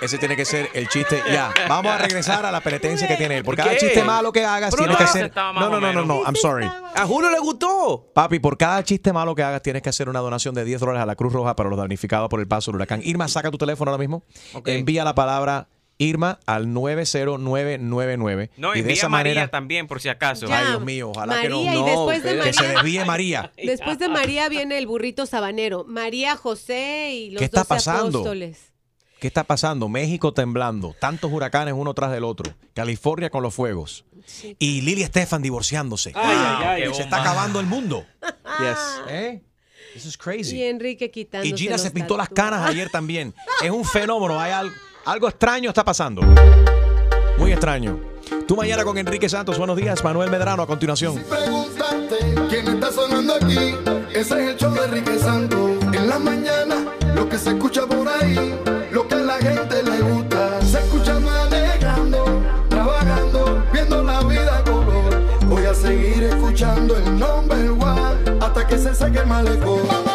Ese 0.00 0.18
tiene 0.18 0.36
que 0.36 0.44
ser 0.44 0.68
el 0.74 0.88
chiste. 0.88 1.22
Ya, 1.32 1.52
vamos 1.68 1.90
a 1.90 1.98
regresar 1.98 2.44
a 2.44 2.52
la 2.52 2.60
penetencia 2.60 3.08
que 3.08 3.16
tiene 3.16 3.38
él. 3.38 3.44
Por 3.44 3.56
cada 3.56 3.70
¿Qué? 3.70 3.78
chiste 3.78 4.04
malo 4.04 4.30
que 4.30 4.44
hagas, 4.44 4.70
Pero 4.74 4.84
tienes 4.84 4.92
no, 4.94 4.98
que 4.98 5.04
hacer. 5.04 5.24
estaba 5.26 5.58
No, 5.58 5.68
no, 5.70 5.80
no, 5.80 5.92
no, 5.92 6.04
no. 6.04 6.22
I'm 6.24 6.36
sorry. 6.36 6.66
A 6.94 7.06
Julio 7.06 7.30
le 7.30 7.38
gustó. 7.38 8.10
Papi, 8.14 8.38
por 8.38 8.58
cada 8.58 8.84
chiste 8.84 9.12
malo 9.12 9.34
que 9.34 9.42
hagas, 9.42 9.62
tienes 9.62 9.80
que 9.82 9.88
hacer 9.88 10.08
una 10.08 10.20
donación 10.20 10.54
de 10.54 10.64
10 10.64 10.80
dólares 10.80 11.02
a 11.02 11.06
la 11.06 11.16
Cruz 11.16 11.32
Roja 11.32 11.56
para 11.56 11.70
los 11.70 11.78
damnificados 11.78 12.28
por 12.28 12.40
el 12.40 12.46
paso 12.46 12.70
del 12.70 12.76
huracán. 12.76 13.00
Irma, 13.04 13.26
saca 13.26 13.50
tu 13.50 13.58
teléfono 13.58 13.90
ahora 13.90 13.98
mismo. 14.00 14.22
Ok. 14.52 14.68
Envía 14.68 15.02
la 15.02 15.14
palabra 15.14 15.68
Irma 15.98 16.38
al 16.46 16.72
90999. 16.72 18.50
No, 18.56 18.74
y 18.74 18.82
de 18.82 18.92
esa 18.92 19.06
a 19.06 19.08
María 19.08 19.32
manera. 19.34 19.48
también, 19.48 19.86
por 19.86 20.00
si 20.00 20.08
acaso. 20.08 20.46
Ya. 20.46 20.58
Ay, 20.60 20.66
Dios 20.68 20.84
mío, 20.84 21.10
ojalá 21.10 21.40
que 21.40 21.48
no. 21.48 21.62
No, 21.64 21.84
después 21.86 22.22
de 22.22 22.38
que 22.40 22.52
se 22.52 22.68
desvíe 22.68 23.04
María. 23.04 23.52
Después 23.62 23.98
de 23.98 24.08
María 24.08 24.48
viene 24.48 24.78
el 24.78 24.86
burrito 24.86 25.26
sabanero. 25.26 25.84
María 25.88 26.36
José 26.36 27.12
y 27.14 27.30
los 27.30 27.38
¿Qué 27.38 27.44
está 27.46 27.64
pasando? 27.64 28.18
apóstoles. 28.20 28.72
¿Qué 29.18 29.26
está 29.28 29.44
pasando? 29.44 29.88
México 29.88 30.34
temblando, 30.34 30.94
tantos 31.00 31.32
huracanes 31.32 31.72
uno 31.74 31.94
tras 31.94 32.12
del 32.12 32.22
otro, 32.24 32.52
California 32.74 33.30
con 33.30 33.42
los 33.42 33.54
fuegos 33.54 34.04
y 34.58 34.82
Lili 34.82 35.02
Estefan 35.02 35.40
divorciándose. 35.40 36.12
Ay, 36.14 36.36
ay, 36.36 36.82
ay. 36.82 36.94
Se 36.94 37.02
está 37.02 37.22
acabando 37.22 37.58
el 37.60 37.66
mundo. 37.66 38.04
Yes. 38.60 38.78
¿Eh? 39.08 39.42
Es 39.94 40.06
Y 40.06 40.18
crazy. 40.18 40.62
Enrique 40.62 41.10
quitando. 41.10 41.46
Y 41.46 41.52
Gina 41.56 41.78
se 41.78 41.90
pintó 41.90 42.16
las 42.16 42.28
canas 42.28 42.66
ayer 42.66 42.88
también. 42.90 43.34
Es 43.62 43.70
un 43.70 43.84
fenómeno. 43.84 44.38
Hay 44.40 44.52
al- 44.52 44.72
algo 45.06 45.28
extraño 45.28 45.70
está 45.70 45.84
pasando. 45.84 46.22
Muy 47.38 47.52
extraño. 47.52 48.00
Tú 48.46 48.56
mañana 48.56 48.84
con 48.84 48.98
Enrique 48.98 49.28
Santos. 49.28 49.56
Buenos 49.56 49.76
días, 49.76 50.02
Manuel 50.02 50.30
Medrano. 50.30 50.62
A 50.62 50.66
continuación. 50.66 51.22
Quién 52.48 52.68
está 52.68 52.92
sonando 52.92 53.34
aquí. 53.34 53.74
Ese 54.12 54.20
es 54.20 54.50
el 54.50 54.56
show 54.56 54.74
de 54.74 54.84
Enrique 54.84 55.18
Santos. 55.18 55.70
En 55.92 56.08
la 56.08 56.18
mañana, 56.18 56.92
lo 57.14 57.28
que 57.28 57.38
se 57.38 57.50
escucha 57.50 57.86
por 57.86 58.06
ahí, 58.08 58.54
lo 58.90 59.06
que 59.06 59.14
a 59.14 59.18
la 59.18 59.36
gente 59.36 59.82
le 59.82 60.00
gusta. 60.00 60.60
Se 60.62 60.78
escucha 60.78 61.18
manejando, 61.20 62.24
trabajando, 62.68 63.64
viendo 63.72 64.02
la 64.02 64.20
vida 64.24 64.62
color. 64.64 65.22
Voy 65.46 65.64
a 65.64 65.74
seguir 65.74 66.24
escuchando 66.24 66.96
el 66.96 67.18
number 67.18 67.70
one 67.70 68.38
hasta 68.40 68.66
que 68.66 68.78
se 68.78 68.94
seque 68.94 69.18
el 69.18 69.26
malecón. 69.26 70.05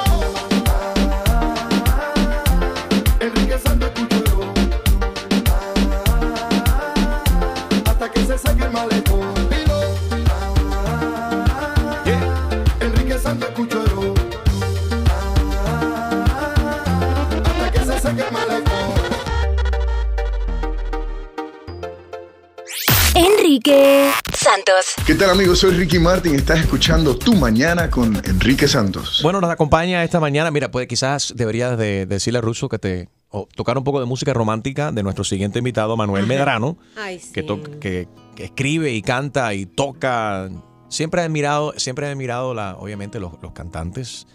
Enrique 23.64 24.10
Santos. 24.34 24.86
¿Qué 25.06 25.14
tal 25.14 25.30
amigos? 25.30 25.60
Soy 25.60 25.74
Ricky 25.76 26.00
Martin. 26.00 26.34
Estás 26.34 26.62
escuchando 26.62 27.16
Tu 27.16 27.36
Mañana 27.36 27.92
con 27.92 28.16
Enrique 28.26 28.68
Santos. 28.68 29.20
Bueno, 29.22 29.40
nos 29.40 29.52
acompaña 29.52 30.04
esta 30.04 30.20
mañana. 30.20 30.50
Mira, 30.50 30.72
pues 30.72 30.88
quizás 30.88 31.32
deberías 31.36 31.78
de 31.78 32.08
decirle 32.08 32.40
a 32.40 32.42
Russo 32.42 32.68
que 32.70 32.80
te 32.80 33.10
o 33.30 33.48
tocar 33.56 33.78
un 33.78 33.84
poco 33.84 34.00
de 34.00 34.08
música 34.08 34.34
romántica 34.34 34.92
de 34.92 35.04
nuestro 35.04 35.24
siguiente 35.24 35.60
invitado, 35.60 35.96
Manuel 35.96 36.26
Medrano, 36.26 36.80
Ay, 36.98 37.20
sí. 37.20 37.32
que, 37.34 37.44
to- 37.44 37.62
que, 37.80 38.08
que 38.36 38.46
escribe 38.46 38.94
y 38.94 39.04
canta 39.04 39.54
y 39.54 39.68
toca. 39.68 40.50
Siempre 40.90 41.22
he 41.22 41.26
admirado, 41.26 41.74
siempre 41.78 42.08
he 42.08 42.10
admirado 42.10 42.56
la, 42.56 42.76
obviamente 42.78 43.20
los, 43.20 43.34
los 43.44 43.52
cantantes. 43.52 44.26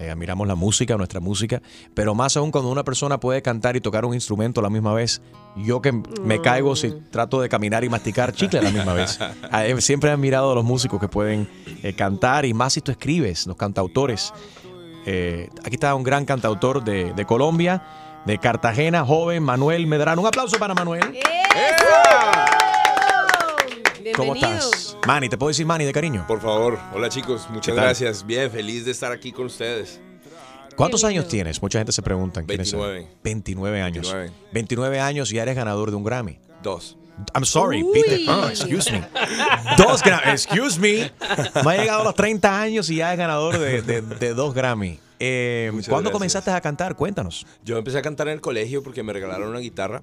Eh, 0.00 0.10
admiramos 0.10 0.48
la 0.48 0.54
música, 0.54 0.96
nuestra 0.96 1.20
música, 1.20 1.60
pero 1.94 2.14
más 2.14 2.36
aún 2.36 2.50
cuando 2.50 2.70
una 2.70 2.84
persona 2.84 3.20
puede 3.20 3.42
cantar 3.42 3.76
y 3.76 3.80
tocar 3.80 4.06
un 4.06 4.14
instrumento 4.14 4.60
a 4.60 4.62
la 4.62 4.70
misma 4.70 4.94
vez. 4.94 5.20
Yo 5.56 5.82
que 5.82 5.92
me 5.92 6.40
caigo 6.40 6.74
si 6.74 6.90
trato 7.10 7.40
de 7.40 7.48
caminar 7.50 7.84
y 7.84 7.90
masticar 7.90 8.32
chicle 8.32 8.60
a 8.60 8.62
la 8.62 8.70
misma 8.70 8.94
vez. 8.94 9.18
Ah, 9.52 9.66
eh, 9.66 9.80
Siempre 9.80 10.10
he 10.10 10.12
admirado 10.12 10.52
a 10.52 10.54
los 10.54 10.64
músicos 10.64 11.00
que 11.00 11.08
pueden 11.08 11.48
eh, 11.82 11.92
cantar 11.94 12.44
y 12.44 12.54
más 12.54 12.74
si 12.74 12.80
tú 12.80 12.92
escribes, 12.92 13.46
los 13.46 13.56
cantautores. 13.56 14.32
Eh, 15.06 15.48
aquí 15.64 15.74
está 15.74 15.94
un 15.94 16.04
gran 16.04 16.24
cantautor 16.24 16.84
de, 16.84 17.12
de 17.12 17.24
Colombia, 17.26 17.82
de 18.26 18.38
Cartagena, 18.38 19.04
joven 19.04 19.42
Manuel 19.42 19.86
Medrano. 19.86 20.22
Un 20.22 20.28
aplauso 20.28 20.56
para 20.58 20.74
Manuel. 20.74 21.18
¿Cómo 24.16 24.34
estás? 24.34 24.96
Manny, 25.06 25.28
¿te 25.28 25.36
puedo 25.38 25.48
decir 25.48 25.66
Manny 25.66 25.84
de 25.84 25.92
cariño? 25.92 26.24
Por 26.26 26.40
favor. 26.40 26.78
Hola 26.94 27.08
chicos, 27.08 27.48
muchas 27.50 27.74
gracias. 27.74 28.26
Bien, 28.26 28.50
feliz 28.50 28.84
de 28.84 28.90
estar 28.90 29.12
aquí 29.12 29.32
con 29.32 29.46
ustedes. 29.46 30.00
¿Cuántos 30.76 31.04
años 31.04 31.28
tienes? 31.28 31.60
Mucha 31.60 31.78
gente 31.78 31.92
se 31.92 32.02
pregunta. 32.02 32.42
¿quién 32.42 32.60
es 32.60 32.72
él? 32.72 32.78
29. 32.80 33.08
29 33.22 33.82
años. 33.82 34.06
29. 34.12 34.32
29 34.52 35.00
años 35.00 35.32
y 35.32 35.36
ya 35.36 35.42
eres 35.42 35.56
ganador 35.56 35.90
de 35.90 35.96
un 35.96 36.04
Grammy. 36.04 36.38
Dos. 36.62 36.96
I'm 37.34 37.44
sorry, 37.44 37.82
Uy. 37.82 37.92
Peter. 38.02 38.20
Oh, 38.28 38.48
excuse 38.48 38.90
me. 38.90 39.02
Dos 39.76 40.02
Grammy. 40.02 40.30
Excuse 40.32 40.80
me. 40.80 41.10
Me 41.62 41.70
ha 41.72 41.76
llegado 41.76 42.00
a 42.00 42.04
los 42.04 42.14
30 42.14 42.60
años 42.62 42.88
y 42.88 42.96
ya 42.96 43.12
es 43.12 43.18
ganador 43.18 43.58
de, 43.58 43.82
de- 43.82 44.00
de 44.00 44.34
dos 44.34 44.54
Grammy. 44.54 44.98
Eh, 45.18 45.68
¿Cuándo 45.70 45.88
gracias. 45.88 46.12
comenzaste 46.12 46.50
a 46.50 46.60
cantar? 46.62 46.96
Cuéntanos. 46.96 47.46
Yo 47.62 47.76
empecé 47.76 47.98
a 47.98 48.02
cantar 48.02 48.28
en 48.28 48.34
el 48.34 48.40
colegio 48.40 48.82
porque 48.82 49.02
me 49.02 49.12
regalaron 49.12 49.48
una 49.50 49.58
guitarra 49.58 50.02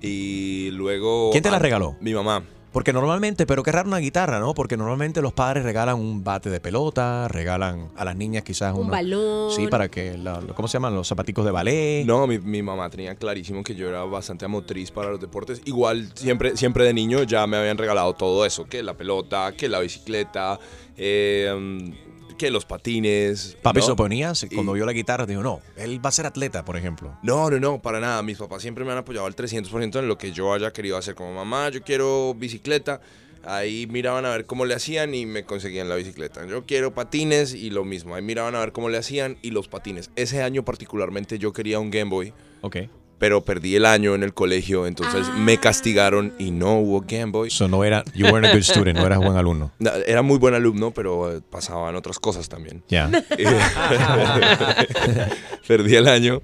y 0.00 0.70
luego... 0.72 1.30
¿Quién 1.30 1.44
te 1.44 1.50
la 1.52 1.60
regaló? 1.60 1.96
Mi 2.00 2.12
mamá. 2.12 2.42
Porque 2.72 2.92
normalmente, 2.92 3.46
pero 3.46 3.62
qué 3.62 3.72
raro 3.72 3.88
una 3.88 3.96
guitarra, 3.98 4.38
¿no? 4.40 4.52
Porque 4.52 4.76
normalmente 4.76 5.22
los 5.22 5.32
padres 5.32 5.64
regalan 5.64 5.96
un 5.98 6.22
bate 6.22 6.50
de 6.50 6.60
pelota, 6.60 7.26
regalan 7.26 7.88
a 7.96 8.04
las 8.04 8.14
niñas 8.14 8.42
quizás 8.44 8.74
Un 8.74 8.80
uno- 8.82 8.90
balón. 8.90 9.50
Sí, 9.52 9.66
para 9.68 9.88
que, 9.88 10.18
la- 10.18 10.40
¿cómo 10.54 10.68
se 10.68 10.74
llaman? 10.74 10.94
Los 10.94 11.08
zapaticos 11.08 11.44
de 11.46 11.50
ballet. 11.50 12.04
No, 12.04 12.26
mi, 12.26 12.38
mi 12.38 12.62
mamá 12.62 12.90
tenía 12.90 13.14
clarísimo 13.14 13.62
que 13.64 13.74
yo 13.74 13.88
era 13.88 14.04
bastante 14.04 14.44
amotriz 14.44 14.90
para 14.90 15.10
los 15.10 15.18
deportes. 15.20 15.62
Igual 15.64 16.12
siempre, 16.14 16.56
siempre 16.58 16.84
de 16.84 16.92
niño 16.92 17.22
ya 17.22 17.46
me 17.46 17.56
habían 17.56 17.78
regalado 17.78 18.12
todo 18.14 18.44
eso, 18.44 18.66
que 18.66 18.82
la 18.82 18.94
pelota, 18.94 19.52
que 19.56 19.68
la 19.68 19.80
bicicleta, 19.80 20.58
eh, 20.96 21.94
que 22.38 22.50
los 22.50 22.64
patines. 22.64 23.56
Papi 23.62 23.80
¿no? 23.80 24.34
se 24.34 24.46
Y- 24.46 24.54
cuando 24.54 24.72
vio 24.72 24.86
la 24.86 24.92
guitarra, 24.92 25.26
dijo, 25.26 25.42
no, 25.42 25.60
él 25.76 26.02
va 26.04 26.08
a 26.08 26.12
ser 26.12 26.24
atleta, 26.24 26.64
por 26.64 26.76
ejemplo. 26.76 27.14
No, 27.22 27.50
no, 27.50 27.60
no, 27.60 27.82
para 27.82 28.00
nada. 28.00 28.22
Mis 28.22 28.38
papás 28.38 28.62
siempre 28.62 28.84
me 28.84 28.92
han 28.92 28.98
apoyado 28.98 29.26
al 29.26 29.36
300% 29.36 29.98
en 29.98 30.08
lo 30.08 30.16
que 30.16 30.32
yo 30.32 30.54
haya 30.54 30.72
querido 30.72 30.96
hacer. 30.96 31.14
Como 31.14 31.34
mamá, 31.34 31.68
yo 31.68 31.82
quiero 31.82 32.34
bicicleta. 32.34 33.00
Ahí 33.44 33.86
miraban 33.86 34.26
a 34.26 34.30
ver 34.30 34.46
cómo 34.46 34.64
le 34.64 34.74
hacían 34.74 35.14
y 35.14 35.24
me 35.24 35.44
conseguían 35.44 35.88
la 35.88 35.94
bicicleta. 35.94 36.46
Yo 36.46 36.64
quiero 36.66 36.92
patines 36.94 37.54
y 37.54 37.70
lo 37.70 37.84
mismo. 37.84 38.14
Ahí 38.14 38.22
miraban 38.22 38.54
a 38.54 38.60
ver 38.60 38.72
cómo 38.72 38.88
le 38.88 38.98
hacían 38.98 39.38
y 39.42 39.50
los 39.50 39.68
patines. 39.68 40.10
Ese 40.16 40.42
año 40.42 40.64
particularmente 40.64 41.38
yo 41.38 41.52
quería 41.52 41.78
un 41.78 41.90
Game 41.90 42.10
Boy. 42.10 42.32
Ok. 42.62 42.76
Pero 43.18 43.44
perdí 43.44 43.76
el 43.76 43.84
año 43.84 44.14
en 44.14 44.22
el 44.22 44.32
colegio, 44.32 44.86
entonces 44.86 45.26
me 45.36 45.58
castigaron 45.58 46.32
y 46.38 46.52
no 46.52 46.78
hubo 46.78 47.04
Game 47.06 47.32
Boy. 47.32 47.50
So 47.50 47.68
no 47.68 47.84
era, 47.84 48.02
you 48.14 48.26
weren't 48.26 48.46
a 48.46 48.52
good 48.52 48.62
student, 48.62 48.98
no 48.98 49.04
eras 49.06 49.18
buen 49.18 49.36
alumno. 49.36 49.72
No, 49.80 49.90
Era 50.06 50.22
muy 50.22 50.38
buen 50.38 50.54
alumno, 50.54 50.92
pero 50.92 51.36
eh, 51.36 51.40
pasaban 51.50 51.96
otras 51.96 52.18
cosas 52.18 52.48
también. 52.48 52.82
Ya. 52.88 53.08
Perdí 55.66 55.96
el 55.96 56.08
año. 56.08 56.40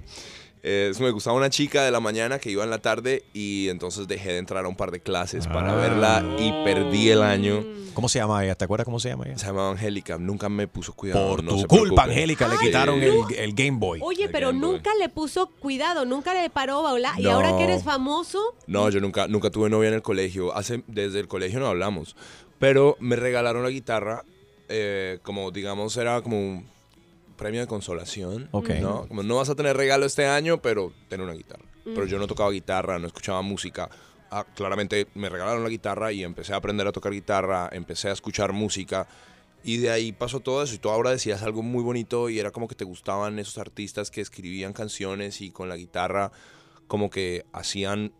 Eh, 0.66 0.92
me 0.98 1.10
gustaba 1.10 1.36
una 1.36 1.50
chica 1.50 1.82
de 1.84 1.90
la 1.90 2.00
mañana 2.00 2.38
que 2.38 2.50
iba 2.50 2.64
en 2.64 2.70
la 2.70 2.78
tarde 2.78 3.22
y 3.34 3.68
entonces 3.68 4.08
dejé 4.08 4.32
de 4.32 4.38
entrar 4.38 4.64
a 4.64 4.68
un 4.68 4.76
par 4.76 4.90
de 4.90 4.98
clases 5.00 5.46
para 5.46 5.72
Ah. 5.72 5.76
verla 5.76 6.24
y 6.38 6.52
perdí 6.64 7.10
el 7.10 7.22
año. 7.22 7.62
¿Cómo 7.92 8.08
se 8.08 8.18
llama 8.18 8.42
ella? 8.42 8.54
¿Te 8.54 8.64
acuerdas 8.64 8.86
cómo 8.86 8.98
se 8.98 9.10
llama 9.10 9.26
ella? 9.26 9.36
Se 9.36 9.44
llamaba 9.46 9.70
Angélica, 9.72 10.16
nunca 10.18 10.48
me 10.48 10.66
puso 10.66 10.94
cuidado. 10.94 11.28
Por 11.28 11.44
no 11.44 11.50
tu 11.50 11.58
se 11.60 11.66
culpa. 11.66 12.04
Angélica, 12.04 12.48
le 12.48 12.56
quitaron 12.56 13.02
el, 13.02 13.12
el 13.36 13.52
Game 13.54 13.78
Boy. 13.78 14.00
Oye, 14.02 14.28
pero 14.30 14.48
Game 14.48 14.60
Boy. 14.60 14.72
nunca 14.72 14.90
le 14.98 15.10
puso 15.10 15.48
cuidado, 15.60 16.06
nunca 16.06 16.32
le 16.32 16.48
paró 16.48 16.82
baula. 16.82 17.12
Y 17.18 17.24
No. 17.24 17.32
ahora 17.32 17.56
que 17.58 17.64
eres 17.64 17.84
famoso, 17.84 18.40
No, 18.66 18.88
yo 18.88 19.00
nunca, 19.00 19.28
nunca 19.28 19.50
tuve 19.50 19.68
novia 19.68 19.88
en 19.88 19.94
el 19.96 20.02
colegio. 20.02 20.56
Hace, 20.56 20.82
desde 20.86 21.20
el 21.20 21.28
colegio 21.28 21.60
no 21.60 21.66
hablamos. 21.66 22.16
Pero 22.58 22.96
me 23.00 23.16
regalaron 23.16 23.62
la 23.64 23.68
guitarra, 23.68 24.24
eh, 24.70 25.18
como 25.22 25.50
digamos, 25.50 25.94
era 25.98 26.22
como 26.22 26.38
un 26.40 26.73
premio 27.36 27.60
de 27.60 27.66
consolación. 27.66 28.48
Ok. 28.52 28.70
¿no? 28.80 29.06
Como 29.08 29.22
no 29.22 29.36
vas 29.36 29.48
a 29.48 29.54
tener 29.54 29.76
regalo 29.76 30.06
este 30.06 30.26
año, 30.26 30.60
pero 30.62 30.92
ten 31.08 31.20
una 31.20 31.32
guitarra. 31.32 31.64
Mm. 31.84 31.94
Pero 31.94 32.06
yo 32.06 32.18
no 32.18 32.26
tocaba 32.26 32.50
guitarra, 32.50 32.98
no 32.98 33.06
escuchaba 33.06 33.42
música. 33.42 33.88
Ah, 34.30 34.44
claramente 34.54 35.06
me 35.14 35.28
regalaron 35.28 35.62
la 35.62 35.68
guitarra 35.68 36.10
y 36.12 36.24
empecé 36.24 36.54
a 36.54 36.56
aprender 36.56 36.86
a 36.86 36.92
tocar 36.92 37.12
guitarra, 37.12 37.68
empecé 37.72 38.08
a 38.08 38.12
escuchar 38.12 38.52
música. 38.52 39.06
Y 39.62 39.78
de 39.78 39.90
ahí 39.90 40.12
pasó 40.12 40.40
todo 40.40 40.62
eso. 40.62 40.74
Y 40.74 40.78
tú 40.78 40.90
ahora 40.90 41.10
decías 41.10 41.42
algo 41.42 41.62
muy 41.62 41.82
bonito 41.82 42.28
y 42.28 42.38
era 42.38 42.50
como 42.50 42.68
que 42.68 42.74
te 42.74 42.84
gustaban 42.84 43.38
esos 43.38 43.58
artistas 43.58 44.10
que 44.10 44.20
escribían 44.20 44.72
canciones 44.72 45.40
y 45.40 45.50
con 45.50 45.68
la 45.68 45.76
guitarra 45.76 46.32
como 46.86 47.10
que 47.10 47.46
hacían 47.52 48.12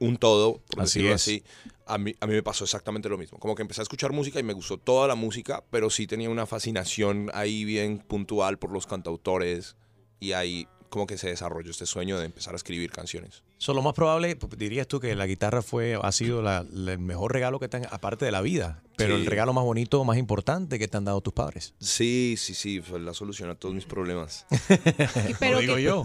un 0.00 0.16
todo, 0.18 0.60
por 0.70 0.84
Así 0.84 1.00
decirlo 1.00 1.14
es. 1.14 1.22
así. 1.22 1.42
A 1.88 1.98
mí, 1.98 2.14
a 2.20 2.26
mí 2.26 2.34
me 2.34 2.42
pasó 2.42 2.64
exactamente 2.64 3.08
lo 3.08 3.18
mismo. 3.18 3.38
Como 3.38 3.54
que 3.54 3.62
empecé 3.62 3.80
a 3.80 3.82
escuchar 3.82 4.12
música 4.12 4.38
y 4.38 4.42
me 4.42 4.52
gustó 4.52 4.78
toda 4.78 5.08
la 5.08 5.14
música, 5.14 5.64
pero 5.70 5.90
sí 5.90 6.06
tenía 6.06 6.30
una 6.30 6.46
fascinación 6.46 7.30
ahí 7.34 7.64
bien 7.64 7.98
puntual 7.98 8.58
por 8.58 8.70
los 8.72 8.86
cantautores 8.86 9.76
y 10.20 10.32
ahí 10.32 10.68
como 10.90 11.06
que 11.06 11.18
se 11.18 11.28
desarrolló 11.28 11.70
este 11.70 11.86
sueño 11.86 12.18
de 12.18 12.26
empezar 12.26 12.52
a 12.52 12.56
escribir 12.56 12.90
canciones. 12.90 13.42
So, 13.60 13.74
lo 13.74 13.82
más 13.82 13.92
probable, 13.92 14.36
pues, 14.36 14.56
dirías 14.56 14.86
tú 14.86 15.00
que 15.00 15.16
la 15.16 15.26
guitarra 15.26 15.62
fue, 15.62 15.98
ha 16.00 16.12
sido 16.12 16.42
la- 16.42 16.64
la- 16.72 16.92
el 16.92 17.00
mejor 17.00 17.32
regalo 17.32 17.58
que 17.58 17.66
te 17.68 17.78
han, 17.78 17.86
aparte 17.90 18.24
de 18.24 18.30
la 18.30 18.40
vida, 18.40 18.82
pero 18.96 19.16
Sí. 19.16 19.22
el 19.22 19.26
regalo 19.26 19.52
más 19.52 19.64
bonito, 19.64 20.04
más 20.04 20.16
importante 20.16 20.78
que 20.78 20.86
te 20.86 20.96
han 20.96 21.04
dado 21.04 21.20
tus 21.20 21.32
padres. 21.32 21.74
Sí, 21.80 22.36
sí, 22.38 22.54
sí, 22.54 22.80
fue 22.80 23.00
la 23.00 23.14
solución 23.14 23.50
a 23.50 23.56
todos 23.56 23.74
mis 23.74 23.84
problemas. 23.84 24.46
pero 25.40 25.54
Lo 25.56 25.60
digo 25.60 25.74
que- 25.74 25.82
yo. 25.82 26.02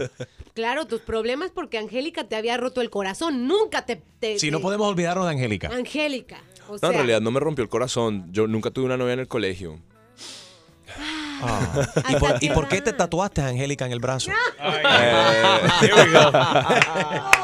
Claro, 0.52 0.86
tus 0.86 1.00
problemas 1.02 1.52
porque 1.54 1.78
Angélica 1.78 2.24
te 2.24 2.34
había 2.34 2.56
roto 2.56 2.80
el 2.80 2.90
corazón. 2.90 3.46
Nunca 3.46 3.86
te. 3.86 4.02
te- 4.18 4.36
Si 4.40 4.50
no 4.50 4.58
te- 4.58 4.62
podemos 4.64 4.88
olvidarnos 4.88 5.24
de 5.26 5.30
Angélica. 5.30 5.68
Angélica. 5.68 6.38
O 6.68 6.72
No, 6.72 6.78
sea, 6.78 6.88
en 6.88 6.94
realidad 6.96 7.20
no 7.20 7.30
me 7.30 7.38
rompió 7.38 7.62
el 7.62 7.68
corazón. 7.68 8.26
Yo 8.32 8.48
nunca 8.48 8.72
tuve 8.72 8.86
una 8.86 8.96
novia 8.96 9.12
en 9.12 9.20
el 9.20 9.28
colegio. 9.28 9.78
Ah. 11.40 11.86
¿Y, 12.08 12.16
por, 12.16 12.36
y 12.42 12.50
por 12.50 12.66
qué 12.68 12.80
te 12.80 12.92
tatuaste 12.92 13.42
a 13.42 13.46
Angélica 13.48 13.86
en 13.86 13.92
el 13.92 14.00
brazo? 14.00 14.30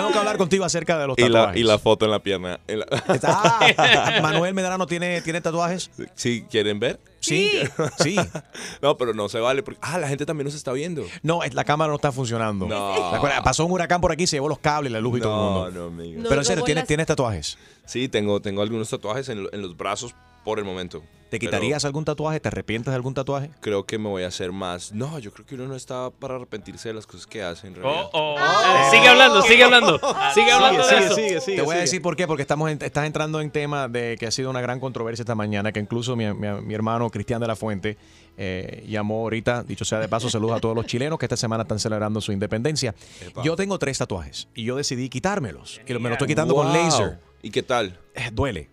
Tengo 0.00 0.12
que 0.12 0.18
hablar 0.18 0.36
contigo 0.36 0.64
acerca 0.64 0.98
de 0.98 1.06
los 1.06 1.18
y, 1.18 1.22
la, 1.22 1.28
tatuajes. 1.40 1.60
y 1.60 1.64
la 1.64 1.78
foto 1.78 2.04
en 2.04 2.10
la 2.10 2.18
pierna. 2.22 2.60
En 2.66 2.80
la- 2.80 2.86
Ah, 3.24 4.18
Manuel 4.22 4.54
Medrano 4.54 4.86
tiene, 4.86 5.20
tiene 5.22 5.40
tatuajes. 5.40 5.90
Sí, 6.14 6.44
¿quieren 6.50 6.78
ver? 6.80 6.98
Sí, 7.26 7.50
sí. 7.98 8.16
No, 8.82 8.96
pero 8.96 9.14
no 9.14 9.28
se 9.28 9.38
vale. 9.40 9.62
Porque, 9.62 9.78
ah, 9.82 9.98
la 9.98 10.08
gente 10.08 10.26
también 10.26 10.44
nos 10.46 10.54
está 10.54 10.72
viendo. 10.72 11.04
No, 11.22 11.42
es- 11.42 11.54
la 11.54 11.64
cámara 11.64 11.88
no 11.88 11.96
está 11.96 12.12
funcionando. 12.12 12.66
No. 12.66 13.10
¿Te 13.10 13.16
acuerdas? 13.16 13.40
Pasó 13.42 13.64
un 13.66 13.72
huracán 13.72 14.00
por 14.00 14.12
aquí, 14.12 14.26
se 14.26 14.36
llevó 14.36 14.48
los 14.48 14.58
cables, 14.58 14.92
la 14.92 15.00
luz 15.00 15.18
y 15.18 15.22
todo 15.22 15.32
el 15.32 15.38
No, 15.38 15.80
mundo. 15.80 15.80
no, 15.96 16.02
amigo. 16.02 16.22
Pero 16.28 16.40
en 16.40 16.44
serio, 16.44 16.64
¿tienes, 16.64 16.86
¿tienes 16.86 17.06
tatuajes? 17.06 17.58
Sí, 17.84 18.08
tengo, 18.08 18.40
tengo 18.40 18.62
algunos 18.62 18.88
tatuajes 18.90 19.28
en, 19.28 19.46
en 19.52 19.62
los 19.62 19.76
brazos 19.76 20.14
por 20.44 20.58
el 20.58 20.64
momento. 20.64 21.02
¿Te 21.28 21.40
Pero 21.40 21.50
quitarías 21.50 21.84
algún 21.84 22.04
tatuaje? 22.04 22.38
¿Te 22.38 22.46
arrepientes 22.46 22.92
de 22.92 22.94
algún 22.94 23.12
tatuaje? 23.12 23.50
Creo 23.60 23.84
que 23.84 23.98
me 23.98 24.08
voy 24.08 24.22
a 24.22 24.28
hacer 24.28 24.52
más. 24.52 24.92
No, 24.92 25.18
yo 25.18 25.32
creo 25.32 25.44
que 25.44 25.56
uno 25.56 25.66
no 25.66 25.74
está 25.74 26.10
para 26.10 26.36
arrepentirse 26.36 26.88
de 26.90 26.94
las 26.94 27.04
cosas 27.04 27.26
que 27.26 27.42
hace 27.42 27.66
en 27.66 27.74
realidad. 27.74 28.04
Oh, 28.12 28.36
oh. 28.38 28.90
Sigue 28.92 29.08
hablando, 29.08 29.42
sigue 29.42 29.64
hablando. 29.64 29.98
Sigue 30.34 30.52
hablando 30.52 30.86
de 30.86 30.98
eso. 31.34 31.44
Te 31.44 31.62
voy 31.62 31.74
a 31.74 31.80
decir 31.80 32.00
por 32.00 32.14
qué, 32.14 32.28
porque 32.28 32.42
estamos 32.42 32.70
en- 32.70 32.78
estás 32.80 33.06
entrando 33.06 33.40
en 33.40 33.50
tema 33.50 33.88
de 33.88 34.16
que 34.20 34.26
ha 34.28 34.30
sido 34.30 34.50
una 34.50 34.60
gran 34.60 34.78
controversia 34.78 35.24
esta 35.24 35.34
mañana, 35.34 35.72
que 35.72 35.80
incluso 35.80 36.14
mi, 36.14 36.32
mi- 36.32 36.60
mi 36.62 36.74
hermano 36.74 37.10
Cristian 37.16 37.40
de 37.40 37.46
la 37.46 37.56
Fuente 37.56 37.96
eh, 38.38 38.84
llamó 38.88 39.20
ahorita, 39.22 39.62
dicho 39.62 39.84
sea 39.84 39.98
de 39.98 40.08
paso, 40.08 40.28
saludos 40.30 40.56
a 40.56 40.60
todos 40.60 40.74
los 40.74 40.86
chilenos 40.86 41.18
que 41.18 41.26
esta 41.26 41.36
semana 41.36 41.62
están 41.62 41.78
celebrando 41.78 42.20
su 42.20 42.32
independencia. 42.32 42.94
Yo 43.42 43.56
tengo 43.56 43.78
tres 43.78 43.98
tatuajes 43.98 44.48
y 44.54 44.64
yo 44.64 44.76
decidí 44.76 45.08
quitármelos. 45.08 45.80
Y 45.86 45.92
me 45.94 46.08
lo 46.08 46.12
estoy 46.12 46.28
quitando 46.28 46.54
con 46.54 46.72
laser. 46.72 47.18
¿Y 47.42 47.50
qué 47.50 47.62
tal? 47.62 47.98
Eh, 48.14 48.30
duele. 48.32 48.68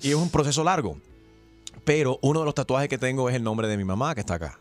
Y 0.00 0.08
es 0.10 0.14
un 0.14 0.30
proceso 0.30 0.62
largo. 0.64 1.00
Pero 1.84 2.18
uno 2.22 2.40
de 2.40 2.44
los 2.44 2.54
tatuajes 2.54 2.88
que 2.88 2.98
tengo 2.98 3.28
es 3.28 3.34
el 3.36 3.42
nombre 3.42 3.66
de 3.68 3.76
mi 3.76 3.84
mamá 3.84 4.14
que 4.14 4.20
está 4.20 4.34
acá. 4.34 4.60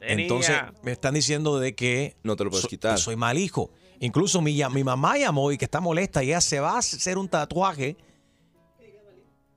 Tenía. 0.00 0.22
Entonces 0.24 0.56
me 0.82 0.92
están 0.92 1.14
diciendo 1.14 1.58
de 1.60 1.74
que 1.74 2.16
no 2.22 2.34
te 2.36 2.44
lo 2.44 2.50
puedes 2.50 2.62
so- 2.62 2.68
quitar. 2.68 2.98
soy 2.98 3.16
mal 3.16 3.38
hijo. 3.38 3.70
Incluso 4.00 4.40
mi, 4.40 4.60
mi 4.72 4.82
mamá 4.82 5.16
llamó 5.18 5.52
y 5.52 5.58
que 5.58 5.64
está 5.64 5.80
molesta 5.80 6.24
y 6.24 6.28
ella 6.28 6.40
se 6.40 6.58
va 6.58 6.72
a 6.72 6.78
hacer 6.78 7.18
un 7.18 7.28
tatuaje. 7.28 7.96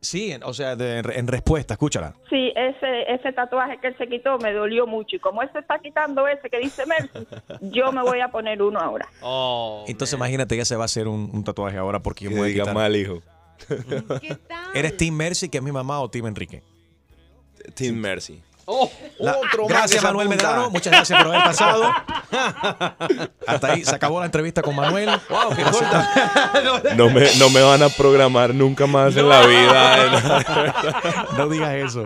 Sí, 0.06 0.32
en- 0.32 0.44
o 0.44 0.54
sea, 0.54 0.76
de- 0.76 1.00
en, 1.00 1.12
en 1.12 1.28
respuesta, 1.28 1.74
escúchala. 1.74 2.14
Sí, 2.30 2.54
ese, 2.56 3.12
ese 3.14 3.34
tatuaje 3.34 3.80
que 3.82 3.88
él 3.88 3.98
se 3.98 4.08
quitó 4.08 4.38
me 4.38 4.54
dolió 4.54 4.86
mucho. 4.88 5.16
Y 5.16 5.20
como 5.20 5.42
él 5.42 5.50
se 5.52 5.60
está 5.60 5.80
quitando 5.80 6.28
ese 6.28 6.50
que 6.50 6.60
dice 6.60 6.84
Mercy, 6.86 7.28
yo 7.76 7.92
me 7.92 8.02
voy 8.04 8.20
a 8.22 8.30
poner 8.30 8.62
uno 8.62 8.80
ahora. 8.80 9.08
Entonces 9.88 10.16
imagínate, 10.16 10.56
ella 10.56 10.66
se 10.66 10.76
va 10.76 10.84
a 10.84 10.86
hacer 10.86 11.08
un, 11.08 11.30
un 11.34 11.44
tatuaje 11.44 11.78
ahora 11.78 12.00
porque 12.00 12.26
yo 12.26 12.32
me 12.32 12.38
voy 12.38 12.50
a 12.50 12.52
diga 12.52 12.64
quitar. 12.64 12.76
mal, 12.76 12.96
hijo. 12.96 13.22
¿Eres 14.74 14.98
Team 14.98 15.16
Mercy, 15.16 15.50
que 15.50 15.58
es 15.58 15.64
mi 15.64 15.72
mamá, 15.72 16.00
o 16.02 16.10
Team 16.10 16.28
Enrique? 16.28 16.62
Team 17.74 17.96
Mercy. 17.96 18.42
La- 19.20 19.38
otro 19.38 19.64
más 19.64 19.70
gracias, 19.70 20.04
Manuel 20.04 20.28
apunta. 20.28 20.48
Medrano. 20.48 20.70
Muchas 20.72 20.92
gracias 20.92 21.22
por 21.24 21.32
haber 21.32 21.44
pasado. 21.44 21.84
Hasta 23.48 23.68
ahí 23.72 23.86
se 23.86 23.96
acabó 23.96 24.20
la 24.20 24.26
entrevista 24.26 24.62
con 24.62 24.76
Manuel. 24.76 25.10
Wow, 25.30 25.56
qué 25.56 26.96
No 26.96 27.10
me, 27.10 27.28
no 27.38 27.50
me 27.50 27.62
van 27.62 27.84
a 27.84 27.90
programar 27.90 28.54
nunca 28.54 28.88
más 28.88 29.16
en 29.16 29.30
la 29.30 29.46
vida. 29.46 30.44
No 31.38 31.48
digas 31.48 31.74
eso. 31.76 32.04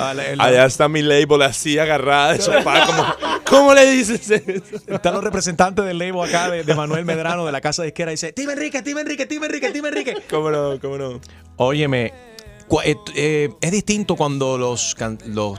Allá 0.00 0.64
está 0.66 0.88
mi 0.88 1.02
label 1.02 1.42
así 1.42 1.78
agarrada 1.78 2.32
de 2.32 2.40
sofá. 2.42 2.86
Como, 2.86 3.04
¿Cómo 3.48 3.74
le 3.74 3.90
dices 3.90 4.28
eso? 4.30 4.76
Están 4.88 5.14
los 5.14 5.24
representantes 5.24 5.84
del 5.84 5.98
label 5.98 6.20
acá 6.28 6.50
de, 6.50 6.64
de 6.64 6.74
Manuel 6.74 7.04
Medrano 7.04 7.46
de 7.46 7.52
la 7.52 7.60
casa 7.60 7.82
de 7.82 7.88
izquierda. 7.88 8.10
Dice: 8.10 8.32
Team 8.32 8.50
Enrique, 8.50 8.82
Team 8.82 8.98
Enrique, 8.98 9.26
Team 9.26 9.44
Enrique, 9.44 9.70
Team 9.70 9.86
Enrique. 9.86 10.16
¿Cómo 10.28 10.50
no? 10.50 10.78
¿Cómo 10.80 10.98
no? 10.98 11.20
Óyeme, 11.56 12.12
eh, 12.84 12.96
eh, 13.14 13.48
es 13.60 13.70
distinto 13.70 14.16
cuando 14.16 14.58
los, 14.58 14.94
los 15.26 15.58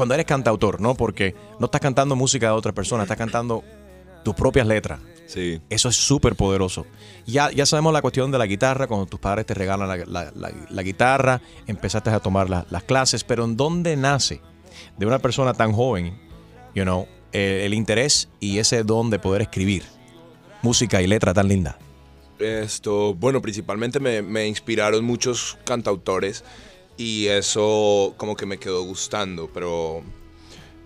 cuando 0.00 0.14
eres 0.14 0.24
cantautor, 0.26 0.80
¿no? 0.80 0.94
Porque 0.94 1.34
no 1.58 1.66
estás 1.66 1.80
cantando 1.82 2.16
música 2.16 2.46
de 2.46 2.52
otra 2.52 2.72
persona, 2.72 3.02
estás 3.02 3.18
cantando 3.18 3.62
tus 4.24 4.34
propias 4.34 4.66
letras. 4.66 4.98
Sí. 5.26 5.60
Eso 5.68 5.90
es 5.90 5.96
súper 5.96 6.36
poderoso. 6.36 6.86
Ya, 7.26 7.50
ya 7.50 7.66
sabemos 7.66 7.92
la 7.92 8.00
cuestión 8.00 8.30
de 8.30 8.38
la 8.38 8.46
guitarra, 8.46 8.86
cuando 8.86 9.04
tus 9.06 9.20
padres 9.20 9.44
te 9.44 9.52
regalan 9.52 9.86
la, 9.88 9.96
la- 9.98 10.32
la- 10.34 10.52
la 10.70 10.82
guitarra, 10.82 11.40
empezaste 11.66 12.08
a 12.08 12.18
tomar 12.18 12.48
la- 12.48 12.66
las 12.70 12.82
clases, 12.84 13.24
pero 13.24 13.44
¿en 13.44 13.56
dónde 13.58 13.94
nace 13.96 14.40
de 14.96 15.04
una 15.06 15.18
persona 15.18 15.52
tan 15.52 15.72
joven, 15.72 16.18
you 16.74 16.82
know, 16.84 17.06
eh, 17.32 17.62
el 17.66 17.74
interés 17.74 18.28
y 18.40 18.58
ese 18.58 18.82
don 18.84 19.10
de 19.10 19.18
poder 19.18 19.42
escribir 19.42 19.84
música 20.62 21.00
y 21.02 21.06
letra 21.06 21.34
tan 21.34 21.46
linda? 21.46 21.78
Esto, 22.38 23.14
bueno, 23.14 23.42
principalmente 23.42 24.00
me, 24.00 24.22
me 24.22 24.46
inspiraron 24.48 25.04
muchos 25.04 25.58
cantautores 25.64 26.42
y 27.00 27.28
eso 27.28 28.12
como 28.18 28.36
que 28.36 28.44
me 28.44 28.58
quedó 28.58 28.82
gustando, 28.82 29.48
pero 29.54 30.02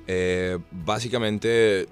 eh, 0.07 0.59
básicamente 0.71 1.89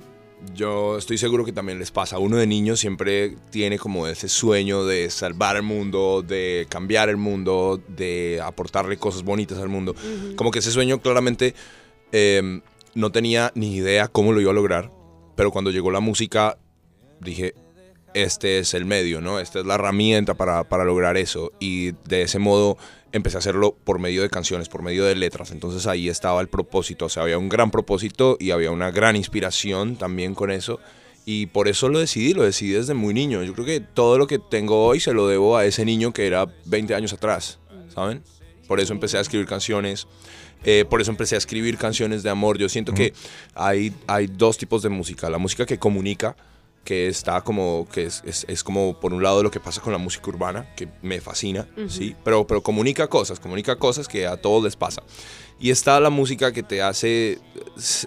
yo 0.55 0.97
estoy 0.97 1.18
seguro 1.18 1.45
que 1.45 1.51
también 1.51 1.81
les 1.81 1.91
pasa. 1.91 2.20
Uno 2.20 2.37
de 2.37 2.47
niño 2.47 2.77
siempre 2.77 3.37
tiene 3.51 3.81
como 3.81 4.07
ese 4.07 4.29
sueño 4.29 4.85
de 4.85 5.11
salvar 5.11 5.57
el 5.57 5.64
mundo, 5.64 6.23
de 6.23 6.68
cambiar 6.70 7.09
el 7.09 7.16
mundo, 7.16 7.83
de 7.89 8.41
aportarle 8.41 8.97
cosas 8.97 9.25
bonitas 9.25 9.59
al 9.59 9.68
mundo. 9.68 9.97
Como 10.37 10.53
que 10.53 10.61
ese 10.61 10.70
sueño 10.70 11.01
claramente 11.01 11.57
eh, 12.12 12.61
no 12.95 13.11
tenía 13.11 13.51
ni 13.57 13.75
idea 13.75 14.07
cómo 14.07 14.31
lo 14.31 14.41
iba 14.41 14.53
a 14.53 14.55
lograr, 14.55 14.93
pero 15.35 15.51
cuando 15.51 15.73
llegó 15.73 15.91
la 15.91 15.99
música 15.99 16.59
dije, 17.18 17.55
este 18.14 18.61
es 18.61 18.73
el 18.75 18.85
medio, 18.85 19.20
¿no? 19.20 19.41
Esta 19.41 19.59
es 19.59 19.66
la 19.66 19.75
herramienta 19.75 20.35
para, 20.35 20.62
para 20.62 20.85
lograr 20.85 21.16
eso. 21.16 21.51
Y 21.59 21.91
de 22.07 22.23
ese 22.23 22.39
modo 22.39 22.79
empecé 23.13 23.37
a 23.37 23.41
hacerlo 23.41 23.77
por 23.85 23.99
medio 23.99 24.23
de 24.23 24.31
canciones, 24.31 24.69
por 24.69 24.83
medio 24.83 25.05
de 25.05 25.15
letras. 25.15 25.51
Entonces 25.51 25.87
ahí 25.87 26.09
estaba 26.09 26.41
el 26.41 26.49
propósito. 26.49 27.07
O 27.07 27.09
sea, 27.09 27.23
había 27.23 27.39
un 27.39 27.49
gran 27.49 27.71
propósito 27.71 28.37
y 28.41 28.51
había 28.51 28.71
una 28.71 28.91
gran 28.91 29.17
inspiración 29.17 29.97
también 29.97 30.35
con 30.35 30.51
eso. 30.51 30.81
Y 31.25 31.47
por 31.47 31.69
eso 31.69 31.89
lo 31.89 32.01
decidí, 32.01 32.35
lo 32.35 32.43
decidí 32.43 32.73
desde 32.73 32.95
muy 32.95 33.15
niño. 33.15 33.43
Yo 33.43 33.53
creo 33.53 33.67
que 33.67 33.81
todo 33.81 34.19
lo 34.19 34.27
que 34.27 34.39
tengo 34.39 34.85
hoy 34.85 34.99
se 34.99 35.13
lo 35.13 35.29
debo 35.29 35.57
a 35.57 35.65
ese 35.65 35.85
niño 35.85 36.13
que 36.13 36.27
era 36.27 36.47
20 36.65 36.95
años 36.95 37.13
atrás, 37.13 37.61
¿saben? 37.95 38.23
Por 38.67 38.81
eso 38.81 38.93
empecé 38.93 39.19
a 39.19 39.21
escribir 39.21 39.47
canciones. 39.47 40.09
eh, 40.65 40.85
por 40.89 41.01
eso 41.01 41.11
empecé 41.11 41.35
a 41.35 41.39
escribir 41.39 41.77
canciones 41.77 42.23
de 42.23 42.31
amor. 42.31 42.57
Yo 42.59 42.69
siento 42.69 42.93
que 42.95 43.13
hay, 43.55 43.93
hay 44.07 44.27
dos 44.27 44.59
tipos 44.59 44.83
de 44.83 44.89
música. 44.89 45.29
La 45.29 45.39
música 45.39 45.67
que 45.67 45.79
comunica, 45.79 46.37
que 46.85 47.07
está 47.09 47.41
como, 47.43 47.87
que 47.93 48.05
es, 48.07 48.22
es- 48.26 48.45
es 48.49 48.64
como 48.64 48.99
por 48.99 49.12
un 49.12 49.22
lado 49.22 49.43
lo 49.43 49.51
que 49.51 49.61
pasa 49.61 49.80
con 49.80 49.93
la 49.93 49.99
música 49.99 50.28
urbana, 50.30 50.66
que 50.76 50.89
me 51.03 51.20
fascina, 51.20 51.66
Ujú. 51.76 51.89
¿sí? 51.89 52.16
Pero, 52.24 52.47
pero 52.47 52.61
comunica 52.62 53.07
cosas, 53.09 53.39
comunica 53.39 53.76
cosas 53.76 54.09
que 54.09 54.26
a 54.26 54.37
todos 54.37 54.64
les 54.64 54.74
pasa. 54.76 55.03
Y 55.61 55.70
está 55.70 56.01
la 56.01 56.11
música 56.11 56.53
que 56.53 56.64
te 56.64 56.83
hace 56.83 57.39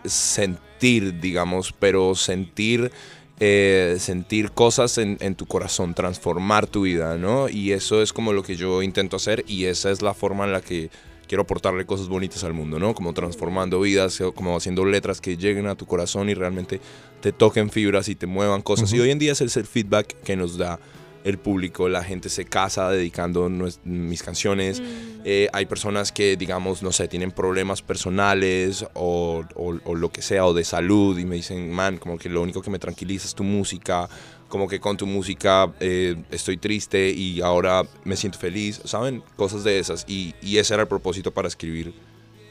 sentir, 0.03 1.19
digamos, 1.19 1.73
pero 1.78 2.15
sentir, 2.15 2.91
eh, 3.39 3.95
sentir 3.99 4.51
cosas 4.51 4.97
en, 4.97 5.17
en 5.21 5.36
tu 5.36 5.45
corazón, 5.45 5.93
transformar 5.93 6.67
tu 6.67 6.82
vida, 6.82 7.17
¿no? 7.17 7.49
Y 7.49 7.71
eso 7.71 8.01
es 8.01 8.13
como 8.13 8.34
lo 8.34 8.43
que 8.43 8.55
yo 8.55 8.82
intento 8.82 9.15
hacer 9.15 9.43
y 9.47 9.65
esa 9.65 9.91
es 9.91 10.01
la 10.01 10.13
forma 10.13 10.45
en 10.45 10.51
la 10.53 10.61
que 10.61 10.89
quiero 11.28 11.43
aportarle 11.43 11.86
cosas 11.86 12.07
bonitas 12.07 12.43
al 12.43 12.53
mundo, 12.53 12.80
¿no? 12.80 12.93
Como 12.95 13.13
transformando 13.13 13.80
vidas, 13.82 14.19
eh, 14.21 14.26
como 14.34 14.55
haciendo 14.55 14.86
letras 14.86 15.21
que 15.21 15.38
lleguen 15.38 15.67
a 15.67 15.76
tu 15.76 15.86
corazón 15.86 16.30
y 16.30 16.34
realmente 16.34 16.80
te 17.21 17.32
toquen 17.32 17.69
fibras 17.69 18.09
y 18.09 18.15
te 18.15 18.28
muevan 18.28 18.61
cosas. 18.61 18.91
Y 18.93 18.99
hoy 18.99 19.11
en 19.11 19.19
día 19.19 19.32
ese 19.34 19.45
es 19.45 19.57
el 19.57 19.65
feedback 19.65 20.15
que 20.23 20.36
nos 20.36 20.57
da 20.57 20.80
el 21.23 21.39
público, 21.39 21.89
la 21.89 22.03
gente 22.03 22.30
se 22.30 22.45
casa 22.45 22.88
dedicando 22.91 23.49
nues- 23.49 23.80
mis 23.84 24.21
canciones. 24.21 24.80
Eh, 25.23 25.49
hay 25.53 25.65
personas 25.65 26.11
que, 26.11 26.38
digamos, 26.38 26.84
no 26.84 26.91
sé, 26.91 27.07
tienen 27.07 27.32
problemas 27.32 27.82
personales 27.82 28.86
o, 28.93 29.43
o- 29.55 29.80
o 29.86 29.95
lo 29.95 30.11
que 30.11 30.21
sea, 30.21 30.45
o 30.45 30.53
de 30.53 30.63
salud, 30.63 31.17
y 31.17 31.26
me 31.26 31.36
dicen, 31.38 31.71
man, 31.71 31.97
como 31.97 32.19
que 32.19 32.30
lo 32.30 32.43
único 32.43 32.61
que 32.61 32.69
me 32.69 32.78
tranquiliza 32.78 33.26
es 33.28 33.34
tu 33.34 33.43
música, 33.43 34.07
como 34.56 34.70
que 34.70 34.80
con 34.80 34.95
tu 34.95 35.06
música 35.06 35.70
eh, 35.82 36.16
estoy 36.32 36.56
triste 36.56 37.10
y 37.10 37.41
ahora 37.41 37.84
me 38.06 38.16
siento 38.16 38.39
feliz, 38.39 38.80
¿saben? 38.86 39.22
Cosas 39.36 39.65
de 39.65 39.80
esas. 39.80 40.06
Y, 40.07 40.34
y 40.41 40.60
ese 40.60 40.73
era 40.76 40.84
el 40.84 40.88
propósito 40.88 41.30
para 41.32 41.49
escribir 41.49 41.94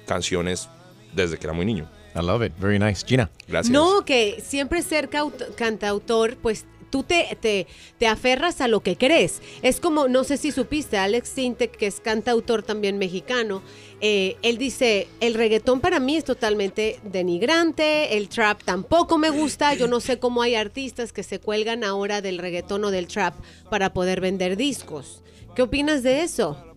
canciones 0.07 0.69
desde 1.15 1.39
que 1.39 1.47
era 1.47 1.55
muy 1.55 1.65
niño. 1.65 1.89
I 2.15 2.19
love 2.19 2.43
it. 2.45 2.53
Very 2.59 2.79
nice. 2.79 3.07
Gina. 3.07 3.31
Gracias. 3.49 3.73
No, 3.73 4.05
que 4.05 4.43
siempre 4.45 4.83
ser 4.83 5.09
caut- 5.09 5.55
cantautor, 5.55 6.37
pues 6.37 6.67
tú 6.95 7.03
te, 7.03 7.37
te, 7.41 7.67
te 7.99 8.07
aferras 8.07 8.61
a 8.61 8.69
lo 8.69 8.79
que 8.79 8.97
crees. 8.97 9.43
Es 9.63 9.81
como, 9.81 10.07
no 10.07 10.23
sé 10.23 10.37
si 10.37 10.53
supiste, 10.53 10.97
Alex 10.97 11.29
Sintek, 11.29 11.77
que 11.77 11.89
es 11.89 11.99
cantautor 11.99 12.63
también 12.63 12.99
mexicano, 12.99 13.63
eh, 14.01 14.37
él 14.43 14.59
dice, 14.59 15.09
el 15.19 15.35
reggaetón 15.35 15.81
para 15.81 15.99
mí 15.99 16.17
es 16.17 16.23
totalmente 16.23 17.01
denigrante, 17.03 18.17
el 18.17 18.29
trap 18.29 18.63
tampoco 18.63 19.19
me 19.19 19.31
gusta, 19.31 19.75
yo 19.75 19.89
no 19.89 19.99
sé 19.99 20.21
cómo 20.21 20.41
hay 20.41 20.55
artistas 20.55 21.13
que 21.13 21.25
se 21.25 21.41
cuelgan 21.41 21.83
ahora 21.83 22.21
del 22.21 22.39
reggaetón 22.39 22.85
o 22.85 22.93
del 22.93 23.09
trap 23.09 23.35
para 23.71 23.93
poder 23.93 24.21
vender 24.21 24.57
discos. 24.57 25.25
¿Qué 25.57 25.63
opinas 25.63 26.05
de 26.05 26.23
eso? 26.23 26.77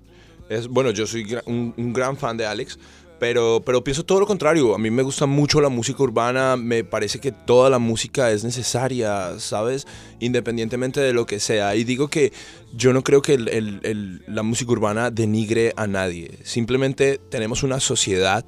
Es, 0.50 0.68
bueno, 0.68 0.90
yo 0.90 1.06
soy 1.06 1.38
un 1.46 1.94
gran 1.94 2.18
fan 2.18 2.38
de 2.38 2.48
Alex, 2.48 2.80
pero, 3.20 3.62
pero 3.66 3.84
pienso 3.84 4.04
todo 4.04 4.20
lo 4.20 4.28
contrario. 4.28 4.76
A 4.76 4.78
mí 4.78 4.90
me 4.92 5.04
gusta 5.04 5.26
mucho 5.26 5.62
la 5.62 5.70
música 5.70 6.04
urbana, 6.04 6.56
me 6.58 6.84
parece 6.84 7.20
que 7.20 7.32
toda 7.32 7.70
la 7.70 7.80
música 7.80 8.32
es 8.32 8.44
necesaria, 8.44 9.40
¿sabes? 9.40 9.88
Independientemente 10.20 11.00
de 11.00 11.14
lo 11.14 11.26
que 11.26 11.40
sea. 11.40 11.76
Y 11.76 11.84
digo 11.84 12.08
que 12.08 12.34
yo 12.74 12.94
no 12.94 13.04
creo 13.04 13.22
que 13.22 13.34
el- 13.34 13.48
el- 13.50 13.80
el- 13.84 14.24
la 14.28 14.44
música 14.44 14.72
urbana 14.72 15.12
denigre 15.12 15.74
a 15.78 15.88
nadie. 15.88 16.40
Simplemente 16.44 17.20
tenemos 17.30 17.64
una 17.64 17.80
sociedad 17.80 18.46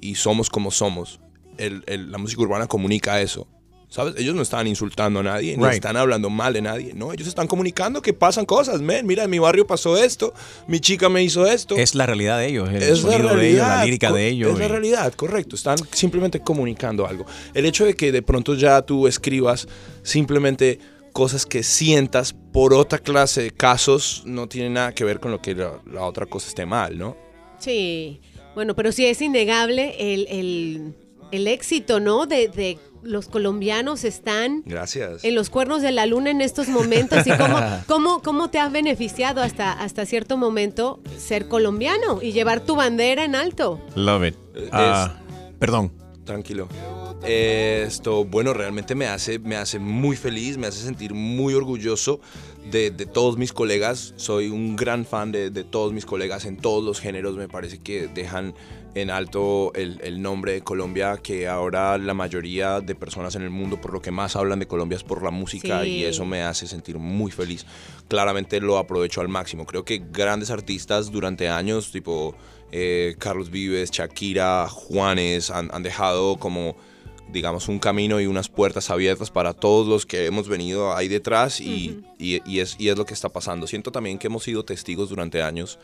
y 0.00 0.14
somos 0.16 0.50
como 0.50 0.70
somos. 0.70 1.20
La 1.58 2.18
música 2.18 2.42
urbana 2.42 2.66
comunica 2.66 3.20
eso. 3.20 3.46
¿Sabes? 3.90 4.14
Ellos 4.18 4.34
no 4.34 4.42
están 4.42 4.66
insultando 4.66 5.20
a 5.20 5.22
nadie, 5.22 5.56
ni 5.56 5.62
Right. 5.64 5.74
están 5.76 5.96
hablando 5.96 6.28
mal 6.28 6.52
de 6.52 6.60
nadie. 6.60 6.92
No, 6.94 7.10
ellos 7.12 7.26
están 7.26 7.46
comunicando 7.46 8.02
que 8.02 8.12
pasan 8.12 8.44
cosas. 8.44 8.82
Men, 8.82 9.06
mira, 9.06 9.24
en 9.24 9.30
mi 9.30 9.38
barrio 9.38 9.66
pasó 9.66 9.96
esto, 9.96 10.34
mi 10.66 10.78
chica 10.78 11.08
me 11.08 11.22
hizo 11.22 11.46
esto. 11.46 11.74
Es 11.74 11.94
la 11.94 12.04
realidad 12.04 12.38
de 12.38 12.48
ellos, 12.48 12.68
el 12.68 12.82
Es 12.82 13.02
la 13.02 13.12
sonido 13.12 13.12
de 13.12 13.14
ellos, 13.18 13.30
la 13.30 13.36
realidad, 13.68 13.84
lírica 13.86 14.12
de 14.12 14.28
ellos. 14.28 14.52
Es 14.52 14.58
la 14.58 14.68
realidad, 14.68 15.14
correcto. 15.14 15.56
Están 15.56 15.78
simplemente 15.92 16.40
comunicando 16.40 17.06
algo. 17.06 17.24
El 17.54 17.64
hecho 17.64 17.86
de 17.86 17.94
que 17.94 18.12
de 18.12 18.20
pronto 18.20 18.54
ya 18.54 18.82
tú 18.82 19.06
escribas 19.06 19.66
simplemente 20.02 20.78
cosas 21.12 21.46
que 21.46 21.62
sientas 21.62 22.34
por 22.52 22.74
otra 22.74 22.98
clase 22.98 23.42
de 23.42 23.50
casos 23.50 24.22
no 24.26 24.48
tiene 24.48 24.70
nada 24.70 24.94
que 24.94 25.04
ver 25.04 25.18
con 25.18 25.30
lo 25.30 25.40
que 25.40 25.54
la, 25.54 25.80
la 25.90 26.02
otra 26.04 26.26
cosa 26.26 26.48
esté 26.48 26.66
mal, 26.66 26.96
¿no? 26.98 27.16
Sí, 27.58 28.20
bueno, 28.54 28.74
pero 28.76 28.92
sí 28.92 29.06
es 29.06 29.20
innegable 29.22 29.94
el, 30.14 30.26
el- 30.28 30.94
el 31.30 31.46
éxito, 31.46 32.00
¿no? 32.00 32.24
De, 32.26 32.48
de 32.48 32.78
los 33.08 33.28
colombianos 33.28 34.04
están 34.04 34.62
Gracias. 34.66 35.24
en 35.24 35.34
los 35.34 35.50
cuernos 35.50 35.82
de 35.82 35.92
la 35.92 36.06
luna 36.06 36.30
en 36.30 36.40
estos 36.40 36.68
momentos 36.68 37.26
y 37.26 37.30
cómo, 37.30 37.58
cómo, 37.86 38.22
cómo 38.22 38.50
te 38.50 38.58
ha 38.58 38.68
beneficiado 38.68 39.42
hasta, 39.42 39.72
hasta 39.72 40.04
cierto 40.06 40.36
momento 40.36 41.00
ser 41.16 41.48
colombiano 41.48 42.20
y 42.22 42.32
llevar 42.32 42.60
tu 42.60 42.76
bandera 42.76 43.24
en 43.24 43.34
alto. 43.34 43.80
Love 43.94 44.26
it. 44.28 44.36
Ah, 44.72 45.20
perdón. 45.58 45.92
Tranquilo. 46.24 46.68
Eh, 47.24 47.84
Esto, 47.86 48.24
bueno, 48.24 48.54
realmente 48.54 48.94
me 48.94 49.06
hace, 49.06 49.38
me 49.38 49.56
hace 49.56 49.78
muy 49.78 50.16
feliz, 50.16 50.56
me 50.56 50.66
hace 50.66 50.80
sentir 50.82 51.14
muy 51.14 51.54
orgulloso 51.54 52.20
de, 52.70 52.90
de 52.90 53.06
todos 53.06 53.36
mis 53.36 53.52
colegas. 53.52 54.14
Soy 54.16 54.48
un 54.48 54.76
gran 54.76 55.04
fan 55.04 55.32
de, 55.32 55.50
de 55.50 55.64
todos 55.64 55.92
mis 55.92 56.06
colegas 56.06 56.44
en 56.44 56.56
todos 56.56 56.84
los 56.84 57.00
géneros. 57.00 57.36
Me 57.36 57.48
parece 57.48 57.78
que 57.78 58.06
dejan 58.08 58.54
en 58.94 59.10
alto 59.10 59.72
el, 59.74 60.00
el 60.02 60.22
nombre 60.22 60.52
de 60.52 60.60
Colombia, 60.62 61.18
que 61.22 61.48
ahora 61.48 61.98
la 61.98 62.14
mayoría 62.14 62.80
de 62.80 62.94
personas 62.94 63.34
en 63.36 63.42
el 63.42 63.50
mundo 63.50 63.80
por 63.80 63.92
lo 63.92 64.00
que 64.00 64.10
más 64.10 64.34
hablan 64.36 64.58
de 64.60 64.66
Colombia 64.66 64.96
es 64.96 65.04
por 65.04 65.22
la 65.22 65.30
música 65.30 65.82
Sí. 65.82 65.88
y 65.90 66.04
eso 66.04 66.24
me 66.24 66.42
hace 66.42 66.66
sentir 66.66 66.98
muy 66.98 67.30
feliz. 67.30 67.66
Claramente 68.08 68.60
lo 68.60 68.78
aprovecho 68.78 69.20
al 69.20 69.28
máximo. 69.28 69.66
Creo 69.66 69.84
que 69.84 70.02
grandes 70.12 70.50
artistas 70.50 71.10
durante 71.10 71.48
años, 71.48 71.90
tipo 71.92 72.34
eh, 72.72 73.16
Carlos 73.18 73.50
Vives, 73.50 73.90
Shakira, 73.90 74.68
Juanes, 74.68 75.50
han, 75.50 75.68
han 75.72 75.82
dejado 75.82 76.36
como 76.36 76.76
digamos, 77.32 77.68
un 77.68 77.78
camino 77.78 78.20
y 78.20 78.26
unas 78.26 78.48
puertas 78.48 78.90
abiertas 78.90 79.30
para 79.30 79.52
todos 79.52 79.86
los 79.86 80.06
que 80.06 80.26
hemos 80.26 80.48
venido 80.48 80.94
ahí 80.96 81.08
detrás 81.08 81.60
y, 81.60 82.02
y- 82.18 82.40
y 82.46 82.60
es, 82.60 82.76
y 82.78 82.88
es 82.88 82.96
lo 82.98 83.04
que 83.04 83.14
está 83.14 83.28
pasando. 83.28 83.66
Siento 83.66 83.92
también 83.92 84.18
que 84.18 84.26
hemos 84.28 84.44
sido 84.44 84.64
testigos 84.64 85.08
durante 85.10 85.42
años 85.42 85.78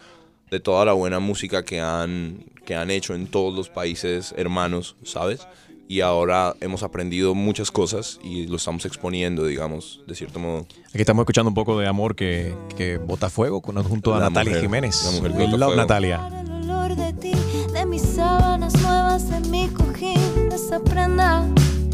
de 0.50 0.60
toda 0.60 0.84
la 0.84 0.92
buena 0.92 1.20
música 1.20 1.64
que 1.64 1.80
han, 1.80 2.44
que 2.64 2.74
han 2.74 2.90
hecho 2.90 3.14
en 3.14 3.26
todos 3.26 3.54
los 3.54 3.68
países 3.70 4.34
hermanos, 4.36 4.96
¿sabes? 5.04 5.46
Y 5.86 6.00
ahora 6.00 6.54
hemos 6.62 6.82
aprendido 6.82 7.34
muchas 7.34 7.70
cosas 7.70 8.18
y 8.24 8.46
lo 8.46 8.56
estamos 8.56 8.86
exponiendo, 8.86 9.44
digamos, 9.44 10.00
de 10.06 10.14
cierto 10.14 10.38
modo. 10.38 10.66
Aquí 10.88 11.00
estamos 11.00 11.22
escuchando 11.24 11.48
un 11.50 11.54
poco 11.54 11.78
de 11.78 11.86
amor 11.86 12.16
que, 12.16 12.54
que 12.76 12.96
bota 12.96 13.28
fuego 13.28 13.60
con- 13.60 13.82
junto 13.84 14.14
a 14.14 14.18
La 14.18 14.30
Natalia 14.30 14.50
mujer, 14.52 14.62
Jiménez. 14.62 15.04
la 15.04 15.10
mujer 15.10 15.32
que 15.32 15.36
We 15.38 15.44
bota 15.44 15.56
love 15.58 15.66
fuego. 15.74 15.82
Natalia. 15.82 16.30
El 16.40 16.50
olor 16.70 16.96
de 16.96 17.12
ti, 17.12 17.32
de 17.74 17.84
mis 17.84 18.00
sábanas 18.02 18.72
nuevas, 18.80 19.28
de 19.28 19.40
mi 19.50 19.68
cojín, 19.68 20.18
esa 20.54 20.78
prenda. 20.78 21.44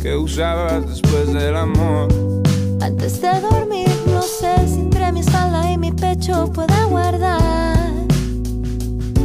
que 0.03 0.17
usabas 0.17 0.87
después 0.87 1.33
del 1.33 1.57
amor. 1.57 2.09
Antes 2.81 3.21
de 3.21 3.41
dormir, 3.41 3.89
no 4.07 4.23
sé 4.23 4.55
si 4.67 4.81
entre 4.81 5.13
mi 5.13 5.21
espalda 5.21 5.71
y 5.71 5.79
mi 5.79 5.93
pecho 5.93 6.51
pueda 6.53 6.85
guardar 6.85 7.91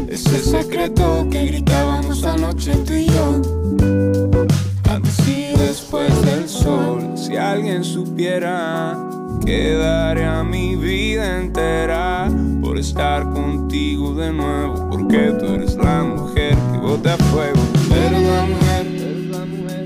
Ese 0.10 0.40
secreto 0.40 1.28
que 1.30 1.46
gritábamos 1.46 2.24
anoche 2.24 2.76
tú 2.86 2.94
y 2.94 3.08
yo. 3.08 3.42
Antes 4.90 5.28
y 5.28 5.58
después 5.58 6.14
del 6.26 6.48
sol, 6.48 7.14
si 7.16 7.36
alguien 7.36 7.84
supiera 7.84 8.98
que 9.46 9.76
daría 9.76 10.44
mi 10.44 10.76
vida 10.76 11.42
entera 11.42 12.30
por 12.62 12.78
estar 12.78 13.32
contigo 13.32 14.14
de 14.16 14.32
nuevo, 14.32 14.90
porque 14.90 15.36
tú 15.40 15.46
eres 15.46 15.76
la 15.76 16.04
mujer 16.04 16.56
que 16.72 16.78
bota 16.80 17.18
fuego. 17.18 17.62
Eres 17.94 18.22
la 18.22 18.46
mujer. 18.46 19.15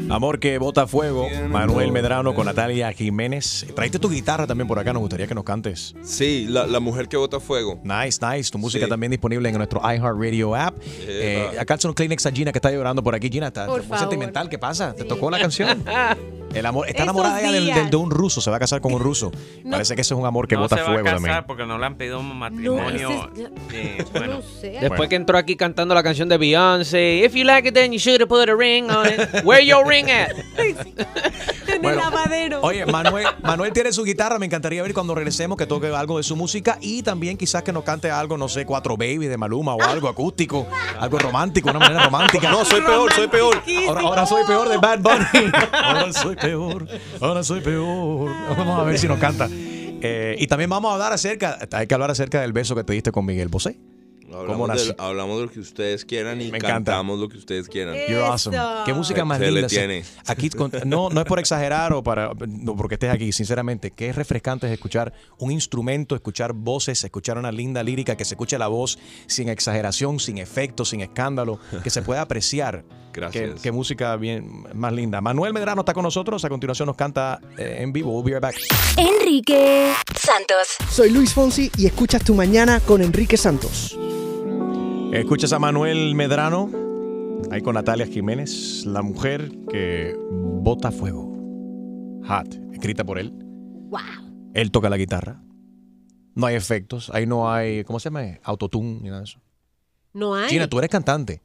Amor 0.10 0.40
que 0.40 0.58
bota 0.58 0.88
fuego. 0.88 1.28
Manuel 1.50 1.92
Medrano 1.92 2.34
con 2.34 2.46
Natalia 2.46 2.92
Jiménez. 2.94 3.66
Traiste 3.76 4.00
tu 4.00 4.10
guitarra 4.10 4.48
también 4.48 4.68
por 4.68 4.80
acá, 4.80 4.92
nos 4.94 5.02
gustaría 5.02 5.28
que 5.28 5.36
nos 5.36 5.44
cantes. 5.44 5.96
Sí, 6.04 6.46
la, 6.50 6.66
la 6.68 6.80
mujer 6.80 7.08
que 7.08 7.18
bota 7.18 7.40
fuego. 7.40 7.80
Nice, 7.84 8.20
nice. 8.26 8.50
Tu 8.52 8.58
música 8.58 8.86
Sí. 8.86 8.90
también 8.90 9.12
disponible 9.12 9.50
en 9.50 9.56
nuestro 9.58 9.80
iHeartRadio 9.82 10.56
app. 10.56 10.76
Eh, 11.02 11.50
acá 11.60 11.78
son 11.78 11.94
Kleenex 11.94 12.26
a 12.26 12.32
Gina 12.32 12.52
que 12.52 12.58
está 12.58 12.72
llorando 12.72 13.04
por 13.04 13.14
aquí. 13.16 13.30
Gina, 13.30 13.48
está 13.48 13.66
Por 13.68 13.80
muy 13.80 13.88
favor. 13.88 14.00
sentimental. 14.00 14.50
¿Qué 14.50 14.58
pasa? 14.58 14.94
¿Te 14.94 15.04
tocó 15.04 15.30
la 15.30 15.40
canción? 15.40 15.84
El 16.54 16.66
amor, 16.66 16.88
está 16.88 17.04
Esos 17.04 17.14
enamorada 17.14 17.40
ella 17.42 17.52
del- 17.52 17.64
días. 17.66 17.78
del- 17.78 17.90
de 17.92 17.96
un 17.98 18.10
ruso, 18.12 18.42
se 18.42 18.50
va 18.50 18.58
a 18.58 18.60
casar 18.60 18.82
con 18.82 18.94
un 18.94 19.00
ruso. 19.00 19.32
Parece 19.70 19.96
que 19.96 20.02
ese 20.02 20.14
es 20.14 20.20
un 20.20 20.26
amor 20.26 20.48
que 20.48 20.56
no 20.56 20.62
bota 20.62 20.78
se 20.78 20.82
va 20.82 20.88
fuego 20.88 21.02
a 21.02 21.04
casar 21.04 21.18
también. 21.22 21.44
porque 21.46 21.66
no 21.66 21.78
le 21.78 21.86
han 21.86 21.96
pedido 21.96 22.22
matrimonio. 22.24 23.30
ese 23.34 23.44
es- 23.44 23.50
Eh, 23.74 24.06
bueno, 24.14 24.40
Después 24.82 25.10
que 25.10 25.16
entró 25.16 25.38
aquí 25.38 25.56
cantando 25.56 25.94
la 25.94 26.02
canción 26.04 26.28
de 26.28 26.38
Beyoncé, 26.38 27.22
If 27.24 27.34
you 27.36 27.44
like 27.44 27.68
it, 27.68 27.74
then 27.76 27.92
you 27.92 28.00
should 28.00 28.20
have 28.22 28.28
put 28.30 28.50
a 28.50 28.56
ring 28.56 28.90
on 28.90 29.06
it. 29.08 29.44
Where 29.44 29.64
your 29.66 29.88
ring 29.88 30.10
at? 30.10 30.32
En 31.80 31.84
Bueno, 31.84 32.02
el 32.04 32.10
lavadero. 32.14 32.60
Oye, 32.62 32.86
Manuel, 32.86 33.26
Manuel 33.42 33.72
tiene 33.72 33.94
su 33.94 34.04
guitarra. 34.04 34.38
Me 34.38 34.46
encantaría 34.46 34.84
ver 34.84 34.94
cuando 34.94 35.16
regresemos 35.16 35.58
que 35.58 35.66
toque 35.66 35.88
algo 35.88 36.18
de 36.18 36.24
su 36.24 36.36
música 36.36 36.78
y 36.82 37.04
también 37.04 37.38
quizás 37.38 37.64
que 37.64 37.72
nos 37.72 37.84
cante 37.84 38.12
algo, 38.12 38.38
no 38.38 38.50
sé, 38.50 38.66
Cuatro 38.66 38.98
Baby 38.98 39.28
de 39.28 39.38
Maluma 39.38 39.76
o 39.76 39.82
algo 39.82 40.10
acústico, 40.10 40.68
algo 41.00 41.18
romántico, 41.18 41.70
una 41.70 41.80
manera 41.80 42.04
romántica. 42.04 42.52
No, 42.52 42.66
soy 42.66 42.82
peor, 42.82 43.14
soy 43.14 43.28
peor. 43.30 43.64
Ahora, 43.88 44.02
ahora 44.02 44.26
soy 44.26 44.44
peor 44.46 44.68
de 44.68 44.78
Bad 44.78 45.00
Bunny. 45.00 45.52
Ahora 45.72 46.14
soy 46.14 46.36
peor, 46.36 46.88
ahora 47.22 47.44
soy 47.44 47.62
peor. 47.62 48.30
Vamos 48.58 48.80
a 48.80 48.84
ver 48.84 49.00
si 49.00 49.08
nos 49.08 49.20
canta. 49.20 49.48
Eh, 49.50 50.36
y 50.38 50.48
también 50.48 50.70
vamos 50.70 50.92
a 50.92 50.94
hablar 50.94 51.14
acerca, 51.14 51.60
hay 51.72 51.88
que 51.88 51.94
hablar 51.94 52.12
acerca 52.12 52.42
del 52.42 52.54
beso 52.54 52.76
que 52.76 52.84
te 52.84 52.94
diste 52.94 53.12
con 53.12 53.26
Miguel 53.26 53.48
Bosé. 53.48 53.78
¿Cómo 54.30 54.66
Hablamos, 54.66 54.88
de, 54.88 54.96
hablamos 54.98 55.38
de 55.40 55.46
lo 55.48 55.52
que 55.52 55.60
ustedes 55.60 56.06
quieran 56.06 56.40
y 56.42 56.52
Me 56.52 56.58
encanta. 56.58 56.92
cantamos 56.92 57.20
lo 57.20 57.28
que 57.30 57.38
ustedes 57.38 57.68
quieran. 57.68 57.96
You're 58.08 58.22
awesome. 58.24 58.58
Qué 58.86 58.94
música 58.94 59.26
más 59.26 59.40
se 59.40 59.46
le 59.46 59.52
linda. 59.52 59.68
tiene. 59.68 60.04
Aquí 60.28 60.50
no, 60.86 61.10
no 61.10 61.22
es 61.22 61.26
por 61.26 61.40
exagerar 61.40 61.94
o 61.94 62.04
para 62.04 62.32
no 62.48 62.76
porque 62.76 62.96
estés 62.96 63.12
aquí, 63.12 63.32
sinceramente, 63.32 63.92
qué 63.92 64.14
refrescante 64.14 64.68
es 64.68 64.74
escuchar 64.74 65.14
un 65.40 65.52
instrumento, 65.52 66.16
escuchar 66.16 66.54
voces, 66.54 67.04
escuchar 67.04 67.38
una 67.38 67.52
linda 67.52 67.82
lírica, 67.84 68.16
que 68.16 68.26
se 68.26 68.36
escuche 68.36 68.58
la 68.58 68.68
voz 68.68 69.00
sin 69.28 69.50
exageración, 69.50 70.20
sin 70.20 70.38
efectos, 70.38 70.90
sin 70.90 71.02
escándalo, 71.02 71.60
que 71.84 71.90
se 71.90 72.02
pueda 72.02 72.22
apreciar. 72.22 72.84
Gracias. 73.12 73.56
Qué, 73.56 73.62
qué 73.64 73.72
música 73.72 74.16
bien 74.18 74.66
más 74.76 74.94
linda. 74.94 75.20
Manuel 75.20 75.52
Medrano 75.52 75.82
está 75.82 75.94
con 75.96 76.04
nosotros. 76.04 76.46
A 76.46 76.50
continuación 76.50 76.86
nos 76.86 76.96
canta 76.96 77.40
eh, 77.58 77.78
en 77.80 77.92
vivo. 77.92 78.12
We'll 78.12 78.24
be 78.24 78.32
right 78.34 78.42
back. 78.42 78.56
Enrique 78.98 79.92
Santos. 80.16 80.76
Soy 80.92 81.10
Luis 81.10 81.34
Fonsi 81.34 81.72
y 81.78 81.88
escuchas 81.88 82.24
Tu 82.24 82.36
Mañana 82.36 82.80
con 82.82 83.02
Enrique 83.02 83.36
Santos. 83.36 83.98
Escuchas 85.12 85.52
a 85.54 85.60
Manuel 85.60 86.14
Medrano, 86.16 86.70
ahí 87.52 87.62
con 87.62 87.74
Natalia 87.76 88.06
Jiménez, 88.06 88.86
la 88.86 89.02
mujer 89.02 89.52
que 89.70 90.16
bota 90.32 90.92
fuego. 90.92 91.34
Hot, 92.28 92.56
escrita 92.74 93.04
por 93.04 93.18
él. 93.18 93.32
Wow. 93.90 94.00
Él 94.54 94.72
toca 94.72 94.90
la 94.90 94.98
guitarra. 94.98 95.42
No 96.36 96.46
hay 96.46 96.56
efectos, 96.56 97.10
ahí 97.14 97.26
no 97.26 97.52
hay, 97.52 97.84
¿cómo 97.84 98.00
se 98.00 98.06
llama? 98.10 98.38
Autotune 98.44 99.00
ni 99.02 99.10
nada 99.10 99.20
de 99.20 99.26
eso. 99.26 99.40
No 100.14 100.36
hay. 100.36 100.50
Gina, 100.50 100.68
tú 100.68 100.78
eres 100.78 100.90
cantante. 100.92 101.42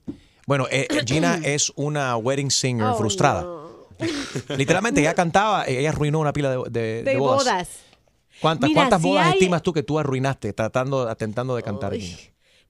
Bueno, 0.47 0.67
eh, 0.71 0.87
Gina 1.07 1.37
es 1.45 1.73
una 1.77 2.17
wedding 2.17 2.51
singer 2.51 2.87
Oh, 2.89 2.95
frustrada. 2.95 3.47
Literalmente, 4.59 5.01
ella 5.01 5.15
cantaba, 5.15 5.65
ella 5.67 5.89
arruinó 5.89 6.21
una 6.21 6.33
pila 6.33 6.51
de, 6.51 6.57
de- 6.71 6.81
de 6.81 7.03
de 7.13 7.17
bodas. 7.17 7.45
bodas. 7.45 7.69
¿Cuántas, 8.41 8.69
Mira, 8.69 8.81
cuántas 8.83 9.01
bodas 9.03 9.27
hay- 9.27 9.33
estimas 9.35 9.63
tú 9.63 9.73
que 9.73 9.83
tú 9.83 9.99
arruinaste 9.99 10.53
tratando, 10.53 11.09
atentando 11.09 11.57
de 11.57 11.63
cantar, 11.63 11.95
Gina? 11.95 12.19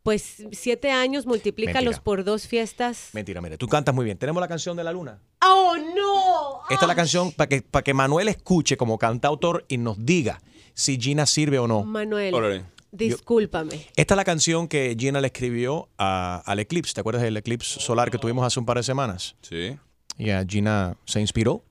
Pues 0.05 0.45
siete 0.53 0.91
años, 0.91 1.25
multiplícalos 1.25 1.83
Mentira. 1.95 2.05
por 2.05 2.25
dos 2.25 2.47
fiestas. 2.47 3.09
Mentira, 3.15 3.41
mire, 3.41 3.57
tú 3.57 3.67
cantas 3.67 3.95
muy 3.95 4.05
bien. 4.05 4.19
¿Tenemos 4.19 4.39
la 4.39 4.47
canción 4.49 4.77
de 4.77 4.85
la 4.85 4.93
luna? 4.93 5.19
¡Oh, 5.43 5.75
no! 5.77 6.61
Esta 6.71 6.85
es 6.85 6.89
la 6.89 6.95
canción 6.95 7.33
para 7.33 7.49
que, 7.49 7.63
para 7.63 7.83
que 7.83 7.95
Manuel 7.95 8.29
escuche 8.29 8.77
como 8.77 8.99
cantautor 8.99 9.65
y 9.67 9.79
nos 9.79 9.97
diga 10.05 10.43
si 10.75 11.01
Gina 11.01 11.25
sirve 11.25 11.59
o 11.59 11.67
no. 11.67 11.85
Manuel, 11.85 12.35
Órale. 12.35 12.65
discúlpame. 12.93 13.87
Esta 13.97 14.15
es 14.15 14.17
la 14.17 14.25
canción 14.25 14.69
que 14.69 14.95
Gina 14.99 15.23
le 15.23 15.29
escribió 15.29 15.89
a- 15.97 16.43
al 16.45 16.59
eclipse. 16.59 16.93
¿Te 16.93 17.01
acuerdas 17.01 17.23
del 17.23 17.39
eclipse 17.39 17.81
solar 17.81 18.11
que 18.11 18.19
tuvimos 18.19 18.45
hace 18.47 18.61
un 18.61 18.67
par 18.67 18.77
de 18.77 18.83
semanas? 18.83 19.37
Sí. 19.41 19.75
Y 20.19 20.29
a 20.31 20.45
Gina 20.47 20.99
se 21.07 21.23
inspiró 21.23 21.65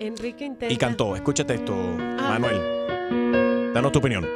Enrique 0.00 0.46
intenta. 0.46 0.72
y 0.72 0.78
cantó. 0.78 1.14
Escúchate 1.14 1.52
esto, 1.56 1.74
Manuel. 1.74 3.74
Danos 3.74 3.92
tu 3.92 3.98
opinión. 3.98 4.26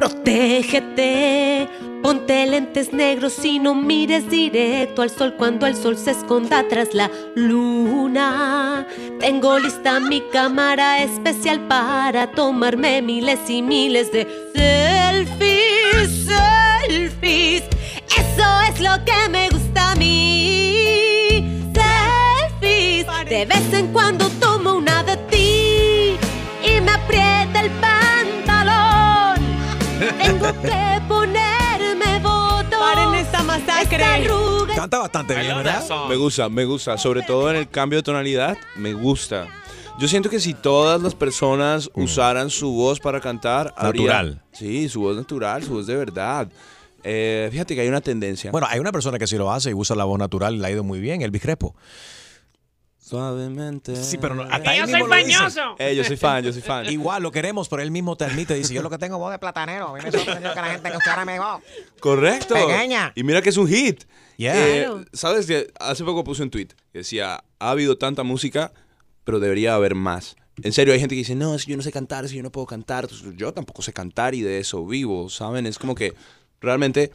Protégete, 0.00 1.68
ponte 2.02 2.46
lentes 2.46 2.90
negros 2.90 3.44
y 3.44 3.58
no 3.58 3.74
mires 3.74 4.30
directo 4.30 5.02
al 5.02 5.10
sol 5.10 5.34
cuando 5.36 5.66
el 5.66 5.76
sol 5.76 5.98
se 5.98 6.12
esconda 6.12 6.66
tras 6.70 6.94
la 6.94 7.10
luna. 7.34 8.86
Tengo 9.18 9.58
lista 9.58 10.00
mi 10.00 10.22
cámara 10.32 11.02
especial 11.02 11.60
para 11.68 12.30
tomarme 12.30 13.02
miles 13.02 13.40
y 13.50 13.60
miles 13.60 14.10
de 14.10 14.26
selfies, 14.54 16.30
selfies. 16.88 17.64
Eso 18.16 18.60
es 18.70 18.80
lo 18.80 19.04
que 19.04 19.28
me 19.28 19.50
gusta 19.50 19.90
a 19.90 19.96
mí. 19.96 21.44
Selfies. 21.74 23.06
De 23.28 23.44
vez 23.44 23.72
en 23.74 23.88
cuando 23.88 24.30
que 30.62 31.00
ponerme 31.08 32.18
voto. 32.22 32.78
Paren 32.78 33.14
esta 33.14 33.42
masacre. 33.42 34.04
Canta 34.74 34.98
bastante 34.98 35.34
bien, 35.34 35.56
¿verdad? 35.56 35.82
Me 36.08 36.16
gusta, 36.16 36.48
me 36.48 36.64
gusta. 36.64 36.96
Sobre 36.98 37.22
todo 37.22 37.50
en 37.50 37.56
el 37.56 37.68
cambio 37.68 37.98
de 37.98 38.02
tonalidad, 38.02 38.56
me 38.76 38.92
gusta. 38.92 39.48
Yo 39.98 40.08
siento 40.08 40.30
que 40.30 40.40
si 40.40 40.54
todas 40.54 41.02
las 41.02 41.14
personas 41.14 41.90
usaran 41.94 42.48
su 42.48 42.72
voz 42.72 43.00
para 43.00 43.20
cantar, 43.20 43.74
habría- 43.76 44.02
Natural. 44.04 44.42
sí, 44.52 44.88
su 44.88 45.00
voz 45.02 45.16
natural, 45.16 45.62
su 45.62 45.74
voz 45.74 45.86
de 45.86 45.96
verdad. 45.96 46.48
Eh, 47.02 47.48
fíjate 47.50 47.74
que 47.74 47.82
hay 47.82 47.88
una 47.88 48.00
tendencia. 48.00 48.50
Bueno, 48.50 48.66
hay 48.70 48.78
una 48.80 48.92
persona 48.92 49.18
que 49.18 49.26
sí 49.26 49.36
lo 49.36 49.50
hace 49.52 49.70
y 49.70 49.74
usa 49.74 49.96
la 49.96 50.04
voz 50.04 50.18
natural 50.18 50.54
y 50.54 50.58
le 50.58 50.66
ha 50.66 50.70
ido 50.70 50.84
muy 50.84 51.00
bien, 51.00 51.20
Elvis 51.22 51.42
Crespo. 51.42 51.74
Suavemente. 53.10 53.96
Sí, 53.96 54.18
pero 54.18 54.36
no, 54.36 54.42
hasta 54.42 54.76
Yo 54.76 54.86
soy 54.86 55.02
fañoso. 55.02 55.74
Eh, 55.78 55.96
yo 55.96 56.04
soy 56.04 56.16
fan, 56.16 56.44
yo 56.44 56.52
soy 56.52 56.62
fan. 56.62 56.86
Igual 56.92 57.24
lo 57.24 57.32
queremos, 57.32 57.68
pero 57.68 57.82
él 57.82 57.90
mismo 57.90 58.16
te 58.16 58.24
admite, 58.24 58.54
dice, 58.54 58.72
yo 58.72 58.82
lo 58.82 58.90
que 58.90 58.98
tengo 58.98 59.18
voz 59.18 59.32
de 59.32 59.38
platanero. 59.40 59.88
A 59.88 59.94
mí 59.94 60.00
me 60.04 60.12
sorprendió 60.16 60.54
que 60.54 60.60
la 60.60 60.66
gente 60.70 60.88
escuchara 60.88 61.24
mi 61.24 61.36
voz. 61.36 61.60
Correcto. 61.98 62.54
Pequeña. 62.54 63.12
Y 63.16 63.24
mira 63.24 63.42
que 63.42 63.48
es 63.48 63.56
un 63.56 63.66
hit. 63.66 64.04
Yeah. 64.36 64.54
Eh, 64.56 64.84
Claro. 64.84 65.04
Sabes 65.12 65.46
que 65.46 65.72
hace 65.80 66.04
poco 66.04 66.22
puse 66.22 66.42
un 66.44 66.50
tweet 66.50 66.68
que 66.92 67.00
decía, 67.00 67.42
ha 67.58 67.70
habido 67.70 67.98
tanta 67.98 68.22
música, 68.22 68.72
pero 69.24 69.40
debería 69.40 69.74
haber 69.74 69.96
más. 69.96 70.36
En 70.62 70.72
serio, 70.72 70.94
hay 70.94 71.00
gente 71.00 71.14
que 71.16 71.20
dice, 71.20 71.34
no, 71.34 71.54
es 71.54 71.64
que 71.64 71.72
yo 71.72 71.76
no 71.76 71.82
sé 71.82 71.90
cantar, 71.90 72.24
es 72.24 72.30
que 72.30 72.36
yo 72.36 72.42
no 72.44 72.52
puedo 72.52 72.66
cantar. 72.66 73.04
Entonces, 73.04 73.34
Yo 73.36 73.52
tampoco 73.52 73.82
sé 73.82 73.92
cantar 73.92 74.34
y 74.36 74.42
de 74.42 74.60
eso 74.60 74.86
vivo, 74.86 75.28
¿saben? 75.30 75.66
Es 75.66 75.78
como 75.78 75.94
que 75.94 76.14
realmente 76.60 77.10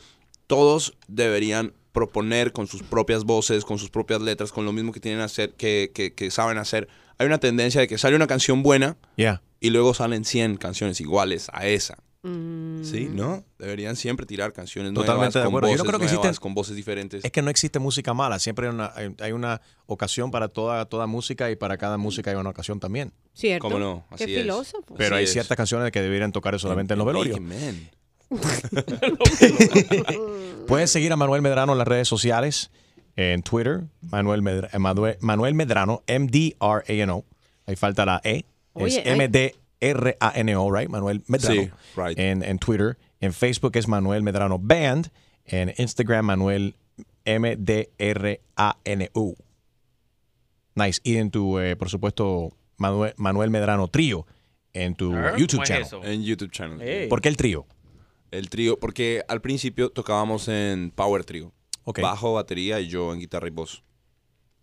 todos 0.48 0.98
deberían 1.08 1.74
proponer 1.96 2.52
con 2.52 2.68
sus 2.68 2.84
propias 2.84 3.24
voces, 3.24 3.66
con 3.66 3.80
sus 3.80 3.90
propias 3.90 4.22
letras, 4.22 4.52
con 4.52 4.66
lo 4.66 4.72
mismo 4.72 4.92
que 4.92 5.00
tienen 5.00 5.22
hacer, 5.22 5.54
que, 5.54 5.92
que, 5.96 6.14
que 6.14 6.30
saben 6.30 6.60
hacer. 6.60 6.88
Hay 7.18 7.26
una 7.26 7.40
tendencia 7.40 7.82
de 7.82 7.88
que 7.88 7.98
sale 7.98 8.16
una 8.16 8.28
canción 8.28 8.62
buena 8.62 8.98
Yeah. 9.16 9.42
y 9.60 9.72
luego 9.72 9.94
salen 9.96 10.26
100 10.26 10.58
canciones 10.58 11.02
iguales 11.02 11.48
a 11.54 11.66
esa. 11.66 11.98
Mm. 12.24 12.84
Sí, 12.84 13.08
¿no? 13.12 13.44
Deberían 13.60 13.96
siempre 13.96 14.26
tirar 14.26 14.52
canciones 14.52 14.94
Totalmente 14.94 15.20
nuevas, 15.20 15.34
de 15.36 15.40
con 15.42 15.48
acuerdo. 15.48 15.68
Yo 15.68 15.72
voces 15.74 15.78
no 15.84 15.90
creo 15.90 16.00
que 16.00 16.06
nuevas, 16.14 16.26
existen- 16.32 16.42
con 16.42 16.54
voces 16.56 16.76
diferentes. 16.76 17.24
Es 17.24 17.32
que 17.32 17.42
no 17.44 17.50
existe 17.52 17.78
música 17.80 18.14
mala, 18.16 18.40
siempre 18.40 18.68
hay 18.68 18.74
una, 18.74 18.92
hay- 18.96 19.16
hay 19.20 19.32
una 19.32 19.62
ocasión 19.86 20.32
para 20.32 20.48
toda, 20.48 20.86
toda 20.86 21.06
música 21.08 21.50
y 21.52 21.56
para 21.56 21.78
cada 21.78 21.98
música 21.98 22.32
hay 22.32 22.36
una 22.38 22.50
ocasión 22.50 22.80
también. 22.80 23.14
Cierto. 23.34 23.62
¿Cómo 23.68 23.78
no? 23.80 24.06
Qué 24.18 24.24
es. 24.24 24.42
filósofo. 24.42 24.96
Pero 24.98 25.16
Así 25.16 25.20
hay 25.20 25.24
es. 25.26 25.32
ciertas 25.34 25.56
canciones 25.56 25.92
que 25.92 26.02
deberían 26.02 26.32
tocar 26.32 26.60
solamente 26.60 26.94
en 26.94 26.98
los 26.98 27.06
velorios. 27.08 27.38
Amen. 27.38 27.90
Puedes 30.68 30.92
seguir 30.92 31.12
a 31.12 31.16
Manuel 31.16 31.42
Medrano 31.42 31.74
en 31.74 31.78
las 31.78 31.88
redes 31.88 32.08
sociales, 32.08 32.72
en 33.16 33.44
Twitter, 33.44 33.84
Manuel, 34.02 34.42
Medra- 34.42 34.70
eh, 34.74 34.80
Manuel, 34.80 35.18
Manuel 35.22 35.54
Medrano, 35.54 36.04
M-D-R-A-N-O. 36.08 37.26
Ahí 37.66 37.76
falta 37.76 38.06
la 38.06 38.22
E. 38.24 38.46
Oye, 38.74 39.00
es 39.00 39.06
M-D-R-A-N-O, 39.06 40.72
right? 40.72 40.90
Manuel 40.90 41.24
Medrano. 41.28 41.62
Sí, 41.62 41.72
right. 41.96 42.18
En, 42.20 42.44
en 42.44 42.60
Twitter. 42.60 42.98
En 43.22 43.34
Facebook 43.34 43.76
es 43.78 43.88
Manuel 43.88 44.24
Medrano 44.24 44.60
Band. 44.60 45.10
En 45.46 45.74
Instagram, 45.78 46.26
Manuel 46.26 46.76
M-D-R-A-N-U. 48.26 49.36
Nice. 50.76 51.00
Y 51.04 51.18
en 51.18 51.32
tu, 51.32 51.60
eh, 51.60 51.76
por 51.76 51.90
supuesto, 51.90 52.52
Manuel, 52.78 53.14
Manuel 53.18 53.50
Medrano 53.50 53.88
Trío 53.88 54.26
en 54.74 54.96
tu 54.96 55.14
YouTube 55.38 55.64
channel. 55.64 55.88
En 56.04 56.24
YouTube 56.24 56.52
channel. 56.52 57.08
¿Por 57.08 57.22
qué 57.22 57.30
el 57.30 57.38
trío? 57.38 57.66
El 58.38 58.50
trío, 58.50 58.78
porque 58.80 59.24
al 59.28 59.42
principio 59.42 59.90
tocábamos 59.90 60.48
en 60.50 60.92
Power 60.92 61.24
Trio. 61.24 61.54
Bajo, 62.02 62.34
batería 62.34 62.80
y 62.80 62.88
yo 62.88 63.14
en 63.14 63.20
guitarra 63.20 63.48
y 63.48 63.52
voz. 63.52 63.84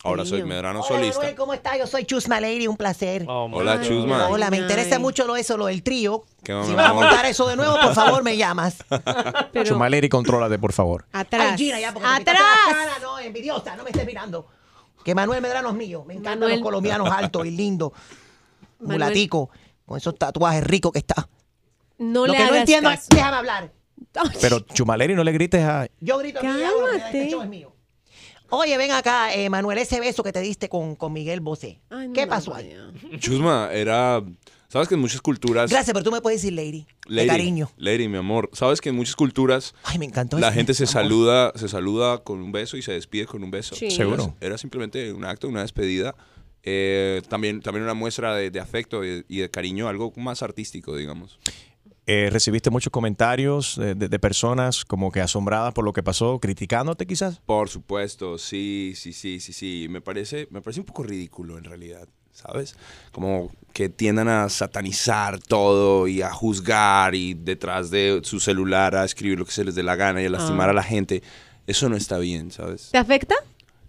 Ahora 0.05 0.25
soy 0.27 0.43
Medrano 0.43 0.81
Hola, 0.81 0.89
solista. 0.89 1.19
Manuel, 1.21 1.37
¿cómo 1.37 1.55
estás? 1.55 1.79
Yo 1.79 1.87
soy 1.87 2.05
Chusma 2.05 2.41
Lady, 2.41 2.67
un 2.67 2.77
placer. 2.77 3.25
Hola, 3.29 3.81
Chusma. 3.81 4.29
Hola, 4.29 4.51
me 4.51 4.59
interesa 4.59 4.99
mucho 4.99 5.25
lo 5.27 5.37
eso, 5.37 5.57
lo 5.57 5.67
del 5.67 5.83
trío. 5.85 6.25
¿Qué 6.43 6.53
onda, 6.53 6.67
Si 6.67 6.75
vas 6.75 6.87
a 6.87 6.91
amor? 6.91 7.05
montar 7.05 7.25
eso 7.27 7.47
de 7.47 7.55
nuevo, 7.57 7.75
por 7.81 7.95
favor, 7.95 8.23
me 8.25 8.37
llamas. 8.37 8.79
Chumaleri, 9.65 10.09
contrólate, 10.09 10.59
por 10.59 10.73
favor. 10.73 11.07
Atrás. 11.13 11.53
Ay, 11.53 11.59
Gina, 11.59 11.79
ya, 11.81 11.95
porque 11.95 12.09
Atrás. 12.09 12.37
tapas 12.39 12.67
la 12.69 12.85
cara, 12.85 12.99
no, 13.01 13.19
envidiosa, 13.21 13.77
no 13.77 13.85
me 13.85 13.91
estés 13.91 14.05
mirando. 14.05 14.49
Que 15.05 15.15
Manuel 15.15 15.41
Medrano 15.41 15.69
es 15.71 15.75
mío. 15.77 16.05
Me 16.05 16.15
encantan 16.15 16.41
Manuel. 16.41 16.57
los 16.57 16.63
colombianos 16.65 17.09
altos 17.09 17.47
y 17.47 17.51
lindos. 17.53 17.93
Mulatico, 18.81 19.51
con 19.87 19.99
esos 19.99 20.17
tatuajes 20.19 20.65
ricos 20.65 20.93
que 20.93 20.99
está. 20.99 21.29
No 22.03 22.27
lo 22.27 22.33
le 22.33 22.39
que 22.39 22.45
no 22.47 22.55
entiendo 22.57 22.91
caso. 22.91 23.03
es, 23.03 23.09
déjame 23.09 23.37
hablar. 23.37 23.73
Pero 24.41 24.61
Chumaleri, 24.61 25.15
no 25.15 25.25
le 25.25 25.33
grites 25.33 25.63
a... 25.63 25.87
Yo 26.01 26.19
grito 26.19 26.41
me 26.43 26.49
da, 26.59 26.71
este 27.07 27.31
show 27.31 27.43
es 27.43 27.49
mío. 27.49 27.75
Oye, 28.51 28.77
ven 28.77 28.91
acá, 28.91 29.33
eh, 29.35 29.49
Manuel, 29.49 29.79
ese 29.79 29.99
beso 30.01 30.23
que 30.23 30.33
te 30.33 30.41
diste 30.41 30.69
con, 30.69 30.95
con 30.97 31.13
Miguel 31.13 31.41
Bosé. 31.41 31.81
¿Qué 32.13 32.27
pasó 32.27 32.55
ahí? 32.55 32.77
Chusma 33.19 33.71
era. 33.73 34.23
Sabes 34.69 34.89
que 34.89 34.95
en 34.95 35.01
muchas 35.01 35.23
culturas. 35.23 35.71
Gracias, 35.71 35.93
pero 35.95 36.05
tú 36.05 36.11
me 36.13 36.21
puedes 36.21 36.43
decir 36.43 36.53
lady. 36.55 36.87
Lady, 37.07 37.23
De 37.23 37.27
cariño. 37.27 37.71
Lady, 37.79 38.09
mi 38.09 38.19
amor. 38.19 38.51
Sabes 38.53 38.81
que 38.83 38.91
en 38.91 38.97
muchas 38.97 39.17
culturas. 39.17 39.75
Ay, 39.85 39.99
me 39.99 40.05
encantó 40.07 40.39
La 40.39 40.49
ese, 40.49 40.57
gente 40.57 40.75
se 40.75 40.83
amor. 40.85 40.93
saluda, 40.93 41.53
se 41.57 41.69
saluda 41.69 42.19
con 42.25 42.41
un 42.43 42.53
beso 42.53 42.77
y 42.77 42.83
se 42.83 42.93
despide 42.93 43.25
con 43.27 43.43
un 43.45 43.51
beso. 43.51 43.75
Sí. 43.75 43.91
Seguro. 43.91 44.35
Era, 44.41 44.49
era 44.49 44.59
simplemente 44.59 45.13
un 45.15 45.25
acto, 45.25 45.49
una 45.49 45.63
despedida. 45.63 46.15
Eh, 46.63 47.23
también, 47.29 47.61
también 47.61 47.85
una 47.85 47.95
muestra 47.95 48.35
de, 48.37 48.51
de 48.51 48.61
afecto 48.61 49.05
y, 49.05 49.25
y 49.29 49.39
de 49.39 49.51
cariño, 49.51 49.89
algo 49.89 50.13
más 50.17 50.43
artístico, 50.43 50.97
digamos. 50.97 51.39
Eh, 52.15 52.29
¿Recibiste 52.31 52.69
muchos 52.71 52.91
comentarios 52.91 53.77
de, 53.77 53.95
de- 53.95 54.09
de 54.09 54.19
personas 54.19 54.85
como 54.85 55.11
que 55.11 55.21
asombradas 55.23 55.73
por 55.73 55.85
lo 55.85 55.93
que 55.95 56.03
pasó, 56.03 56.39
criticándote 56.41 57.07
quizás? 57.07 57.41
Por 57.47 57.69
supuesto, 57.71 58.37
sí, 58.37 58.93
sí, 58.97 59.13
sí, 59.13 59.41
sí, 59.41 59.53
sí. 59.53 59.87
Me 59.89 60.01
parece, 60.01 60.47
me 60.51 60.61
parece 60.61 60.81
un 60.81 60.87
poco 60.87 61.03
ridículo 61.05 61.57
en 61.57 61.65
realidad, 61.65 62.07
¿sabes? 62.33 62.77
Como 63.13 63.51
que 63.73 63.89
tiendan 63.89 64.29
a 64.29 64.49
satanizar 64.51 65.39
todo 65.39 66.07
y 66.07 66.21
a 66.23 66.31
juzgar 66.31 67.15
y 67.15 67.33
detrás 67.35 67.91
de 67.91 68.21
su 68.25 68.41
celular 68.41 68.95
a 68.95 69.05
escribir 69.05 69.39
lo 69.39 69.47
que 69.47 69.53
se 69.53 69.65
les 69.65 69.75
dé 69.75 69.83
la 69.83 69.97
gana 69.97 70.21
y 70.23 70.27
a 70.27 70.31
lastimar 70.31 70.69
Ah. 70.69 70.73
a 70.73 70.75
la 70.75 70.83
gente. 70.83 71.23
Eso 71.67 71.89
no 71.89 71.97
está 71.97 72.19
bien, 72.19 72.51
¿sabes? 72.51 72.91
¿Te 72.91 72.99
afecta? 72.99 73.37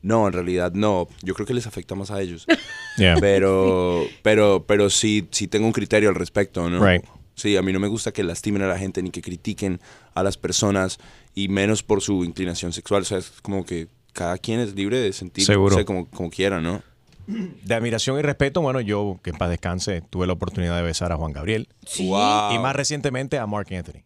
No, 0.02 0.28
en 0.28 0.34
realidad 0.34 0.72
no. 0.74 1.08
Yo 1.24 1.34
creo 1.34 1.46
que 1.48 1.54
les 1.54 1.66
afecta 1.68 1.96
más 1.96 2.12
a 2.12 2.22
ellos. 2.22 2.46
Yeah. 2.96 3.16
Pero, 3.20 4.04
pero, 4.22 4.66
pero 4.68 4.88
sí, 4.92 5.28
sí 5.32 5.48
tengo 5.48 5.66
un 5.66 5.74
criterio 5.74 6.10
al 6.10 6.16
respecto, 6.16 6.70
¿no? 6.70 6.80
Right. 6.86 7.04
Sí, 7.36 7.58
a 7.58 7.62
mí 7.62 7.74
no 7.74 7.80
me 7.80 7.88
gusta 7.88 8.12
que 8.12 8.24
lastimen 8.24 8.62
a 8.62 8.68
la 8.68 8.78
gente 8.78 9.02
ni 9.02 9.10
que 9.10 9.22
critiquen 9.22 9.80
a 10.14 10.24
las 10.24 10.38
personas 10.38 11.00
y 11.34 11.48
menos 11.48 11.84
por 11.84 12.02
su 12.02 12.24
inclinación 12.24 12.74
sexual. 12.74 13.02
O 13.02 13.06
sea, 13.06 13.18
es 13.18 13.32
como 13.42 13.66
que 13.66 13.88
cada 14.14 14.38
quien 14.38 14.60
es 14.60 14.76
libre 14.76 15.00
de 15.00 15.12
sentir 15.14 15.46
Seguro. 15.46 15.84
como, 15.86 16.08
como 16.10 16.30
quiera, 16.30 16.62
¿no? 16.62 16.82
De 17.28 17.74
admiración 17.74 18.20
y 18.20 18.22
respeto, 18.22 18.62
bueno, 18.62 18.82
yo, 18.82 19.20
que 19.24 19.32
en 19.32 19.38
paz 19.38 19.50
descanse, 19.50 20.02
tuve 20.10 20.28
la 20.28 20.34
oportunidad 20.34 20.76
de 20.76 20.84
besar 20.84 21.12
a 21.12 21.18
Juan 21.18 21.32
Gabriel. 21.32 21.70
Sí. 21.86 22.08
Wow. 22.10 22.54
Y 22.54 22.60
más 22.60 22.76
recientemente 22.76 23.40
a 23.40 23.48
Mark 23.48 23.68
Anthony. 23.74 24.04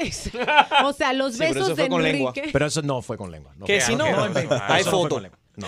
o 0.84 0.92
sea, 0.92 1.12
los 1.12 1.32
Sí, 1.32 1.38
pero 1.40 1.54
besos 1.54 1.68
eso 1.68 1.74
de 1.76 1.82
fue 1.82 1.88
con 1.88 2.02
lengua. 2.02 2.32
Pero 2.52 2.66
eso 2.66 2.82
no 2.82 3.02
fue 3.02 3.16
con 3.16 3.30
lengua. 3.30 3.52
No 3.56 3.66
Que 3.66 3.80
si 3.80 3.96
no, 3.96 4.10
no, 4.10 4.22
hay 4.22 4.32
no 4.32 4.58
fue 4.58 4.84
foto. 4.84 5.20
No. 5.60 5.66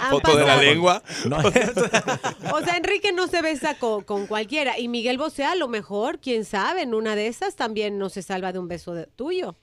Han 0.00 0.10
Foto 0.10 0.36
de 0.36 0.44
la 0.44 0.56
lengua. 0.56 1.02
No. 1.28 1.38
O 2.52 2.60
sea, 2.62 2.76
Enrique 2.76 3.12
no 3.12 3.26
se 3.28 3.42
besa 3.42 3.74
con, 3.78 4.02
con 4.04 4.26
cualquiera. 4.26 4.78
Y 4.78 4.88
Miguel 4.88 5.18
Bosé, 5.18 5.44
a 5.44 5.54
lo 5.54 5.68
mejor, 5.68 6.20
quién 6.20 6.44
sabe, 6.44 6.82
en 6.82 6.94
una 6.94 7.14
de 7.16 7.26
esas 7.26 7.54
también 7.56 7.98
no 7.98 8.08
se 8.08 8.22
salva 8.22 8.52
de 8.52 8.58
un 8.58 8.68
beso 8.68 8.94
de- 8.94 9.06
tuyo. 9.06 9.56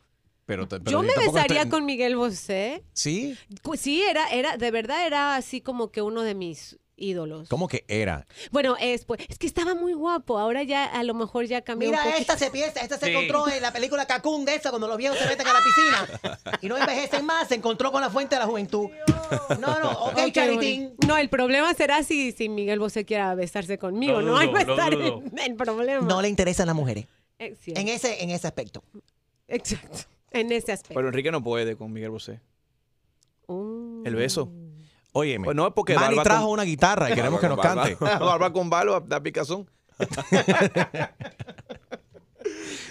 Pero, 0.45 0.67
te- 0.67 0.79
pero 0.79 0.91
Yo 0.91 1.01
me 1.01 1.13
besaría 1.15 1.61
estoy- 1.63 1.69
con 1.69 1.85
Miguel 1.85 2.15
Bosé. 2.15 2.83
¿Sí? 2.93 3.37
Sí, 3.79 4.03
era, 4.03 4.27
era, 4.29 4.57
de 4.57 4.71
verdad 4.71 5.07
era 5.07 5.35
así 5.35 5.61
como 5.61 5.91
que 5.91 6.01
uno 6.01 6.21
de 6.21 6.35
mis 6.35 6.77
ídolos. 7.03 7.49
¿Cómo 7.49 7.67
que 7.67 7.85
era? 7.87 8.25
Bueno, 8.51 8.75
es, 8.79 9.05
pues, 9.05 9.21
es 9.27 9.37
que 9.37 9.45
estaba 9.47 9.75
muy 9.75 9.93
guapo. 9.93 10.39
Ahora 10.39 10.63
ya 10.63 10.85
a 10.85 11.03
lo 11.03 11.13
mejor 11.13 11.45
ya 11.45 11.61
cambió 11.61 11.89
un 11.89 11.95
Mira, 11.95 12.17
esta 12.17 12.37
se 12.37 12.49
piensa, 12.49 12.79
esta 12.79 12.97
se 12.97 13.07
Sí. 13.07 13.11
encontró 13.11 13.47
en 13.49 13.61
la 13.61 13.73
película 13.73 14.05
Cacún 14.05 14.45
de 14.45 14.55
esa, 14.55 14.69
cuando 14.69 14.87
los 14.87 14.97
viejos 14.97 15.19
se 15.19 15.27
meten 15.27 15.45
a 15.45 15.53
la 15.53 15.59
piscina 15.59 16.57
y 16.61 16.67
no 16.67 16.77
envejecen 16.77 17.25
más, 17.25 17.47
se 17.49 17.55
encontró 17.55 17.91
con 17.91 18.01
la 18.01 18.09
fuente 18.09 18.35
de 18.35 18.39
la 18.39 18.47
juventud. 18.47 18.89
No, 19.59 19.79
no, 19.79 19.91
ok, 19.91 20.13
Ay, 20.17 20.31
qué 20.31 20.41
Charitín. 20.41 20.95
No, 21.07 21.17
el 21.17 21.29
problema 21.29 21.73
será 21.73 22.03
si, 22.03 22.31
si 22.31 22.49
Miguel 22.49 22.79
Bosé 22.79 23.05
quiera 23.05 23.35
besarse 23.35 23.77
conmigo, 23.77 24.21
Lo 24.21 24.39
¿no? 24.39 24.43
Lo 24.43 24.57
estar 24.57 24.93
el, 24.93 25.55
problema. 25.55 26.05
No 26.07 26.21
le 26.21 26.29
interesan 26.29 26.67
las 26.67 26.75
mujeres. 26.75 27.05
Eh. 27.39 27.55
En 27.67 27.87
ese, 27.87 28.23
en 28.23 28.29
ese 28.29 28.47
aspecto. 28.47 28.83
Exacto. 29.47 29.97
En 30.31 30.51
ese 30.51 30.71
aspecto. 30.71 30.95
Pero 30.95 31.07
Enrique 31.07 31.31
no 31.31 31.43
puede 31.43 31.75
con 31.75 31.91
Miguel 31.91 32.09
Bosé. 32.09 32.39
Uh. 33.47 34.01
El 34.05 34.15
beso. 34.15 34.51
Oye, 35.13 35.39
Pues 35.39 35.55
no 35.55 35.67
es 35.67 35.73
porque 35.75 35.93
Manny 35.95 36.17
trajo 36.23 36.43
con- 36.45 36.53
una 36.53 36.63
guitarra 36.63 37.09
y 37.11 37.13
queremos 37.13 37.39
que 37.39 37.47
nos 37.47 37.57
Barba- 37.57 37.83
cante. 37.83 37.95
Barba 38.19 38.51
con 38.51 38.69
balo, 38.69 38.99
da 39.01 39.21
picazón. 39.21 39.69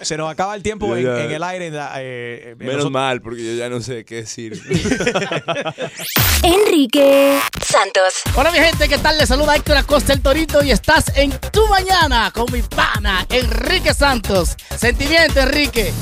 Se 0.01 0.16
nos 0.16 0.31
acaba 0.31 0.55
el 0.57 0.62
tiempo 0.62 0.97
en, 0.97 1.05
ya- 1.05 1.24
en 1.24 1.31
el 1.31 1.43
aire. 1.43 1.69
eh, 1.69 1.73
eh, 1.77 2.55
Menos 2.59 2.74
nosotros- 2.74 2.93
mal, 2.93 3.20
porque 3.20 3.44
yo 3.44 3.53
ya 3.55 3.69
no 3.69 3.81
sé 3.81 4.05
qué 4.05 4.16
decir. 4.16 4.53
Enrique 6.43 7.39
Santos. 7.65 8.15
Hola 8.35 8.51
mi 8.51 8.59
gente, 8.59 8.89
¿qué 8.89 8.99
tal? 8.99 9.16
Les 9.19 9.28
saluda 9.28 9.55
Héctor 9.55 9.77
Acosta 9.77 10.12
el 10.12 10.20
Torito 10.23 10.62
y 10.65 10.70
estás 10.73 11.16
en 11.16 11.31
Tu 11.53 11.66
Mañana 11.69 12.31
con 12.32 12.51
mi 12.53 12.62
pana 12.62 13.27
Enrique 13.31 13.94
Santos. 13.94 14.57
Sentimiento, 14.77 15.40
Enrique. 15.40 15.93